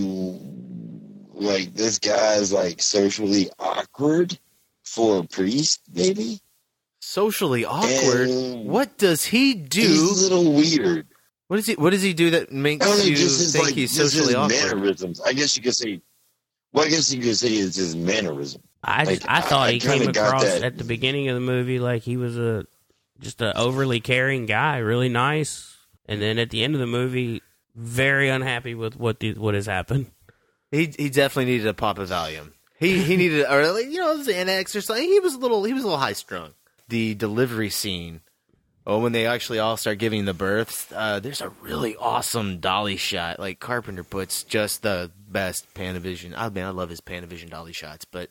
like 1.32 1.74
this 1.74 1.98
guy's 1.98 2.52
like 2.52 2.80
socially 2.80 3.50
awkward 3.58 4.38
for 4.84 5.20
a 5.20 5.24
priest, 5.24 5.82
maybe. 5.92 6.40
Socially 7.16 7.64
awkward. 7.64 8.28
And 8.28 8.68
what 8.68 8.98
does 8.98 9.24
he 9.24 9.54
do? 9.54 9.80
He's 9.80 10.20
a 10.28 10.34
little 10.34 10.52
weird. 10.52 11.06
What 11.48 11.56
does 11.56 11.64
he 11.64 11.72
What 11.74 11.90
does 11.90 12.02
he 12.02 12.12
do 12.12 12.28
that 12.32 12.52
makes 12.52 12.84
know, 12.84 12.94
you 12.96 13.16
just 13.16 13.54
think 13.54 13.64
like, 13.64 13.74
he's 13.74 13.90
socially 13.92 14.34
his 14.34 14.34
awkward? 14.34 14.76
mannerisms. 14.76 15.22
I 15.22 15.32
guess 15.32 15.56
you 15.56 15.62
could 15.62 15.74
say. 15.74 16.02
Well, 16.74 16.84
I 16.84 16.90
guess 16.90 17.10
you 17.10 17.22
could 17.22 17.38
say 17.38 17.48
it's 17.48 17.76
his 17.76 17.96
mannerism. 17.96 18.60
I 18.84 19.06
just, 19.06 19.22
Like, 19.22 19.30
I 19.30 19.40
thought 19.40 19.68
I 19.68 19.72
he 19.72 19.80
kinda 19.80 19.98
came 19.98 20.08
across 20.10 20.44
at 20.44 20.76
the 20.76 20.84
beginning 20.84 21.30
of 21.30 21.36
the 21.36 21.40
movie 21.40 21.78
like 21.78 22.02
he 22.02 22.18
was 22.18 22.36
a 22.36 22.66
just 23.18 23.40
an 23.40 23.54
overly 23.56 24.00
caring 24.00 24.44
guy, 24.44 24.76
really 24.76 25.08
nice, 25.08 25.74
and 26.04 26.20
then 26.20 26.38
at 26.38 26.50
the 26.50 26.62
end 26.62 26.74
of 26.74 26.80
the 26.80 26.86
movie, 26.86 27.40
very 27.74 28.28
unhappy 28.28 28.74
with 28.74 28.94
what 28.94 29.20
the, 29.20 29.32
what 29.32 29.54
has 29.54 29.64
happened. 29.64 30.10
He 30.70 30.92
he 30.98 31.08
definitely 31.08 31.50
needed 31.52 31.66
a 31.66 31.72
pop 31.72 31.98
of 31.98 32.10
Valium. 32.10 32.52
He 32.78 33.02
he 33.02 33.16
needed 33.16 33.46
or 33.48 33.72
like, 33.72 33.86
you 33.86 34.00
know 34.00 34.18
Xanax 34.18 34.76
or 34.76 34.82
something. 34.82 35.02
He 35.08 35.18
was 35.20 35.32
a 35.32 35.38
little 35.38 35.64
he 35.64 35.72
was 35.72 35.82
a 35.82 35.86
little 35.86 35.98
high 35.98 36.12
strung. 36.12 36.50
The 36.88 37.14
delivery 37.14 37.70
scene. 37.70 38.20
Oh, 38.86 39.00
when 39.00 39.10
they 39.10 39.26
actually 39.26 39.58
all 39.58 39.76
start 39.76 39.98
giving 39.98 40.26
the 40.26 40.34
births, 40.34 40.92
uh, 40.94 41.18
there's 41.18 41.40
a 41.40 41.48
really 41.60 41.96
awesome 41.96 42.58
dolly 42.60 42.96
shot. 42.96 43.40
Like 43.40 43.58
Carpenter 43.58 44.04
puts 44.04 44.44
just 44.44 44.82
the 44.82 45.10
best 45.28 45.66
Panavision. 45.74 46.34
I 46.36 46.48
mean, 46.50 46.64
I 46.64 46.70
love 46.70 46.90
his 46.90 47.00
Panavision 47.00 47.50
dolly 47.50 47.72
shots, 47.72 48.04
but 48.04 48.30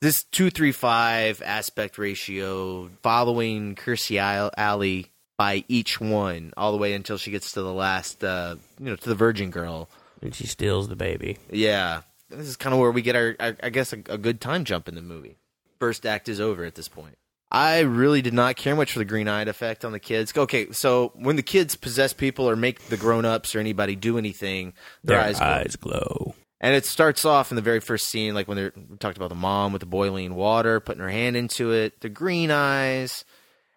this 0.00 0.22
two 0.24 0.50
three 0.50 0.70
five 0.70 1.42
aspect 1.44 1.98
ratio 1.98 2.88
following 3.02 3.74
Kirstie 3.74 4.50
Alley 4.56 5.10
by 5.36 5.64
each 5.66 6.00
one 6.00 6.52
all 6.56 6.70
the 6.70 6.78
way 6.78 6.92
until 6.92 7.18
she 7.18 7.32
gets 7.32 7.52
to 7.52 7.62
the 7.62 7.72
last, 7.72 8.22
uh, 8.22 8.54
you 8.78 8.86
know, 8.86 8.96
to 8.96 9.08
the 9.08 9.14
Virgin 9.16 9.50
Girl. 9.50 9.88
And 10.22 10.34
she 10.34 10.46
steals 10.46 10.88
the 10.88 10.96
baby. 10.96 11.38
Yeah, 11.50 12.02
this 12.30 12.46
is 12.46 12.56
kind 12.56 12.72
of 12.72 12.80
where 12.80 12.92
we 12.92 13.02
get 13.02 13.16
our, 13.16 13.34
our 13.40 13.56
I 13.62 13.70
guess, 13.70 13.92
a, 13.92 13.96
a 14.08 14.18
good 14.18 14.40
time 14.40 14.64
jump 14.64 14.88
in 14.88 14.94
the 14.94 15.02
movie. 15.02 15.36
First 15.80 16.06
act 16.06 16.28
is 16.28 16.40
over 16.40 16.64
at 16.64 16.76
this 16.76 16.88
point. 16.88 17.16
I 17.50 17.80
really 17.80 18.20
did 18.22 18.34
not 18.34 18.56
care 18.56 18.74
much 18.74 18.92
for 18.92 18.98
the 18.98 19.04
green 19.04 19.28
eyed 19.28 19.46
effect 19.48 19.84
on 19.84 19.92
the 19.92 20.00
kids. 20.00 20.32
Okay, 20.36 20.72
so 20.72 21.12
when 21.14 21.36
the 21.36 21.42
kids 21.42 21.76
possess 21.76 22.12
people 22.12 22.48
or 22.50 22.56
make 22.56 22.80
the 22.88 22.96
grown 22.96 23.24
ups 23.24 23.54
or 23.54 23.60
anybody 23.60 23.94
do 23.94 24.18
anything, 24.18 24.72
their, 25.04 25.18
Their 25.18 25.26
eyes, 25.26 25.40
eyes, 25.40 25.76
glow. 25.76 25.92
glow. 25.92 26.34
And 26.60 26.74
it 26.74 26.86
starts 26.86 27.24
off 27.24 27.52
in 27.52 27.56
the 27.56 27.62
very 27.62 27.80
first 27.80 28.08
scene, 28.08 28.34
like 28.34 28.48
when 28.48 28.56
they're 28.56 28.72
talked 28.98 29.16
about 29.18 29.28
the 29.28 29.34
mom 29.34 29.72
with 29.72 29.80
the 29.80 29.86
boiling 29.86 30.34
water, 30.34 30.80
putting 30.80 31.02
her 31.02 31.10
hand 31.10 31.36
into 31.36 31.72
it, 31.72 32.00
the 32.00 32.08
green 32.08 32.50
eyes. 32.50 33.24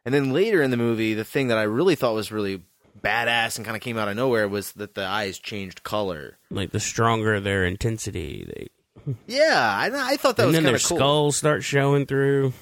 And 0.06 0.14
then 0.14 0.32
later 0.32 0.62
in 0.64 0.72
the 0.72 0.78
movie, 0.78 1.14
the 1.14 1.26
thing 1.26 1.50
that 1.50 1.58
I 1.58 1.64
really 1.64 1.96
thought 1.96 2.14
was 2.16 2.32
really 2.32 2.64
badass 3.04 3.58
and 3.58 3.66
kind 3.66 3.76
of 3.76 3.82
came 3.84 3.98
out 3.98 4.08
of 4.08 4.16
nowhere 4.16 4.48
was 4.48 4.72
that 4.74 4.96
the 4.96 5.06
eyes 5.06 5.38
changed 5.38 5.84
color. 5.84 6.38
Like 6.50 6.72
the 6.72 6.80
stronger 6.80 7.40
their 7.42 7.66
intensity, 7.66 8.46
they 9.06 9.14
Yeah, 9.28 9.54
I, 9.78 10.14
I 10.14 10.16
thought 10.16 10.38
that 10.38 10.44
and 10.48 10.54
was 10.54 10.64
kind 10.64 10.76
of 10.76 10.84
cool. 10.84 10.98
skulls 10.98 11.38
start 11.38 11.64
showing 11.64 12.06
through. 12.06 12.54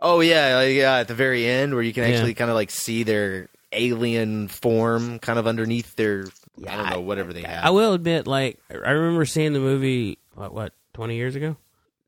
Oh 0.00 0.20
yeah, 0.20 0.58
uh, 0.58 0.62
yeah, 0.62 0.96
at 0.98 1.08
the 1.08 1.14
very 1.14 1.46
end 1.46 1.74
where 1.74 1.82
you 1.82 1.92
can 1.92 2.04
Yeah. 2.04 2.10
actually 2.16 2.34
kind 2.34 2.50
of 2.50 2.54
like 2.54 2.70
see 2.70 3.02
their 3.02 3.48
alien 3.72 4.48
form 4.48 5.18
kind 5.18 5.38
of 5.38 5.46
underneath 5.46 5.96
their 5.96 6.26
I 6.66 6.76
don't 6.76 6.90
know 6.90 7.00
whatever 7.00 7.32
they 7.32 7.42
have. 7.42 7.64
I 7.64 7.70
will 7.70 7.92
admit, 7.92 8.26
like 8.26 8.58
I 8.70 8.90
remember 8.90 9.24
seeing 9.24 9.52
the 9.52 9.60
movie 9.60 10.18
what 10.34 10.52
what 10.54 10.72
twenty 10.94 11.16
years 11.16 11.34
ago, 11.34 11.56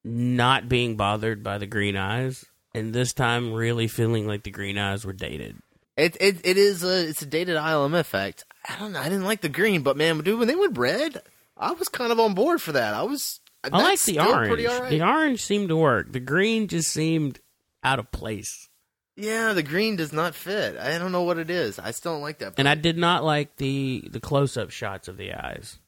not 0.04 0.68
being 0.68 0.96
bothered 0.96 1.42
by 1.42 1.58
the 1.58 1.66
green 1.66 1.96
eyes, 1.96 2.44
and 2.74 2.94
this 2.94 3.12
time 3.12 3.52
really 3.52 3.88
feeling 3.88 4.26
like 4.26 4.42
the 4.42 4.50
green 4.50 4.78
eyes 4.78 5.04
were 5.04 5.12
dated. 5.12 5.56
It 5.96 6.16
it 6.20 6.40
it 6.44 6.56
is 6.56 6.84
a 6.84 7.08
it's 7.08 7.22
a 7.22 7.26
dated 7.26 7.56
ILM 7.56 7.98
effect. 7.98 8.44
I 8.68 8.78
don't 8.78 8.92
know. 8.92 9.00
I 9.00 9.04
didn't 9.08 9.24
like 9.24 9.40
the 9.40 9.48
green, 9.48 9.82
but 9.82 9.96
man, 9.96 10.18
dude, 10.20 10.38
when 10.38 10.48
they 10.48 10.54
went 10.56 10.78
red, 10.78 11.22
I 11.56 11.72
was 11.72 11.88
kind 11.88 12.12
of 12.12 12.20
on 12.20 12.34
board 12.34 12.62
for 12.62 12.72
that. 12.72 12.94
I 12.94 13.02
was. 13.02 13.40
I 13.64 13.68
like 13.82 14.00
the 14.02 14.20
orange. 14.20 14.48
Pretty 14.48 14.66
all 14.68 14.80
right. 14.80 14.90
The 14.90 15.02
orange 15.02 15.42
seemed 15.42 15.68
to 15.70 15.76
work. 15.76 16.12
The 16.12 16.20
green 16.20 16.68
just 16.68 16.90
seemed 16.92 17.40
out 17.84 17.98
of 17.98 18.10
place. 18.10 18.68
Yeah, 19.16 19.52
the 19.52 19.62
green 19.64 19.96
does 19.96 20.12
not 20.12 20.34
fit. 20.34 20.76
I 20.76 20.96
don't 20.98 21.10
know 21.12 21.22
what 21.24 21.38
it 21.38 21.50
is. 21.50 21.78
I 21.78 21.90
still 21.90 22.12
don't 22.12 22.22
like 22.22 22.38
that. 22.38 22.54
And 22.56 22.68
I 22.68 22.74
did 22.76 22.96
not 22.96 23.24
like 23.24 23.56
the 23.56 24.04
the 24.10 24.20
close 24.20 24.56
up 24.56 24.70
shots 24.70 25.08
of 25.08 25.16
the 25.16 25.32
eyes. 25.34 25.78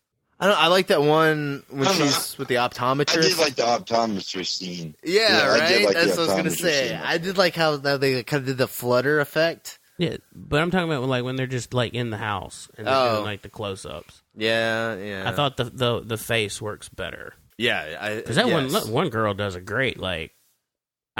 I 0.41 0.47
don't. 0.47 0.59
I 0.59 0.67
like 0.69 0.89
that 0.89 1.03
one 1.03 1.63
when 1.69 1.83
I 1.87 1.91
don't 1.91 1.99
know. 2.01 2.05
she's 2.07 2.39
with 2.39 2.49
the 2.49 2.57
optometrist. 2.57 3.11
I 3.11 3.21
optometrist. 3.21 3.23
did 3.23 3.39
like 3.39 3.55
the 3.57 3.63
optometrist 3.63 4.47
scene. 4.59 4.97
yeah, 5.05 5.43
I 5.45 5.59
right. 5.61 5.69
did 5.69 5.85
like 5.85 5.95
the 5.95 6.05
That's 6.07 6.17
what 6.17 6.19
I 6.19 6.27
was 6.27 6.35
gonna 6.35 6.51
say. 6.51 6.89
scene. 6.89 6.97
I 7.03 7.19
did 7.19 7.39
like 7.39 7.55
how 7.55 7.77
that 7.77 8.01
they 8.01 8.23
kind 8.25 8.41
of 8.41 8.47
did 8.47 8.59
the 8.59 8.67
flutter 8.67 9.21
effect. 9.21 9.79
Yeah, 9.99 10.17
but 10.35 10.61
I'm 10.63 10.71
talking 10.71 10.91
about 10.91 11.07
like 11.09 11.23
when 11.25 11.37
they're 11.37 11.47
just 11.47 11.75
like 11.75 11.93
in 11.95 12.09
the 12.11 12.17
house 12.17 12.69
and 12.79 12.87
they're 12.87 12.95
Oh. 12.97 13.13
doing 13.17 13.25
like 13.27 13.43
the 13.43 13.51
close 13.51 13.85
ups. 13.85 14.23
Yeah, 14.35 14.97
yeah. 14.97 15.29
I 15.31 15.33
thought 15.37 15.59
the, 15.59 15.65
the 15.65 16.01
the 16.01 16.17
face 16.17 16.61
works 16.61 16.89
better 16.89 17.35
Yeah, 17.59 18.17
because 18.17 18.37
that 18.37 18.49
yes. 18.49 18.73
one 18.85 18.93
one 18.93 19.09
girl 19.11 19.35
does 19.35 19.55
a 19.57 19.61
great 19.61 19.99
like 20.01 20.33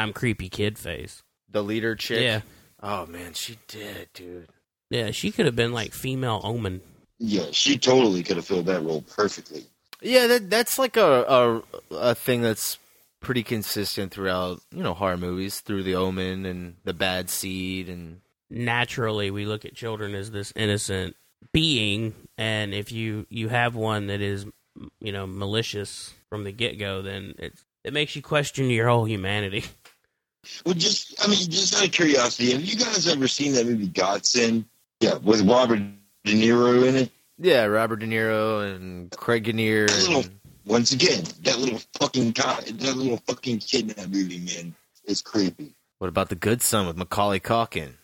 I'm 0.03 0.13
creepy 0.13 0.49
kid 0.49 0.79
face. 0.79 1.23
the 1.51 1.63
leader 1.63 1.95
chick. 1.95 2.23
Yeah. 2.23 2.41
Oh 2.83 3.07
man, 3.07 3.35
she 3.35 3.59
did, 3.69 4.09
dude. 4.15 4.49
Yeah, 4.91 5.11
she 5.11 5.31
could 5.31 5.47
have 5.47 5.57
been 5.57 5.73
like 5.73 5.93
female 5.93 6.41
omen. 6.43 6.81
Yeah, 7.19 7.47
she 7.53 7.77
totally 7.79 8.23
could 8.23 8.37
have 8.37 8.47
filled 8.47 8.67
that 8.67 8.83
role 8.83 9.03
perfectly. 9.03 9.65
Yeah, 10.01 10.27
that 10.29 10.49
that's 10.51 10.79
like 10.79 10.97
a, 10.97 11.63
a 11.91 11.95
a 11.95 12.15
thing 12.15 12.41
that's 12.43 12.79
pretty 13.21 13.43
consistent 13.43 14.11
throughout, 14.13 14.63
you 14.75 14.83
know, 14.83 14.95
horror 14.95 15.19
movies 15.19 15.61
through 15.61 15.83
The 15.83 15.95
Omen 15.95 16.47
and 16.47 16.77
The 16.85 16.95
Bad 16.95 17.29
Seed 17.29 17.91
and 17.91 18.23
Naturally, 18.49 19.31
we 19.31 19.45
look 19.45 19.65
at 19.67 19.75
children 19.75 20.15
as 20.15 20.31
this 20.31 20.53
innocent 20.57 21.15
being, 21.53 22.15
and 22.39 22.75
if 22.75 22.91
you 22.91 23.27
you 23.29 23.49
have 23.49 23.77
one 23.77 24.09
that 24.09 24.21
is 24.21 24.45
you 25.01 25.13
know 25.13 25.27
malicious 25.27 26.13
from 26.31 26.43
the 26.45 26.51
get 26.53 26.79
go, 26.79 27.01
then 27.03 27.35
it 27.39 27.53
that 27.85 27.93
makes 27.93 28.17
you 28.17 28.23
question 28.23 28.69
your 28.71 28.89
whole 28.89 29.07
humanity. 29.07 29.65
Well, 30.65 30.75
just 30.75 31.23
I 31.23 31.29
mean, 31.29 31.51
just 31.51 31.77
out 31.77 31.85
of 31.85 31.93
curiosity, 31.93 32.53
have 32.53 32.65
you 32.65 32.77
guys 32.77 33.07
ever 33.09 33.29
seen 33.29 33.53
that 33.55 33.67
movie 33.67 33.89
Godsend? 33.89 34.65
Yeah, 35.01 35.15
with 35.17 35.43
Robert 35.43 35.81
De 36.25 36.33
Niro 36.33 36.87
in 36.87 36.97
it. 36.97 37.13
Yeah, 37.39 37.65
Robert 37.65 37.97
De 37.97 38.07
Niro 38.07 38.75
and 38.75 39.11
Greg 39.11 39.45
Kinnear. 39.45 39.87
And- 39.91 40.31
once 40.67 40.93
again, 40.93 41.25
that 41.43 41.59
little 41.59 41.81
fucking 41.99 42.31
guy, 42.31 42.61
that 42.61 42.97
little 42.97 43.17
fucking 43.27 43.59
kid 43.59 43.89
in 43.91 43.97
that 43.97 44.11
movie, 44.11 44.39
man, 44.39 44.75
is 45.07 45.21
creepy. 45.23 45.73
What 45.99 46.09
about 46.09 46.29
The 46.29 46.37
Good 46.37 46.63
Son 46.63 46.87
with 46.87 46.97
Macaulay 46.97 47.41
Culkin? 47.41 47.95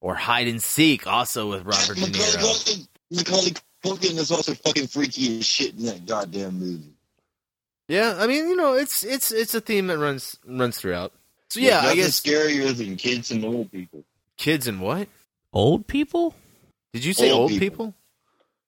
Or 0.00 0.14
Hide 0.14 0.48
and 0.48 0.62
Seek, 0.62 1.06
also 1.06 1.50
with 1.50 1.64
Robert 1.64 1.96
De 1.96 2.06
Niro. 2.06 2.36
Culkin, 2.38 2.88
Macaulay 3.10 3.52
Culkin 3.84 4.16
is 4.16 4.30
also 4.30 4.54
fucking 4.54 4.86
freaky 4.86 5.38
as 5.38 5.46
shit 5.46 5.74
in 5.74 5.84
that 5.86 6.06
goddamn 6.06 6.58
movie. 6.58 6.94
Yeah, 7.88 8.16
I 8.18 8.26
mean, 8.26 8.48
you 8.48 8.56
know, 8.56 8.74
it's 8.74 9.04
it's 9.04 9.30
it's 9.30 9.54
a 9.54 9.60
theme 9.60 9.88
that 9.88 9.98
runs 9.98 10.38
runs 10.46 10.78
throughout. 10.78 11.12
So 11.54 11.60
yeah, 11.60 11.78
I 11.78 11.82
Nothing 11.82 11.96
guess 11.98 12.20
scarier 12.20 12.76
than 12.76 12.96
kids 12.96 13.30
and 13.30 13.44
old 13.44 13.70
people. 13.70 14.02
kids 14.36 14.66
and 14.66 14.80
what? 14.80 15.06
Old 15.52 15.86
people? 15.86 16.34
Did 16.92 17.04
you 17.04 17.12
say 17.12 17.30
old, 17.30 17.42
Old 17.42 17.50
people? 17.52 17.60
people. 17.86 17.94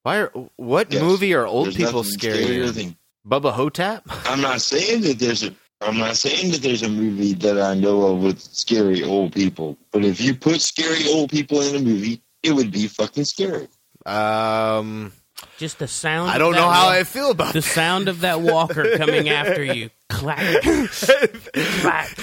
Why 0.05 0.19
are 0.19 0.33
what 0.55 0.93
Yes. 0.93 1.03
movie 1.03 1.35
are 1.35 1.45
old 1.45 1.67
There's 1.67 1.77
people 1.77 2.05
nothing 2.05 2.17
scarier? 2.21 2.47
scarier 2.47 2.73
than- 2.73 2.97
Bubba 3.29 3.53
Ho-Tep? 3.55 4.05
I'm 4.27 4.41
not 4.41 4.61
saying 4.61 5.01
that 5.01 5.19
there's 5.19 5.43
a. 5.43 5.53
I'm 5.81 5.99
not 5.99 6.17
saying 6.17 6.53
that 6.53 6.63
there's 6.63 6.85
a 6.85 6.89
movie 6.89 7.35
that 7.35 7.61
I 7.61 7.75
know 7.75 8.03
of 8.03 8.21
with 8.23 8.41
scary 8.41 9.03
old 9.03 9.33
people. 9.33 9.77
But 9.91 10.05
if 10.05 10.21
you 10.21 10.37
put 10.37 10.61
scary 10.61 11.09
old 11.09 11.31
people 11.31 11.61
in 11.63 11.75
a 11.75 11.81
movie, 11.81 12.23
it 12.45 12.53
would 12.53 12.71
be 12.71 12.87
fucking 12.87 13.25
scary. 13.25 13.67
Um, 14.07 15.13
Just 15.59 15.79
the 15.79 15.89
sound. 15.89 16.31
I 16.31 16.39
don't 16.39 16.53
that 16.53 16.59
know 16.61 16.69
how 16.69 16.87
wa- 16.87 16.93
I 16.93 17.05
feel 17.05 17.31
about 17.31 17.53
the 17.53 17.63
sound 17.63 18.09
of 18.09 18.21
that 18.21 18.41
walker 18.41 18.97
coming 18.97 19.29
after 19.29 19.63
you. 19.63 19.91
Clack, 20.09 20.63
clack. 20.63 22.19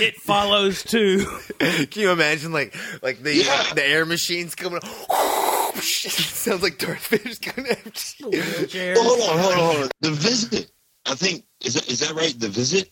It 0.00 0.16
follows 0.16 0.82
too. 0.82 1.26
Can 1.58 1.88
you 2.02 2.10
imagine 2.10 2.52
like 2.52 2.74
like 3.02 3.22
the 3.22 3.42
the 3.74 3.84
air 3.86 4.04
machines 4.06 4.54
coming? 4.54 4.80
sounds 5.80 6.62
like 6.62 6.78
Darth 6.78 7.06
Vader's 7.08 7.38
coming 7.38 7.70
after 7.72 8.30
you. 8.30 8.42
Hold 8.96 9.20
on, 9.20 9.38
hold 9.38 9.52
on, 9.52 9.58
hold 9.58 9.76
on. 9.84 9.88
The 10.00 10.10
visit. 10.10 10.70
I 11.06 11.14
think 11.14 11.44
is 11.60 11.74
that 11.74 11.88
is 11.90 12.00
that 12.00 12.14
right? 12.14 12.34
The 12.38 12.48
visit. 12.48 12.90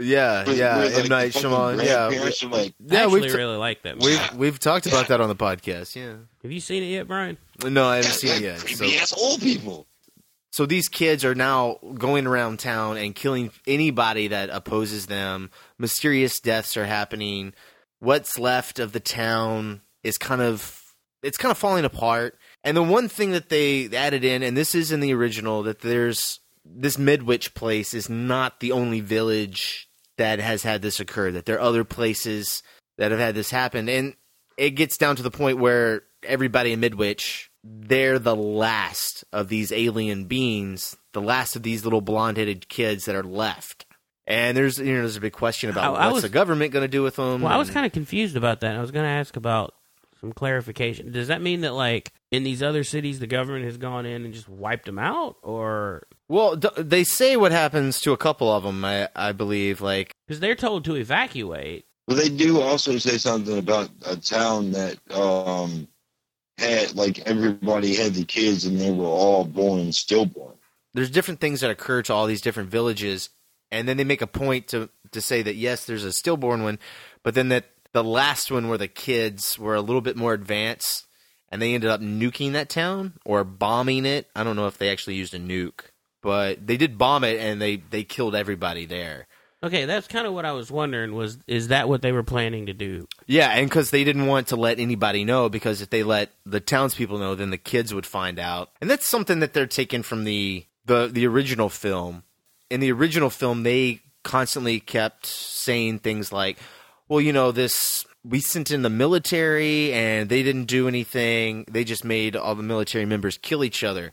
Yeah, 0.00 0.44
Where- 0.44 0.54
yeah, 0.56 0.78
where, 0.78 1.00
M 1.00 1.08
Night 1.08 1.32
the 1.32 1.40
Shyamalan. 1.40 1.84
Yeah, 1.84 2.08
grandparents 2.08 2.42
are 2.44 2.48
like, 2.48 2.74
yeah, 2.86 3.06
we've 3.08 3.24
t- 3.24 3.32
really 3.36 3.56
like 3.56 3.82
that. 3.82 3.96
movie. 3.96 4.06
we've 4.16 4.34
we've 4.36 4.58
talked 4.60 4.86
about 4.86 5.08
that 5.08 5.20
on 5.20 5.28
the 5.28 5.34
podcast. 5.36 5.96
Yeah, 5.96 6.14
Have 6.42 6.52
you 6.52 6.60
seen 6.60 6.82
it 6.84 6.86
yet, 6.86 7.08
Brian? 7.08 7.36
no, 7.64 7.86
I 7.86 7.96
haven't 7.96 8.12
seen 8.12 8.30
it 8.36 8.42
yet. 8.42 8.58
So. 8.60 8.66
creepy 8.76 8.96
ass 8.98 9.12
old 9.16 9.40
people. 9.40 9.86
So 10.52 10.66
these 10.66 10.88
kids 10.88 11.24
are 11.24 11.34
now 11.34 11.78
going 11.94 12.26
around 12.26 12.58
town 12.58 12.96
and 12.96 13.14
killing 13.14 13.50
anybody 13.66 14.28
that 14.28 14.50
opposes 14.50 15.06
them. 15.06 15.50
Mysterious 15.78 16.40
deaths 16.40 16.76
are 16.76 16.86
happening. 16.86 17.52
What's 18.00 18.38
left 18.38 18.78
of 18.78 18.92
the 18.92 19.00
town 19.00 19.82
is 20.02 20.16
kind 20.16 20.40
of 20.40 20.80
it's 21.22 21.36
kind 21.38 21.50
of 21.50 21.58
falling 21.58 21.84
apart. 21.84 22.38
And 22.64 22.76
the 22.76 22.82
one 22.82 23.08
thing 23.08 23.32
that 23.32 23.48
they 23.48 23.88
added 23.94 24.24
in, 24.24 24.42
and 24.44 24.56
this 24.56 24.74
is 24.74 24.92
in 24.92 25.00
the 25.00 25.12
original, 25.12 25.64
that 25.64 25.80
there's 25.80 26.38
this 26.64 26.96
Midwich 26.98 27.54
place 27.54 27.94
is 27.94 28.08
not 28.08 28.60
the 28.60 28.72
only 28.72 29.00
village 29.00 29.87
that 30.18 30.38
has 30.38 30.62
had 30.62 30.82
this 30.82 31.00
occur. 31.00 31.32
That 31.32 31.46
there 31.46 31.56
are 31.56 31.60
other 31.60 31.84
places 31.84 32.62
that 32.98 33.10
have 33.10 33.20
had 33.20 33.34
this 33.34 33.50
happen, 33.50 33.88
and 33.88 34.14
it 34.56 34.70
gets 34.70 34.96
down 34.96 35.16
to 35.16 35.22
the 35.22 35.30
point 35.30 35.58
where 35.58 36.02
everybody 36.22 36.72
in 36.72 36.80
Midwich 36.80 37.50
they're 37.64 38.18
the 38.18 38.36
last 38.36 39.24
of 39.32 39.48
these 39.48 39.72
alien 39.72 40.24
beings, 40.24 40.96
the 41.12 41.20
last 41.20 41.56
of 41.56 41.62
these 41.62 41.84
little 41.84 42.00
blonde-headed 42.00 42.68
kids 42.68 43.04
that 43.04 43.16
are 43.16 43.22
left. 43.22 43.84
And 44.26 44.56
there's 44.56 44.78
you 44.78 44.92
know 44.92 45.00
there's 45.00 45.16
a 45.16 45.20
big 45.20 45.32
question 45.32 45.70
about 45.70 45.94
I- 45.94 45.98
I 45.98 46.06
what's 46.06 46.14
was- 46.14 46.22
the 46.22 46.28
government 46.28 46.72
going 46.72 46.84
to 46.84 46.88
do 46.88 47.02
with 47.02 47.16
them. 47.16 47.42
Well, 47.42 47.52
I 47.52 47.56
was 47.56 47.70
kind 47.70 47.86
of 47.86 47.92
confused 47.92 48.36
about 48.36 48.60
that. 48.60 48.76
I 48.76 48.80
was 48.80 48.90
going 48.90 49.04
to 49.04 49.10
ask 49.10 49.36
about 49.36 49.74
some 50.20 50.32
clarification. 50.32 51.12
Does 51.12 51.28
that 51.28 51.40
mean 51.40 51.62
that, 51.62 51.74
like, 51.74 52.12
in 52.30 52.42
these 52.42 52.62
other 52.62 52.84
cities, 52.84 53.20
the 53.20 53.26
government 53.26 53.64
has 53.64 53.76
gone 53.76 54.04
in 54.06 54.24
and 54.24 54.34
just 54.34 54.48
wiped 54.48 54.86
them 54.86 54.98
out, 54.98 55.36
or 55.42 56.06
well, 56.28 56.56
d- 56.56 56.68
they 56.76 57.04
say 57.04 57.36
what 57.36 57.52
happens 57.52 58.00
to 58.00 58.12
a 58.12 58.16
couple 58.16 58.52
of 58.52 58.62
them. 58.62 58.84
I, 58.84 59.08
I 59.16 59.32
believe, 59.32 59.80
like 59.80 60.12
because 60.26 60.40
they're 60.40 60.54
told 60.54 60.84
to 60.84 60.96
evacuate? 60.96 61.86
Well, 62.06 62.16
they 62.16 62.28
do 62.28 62.60
also 62.60 62.96
say 62.98 63.18
something 63.18 63.58
about 63.58 63.90
a 64.06 64.16
town 64.16 64.72
that 64.72 64.98
um 65.12 65.88
had 66.58 66.94
like 66.96 67.20
everybody 67.26 67.94
had 67.94 68.14
the 68.14 68.24
kids 68.24 68.64
and 68.64 68.80
they 68.80 68.90
were 68.90 69.04
all 69.04 69.44
born 69.44 69.92
stillborn. 69.92 70.56
there's 70.94 71.10
different 71.10 71.40
things 71.40 71.60
that 71.60 71.70
occur 71.70 72.02
to 72.02 72.12
all 72.12 72.26
these 72.26 72.40
different 72.40 72.70
villages, 72.70 73.30
and 73.70 73.86
then 73.88 73.96
they 73.96 74.04
make 74.04 74.22
a 74.22 74.26
point 74.26 74.68
to 74.68 74.88
to 75.12 75.20
say 75.20 75.42
that 75.42 75.54
yes, 75.56 75.84
there's 75.84 76.04
a 76.04 76.12
stillborn 76.12 76.62
one, 76.62 76.78
but 77.22 77.34
then 77.34 77.48
that 77.50 77.66
the 77.92 78.04
last 78.04 78.50
one 78.50 78.68
where 78.68 78.78
the 78.78 78.88
kids 78.88 79.58
were 79.58 79.74
a 79.74 79.80
little 79.80 80.02
bit 80.02 80.16
more 80.16 80.34
advanced, 80.34 81.06
and 81.48 81.62
they 81.62 81.74
ended 81.74 81.90
up 81.90 82.00
nuking 82.00 82.52
that 82.52 82.68
town 82.68 83.14
or 83.24 83.44
bombing 83.44 84.04
it. 84.04 84.28
I 84.36 84.44
don't 84.44 84.56
know 84.56 84.66
if 84.66 84.76
they 84.78 84.90
actually 84.90 85.14
used 85.14 85.34
a 85.34 85.38
nuke, 85.38 85.90
but 86.22 86.66
they 86.66 86.76
did 86.76 86.98
bomb 86.98 87.24
it, 87.24 87.38
and 87.38 87.60
they 87.60 87.76
they 87.76 88.04
killed 88.04 88.34
everybody 88.34 88.86
there. 88.86 89.26
Okay, 89.60 89.86
that's 89.86 90.06
kind 90.06 90.26
of 90.26 90.34
what 90.34 90.44
I 90.44 90.52
was 90.52 90.70
wondering. 90.70 91.14
Was 91.14 91.38
is 91.48 91.68
that 91.68 91.88
what 91.88 92.00
they 92.00 92.12
were 92.12 92.22
planning 92.22 92.66
to 92.66 92.72
do? 92.72 93.08
Yeah, 93.26 93.50
and 93.50 93.68
because 93.68 93.90
they 93.90 94.04
didn't 94.04 94.26
want 94.26 94.48
to 94.48 94.56
let 94.56 94.78
anybody 94.78 95.24
know, 95.24 95.48
because 95.48 95.82
if 95.82 95.90
they 95.90 96.04
let 96.04 96.30
the 96.46 96.60
townspeople 96.60 97.18
know, 97.18 97.34
then 97.34 97.50
the 97.50 97.58
kids 97.58 97.92
would 97.92 98.06
find 98.06 98.38
out, 98.38 98.70
and 98.80 98.88
that's 98.88 99.06
something 99.06 99.40
that 99.40 99.54
they're 99.54 99.66
taking 99.66 100.02
from 100.02 100.24
the 100.24 100.64
the 100.84 101.08
the 101.08 101.26
original 101.26 101.68
film. 101.68 102.22
In 102.70 102.80
the 102.80 102.92
original 102.92 103.30
film, 103.30 103.64
they 103.64 104.00
constantly 104.22 104.78
kept 104.78 105.26
saying 105.26 106.00
things 106.00 106.30
like, 106.30 106.58
"Well, 107.08 107.20
you 107.20 107.32
know, 107.32 107.50
this 107.50 108.06
we 108.24 108.38
sent 108.38 108.70
in 108.70 108.82
the 108.82 108.90
military, 108.90 109.92
and 109.92 110.28
they 110.28 110.44
didn't 110.44 110.66
do 110.66 110.86
anything. 110.86 111.64
They 111.68 111.82
just 111.82 112.04
made 112.04 112.36
all 112.36 112.54
the 112.54 112.62
military 112.62 113.06
members 113.06 113.38
kill 113.38 113.64
each 113.64 113.82
other." 113.82 114.12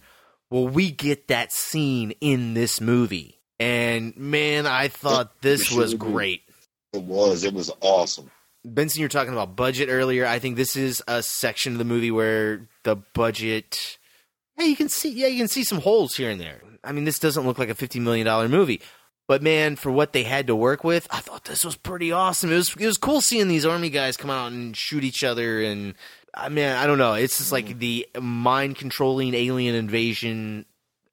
Well, 0.56 0.70
we 0.70 0.90
get 0.90 1.28
that 1.28 1.52
scene 1.52 2.12
in 2.22 2.54
this 2.54 2.80
movie, 2.80 3.42
and 3.60 4.16
man, 4.16 4.66
I 4.66 4.88
thought 4.88 5.42
this 5.42 5.70
was 5.70 5.96
great. 5.96 6.44
It 6.94 7.04
was. 7.04 7.44
It 7.44 7.54
was 7.54 7.70
awesome. 7.82 8.32
Benson, 8.64 9.02
you 9.02 9.04
were 9.04 9.10
talking 9.10 9.34
about 9.34 9.58
budget 9.58 9.90
earlier. 9.92 10.26
I 10.26 10.40
think 10.40 10.56
this 10.56 10.78
is 10.78 11.04
a 11.10 11.22
section 11.22 11.74
of 11.74 11.78
the 11.78 11.84
movie 11.84 12.10
where 12.10 12.70
the 12.84 12.96
budget. 12.96 13.98
Yeah, 14.58 14.64
you 14.64 14.78
can 14.78 14.88
see. 14.88 15.10
Yeah, 15.10 15.28
you 15.28 15.40
can 15.40 15.50
see 15.50 15.66
some 15.66 15.82
holes 15.82 16.16
here 16.16 16.30
and 16.30 16.40
there. 16.40 16.62
I 16.86 16.94
mean, 16.94 17.04
this 17.04 17.20
doesn't 17.20 17.46
look 17.46 17.60
like 17.60 17.68
a 17.68 17.76
fifty 17.76 18.00
million 18.00 18.26
dollar 18.26 18.48
movie, 18.48 18.82
but 19.28 19.44
man, 19.44 19.76
for 19.76 19.92
what 19.92 20.14
they 20.14 20.24
had 20.24 20.48
to 20.48 20.56
work 20.56 20.86
with, 20.86 21.06
I 21.12 21.20
thought 21.20 21.44
this 21.44 21.66
was 21.66 21.76
pretty 21.76 22.14
awesome. 22.14 22.50
It 22.50 22.56
was 22.56 22.74
it 22.80 22.86
was 22.86 22.98
cool 22.98 23.20
seeing 23.20 23.50
these 23.50 23.66
army 23.66 23.90
guys 23.90 24.16
come 24.16 24.32
out 24.32 24.54
and 24.54 24.74
shoot 24.78 25.04
each 25.04 25.22
other, 25.22 25.62
and 25.62 25.96
I 26.36 26.50
mean, 26.50 26.66
I 26.66 26.86
don't 26.86 26.98
know. 26.98 27.14
It's 27.14 27.38
just 27.38 27.52
like 27.52 27.70
hmm. 27.70 27.80
the 27.80 28.08
mind 28.20 28.76
controlling 28.76 29.34
alien 29.34 29.76
invasion 29.76 30.66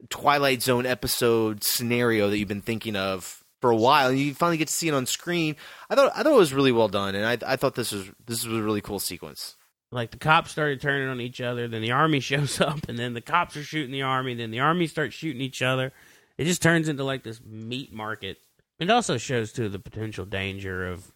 Twilight 0.08 0.62
Zone 0.62 0.84
episode 0.84 1.62
scenario 1.62 2.28
that 2.28 2.38
you've 2.38 2.48
been 2.48 2.60
thinking 2.60 2.96
of 2.96 3.42
for 3.60 3.70
a 3.70 3.76
while, 3.76 4.10
and 4.10 4.18
you 4.18 4.34
finally 4.34 4.56
get 4.56 4.68
to 4.68 4.74
see 4.74 4.88
it 4.88 4.94
on 4.94 5.06
screen. 5.06 5.56
I 5.88 5.94
thought 5.94 6.12
I 6.14 6.22
thought 6.22 6.32
it 6.32 6.38
was 6.38 6.52
really 6.52 6.72
well 6.72 6.88
done, 6.88 7.14
and 7.14 7.24
I 7.24 7.52
I 7.52 7.56
thought 7.56 7.76
this 7.76 7.92
was 7.92 8.10
this 8.26 8.44
was 8.44 8.58
a 8.58 8.62
really 8.62 8.80
cool 8.80 8.98
sequence. 8.98 9.56
Like 9.92 10.10
the 10.10 10.18
cops 10.18 10.50
started 10.50 10.80
turning 10.80 11.08
on 11.08 11.20
each 11.20 11.40
other, 11.40 11.68
then 11.68 11.82
the 11.82 11.92
army 11.92 12.20
shows 12.20 12.60
up, 12.60 12.88
and 12.88 12.98
then 12.98 13.14
the 13.14 13.20
cops 13.20 13.56
are 13.56 13.62
shooting 13.62 13.92
the 13.92 14.02
army, 14.02 14.34
then 14.34 14.50
the 14.50 14.60
army 14.60 14.86
starts 14.86 15.14
shooting 15.14 15.40
each 15.40 15.62
other. 15.62 15.92
It 16.36 16.44
just 16.44 16.62
turns 16.62 16.88
into 16.88 17.04
like 17.04 17.22
this 17.22 17.40
meat 17.44 17.92
market. 17.92 18.38
It 18.80 18.90
also 18.90 19.16
shows 19.16 19.52
too 19.52 19.68
the 19.68 19.78
potential 19.78 20.24
danger 20.24 20.88
of 20.88 21.12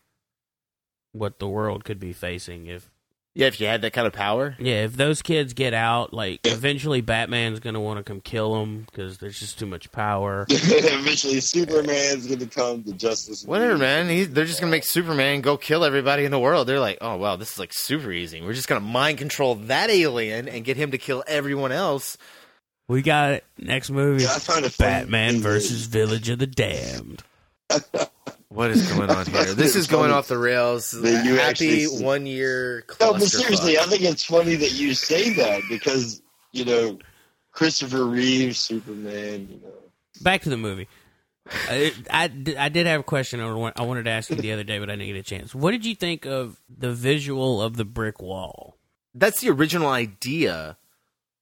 what 1.12 1.38
the 1.38 1.48
world 1.48 1.84
could 1.84 1.98
be 1.98 2.12
facing 2.12 2.66
if 2.66 2.90
Yeah, 3.38 3.48
if 3.48 3.60
you 3.60 3.66
had 3.66 3.82
that 3.82 3.92
kind 3.92 4.06
of 4.06 4.14
power. 4.14 4.56
yeah 4.58 4.84
if 4.84 4.96
those 4.96 5.20
kids 5.20 5.52
get 5.52 5.74
out 5.74 6.14
like 6.14 6.40
eventually 6.44 7.02
batman's 7.02 7.60
gonna 7.60 7.80
want 7.80 7.98
to 7.98 8.02
come 8.02 8.20
kill 8.22 8.58
them 8.58 8.86
because 8.90 9.18
there's 9.18 9.38
just 9.38 9.58
too 9.58 9.66
much 9.66 9.92
power 9.92 10.46
Eventually, 10.50 11.40
Superman's 11.40 12.26
going 12.26 12.38
to 12.40 12.46
come 12.46 12.82
to 12.84 12.92
justice. 12.92 13.44
Whatever, 13.44 13.76
man. 13.78 14.08
He, 14.08 14.24
they're 14.24 14.44
just 14.46 14.60
gonna 14.60 14.70
make 14.70 14.84
Superman 14.84 15.40
go 15.42 15.56
kill 15.56 15.84
everybody 15.84 16.24
in 16.24 16.30
the 16.30 16.38
world. 16.38 16.66
They're 16.66 16.80
like, 16.80 16.98
oh 17.00 17.16
wow, 17.16 17.36
this 17.36 17.52
is 17.52 17.58
like 17.58 17.72
super 17.74 18.10
easy. 18.10 18.40
We're 18.42 18.54
just 18.54 18.68
gonna 18.68 18.80
mind 18.80 19.18
control 19.18 19.54
that 19.54 19.90
alien 19.90 20.48
and 20.48 20.64
get 20.64 20.76
him 20.76 20.90
to 20.92 20.98
kill 20.98 21.22
everyone 21.26 21.72
else. 21.72 22.16
we 22.88 23.02
got 23.02 23.32
it 23.32 23.44
next 23.58 23.90
movie 23.90 24.22
Yeah, 24.24 24.34
I 24.34 24.38
find 24.38 24.64
it 24.64 24.72
funny. 24.72 24.90
batman 24.90 25.40
versus 25.40 25.86
village 25.86 26.28
of 26.28 26.38
the 26.38 26.46
damned 26.46 27.22
What 28.48 28.70
is 28.70 28.90
going 28.92 29.10
on 29.10 29.26
here? 29.26 29.54
This 29.54 29.76
is 29.76 29.86
going 29.86 30.10
off 30.10 30.28
the 30.28 30.38
rails. 30.38 30.90
That 30.92 31.24
you 31.26 31.34
Happy 31.36 31.84
one 31.86 32.24
year. 32.26 32.84
No, 33.00 33.12
but 33.12 33.22
seriously, 33.22 33.76
I 33.78 33.82
think 33.82 34.02
it's 34.02 34.24
funny 34.24 34.54
that 34.54 34.72
you 34.72 34.94
say 34.94 35.30
that 35.34 35.62
because 35.68 36.22
you 36.52 36.64
know 36.64 36.98
Christopher 37.52 38.04
Reeve, 38.06 38.56
Superman. 38.56 39.48
You 39.50 39.60
know, 39.62 39.72
back 40.22 40.42
to 40.42 40.48
the 40.50 40.56
movie. 40.56 40.88
I, 41.68 41.92
I, 42.10 42.24
I 42.58 42.68
did 42.70 42.86
have 42.86 43.00
a 43.00 43.04
question 43.04 43.40
I 43.40 43.52
wa- 43.52 43.72
I 43.76 43.82
wanted 43.82 44.04
to 44.04 44.10
ask 44.10 44.30
you 44.30 44.36
the 44.36 44.52
other 44.52 44.64
day, 44.64 44.78
but 44.78 44.88
I 44.90 44.96
didn't 44.96 45.08
get 45.14 45.16
a 45.16 45.22
chance. 45.22 45.54
What 45.54 45.72
did 45.72 45.84
you 45.84 45.94
think 45.94 46.24
of 46.26 46.60
the 46.68 46.92
visual 46.92 47.60
of 47.62 47.76
the 47.76 47.84
brick 47.84 48.20
wall? 48.20 48.76
that's 49.18 49.40
the 49.40 49.48
original 49.48 49.88
idea 49.88 50.76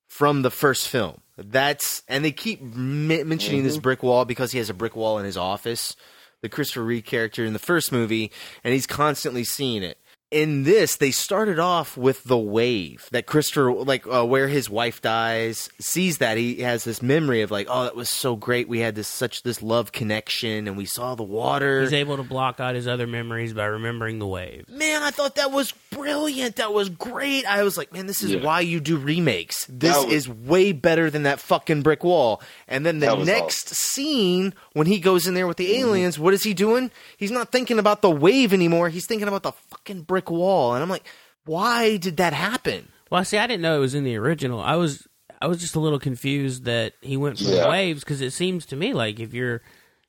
from 0.07 0.43
the 0.43 0.51
first 0.51 0.89
film. 0.89 1.21
That's 1.37 2.03
and 2.09 2.25
they 2.25 2.31
keep 2.33 2.61
m- 2.63 3.09
mentioning 3.09 3.65
this 3.65 3.79
Mhm. 3.79 3.83
brick 3.83 4.03
wall 4.03 4.25
because 4.25 4.53
he 4.53 4.59
has 4.59 4.71
a 4.71 4.75
brick 4.75 4.95
wall 4.95 5.19
in 5.19 5.25
his 5.25 5.37
office. 5.37 5.97
The 6.45 6.51
Christopher 6.51 6.85
Reeve 6.85 7.07
character 7.07 7.43
in 7.43 7.55
the 7.55 7.59
first 7.59 7.91
movie, 7.91 8.31
and 8.63 8.75
he's 8.75 8.87
constantly 8.87 9.45
seeing 9.45 9.83
it. 9.83 9.97
In 10.35 10.65
this, 10.65 10.97
they 10.97 11.13
started 11.13 11.61
off 11.61 11.97
with 11.97 12.25
the 12.25 12.37
wave 12.37 13.07
that 13.13 13.25
Christopher, 13.25 13.73
like 13.73 14.05
uh, 14.05 14.25
where 14.27 14.49
his 14.49 14.69
wife 14.69 15.01
dies, 15.01 15.71
sees 15.79 16.19
that 16.19 16.37
he 16.37 16.57
has 16.63 16.83
this 16.83 17.01
memory 17.01 17.43
of 17.43 17.53
like, 17.53 17.69
oh, 17.71 17.85
that 17.85 17.95
was 17.95 18.11
so 18.11 18.35
great. 18.35 18.69
We 18.69 18.81
had 18.81 18.97
this 18.97 19.07
such 19.07 19.45
this 19.45 19.63
love 19.63 19.93
connection, 19.93 20.67
and 20.67 20.77
we 20.77 20.87
saw 20.87 21.15
the 21.15 21.23
water. 21.23 21.83
He's 21.83 21.93
able 21.93 22.17
to 22.17 22.25
block 22.25 22.59
out 22.59 22.75
his 22.75 22.89
other 22.89 23.07
memories 23.07 23.53
by 23.53 23.67
remembering 23.67 24.19
the 24.19 24.27
wave. 24.27 24.69
Man, 24.69 25.05
I 25.05 25.13
thought 25.13 25.37
that 25.37 25.53
was 25.53 25.73
brilliant. 25.93 26.57
That 26.57 26.73
was 26.73 26.89
great. 26.89 27.47
I 27.47 27.63
was 27.63 27.77
like, 27.79 27.93
man, 27.93 28.07
this 28.09 28.25
is 28.25 28.33
Yeah. 28.33 28.43
why 28.43 28.59
you 28.61 28.81
do 28.81 28.97
remakes. 28.97 29.67
This 29.71 29.97
was- 29.97 30.13
is 30.13 30.29
way 30.29 30.73
better 30.73 31.11
than 31.11 31.23
that 31.23 31.39
fucking 31.39 31.83
brick 31.83 32.03
wall. 32.03 32.43
And 32.67 32.85
then 32.85 32.99
the 32.99 33.07
That 33.07 33.19
was 33.19 33.29
next 33.29 33.69
scene, 33.69 34.53
when 34.73 34.89
he 34.89 34.99
goes 34.99 35.29
in 35.29 35.35
there 35.35 35.47
with 35.47 35.59
the 35.59 35.67
Mm-hmm. 35.71 35.89
aliens, 35.91 36.19
what 36.19 36.35
is 36.35 36.43
he 36.43 36.55
doing? 36.55 36.91
He's 37.17 37.31
not 37.31 37.53
thinking 37.53 37.79
about 37.79 38.03
the 38.03 38.11
wave 38.11 38.53
anymore. 38.53 38.89
He's 38.89 39.07
thinking 39.07 39.29
about 39.29 39.45
the 39.45 39.53
fucking 39.71 40.03
brick 40.03 40.24
wall. 40.31 40.75
And 40.75 40.83
I'm 40.83 40.89
like, 40.91 41.07
why 41.45 41.97
did 41.97 42.17
that 42.19 42.33
happen? 42.33 42.89
Well, 43.11 43.25
see, 43.25 43.39
I 43.39 43.47
didn't 43.47 43.63
know 43.63 43.77
it 43.77 43.81
was 43.81 43.95
in 43.95 44.05
the 44.05 44.17
original. 44.17 44.61
I 44.61 44.77
was 44.77 45.07
I 45.41 45.47
was 45.47 45.61
just 45.61 45.77
a 45.77 45.81
little 45.81 45.99
confused 45.99 46.65
that 46.65 46.95
he 47.03 47.17
went 47.17 47.39
for 47.39 47.45
Yeah. 47.45 47.65
the 47.65 47.69
waves 47.71 48.01
because 48.03 48.21
it 48.21 48.33
seems 48.33 48.65
to 48.67 48.77
me 48.77 48.93
like 48.95 49.21
if 49.21 49.35
you're 49.35 49.57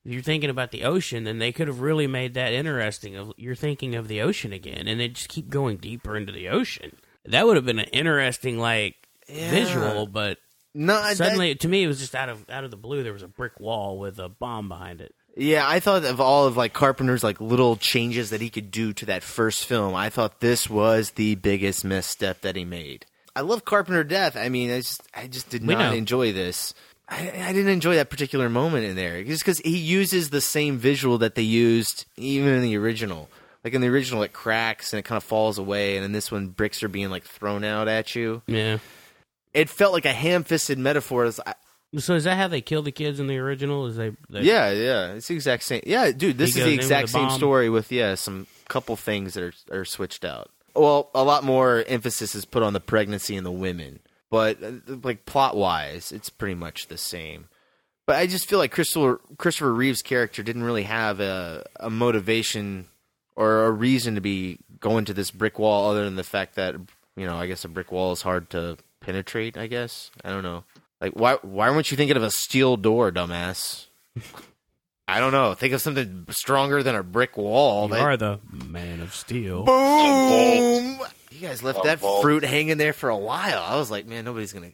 if 0.05 0.11
you're 0.13 0.21
thinking 0.21 0.49
about 0.49 0.71
the 0.71 0.83
ocean, 0.83 1.23
then 1.23 1.39
they 1.39 1.51
could 1.51 1.67
have 1.67 1.81
really 1.81 2.07
made 2.07 2.35
that 2.35 2.53
interesting. 2.53 3.15
Of 3.15 3.33
you're 3.37 3.55
thinking 3.55 3.95
of 3.95 4.07
the 4.07 4.21
ocean 4.21 4.53
again, 4.53 4.87
and 4.87 4.99
they 4.99 5.07
just 5.09 5.29
keep 5.29 5.49
going 5.49 5.77
deeper 5.77 6.15
into 6.15 6.31
the 6.31 6.47
ocean. 6.49 6.95
That 7.25 7.45
would 7.47 7.55
have 7.57 7.65
been 7.65 7.79
an 7.79 7.89
interesting 7.91 8.59
like 8.59 8.95
visual, 9.27 10.07
but 10.07 10.37
No, 10.73 10.93
that- 11.01 11.17
suddenly 11.17 11.55
to 11.55 11.67
me 11.67 11.83
it 11.83 11.87
was 11.87 11.99
just 11.99 12.15
out 12.15 12.29
of 12.29 12.49
out 12.49 12.63
of 12.63 12.71
the 12.71 12.77
blue. 12.77 13.03
There 13.03 13.13
was 13.13 13.23
a 13.23 13.27
brick 13.27 13.59
wall 13.59 13.97
with 13.99 14.19
a 14.19 14.29
bomb 14.29 14.69
behind 14.69 15.01
it. 15.01 15.13
Yeah, 15.37 15.67
I 15.67 15.79
thought 15.79 16.05
of 16.05 16.21
all 16.21 16.47
of 16.47 16.55
like 16.55 16.73
Carpenter's 16.73 17.23
like 17.23 17.41
little 17.41 17.75
changes 17.75 18.29
that 18.29 18.41
he 18.41 18.49
could 18.49 18.71
do 18.71 18.93
to 18.93 19.05
that 19.07 19.23
first 19.23 19.65
film. 19.65 19.93
I 19.93 20.09
thought 20.09 20.39
this 20.39 20.69
was 20.69 21.11
the 21.11 21.35
biggest 21.35 21.83
misstep 21.83 22.41
that 22.41 22.55
he 22.55 22.63
made. 22.65 23.05
I 23.35 23.41
love 23.41 23.65
Carpenter 23.65 24.03
death. 24.05 24.37
I 24.37 24.47
mean, 24.47 24.71
I 24.71 24.77
just 24.77 25.01
I 25.13 25.27
just 25.27 25.49
did 25.49 25.65
We 25.67 25.75
not 25.75 25.91
know. 25.91 25.97
enjoy 25.97 26.31
this. 26.31 26.73
I, 27.09 27.31
I 27.47 27.53
didn't 27.53 27.71
enjoy 27.73 27.95
that 27.95 28.09
particular 28.09 28.49
moment 28.49 28.85
in 28.85 28.95
there 28.95 29.23
just 29.23 29.43
because 29.43 29.59
he 29.59 29.77
uses 29.77 30.29
the 30.29 30.41
same 30.41 30.77
visual 30.77 31.17
that 31.19 31.35
they 31.35 31.41
used 31.43 32.05
even 32.15 32.53
in 32.53 32.61
the 32.61 32.77
original. 32.77 33.29
Like 33.63 33.73
in 33.73 33.81
the 33.81 33.89
original, 33.89 34.23
it 34.23 34.31
cracks 34.31 34.93
and 34.93 34.99
it 34.99 35.03
kind 35.03 35.17
of 35.17 35.23
falls 35.23 35.57
away, 35.57 35.97
and 35.97 36.03
then 36.03 36.11
this 36.13 36.31
one, 36.31 36.47
bricks 36.47 36.81
are 36.83 36.87
being 36.87 37.09
like 37.09 37.23
thrown 37.25 37.63
out 37.63 37.87
at 37.87 38.15
you. 38.15 38.41
Yeah. 38.47 38.77
It 39.53 39.69
felt 39.69 39.91
like 39.93 40.05
a 40.05 40.13
ham-fisted 40.13 40.77
metaphor. 40.77 41.29
I, 41.45 41.53
So 41.97 42.15
is 42.15 42.23
that 42.25 42.37
how 42.37 42.47
they 42.47 42.61
kill 42.61 42.81
the 42.81 42.91
kids 42.91 43.19
in 43.19 43.27
the 43.27 43.37
original? 43.37 43.85
Is 43.87 43.95
they, 43.95 44.11
they 44.29 44.41
yeah, 44.41 44.71
yeah, 44.71 45.13
it's 45.13 45.27
the 45.27 45.35
exact 45.35 45.63
same. 45.63 45.81
Yeah, 45.85 46.11
dude, 46.11 46.37
this 46.37 46.55
is 46.55 46.63
the 46.63 46.73
exact 46.73 47.09
same 47.09 47.27
bomb? 47.27 47.37
story 47.37 47.69
with 47.69 47.91
yeah, 47.91 48.15
some 48.15 48.47
couple 48.67 48.95
things 48.95 49.33
that 49.35 49.43
are 49.43 49.53
are 49.71 49.85
switched 49.85 50.25
out. 50.25 50.49
Well, 50.75 51.09
a 51.15 51.23
lot 51.23 51.43
more 51.43 51.83
emphasis 51.87 52.35
is 52.35 52.45
put 52.45 52.63
on 52.63 52.73
the 52.73 52.79
pregnancy 52.81 53.37
and 53.37 53.45
the 53.45 53.51
women, 53.51 53.99
but 54.29 54.61
uh, 54.61 54.71
like 55.03 55.25
plot 55.25 55.55
wise, 55.55 56.11
it's 56.11 56.29
pretty 56.29 56.55
much 56.55 56.87
the 56.87 56.97
same. 56.97 57.47
But 58.05 58.17
I 58.17 58.27
just 58.27 58.47
feel 58.47 58.59
like 58.59 58.71
Christopher 58.71 59.21
Christopher 59.37 59.73
Reeve's 59.73 60.01
character 60.01 60.43
didn't 60.43 60.63
really 60.63 60.83
have 60.83 61.19
a 61.19 61.65
a 61.79 61.89
motivation 61.89 62.87
or 63.35 63.65
a 63.65 63.71
reason 63.71 64.15
to 64.15 64.21
be 64.21 64.59
going 64.79 65.05
to 65.05 65.13
this 65.13 65.31
brick 65.31 65.57
wall 65.57 65.89
other 65.89 66.05
than 66.05 66.15
the 66.15 66.23
fact 66.23 66.55
that 66.55 66.75
you 67.15 67.25
know 67.25 67.35
I 67.35 67.47
guess 67.47 67.65
a 67.65 67.69
brick 67.69 67.91
wall 67.91 68.11
is 68.11 68.21
hard 68.21 68.49
to 68.51 68.77
penetrate. 68.99 69.57
I 69.57 69.67
guess 69.67 70.11
I 70.23 70.29
don't 70.29 70.43
know. 70.43 70.63
Like 71.01 71.13
why 71.13 71.37
why 71.41 71.69
weren't 71.69 71.91
you 71.91 71.97
thinking 71.97 72.17
of 72.17 72.23
a 72.23 72.31
steel 72.31 72.77
door, 72.77 73.11
dumbass? 73.11 73.87
I 75.07 75.19
don't 75.19 75.31
know. 75.33 75.53
Think 75.53 75.73
of 75.73 75.81
something 75.81 76.25
stronger 76.29 76.81
than 76.81 76.95
a 76.95 77.03
brick 77.03 77.37
wall. 77.37 77.87
You 77.89 77.93
That- 77.95 78.01
are 78.01 78.17
the 78.17 78.39
man 78.51 79.01
of 79.01 79.13
steel. 79.13 79.63
Boom! 79.65 80.99
You 81.31 81.41
guys 81.41 81.61
left 81.61 81.79
A 81.79 81.83
that 81.83 81.99
vault. 81.99 82.21
fruit 82.23 82.43
hanging 82.43 82.77
there 82.77 82.93
for 82.93 83.09
a 83.09 83.17
while. 83.17 83.61
I 83.61 83.75
was 83.75 83.91
like, 83.91 84.07
man, 84.07 84.23
nobody's 84.25 84.53
gonna, 84.53 84.71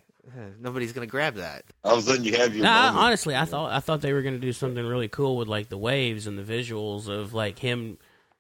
nobody's 0.60 0.94
gonna 0.94 1.08
grab 1.08 1.36
that. 1.36 1.66
All 1.84 1.94
of 1.98 2.00
a 2.00 2.02
sudden, 2.04 2.24
you 2.24 2.38
have 2.38 2.54
your. 2.56 2.64
No, 2.64 2.70
I- 2.72 2.86
moment. 2.88 2.98
honestly, 3.06 3.36
I 3.36 3.46
thought 3.46 3.72
I 3.74 3.80
thought 3.80 4.02
they 4.02 4.14
were 4.14 4.22
going 4.22 4.36
to 4.36 4.40
do 4.40 4.54
something 4.54 4.86
really 4.86 5.08
cool 5.10 5.36
with 5.38 5.48
like 5.48 5.70
the 5.70 5.78
waves 5.78 6.28
and 6.28 6.38
the 6.38 6.44
visuals 6.44 7.10
of 7.10 7.34
like 7.34 7.58
him 7.60 7.98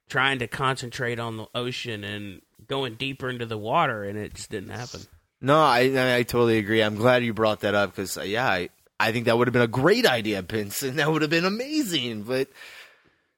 trying 0.07 0.39
to 0.39 0.47
concentrate 0.47 1.19
on 1.19 1.38
the 1.38 1.47
ocean 1.55 2.03
and 2.03 2.41
going 2.67 2.93
deeper 2.95 3.27
into 3.29 3.45
the 3.47 3.57
water, 3.57 4.03
and 4.03 4.17
it 4.19 4.36
just 4.36 4.49
didn't 4.51 4.69
happen. 4.69 5.01
No, 5.41 5.59
I, 5.59 5.91
I, 5.95 6.15
I 6.17 6.23
totally 6.23 6.59
agree. 6.59 6.81
I'm 6.81 6.95
glad 6.95 7.23
you 7.23 7.33
brought 7.33 7.61
that 7.61 7.73
up 7.73 7.95
because, 7.95 8.15
yeah, 8.23 8.47
I, 8.47 8.69
I 8.99 9.11
think 9.11 9.25
that 9.25 9.37
would 9.37 9.47
have 9.47 9.53
been 9.53 9.61
a 9.63 9.67
great 9.67 10.05
idea, 10.05 10.43
Benson. 10.43 10.95
That 10.97 11.11
would 11.11 11.23
have 11.23 11.31
been 11.31 11.45
amazing. 11.45 12.23
But 12.23 12.47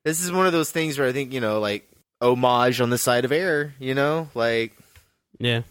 this 0.04 0.22
is 0.22 0.32
one 0.32 0.46
of 0.46 0.52
those 0.52 0.70
things 0.72 1.00
where 1.00 1.08
I 1.08 1.14
think 1.14 1.32
you 1.34 1.40
know, 1.40 1.60
like 1.60 1.90
homage 2.22 2.82
on 2.82 2.90
the 2.90 2.98
side 2.98 3.26
of 3.26 3.32
air. 3.32 3.74
You 3.80 3.96
know, 3.96 4.30
like 4.36 4.74
Yeah, 5.40 5.62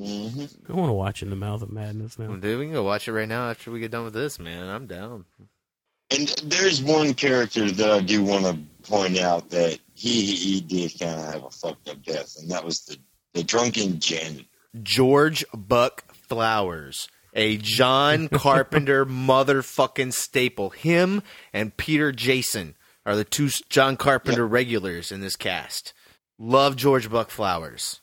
Mm-hmm. 0.00 0.70
I 0.72 0.76
want 0.76 0.90
to 0.90 0.94
watch 0.94 1.22
In 1.22 1.30
the 1.30 1.36
Mouth 1.36 1.62
of 1.62 1.72
Madness 1.72 2.18
now. 2.18 2.34
dude, 2.36 2.58
we 2.58 2.66
can 2.66 2.74
go 2.74 2.82
watch 2.82 3.08
it 3.08 3.12
right 3.12 3.28
now 3.28 3.48
after 3.50 3.70
we 3.70 3.80
get 3.80 3.90
done 3.90 4.04
with 4.04 4.12
this, 4.12 4.38
man. 4.38 4.68
I'm 4.68 4.86
down. 4.86 5.24
And 6.10 6.28
there's 6.44 6.82
one 6.82 7.14
character 7.14 7.70
that 7.70 7.90
I 7.90 8.00
do 8.00 8.22
want 8.22 8.44
to 8.44 8.58
point 8.88 9.18
out 9.18 9.48
that 9.50 9.78
he 9.94 10.34
he 10.36 10.60
did 10.60 10.92
kind 11.00 11.18
of 11.18 11.32
have 11.32 11.44
a 11.44 11.50
fucked 11.50 11.88
up 11.88 12.02
death, 12.02 12.36
and 12.40 12.50
that 12.50 12.64
was 12.64 12.84
the 12.84 12.98
the 13.34 13.42
drunken 13.42 13.98
janitor. 13.98 14.44
George 14.82 15.44
Buck 15.54 16.12
Flowers, 16.14 17.08
a 17.34 17.56
John 17.56 18.28
Carpenter 18.32 19.04
motherfucking 19.06 20.12
staple. 20.12 20.70
Him 20.70 21.22
and 21.52 21.76
Peter 21.76 22.12
Jason 22.12 22.74
are 23.04 23.16
the 23.16 23.24
two 23.24 23.48
John 23.68 23.96
Carpenter 23.96 24.46
regulars 24.46 25.12
in 25.12 25.20
this 25.20 25.36
cast. 25.36 25.92
Love 26.38 26.76
George 26.76 27.08
Buck 27.10 27.30
Flowers. 27.30 28.00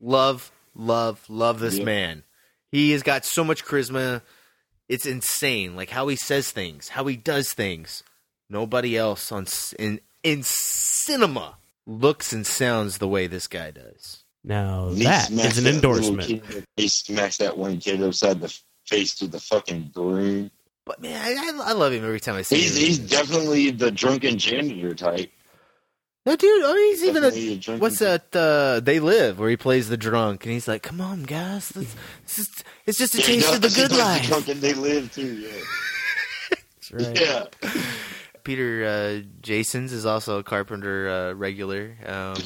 Love, 0.00 0.50
love, 0.74 1.24
love 1.28 1.60
this 1.60 1.76
Yep. 1.76 1.84
man. 1.84 2.22
He 2.70 2.90
has 2.92 3.02
got 3.02 3.24
so 3.24 3.44
much 3.44 3.64
charisma. 3.64 4.22
It's 4.88 5.06
insane. 5.06 5.76
Like 5.76 5.90
how 5.90 6.08
he 6.08 6.16
says 6.16 6.50
things, 6.50 6.88
how 6.90 7.06
he 7.06 7.16
does 7.16 7.52
things. 7.52 8.02
Nobody 8.50 8.96
else 8.96 9.30
on 9.30 9.46
in 9.78 10.00
in 10.22 10.42
cinema 10.42 11.58
looks 11.86 12.32
and 12.32 12.46
sounds 12.46 12.98
the 12.98 13.08
way 13.08 13.26
this 13.26 13.46
guy 13.46 13.70
does. 13.70 14.24
Now 14.44 14.90
He 14.90 15.04
that 15.04 15.28
smacks 15.28 15.52
is 15.52 15.58
an 15.58 15.64
that 15.64 15.74
endorsement. 15.74 16.42
He 16.76 16.88
smacks 16.88 17.38
that 17.38 17.56
one 17.58 17.78
kid 17.78 18.02
upside 18.02 18.40
the 18.40 18.56
face 18.86 19.20
with 19.20 19.32
the 19.32 19.40
fucking 19.40 19.90
broom. 19.94 20.50
But 20.86 21.02
man, 21.02 21.20
I, 21.22 21.32
I, 21.62 21.70
I 21.70 21.72
love 21.72 21.92
him 21.92 22.04
every 22.04 22.20
time 22.20 22.36
I 22.36 22.42
see 22.42 22.56
He's 22.56 22.76
him. 22.76 22.84
he's 22.86 22.98
definitely 22.98 23.70
the 23.70 23.90
drunken 23.90 24.38
janitor 24.38 24.94
type. 24.94 25.30
no, 26.24 26.34
dude. 26.36 26.64
I 26.64 26.72
mean, 26.74 26.90
he's 26.92 27.04
even 27.04 27.22
Definitely 27.22 27.48
a 27.48 27.52
a, 27.52 27.56
drunken 27.58 27.80
what's 27.82 27.98
that? 27.98 28.34
Uh, 28.34 28.80
they 28.80 28.98
live 29.00 29.38
where 29.38 29.50
he 29.50 29.56
plays 29.58 29.88
the 29.90 29.96
drunk, 29.98 30.44
and 30.46 30.52
he's 30.54 30.66
like, 30.68 30.82
"Come 30.82 31.00
on, 31.02 31.24
guys, 31.24 31.74
let's, 31.76 31.94
it's 32.24 32.36
just 32.36 32.64
it's 32.86 32.98
just 32.98 33.14
a 33.16 33.18
Yeah, 33.18 33.24
he 33.26 33.32
taste 33.40 33.54
of 33.54 33.60
the 33.60 33.68
does- 33.68 33.76
he 33.76 33.82
good 33.82 33.88
does 33.90 33.98
life." 33.98 34.26
drunken 34.28 34.60
they 34.60 34.72
live 34.74 35.12
too. 35.12 35.34
Yeah. 35.36 35.50
That's 36.90 36.92
right. 36.92 37.20
Yeah. 37.20 37.44
Peter 38.44 38.84
uh, 38.86 39.28
Jasons 39.42 39.92
is 39.92 40.06
also 40.06 40.38
a 40.38 40.42
Carpenter 40.42 41.08
uh, 41.08 41.32
regular. 41.34 41.96
Um, 42.06 42.36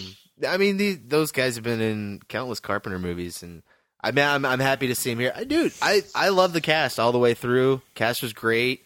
I 0.47 0.57
mean, 0.57 0.77
the, 0.77 0.95
those 0.95 1.33
guys 1.33 1.55
have 1.57 1.65
been 1.65 1.81
in 1.81 2.21
countless 2.29 2.61
Carpenter 2.61 2.99
movies, 2.99 3.43
and 3.43 3.63
I 4.01 4.11
mean, 4.11 4.25
I'm, 4.25 4.45
I'm 4.45 4.61
happy 4.61 4.89
to 4.89 4.95
see 4.95 5.11
him 5.13 5.19
here. 5.19 5.33
I, 5.35 5.45
dude, 5.45 5.73
I 5.81 6.03
I 6.15 6.29
love 6.31 6.53
the 6.53 6.61
cast 6.61 6.99
all 6.99 7.13
the 7.13 7.19
way 7.19 7.35
through. 7.35 7.83
Cast 7.95 8.23
was 8.23 8.33
great. 8.33 8.85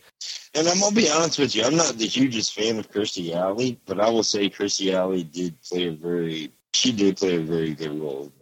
And 0.55 0.67
I'm 0.67 0.81
gonna 0.81 0.95
be 0.95 1.11
honest 1.11 1.39
with 1.39 1.55
you, 1.55 1.65
I'm 1.65 1.77
not 1.77 1.95
the 1.99 2.07
hugest 2.07 2.55
fan 2.55 2.79
of 2.79 2.91
Kirstie 2.91 3.35
Alley, 3.35 3.79
but 3.87 4.01
I 4.01 4.09
will 4.09 4.23
say 4.23 4.49
Kirstie 4.49 4.95
Alley 4.95 5.25
did 5.25 5.61
play 5.63 5.89
a 5.89 5.93
very 5.93 6.53
she 6.73 6.93
did 6.93 7.17
play 7.17 7.37
a 7.37 7.41
very 7.41 7.75
good 7.75 8.01
role. 8.01 8.33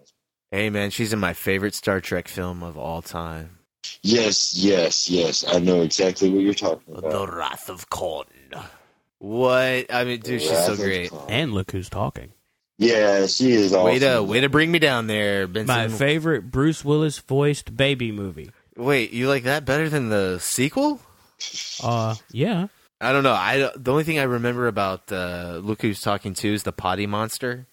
Hey, 0.51 0.71
man, 0.71 0.91
she's 0.91 1.12
in 1.12 1.19
my 1.19 1.33
favorite 1.33 1.75
Star 1.75 2.01
Trek 2.01 2.29
film 2.29 2.62
of 2.62 2.79
all 2.79 3.03
time, 3.03 3.59
Yes, 4.03 4.57
yes, 4.57 5.09
yes. 5.09 5.45
I 5.49 5.59
know 5.59 5.83
exactly 5.83 6.31
what 6.31 6.43
you're 6.43 6.55
talking 6.55 6.97
about. 6.97 7.11
The 7.11 7.27
Wrath 7.27 7.69
of 7.69 7.89
Khan. 7.91 8.27
What? 9.19 9.93
I 9.93 10.05
mean, 10.05 10.21
dude, 10.21 10.43
she's 10.43 10.51
so 10.51 10.57
Wrath 10.57 10.69
of 10.69 10.79
great. 10.79 11.12
And 11.29 11.53
look 11.55 11.71
who's 11.71 11.89
talking. 11.89 12.33
Yeah, 12.79 13.27
she 13.27 13.53
is 13.53 13.72
awesome. 13.72 13.85
Way 13.85 13.99
to 14.01 14.22
way 14.22 14.41
to 14.41 14.49
bring 14.49 14.70
me 14.72 14.79
down 14.79 15.07
there, 15.07 15.47
Benson. 15.47 15.66
My 15.66 15.89
favorite 15.89 16.51
Bruce 16.51 16.85
Willis 16.85 17.18
voiced 17.18 17.77
baby 17.77 18.11
movie. 18.11 18.51
Wait, 18.77 19.12
you 19.12 19.29
like 19.29 19.45
that 19.45 19.64
better 19.64 19.89
than 19.89 20.09
the 20.09 20.39
sequel? 20.41 21.01
Uh, 21.83 22.16
yeah. 22.33 22.66
I 23.01 23.12
don't 23.12 23.22
know. 23.22 23.33
I 23.33 23.70
the 23.77 23.91
only 23.91 24.05
thing 24.05 24.18
I 24.18 24.25
remember 24.25 24.66
about 24.66 25.12
uh, 25.12 25.61
Look 25.62 25.83
Who's 25.83 26.01
Talking 26.01 26.35
Too 26.35 26.53
is 26.53 26.62
the 26.62 26.72
potty 26.72 27.07
monster. 27.07 27.66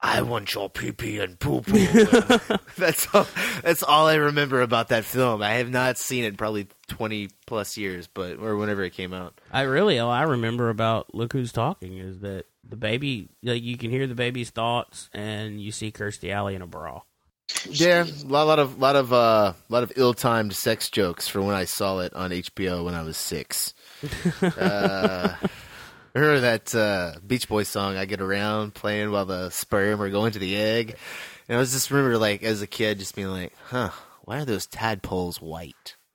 I 0.00 0.20
want 0.20 0.54
your 0.54 0.68
pee 0.68 0.92
pee 0.92 1.18
and 1.18 1.38
poo 1.40 1.62
poo. 1.62 1.78
that's 2.76 3.12
all. 3.14 3.26
That's 3.62 3.82
all 3.82 4.06
I 4.06 4.16
remember 4.16 4.60
about 4.60 4.88
that 4.88 5.04
film. 5.04 5.40
I 5.42 5.54
have 5.54 5.70
not 5.70 5.96
seen 5.96 6.24
it 6.24 6.28
in 6.28 6.36
probably 6.36 6.68
twenty 6.88 7.30
plus 7.46 7.78
years, 7.78 8.06
but 8.06 8.38
or 8.38 8.56
whenever 8.56 8.84
it 8.84 8.90
came 8.90 9.14
out. 9.14 9.40
I 9.50 9.62
really 9.62 9.98
all 9.98 10.10
I 10.10 10.22
remember 10.22 10.68
about 10.68 11.14
Look 11.14 11.32
Who's 11.32 11.52
Talking 11.52 11.96
is 11.96 12.20
that 12.20 12.44
the 12.68 12.76
baby 12.76 13.28
like 13.42 13.62
you 13.62 13.76
can 13.76 13.90
hear 13.90 14.06
the 14.06 14.14
baby's 14.14 14.50
thoughts 14.50 15.10
and 15.12 15.60
you 15.60 15.72
see 15.72 15.92
Kirstie 15.92 16.32
Alley 16.32 16.54
in 16.54 16.62
a 16.62 16.66
bra. 16.66 17.02
Yeah, 17.68 18.04
a 18.04 18.26
lot, 18.26 18.46
lot 18.46 18.58
of 18.58 18.78
lot 18.78 18.96
of 18.96 19.12
uh, 19.12 19.52
lot 19.68 19.82
of 19.82 19.92
ill-timed 19.96 20.54
sex 20.54 20.88
jokes 20.88 21.28
for 21.28 21.42
when 21.42 21.54
I 21.54 21.64
saw 21.64 21.98
it 21.98 22.14
on 22.14 22.30
HBO 22.30 22.84
when 22.84 22.94
I 22.94 23.02
was 23.02 23.18
six. 23.18 23.74
uh, 24.42 25.34
I 26.14 26.18
remember 26.18 26.40
that 26.40 26.74
uh, 26.74 27.18
Beach 27.26 27.48
Boys 27.48 27.68
song 27.68 27.96
"I 27.96 28.06
Get 28.06 28.22
Around" 28.22 28.74
playing 28.74 29.10
while 29.10 29.26
the 29.26 29.50
sperm 29.50 30.00
are 30.00 30.10
going 30.10 30.32
to 30.32 30.38
the 30.38 30.56
egg, 30.56 30.96
and 31.48 31.56
I 31.56 31.58
was 31.58 31.72
just 31.72 31.90
remember 31.90 32.16
like 32.16 32.42
as 32.42 32.62
a 32.62 32.66
kid 32.66 32.98
just 32.98 33.14
being 33.14 33.28
like, 33.28 33.52
"Huh, 33.66 33.90
why 34.22 34.38
are 34.38 34.44
those 34.46 34.66
tadpoles 34.66 35.40
white?" 35.42 35.96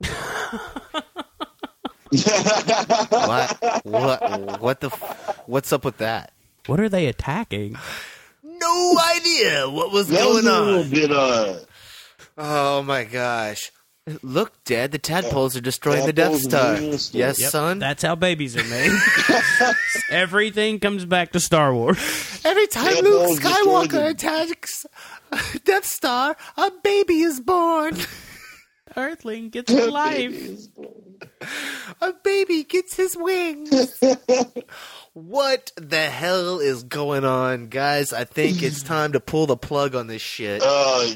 what 3.10 3.84
what 3.84 4.60
what 4.60 4.80
the 4.80 4.90
f- 4.92 5.42
what's 5.46 5.72
up 5.72 5.84
with 5.84 5.98
that? 5.98 6.32
What 6.70 6.78
are 6.78 6.88
they 6.88 7.06
attacking? 7.06 7.76
No 8.44 8.96
idea 9.16 9.68
what 9.68 9.90
was 9.90 10.06
That 10.08 10.22
going 10.22 10.34
was 10.36 10.46
a 10.46 10.52
on. 10.54 10.66
little 10.66 10.84
bit, 10.90 11.10
uh, 11.10 11.56
Oh 12.38 12.82
my 12.84 13.02
gosh. 13.02 13.72
Look, 14.22 14.52
Dad, 14.64 14.92
the 14.92 14.98
tadpoles 14.98 15.56
are 15.56 15.60
destroying 15.60 16.06
the 16.06 16.12
Tadpoles 16.12 16.42
Death 16.42 16.50
Star. 16.50 16.72
are 16.74 16.76
doing 16.78 16.90
Yes, 17.12 17.40
Yep, 17.40 17.50
son. 17.50 17.78
That's 17.80 18.02
how 18.04 18.14
babies 18.14 18.56
are 18.56 18.62
made. 18.64 18.92
Everything 20.10 20.78
comes 20.78 21.04
back 21.04 21.32
to 21.32 21.40
Star 21.40 21.74
Wars. 21.74 21.98
Every 22.44 22.66
time 22.68 22.94
Tadpoles 22.94 23.02
Luke 23.02 23.40
destroy 23.40 23.50
Skywalker 23.50 23.90
the- 23.90 24.08
attacks 24.08 24.86
Death 25.64 25.84
Star, 25.84 26.36
a 26.56 26.70
baby 26.84 27.20
is 27.20 27.40
born. 27.40 27.96
Earthling 28.96 29.50
gets 29.50 29.72
a 29.72 29.90
life. 29.90 30.34
A 32.00 32.12
baby 32.24 32.64
gets 32.64 32.94
his 32.96 33.16
wings. 33.16 33.98
what 35.12 35.72
the 35.76 36.08
hell 36.10 36.58
is 36.60 36.82
going 36.82 37.24
on, 37.24 37.68
guys? 37.68 38.12
I 38.12 38.24
think 38.24 38.62
it's 38.62 38.82
time 38.82 39.12
to 39.12 39.20
pull 39.20 39.46
the 39.46 39.56
plug 39.56 39.94
on 39.94 40.06
this 40.06 40.22
shit. 40.22 40.62
uh, 40.64 41.06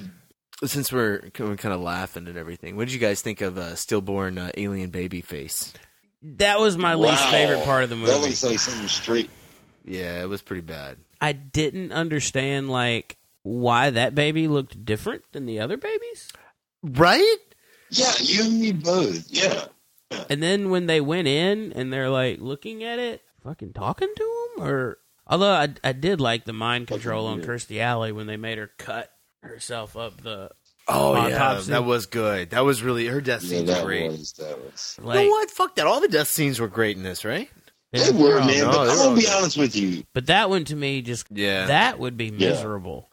Since 0.65 0.93
we're, 0.93 1.31
we're 1.39 1.57
kind 1.57 1.75
of 1.75 1.81
laughing 1.81 2.27
and 2.29 2.37
everything, 2.37 2.77
what 2.77 2.87
did 2.87 2.95
you 2.95 3.01
guys 3.01 3.23
think 3.23 3.41
of 3.41 3.59
uh, 3.59 3.75
stillborn 3.77 4.39
uh, 4.39 4.51
alien 4.57 4.91
baby 4.91 5.21
face? 5.21 5.73
That 6.23 6.59
was 6.59 6.77
my 6.79 6.95
least 6.95 7.29
favorite 7.29 7.65
part 7.65 7.85
of 7.85 7.91
the 7.91 7.97
movie. 7.97 8.11
That 8.11 8.17
movie. 8.19 8.29
looks 8.31 8.45
like 8.45 8.59
something 8.59 8.89
straight. 8.89 9.31
Yeah, 9.85 10.23
it 10.23 10.29
was 10.29 10.41
pretty 10.41 10.63
bad. 10.63 10.97
I 11.21 11.33
didn't 11.33 11.93
understand 11.93 12.71
like 12.71 13.19
why 13.43 13.91
that 13.91 14.15
baby 14.15 14.49
looked 14.49 14.85
different 14.85 15.23
than 15.33 15.45
the 15.45 15.61
other 15.61 15.77
babies. 15.77 16.31
Right? 16.83 17.37
Yeah, 17.91 18.13
you 18.21 18.45
and 18.45 18.61
me 18.61 18.73
both. 18.73 19.27
Yeah. 19.31 19.67
And 20.31 20.43
then 20.43 20.71
when 20.71 20.87
they 20.87 21.01
went 21.01 21.29
in 21.29 21.73
and 21.73 21.93
they're 21.93 22.11
like 22.11 22.41
looking 22.41 22.83
at 22.85 22.99
it, 22.99 23.23
fucking 23.43 23.73
talking 23.73 24.13
to 24.17 24.23
him, 24.57 24.65
or 24.65 24.99
although 25.27 25.53
I 25.53 25.69
I 25.83 25.93
did 25.93 26.21
like 26.21 26.45
the 26.45 26.53
mind 26.53 26.87
control 26.87 27.27
on 27.27 27.43
Kirstie 27.43 27.81
Alley 27.81 28.13
when 28.13 28.27
they 28.27 28.37
made 28.37 28.59
her 28.59 28.71
cut 28.79 29.11
herself 29.43 29.97
up 29.97 30.21
the 30.23 30.51
Oh 30.87 31.15
yeah, 31.29 31.35
autopsy. 31.37 31.71
that 31.73 31.85
was 31.85 32.07
good. 32.07 32.51
That 32.51 32.65
was 32.65 32.83
really 32.83 33.07
her 33.07 33.21
death 33.21 33.43
Yeah, 33.43 33.49
scene's 33.59 33.69
that 33.71 33.85
great. 33.85 34.11
was, 34.11 34.33
that 34.35 34.59
was. 34.63 34.99
you 35.03 35.13
know 35.13 35.29
what? 35.29 35.51
Fuck 35.51 35.77
that. 35.77 35.87
All 35.87 36.01
the 36.01 36.09
death 36.09 36.29
scenes 36.29 36.61
were 36.61 36.69
great 36.69 36.97
in 36.97 37.03
this, 37.03 37.25
right? 37.25 37.49
They 37.93 38.11
were, 38.11 38.39
Oh, 38.41 38.47
man, 38.47 38.59
no, 38.59 38.71
but 38.71 38.91
I'm 38.91 38.97
gonna 38.99 39.17
be 39.21 39.27
all 39.29 39.39
honest 39.39 39.57
with 39.57 39.75
you. 39.77 40.05
But 40.13 40.27
that 40.27 40.51
one 40.51 40.65
to 40.67 40.77
me 40.77 41.01
just 41.01 41.27
Yeah. 41.31 41.67
that 41.67 41.99
would 41.99 42.17
be 42.19 42.27
Yeah. 42.27 42.49
miserable. 42.51 43.09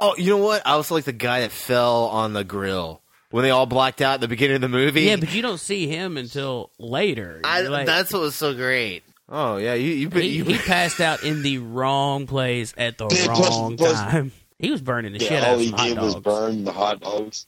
Oh, 0.00 0.16
you 0.16 0.30
know 0.30 0.38
what? 0.38 0.66
I 0.66 0.72
also 0.72 0.94
like 0.94 1.04
the 1.04 1.12
guy 1.12 1.42
that 1.42 1.52
fell 1.52 2.06
on 2.06 2.32
the 2.32 2.42
grill 2.42 3.01
when 3.32 3.42
they 3.42 3.50
all 3.50 3.66
blacked 3.66 4.00
out 4.00 4.14
at 4.14 4.20
the 4.20 4.28
beginning 4.28 4.54
of 4.56 4.60
the 4.62 4.68
movie. 4.68 5.02
Yeah, 5.02 5.16
but 5.16 5.34
you 5.34 5.42
don't 5.42 5.58
see 5.58 5.88
him 5.88 6.16
until 6.16 6.70
later. 6.78 7.40
I, 7.44 7.62
like- 7.62 7.86
that's 7.86 8.12
what 8.12 8.22
was 8.22 8.34
so 8.36 8.54
great. 8.54 9.02
Oh 9.28 9.56
yeah, 9.56 9.74
you 9.74 9.90
you, 9.92 10.08
he, 10.10 10.26
you 10.28 10.44
he 10.44 10.58
passed 10.58 11.00
out 11.00 11.22
in 11.24 11.42
the 11.42 11.58
wrong 11.58 12.26
place 12.26 12.74
at 12.76 12.98
the 12.98 13.06
Yeah, 13.10 13.26
wrong 13.28 13.76
plus- 13.76 13.94
time. 13.98 14.32
He 14.58 14.70
was 14.70 14.80
burning 14.80 15.12
the 15.14 15.18
shit 15.18 15.32
Yeah, 15.32 15.40
out 15.40 15.48
all 15.48 15.54
of 15.54 15.60
he 15.60 15.68
some 15.68 15.78
hot 15.78 15.88
did 15.88 15.98
was 15.98 16.14
dogs. 16.14 16.24
burn 16.24 16.64
the 16.64 16.72
hot 16.72 17.00
dogs. 17.00 17.46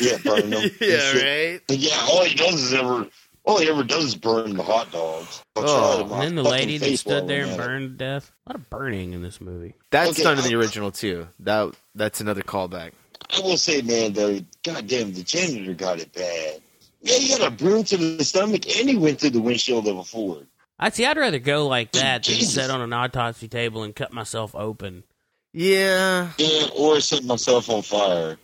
Yeah, 0.00 0.16
burn 0.24 0.48
them. 0.50 0.70
yeah, 0.80 1.12
right. 1.12 1.60
And 1.68 1.78
yeah, 1.78 2.06
all 2.08 2.24
he 2.24 2.34
does 2.34 2.54
is 2.62 2.72
ever, 2.72 3.06
all 3.44 3.58
he 3.58 3.68
ever 3.68 3.82
does 3.82 4.04
is 4.04 4.14
burn 4.14 4.56
the 4.56 4.62
hot 4.62 4.90
dogs. 4.92 5.42
I'll 5.56 5.64
Oh, 5.66 6.08
And 6.14 6.22
then 6.22 6.34
the 6.36 6.42
lady 6.44 6.78
that 6.78 6.96
stood 6.98 7.26
there 7.28 7.44
and 7.44 7.56
burned 7.56 7.90
to 7.98 8.04
death. 8.04 8.30
A 8.46 8.50
lot 8.50 8.56
of 8.56 8.70
burning 8.70 9.12
in 9.12 9.20
this 9.22 9.40
movie. 9.40 9.74
That's 9.90 10.10
Okay, 10.10 10.22
done 10.22 10.38
in 10.38 10.44
the 10.44 10.54
original 10.54 10.90
too. 10.92 11.26
That 11.40 11.74
that's 11.94 12.20
another 12.22 12.42
callback. 12.42 12.92
I 13.36 13.40
will 13.40 13.56
say, 13.56 13.82
man, 13.82 14.12
though, 14.12 14.40
goddamn, 14.64 15.12
the 15.12 15.22
janitor 15.22 15.74
got 15.74 16.00
it 16.00 16.12
bad. 16.12 16.60
Yeah, 17.02 17.16
he 17.18 17.28
got 17.36 17.46
a 17.46 17.50
broom 17.50 17.84
to 17.84 17.96
the 17.96 18.24
stomach, 18.24 18.66
and 18.78 18.88
he 18.88 18.96
went 18.96 19.20
through 19.20 19.30
the 19.30 19.40
windshield 19.40 19.86
of 19.86 19.98
a 19.98 20.04
Ford. 20.04 20.46
I'd 20.78 20.94
see. 20.94 21.04
I'd 21.06 21.16
rather 21.16 21.38
go 21.38 21.66
like 21.66 21.92
that 21.92 22.24
than 22.24 22.34
Jesus. 22.34 22.54
sit 22.54 22.70
on 22.70 22.80
an 22.80 22.92
autopsy 22.92 23.48
table 23.48 23.82
and 23.82 23.94
cut 23.94 24.12
myself 24.12 24.54
open. 24.54 25.04
Yeah, 25.52 26.30
Yeah, 26.38 26.66
or 26.76 27.00
set 27.00 27.24
myself 27.24 27.68
on 27.70 27.82
fire. 27.82 28.36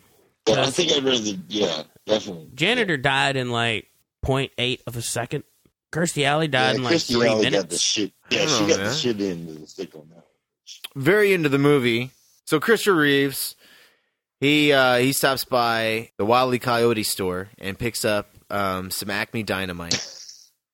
But 0.46 0.58
I 0.58 0.70
think 0.70 0.92
I'd 0.92 1.04
rather, 1.04 1.38
yeah, 1.48 1.82
definitely. 2.06 2.48
Janitor 2.54 2.96
died 2.96 3.36
in 3.36 3.50
like 3.50 3.88
0.8 4.24 4.80
of 4.86 4.96
a 4.96 5.02
second. 5.02 5.44
Kirstie 5.92 6.24
Alley 6.24 6.48
died 6.48 6.70
yeah, 6.72 6.76
in 6.76 6.82
like 6.82 6.94
Kirstie 6.96 7.12
three 7.12 7.28
Alley 7.28 7.42
got 7.44 7.50
the 7.50 7.50
minutes. 7.58 7.80
shit. 7.80 8.12
Yeah, 8.30 8.46
she 8.46 8.46
don't 8.46 8.68
got 8.68 8.68
know, 8.68 8.76
the 8.76 8.82
man. 8.84 8.94
shit 8.96 9.20
in 9.20 9.60
the 9.60 9.66
stick 9.66 9.94
on 9.94 10.08
that. 10.14 10.24
very 10.96 11.32
into 11.32 11.48
the 11.48 11.58
movie. 11.58 12.10
So 12.46 12.58
Christopher 12.58 12.96
Reeves, 12.96 13.54
he 14.44 14.72
uh, 14.72 14.96
he 14.98 15.12
stops 15.12 15.44
by 15.44 16.10
the 16.18 16.24
Wile 16.24 16.52
E. 16.54 16.58
Coyote 16.58 17.02
store 17.02 17.48
and 17.58 17.78
picks 17.78 18.04
up 18.04 18.30
um, 18.50 18.90
some 18.90 19.10
Acme 19.10 19.42
dynamite, 19.42 20.06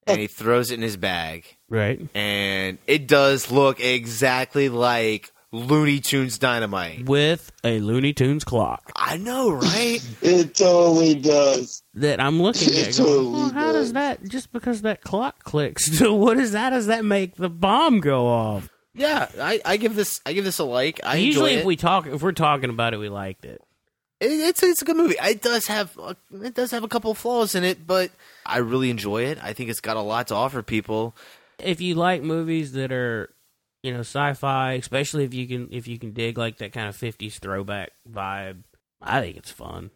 and 0.07 0.19
he 0.21 0.27
throws 0.27 0.71
it 0.71 0.75
in 0.75 0.83
his 0.83 0.97
bag. 0.97 1.45
Right. 1.69 2.01
And 2.15 2.79
it 2.87 3.07
does 3.07 3.51
look 3.51 3.79
exactly 3.81 4.69
like 4.69 5.31
Looney 5.53 6.01
Tunes 6.01 6.39
dynamite. 6.39 7.07
With 7.07 7.51
a 7.65 7.79
Looney 7.81 8.13
Tunes 8.13 8.45
clock 8.45 8.91
I 8.97 9.17
know, 9.17 9.51
right? 9.51 10.01
It 10.23 10.55
totally 10.55 11.15
does. 11.15 11.83
that 11.95 12.21
I'm 12.21 12.41
looking 12.43 12.69
It 12.71 12.89
at. 12.89 12.97
Going, 12.97 13.09
totally 13.09 13.33
well, 13.33 13.53
how 13.53 13.73
does 13.73 13.87
does. 13.87 13.93
that? 13.95 14.25
Just 14.29 14.53
because 14.53 14.83
that 14.83 15.03
clock 15.03 15.45
clicks, 15.45 15.87
so 15.99 16.15
what 16.25 16.39
is 16.39 16.53
that? 16.53 16.71
Does 16.71 16.87
that 16.87 17.05
make 17.05 17.37
the 17.37 17.51
bomb 17.51 18.01
go 18.01 18.27
off? 18.27 18.69
Yeah, 18.95 19.29
I, 19.41 19.61
I 19.65 19.77
give 19.77 19.95
this 19.95 20.21
I 20.27 20.33
give 20.33 20.45
this 20.45 20.59
a 20.59 20.65
like. 20.65 21.01
I 21.05 21.17
Usually, 21.17 21.55
if 21.55 21.61
it. 21.61 21.67
we 21.67 21.77
talk, 21.77 22.07
if 22.07 22.23
we're 22.23 22.33
talking 22.33 22.71
about 22.71 22.95
it, 22.95 22.99
we 22.99 23.09
liked 23.09 23.45
it. 23.45 23.61
It- 24.21 24.31
it's 24.31 24.63
it's 24.63 24.83
a 24.83 24.85
good 24.85 24.97
movie. 24.97 25.17
It 25.23 25.43
does 25.43 25.67
have 25.69 25.97
a, 25.99 26.17
it 26.43 26.55
does 26.55 26.71
have 26.73 26.85
a 26.85 26.89
couple 26.89 27.15
flaws 27.15 27.55
in 27.55 27.65
it, 27.65 27.87
but 27.87 28.11
I 28.45 28.59
really 28.59 28.91
enjoy 28.91 29.25
it. 29.25 29.39
I 29.43 29.53
think 29.55 29.71
it's 29.71 29.81
got 29.81 29.97
a 29.97 30.01
lot 30.03 30.29
to 30.29 30.35
offer 30.35 30.63
people. 30.63 31.15
If 31.59 31.81
you 31.81 31.95
like 31.95 32.23
movies 32.23 32.73
that 32.73 32.91
are, 32.93 33.33
you 33.83 33.93
know, 33.93 34.01
sci-fi, 34.01 34.73
especially 34.75 35.25
if 35.25 35.33
you 35.35 35.47
can 35.47 35.69
if 35.71 35.87
you 35.89 35.99
can 35.99 36.13
dig 36.13 36.37
like 36.37 36.59
that 36.59 36.73
kind 36.73 36.89
of 36.89 36.97
'50s 36.97 37.39
throwback 37.39 37.91
vibe, 38.11 38.65
I 39.01 39.21
think 39.21 39.37
it's 39.37 39.51
fun. 39.51 39.91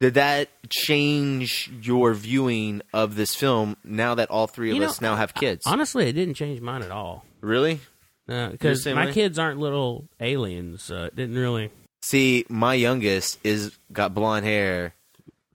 Did 0.00 0.14
that 0.14 0.48
change 0.70 1.70
your 1.82 2.14
viewing 2.14 2.82
of 2.92 3.16
this 3.16 3.34
film 3.34 3.76
now 3.82 4.14
that 4.14 4.30
all 4.30 4.46
three 4.46 4.70
of 4.70 4.74
You 4.76 4.82
know, 4.82 4.88
us 4.88 5.00
now 5.00 5.16
have 5.16 5.34
kids? 5.34 5.66
Honestly, 5.66 6.08
it 6.08 6.12
didn't 6.12 6.34
change 6.34 6.60
mine 6.60 6.82
at 6.82 6.90
all. 6.92 7.24
really? 7.40 7.80
Because 8.28 8.82
same 8.84 8.94
my 8.94 9.06
way? 9.06 9.12
kids 9.12 9.38
aren't 9.38 9.58
little 9.58 10.08
aliens, 10.20 10.82
so 10.82 11.04
it 11.06 11.16
didn't 11.16 11.36
really. 11.36 11.70
See, 12.02 12.44
my 12.48 12.74
youngest 12.74 13.38
is 13.42 13.76
got 13.92 14.14
blonde 14.14 14.44
hair, 14.46 14.94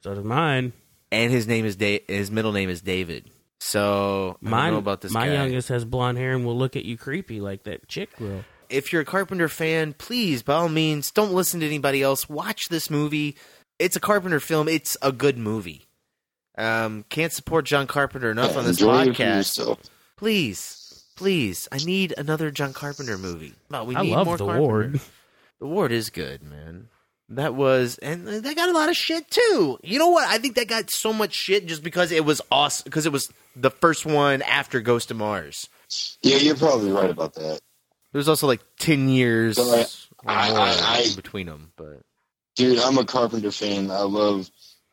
So 0.02 0.14
does 0.16 0.26
mine. 0.26 0.74
and 1.12 1.32
his 1.32 1.48
name 1.48 1.66
is 1.66 1.76
da- 1.78 2.04
his 2.08 2.30
middle 2.32 2.52
name 2.52 2.70
is 2.70 2.82
David. 2.82 3.30
So 3.60 4.38
I 4.42 4.44
don't 4.44 4.52
Mine, 4.52 4.74
know 4.74 4.80
about 4.80 5.00
this 5.02 5.12
my 5.14 5.28
guy. 5.28 5.34
youngest 5.36 5.70
has 5.70 5.86
blonde 5.86 6.18
hair 6.18 6.34
and 6.34 6.46
will 6.46 6.58
look 6.58 6.76
at 6.76 6.84
you 6.84 6.98
creepy 6.98 7.40
like 7.40 7.64
that 7.64 7.88
chick 7.88 8.10
will. 8.20 8.44
if 8.70 8.92
you're 8.92 9.04
a 9.04 9.06
Carpenter 9.06 9.48
fan, 9.48 9.94
please, 9.94 10.44
by 10.44 10.56
all 10.56 10.68
means, 10.68 11.12
don't 11.12 11.32
listen 11.32 11.62
to 11.62 11.66
anybody 11.66 12.02
else. 12.02 12.28
Watch 12.28 12.68
this 12.70 12.90
movie. 12.90 13.38
It's 13.80 13.96
a 13.96 14.02
Carpenter 14.02 14.42
film. 14.42 14.68
It's 14.68 14.98
a 15.02 15.12
good 15.14 15.38
movie. 15.38 15.86
Um, 16.58 17.06
can't 17.10 17.32
support 17.32 17.66
John 17.66 17.88
Carpenter 17.88 18.30
enough 18.32 18.58
on 18.58 18.66
this 18.66 18.80
Enjoy 18.82 19.06
podcast. 19.08 19.36
yourself. 19.38 19.80
Please, 20.18 20.83
please, 21.16 21.68
I 21.72 21.78
need 21.78 22.14
another 22.18 22.52
John 22.52 22.74
Carpenter 22.74 23.18
movie. 23.18 23.54
No, 23.70 23.84
we 23.84 23.96
I 23.96 24.02
need 24.04 24.12
love 24.12 24.28
more 24.28 24.38
The 24.38 24.46
Carpenter. 24.46 24.68
Ward. 24.68 25.00
The 25.60 25.68
Ward 25.68 25.92
is 25.92 26.10
good, 26.10 26.44
man. 26.44 26.90
That 27.30 27.56
was, 27.56 27.98
and 28.00 28.28
that 28.28 28.56
got 28.56 28.70
a 28.70 28.74
lot 28.74 28.90
of 28.90 28.98
shit 28.98 29.30
too. 29.32 29.80
You 29.82 29.98
know 29.98 30.10
what? 30.10 30.28
I 30.28 30.38
think 30.38 30.56
that 30.56 30.68
got 30.68 30.92
so 30.92 31.14
much 31.14 31.34
shit 31.34 31.66
just 31.68 31.82
because 31.84 32.12
it 32.12 32.26
was 32.26 32.42
awesome. 32.52 32.84
Because 32.86 33.06
it 33.06 33.12
was 33.12 33.32
the 33.56 33.72
first 33.72 34.06
one 34.06 34.42
after 34.42 34.82
Ghost 34.82 35.10
of 35.10 35.18
Mars. 35.18 35.70
Yeah, 36.22 36.38
you're 36.38 36.56
probably 36.58 36.92
right 36.92 37.10
about 37.10 37.34
that. 37.36 37.60
There's 38.12 38.28
also 38.28 38.46
like 38.46 38.62
ten 38.78 39.10
years 39.10 39.58
like, 39.58 39.88
I- 40.26 40.52
I- 40.52 41.00
I- 41.12 41.16
between 41.16 41.48
them, 41.48 41.72
but 41.78 42.02
Dude, 42.56 42.78
I'm 42.80 42.98
a 43.00 43.06
Carpenter 43.06 43.52
fan. 43.52 43.90
I 43.90 44.02
love 44.02 44.52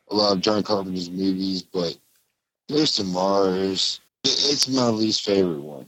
a 0.09 0.15
lot 0.15 0.33
of 0.33 0.41
John 0.41 0.63
Carpenter's 0.63 1.11
movies, 1.11 1.61
but 1.61 1.95
Ghost 2.69 2.99
of 2.99 3.07
Mars, 3.07 3.99
it's 4.23 4.67
my 4.67 4.87
least 4.87 5.23
favorite 5.23 5.59
one. 5.61 5.85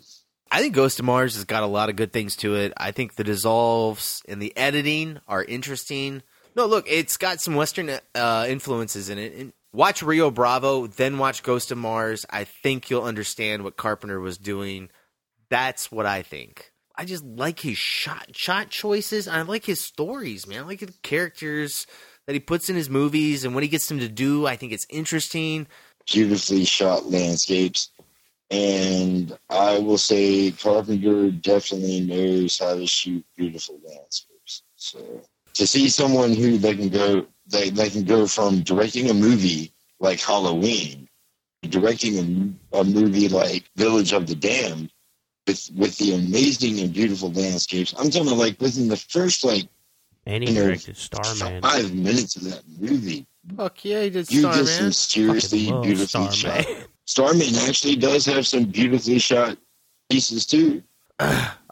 I 0.53 0.61
think 0.61 0.75
Ghost 0.75 0.99
of 0.99 1.05
Mars 1.05 1.33
has 1.33 1.45
got 1.45 1.63
a 1.63 1.67
lot 1.67 1.89
of 1.89 1.95
good 1.95 2.13
things 2.13 2.35
to 2.37 2.53
it. 2.53 2.73
I 2.77 2.91
think 2.91 3.15
the 3.15 3.23
dissolves 3.23 4.21
and 4.27 4.39
the 4.39 4.55
editing 4.55 5.19
are 5.27 5.43
interesting. 5.43 6.21
No, 6.55 6.67
look, 6.67 6.85
it's 6.87 7.17
got 7.17 7.41
some 7.41 7.55
Western 7.55 7.89
uh, 8.13 8.45
influences 8.47 9.09
in 9.09 9.17
it. 9.17 9.33
And 9.33 9.53
watch 9.73 10.03
Rio 10.03 10.29
Bravo, 10.29 10.85
then 10.85 11.17
watch 11.17 11.41
Ghost 11.41 11.71
of 11.71 11.79
Mars. 11.79 12.23
I 12.29 12.43
think 12.43 12.91
you'll 12.91 13.01
understand 13.01 13.63
what 13.63 13.77
Carpenter 13.77 14.19
was 14.19 14.37
doing. 14.37 14.89
That's 15.49 15.91
what 15.91 16.05
I 16.05 16.21
think. 16.21 16.71
I 16.95 17.05
just 17.05 17.25
like 17.25 17.59
his 17.59 17.79
shot 17.79 18.35
shot 18.35 18.69
choices. 18.69 19.27
I 19.27 19.41
like 19.41 19.65
his 19.65 19.81
stories, 19.81 20.45
man. 20.45 20.59
I 20.59 20.67
like 20.67 20.81
the 20.81 20.93
characters, 21.01 21.87
that 22.25 22.33
he 22.33 22.39
puts 22.39 22.69
in 22.69 22.75
his 22.75 22.89
movies 22.89 23.43
and 23.43 23.53
what 23.53 23.63
he 23.63 23.69
gets 23.69 23.87
them 23.87 23.99
to 23.99 24.07
do. 24.07 24.45
I 24.45 24.55
think 24.55 24.71
it's 24.71 24.85
interesting. 24.89 25.67
Beautifully 26.09 26.65
shot 26.65 27.05
landscapes. 27.07 27.89
And 28.53 29.35
I 29.49 29.79
will 29.79 29.97
say 29.97 30.51
Carpenter 30.51 31.31
definitely 31.31 32.01
knows 32.01 32.59
how 32.59 32.75
to 32.75 32.85
shoot 32.85 33.25
beautiful 33.35 33.79
landscapes. 33.83 34.61
So 34.75 34.99
to 35.55 35.65
see 35.65 35.89
someone 35.89 36.33
who 36.33 36.59
they 36.59 36.75
can 36.75 36.89
go 36.89 37.25
they, 37.47 37.71
they 37.71 37.89
can 37.89 38.03
go 38.03 38.27
from 38.27 38.61
directing 38.61 39.09
a 39.09 39.13
movie 39.13 39.73
like 39.99 40.19
Halloween, 40.19 41.09
directing 41.63 42.55
a, 42.71 42.79
a 42.79 42.83
movie 42.83 43.27
like 43.27 43.69
Village 43.75 44.13
of 44.13 44.27
the 44.27 44.35
Damned, 44.35 44.91
with 45.47 45.69
with 45.75 45.97
the 45.97 46.13
amazing 46.13 46.79
and 46.79 46.93
beautiful 46.93 47.31
landscapes. 47.31 47.93
I'm 47.97 48.11
talking 48.11 48.27
about 48.27 48.37
like 48.37 48.61
within 48.61 48.87
the 48.87 48.97
first 48.97 49.43
like 49.43 49.67
And 50.27 50.43
he 50.43 50.49
you 50.51 50.55
know, 50.55 50.65
directed 50.67 50.95
Starman. 50.95 51.61
five 51.63 51.91
minutes 51.93 52.35
of 52.35 52.43
that 52.43 52.63
movie. 52.79 53.25
Fuck 53.57 53.83
yeah, 53.83 54.03
he 54.03 54.09
did 54.11 54.31
You 54.31 54.39
Starman. 54.41 54.59
get 54.63 54.67
some 54.67 54.91
seriously 54.91 55.59
Fucking 55.65 55.73
love 55.73 55.83
beautifully 55.83 56.31
Starman. 56.31 56.65
Starman 57.05 57.55
actually 57.67 57.95
does 57.95 58.25
have 58.25 58.47
some 58.47 58.65
beautifully 58.65 59.19
shot 59.19 59.57
pieces 60.09 60.45
too. 60.45 60.83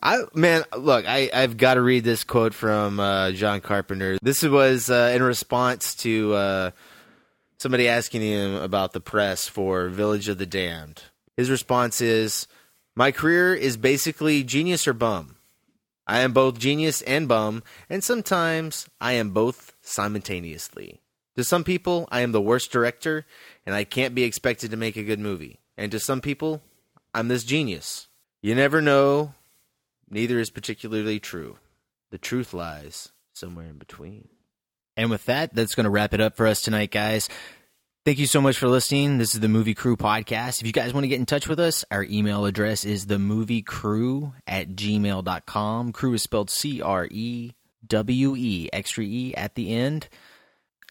I 0.04 0.24
man, 0.34 0.64
look, 0.76 1.06
I 1.08 1.30
I've 1.34 1.58
got 1.58 1.76
to 1.76 1.82
read 1.82 2.04
this 2.04 2.24
quote 2.24 2.54
from 2.54 3.00
uh, 3.00 3.32
John 3.32 3.62
Carpenter. 3.62 4.18
This 4.22 4.44
was 4.44 4.90
uh, 4.90 5.12
in 5.16 5.22
response 5.22 5.96
to 5.96 6.34
uh, 6.34 6.72
somebody 7.60 7.88
asking 7.88 8.22
him 8.22 8.56
about 8.56 8.94
the 8.94 9.00
press 9.00 9.48
for 9.48 9.90
Village 9.90 10.28
of 10.28 10.38
the 10.38 10.46
Damned. 10.46 11.04
His 11.38 11.50
response 11.50 12.02
is, 12.02 12.48
"My 12.96 13.12
career 13.12 13.54
is 13.54 13.78
basically 13.78 14.44
genius 14.44 14.88
or 14.88 14.94
bum. 14.94 15.36
I 16.08 16.20
am 16.20 16.34
both 16.34 16.58
genius 16.58 17.02
and 17.04 17.28
bum, 17.28 17.64
and 17.90 18.04
sometimes 18.04 18.88
I 19.00 19.14
am 19.14 19.30
both 19.30 19.74
simultaneously. 19.82 21.01
To 21.36 21.44
some 21.44 21.64
people, 21.64 22.08
I 22.12 22.22
am 22.22 22.32
the 22.32 22.42
worst 22.42 22.72
director, 22.72 23.26
and 23.66 23.74
I 23.74 23.84
can't 23.84 24.16
be 24.16 24.24
expected 24.24 24.72
to 24.72 24.78
make 24.78 24.98
a 24.98 25.04
good 25.04 25.20
movie. 25.20 25.60
And 25.78 25.92
to 25.92 26.00
some 26.00 26.22
people, 26.22 26.62
I'm 27.14 27.28
this 27.28 27.44
genius. 27.44 28.08
You 28.42 28.56
never 28.56 28.82
know." 28.82 29.34
neither 30.12 30.40
is 30.40 30.50
particularly 30.50 31.20
true. 31.20 31.58
The 32.12 32.18
truth 32.18 32.54
lies 32.54 33.10
somewhere 33.34 33.68
in 33.68 33.78
between. 33.78 34.28
And 34.98 35.10
with 35.10 35.26
that, 35.26 35.56
that's 35.56 35.74
going 35.74 35.86
to 35.86 35.90
wrap 35.90 36.14
it 36.14 36.22
up 36.22 36.36
for 36.36 36.46
us 36.46 36.62
tonight, 36.62 36.92
guys. 36.92 37.30
Thank 38.04 38.20
you 38.20 38.26
so 38.26 38.42
much 38.42 38.58
for 38.58 38.68
listening. 38.68 39.18
This 39.18 39.34
is 39.34 39.40
the 39.40 39.48
Movie 39.48 39.74
Crewe 39.74 39.96
podcast. 39.96 40.60
If 40.60 40.68
you 40.68 40.74
guys 40.74 40.94
want 40.94 41.06
to 41.06 41.08
get 41.08 41.20
in 41.20 41.26
touch 41.26 41.48
with 41.48 41.60
us, 41.60 41.86
our 41.92 42.04
email 42.04 42.46
address 42.46 42.84
is 42.84 43.06
themoviecrewe 43.06 44.34
at 44.48 44.70
gmail.com. 44.70 45.94
Crew 45.94 46.14
is 46.14 46.22
spelled 46.22 46.50
C 46.50 46.82
R 46.82 47.08
E 47.10 47.54
W 47.88 48.36
E, 48.36 48.70
extra 48.74 49.04
E 49.04 49.34
at 49.36 49.56
the 49.56 49.74
end. 49.74 50.10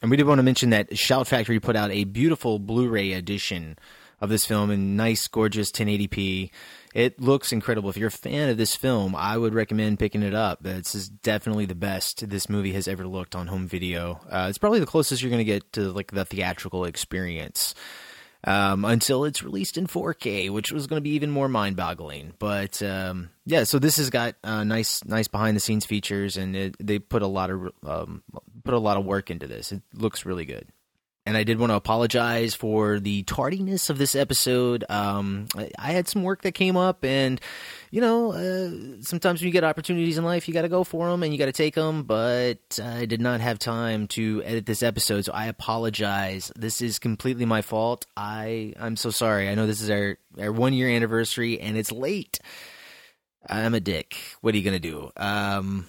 And 0.01 0.09
we 0.09 0.17
did 0.17 0.25
want 0.25 0.39
to 0.39 0.43
mention 0.43 0.71
that 0.71 0.97
Shout 0.97 1.27
Factory 1.27 1.59
put 1.59 1.75
out 1.75 1.91
a 1.91 2.05
beautiful 2.05 2.57
Blu 2.57 2.89
ray 2.89 3.13
edition 3.13 3.77
of 4.19 4.29
this 4.29 4.45
film 4.45 4.71
in 4.71 4.95
nice, 4.95 5.27
gorgeous 5.27 5.71
1080p. 5.71 6.51
It 6.93 7.21
looks 7.21 7.51
incredible. 7.51 7.89
If 7.89 7.97
you're 7.97 8.07
a 8.07 8.11
fan 8.11 8.49
of 8.49 8.57
this 8.57 8.75
film, 8.75 9.15
I 9.15 9.37
would 9.37 9.53
recommend 9.53 9.99
picking 9.99 10.23
it 10.23 10.33
up. 10.33 10.63
This 10.63 10.95
is 10.95 11.09
definitely 11.09 11.65
the 11.65 11.75
best 11.75 12.29
this 12.29 12.49
movie 12.49 12.73
has 12.73 12.87
ever 12.87 13.07
looked 13.07 13.35
on 13.35 13.47
home 13.47 13.67
video. 13.67 14.19
Uh, 14.29 14.47
it's 14.49 14.57
probably 14.57 14.79
the 14.79 14.85
closest 14.85 15.21
you're 15.21 15.31
going 15.31 15.39
to 15.39 15.43
get 15.43 15.71
to 15.73 15.91
like 15.91 16.11
the 16.11 16.25
theatrical 16.25 16.85
experience 16.85 17.73
um, 18.43 18.85
until 18.85 19.25
it's 19.25 19.43
released 19.43 19.77
in 19.77 19.87
4K, 19.87 20.49
which 20.49 20.71
was 20.71 20.87
going 20.87 20.97
to 20.97 21.03
be 21.03 21.11
even 21.11 21.29
more 21.29 21.47
mind-boggling. 21.47 22.33
But 22.39 22.81
um, 22.81 23.29
yeah, 23.45 23.63
so 23.63 23.79
this 23.79 23.97
has 23.97 24.09
got 24.09 24.35
uh, 24.43 24.63
nice, 24.63 25.03
nice 25.05 25.27
behind-the-scenes 25.27 25.85
features, 25.85 26.37
and 26.37 26.55
it, 26.55 26.75
they 26.79 26.99
put 26.99 27.21
a 27.21 27.27
lot 27.27 27.49
of 27.49 27.71
um, 27.85 28.23
put 28.63 28.73
a 28.73 28.79
lot 28.79 28.97
of 28.97 29.05
work 29.05 29.29
into 29.29 29.47
this. 29.47 29.71
It 29.71 29.81
looks 29.93 30.25
really 30.25 30.45
good. 30.45 30.67
And 31.23 31.37
I 31.37 31.43
did 31.43 31.59
want 31.59 31.69
to 31.69 31.75
apologize 31.75 32.55
for 32.55 32.99
the 32.99 33.21
tardiness 33.23 33.91
of 33.91 33.99
this 33.99 34.15
episode. 34.15 34.83
Um, 34.89 35.45
I, 35.77 35.91
had 35.91 36.07
some 36.07 36.23
work 36.23 36.41
that 36.41 36.53
came 36.53 36.75
up, 36.75 37.05
and 37.05 37.39
you 37.91 38.01
know, 38.01 38.31
uh, 38.31 39.01
sometimes 39.01 39.39
when 39.39 39.45
you 39.45 39.53
get 39.53 39.63
opportunities 39.63 40.17
in 40.17 40.23
life, 40.23 40.47
you 40.47 40.53
got 40.55 40.63
to 40.63 40.69
go 40.69 40.83
for 40.83 41.07
them 41.07 41.21
and 41.21 41.31
you 41.31 41.37
got 41.37 41.45
to 41.45 41.51
take 41.51 41.75
them. 41.75 42.03
But 42.03 42.79
I 42.83 43.05
did 43.05 43.21
not 43.21 43.39
have 43.39 43.59
time 43.59 44.07
to 44.09 44.41
edit 44.43 44.65
this 44.65 44.81
episode, 44.81 45.25
so 45.25 45.31
I 45.31 45.45
apologize. 45.45 46.51
This 46.55 46.81
is 46.81 46.97
completely 46.97 47.45
my 47.45 47.61
fault. 47.61 48.07
I 48.17 48.73
I'm 48.79 48.95
so 48.95 49.11
sorry. 49.11 49.47
I 49.47 49.53
know 49.53 49.67
this 49.67 49.81
is 49.81 49.91
our 49.91 50.17
our 50.39 50.51
one 50.51 50.73
year 50.73 50.89
anniversary, 50.89 51.59
and 51.59 51.77
it's 51.77 51.91
late. 51.91 52.39
I'm 53.47 53.75
a 53.75 53.79
dick. 53.79 54.17
What 54.41 54.55
are 54.55 54.57
you 54.57 54.63
gonna 54.63 54.79
do? 54.79 55.11
Um, 55.17 55.85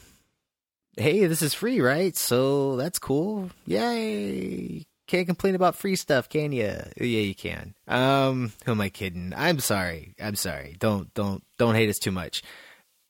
hey, 0.96 1.26
this 1.26 1.42
is 1.42 1.54
free, 1.54 1.80
right? 1.80 2.16
So 2.16 2.76
that's 2.76 2.98
cool. 2.98 3.50
Yay! 3.66 4.84
Can't 5.06 5.26
complain 5.26 5.54
about 5.54 5.76
free 5.76 5.96
stuff, 5.96 6.28
can 6.28 6.52
you? 6.52 6.74
Yeah, 6.96 7.04
you 7.04 7.34
can. 7.34 7.74
Um, 7.86 8.52
who 8.64 8.72
am 8.72 8.80
I 8.80 8.88
kidding? 8.88 9.32
I'm 9.36 9.58
sorry. 9.58 10.14
I'm 10.20 10.36
sorry. 10.36 10.76
Don't 10.78 11.12
don't 11.14 11.42
don't 11.58 11.74
hate 11.74 11.90
us 11.90 11.98
too 11.98 12.12
much. 12.12 12.42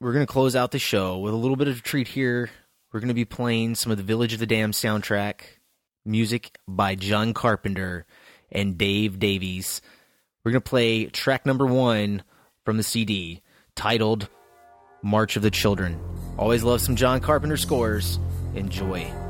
We're 0.01 0.13
gonna 0.13 0.27
close 0.27 0.57
out 0.57 0.73
the 0.73 0.79
show 0.79 1.19
with 1.19 1.33
a 1.33 1.37
little 1.37 1.57
bit 1.57 1.69
of 1.69 1.79
a 1.79 1.81
treat 1.81 2.09
here. 2.09 2.51
We're 2.93 3.01
gonna 3.01 3.15
be 3.15 3.25
playing 3.25 3.77
some 3.77 3.93
of 3.93 3.99
the 3.99 4.05
Village 4.05 4.33
of 4.33 4.41
the 4.41 4.47
Damned 4.47 4.75
soundtrack, 4.75 5.43
music 6.05 6.59
by 6.67 6.95
John 6.95 7.35
Carpenter 7.35 8.05
and 8.51 8.77
Dave 8.77 9.19
Davies. 9.19 9.81
We're 10.45 10.53
gonna 10.53 10.61
play 10.61 11.07
track 11.07 11.47
number 11.47 11.67
one 11.67 12.25
from 12.65 12.79
the 12.79 12.83
CD 12.83 13.43
titled 13.77 14.29
March 15.03 15.37
of 15.37 15.43
the 15.43 15.51
Children. 15.51 15.99
Always 16.39 16.63
love 16.63 16.81
some 16.81 16.97
John 16.97 17.21
Carpenter 17.21 17.57
scores. 17.57 18.19
Enjoy. 18.55 19.22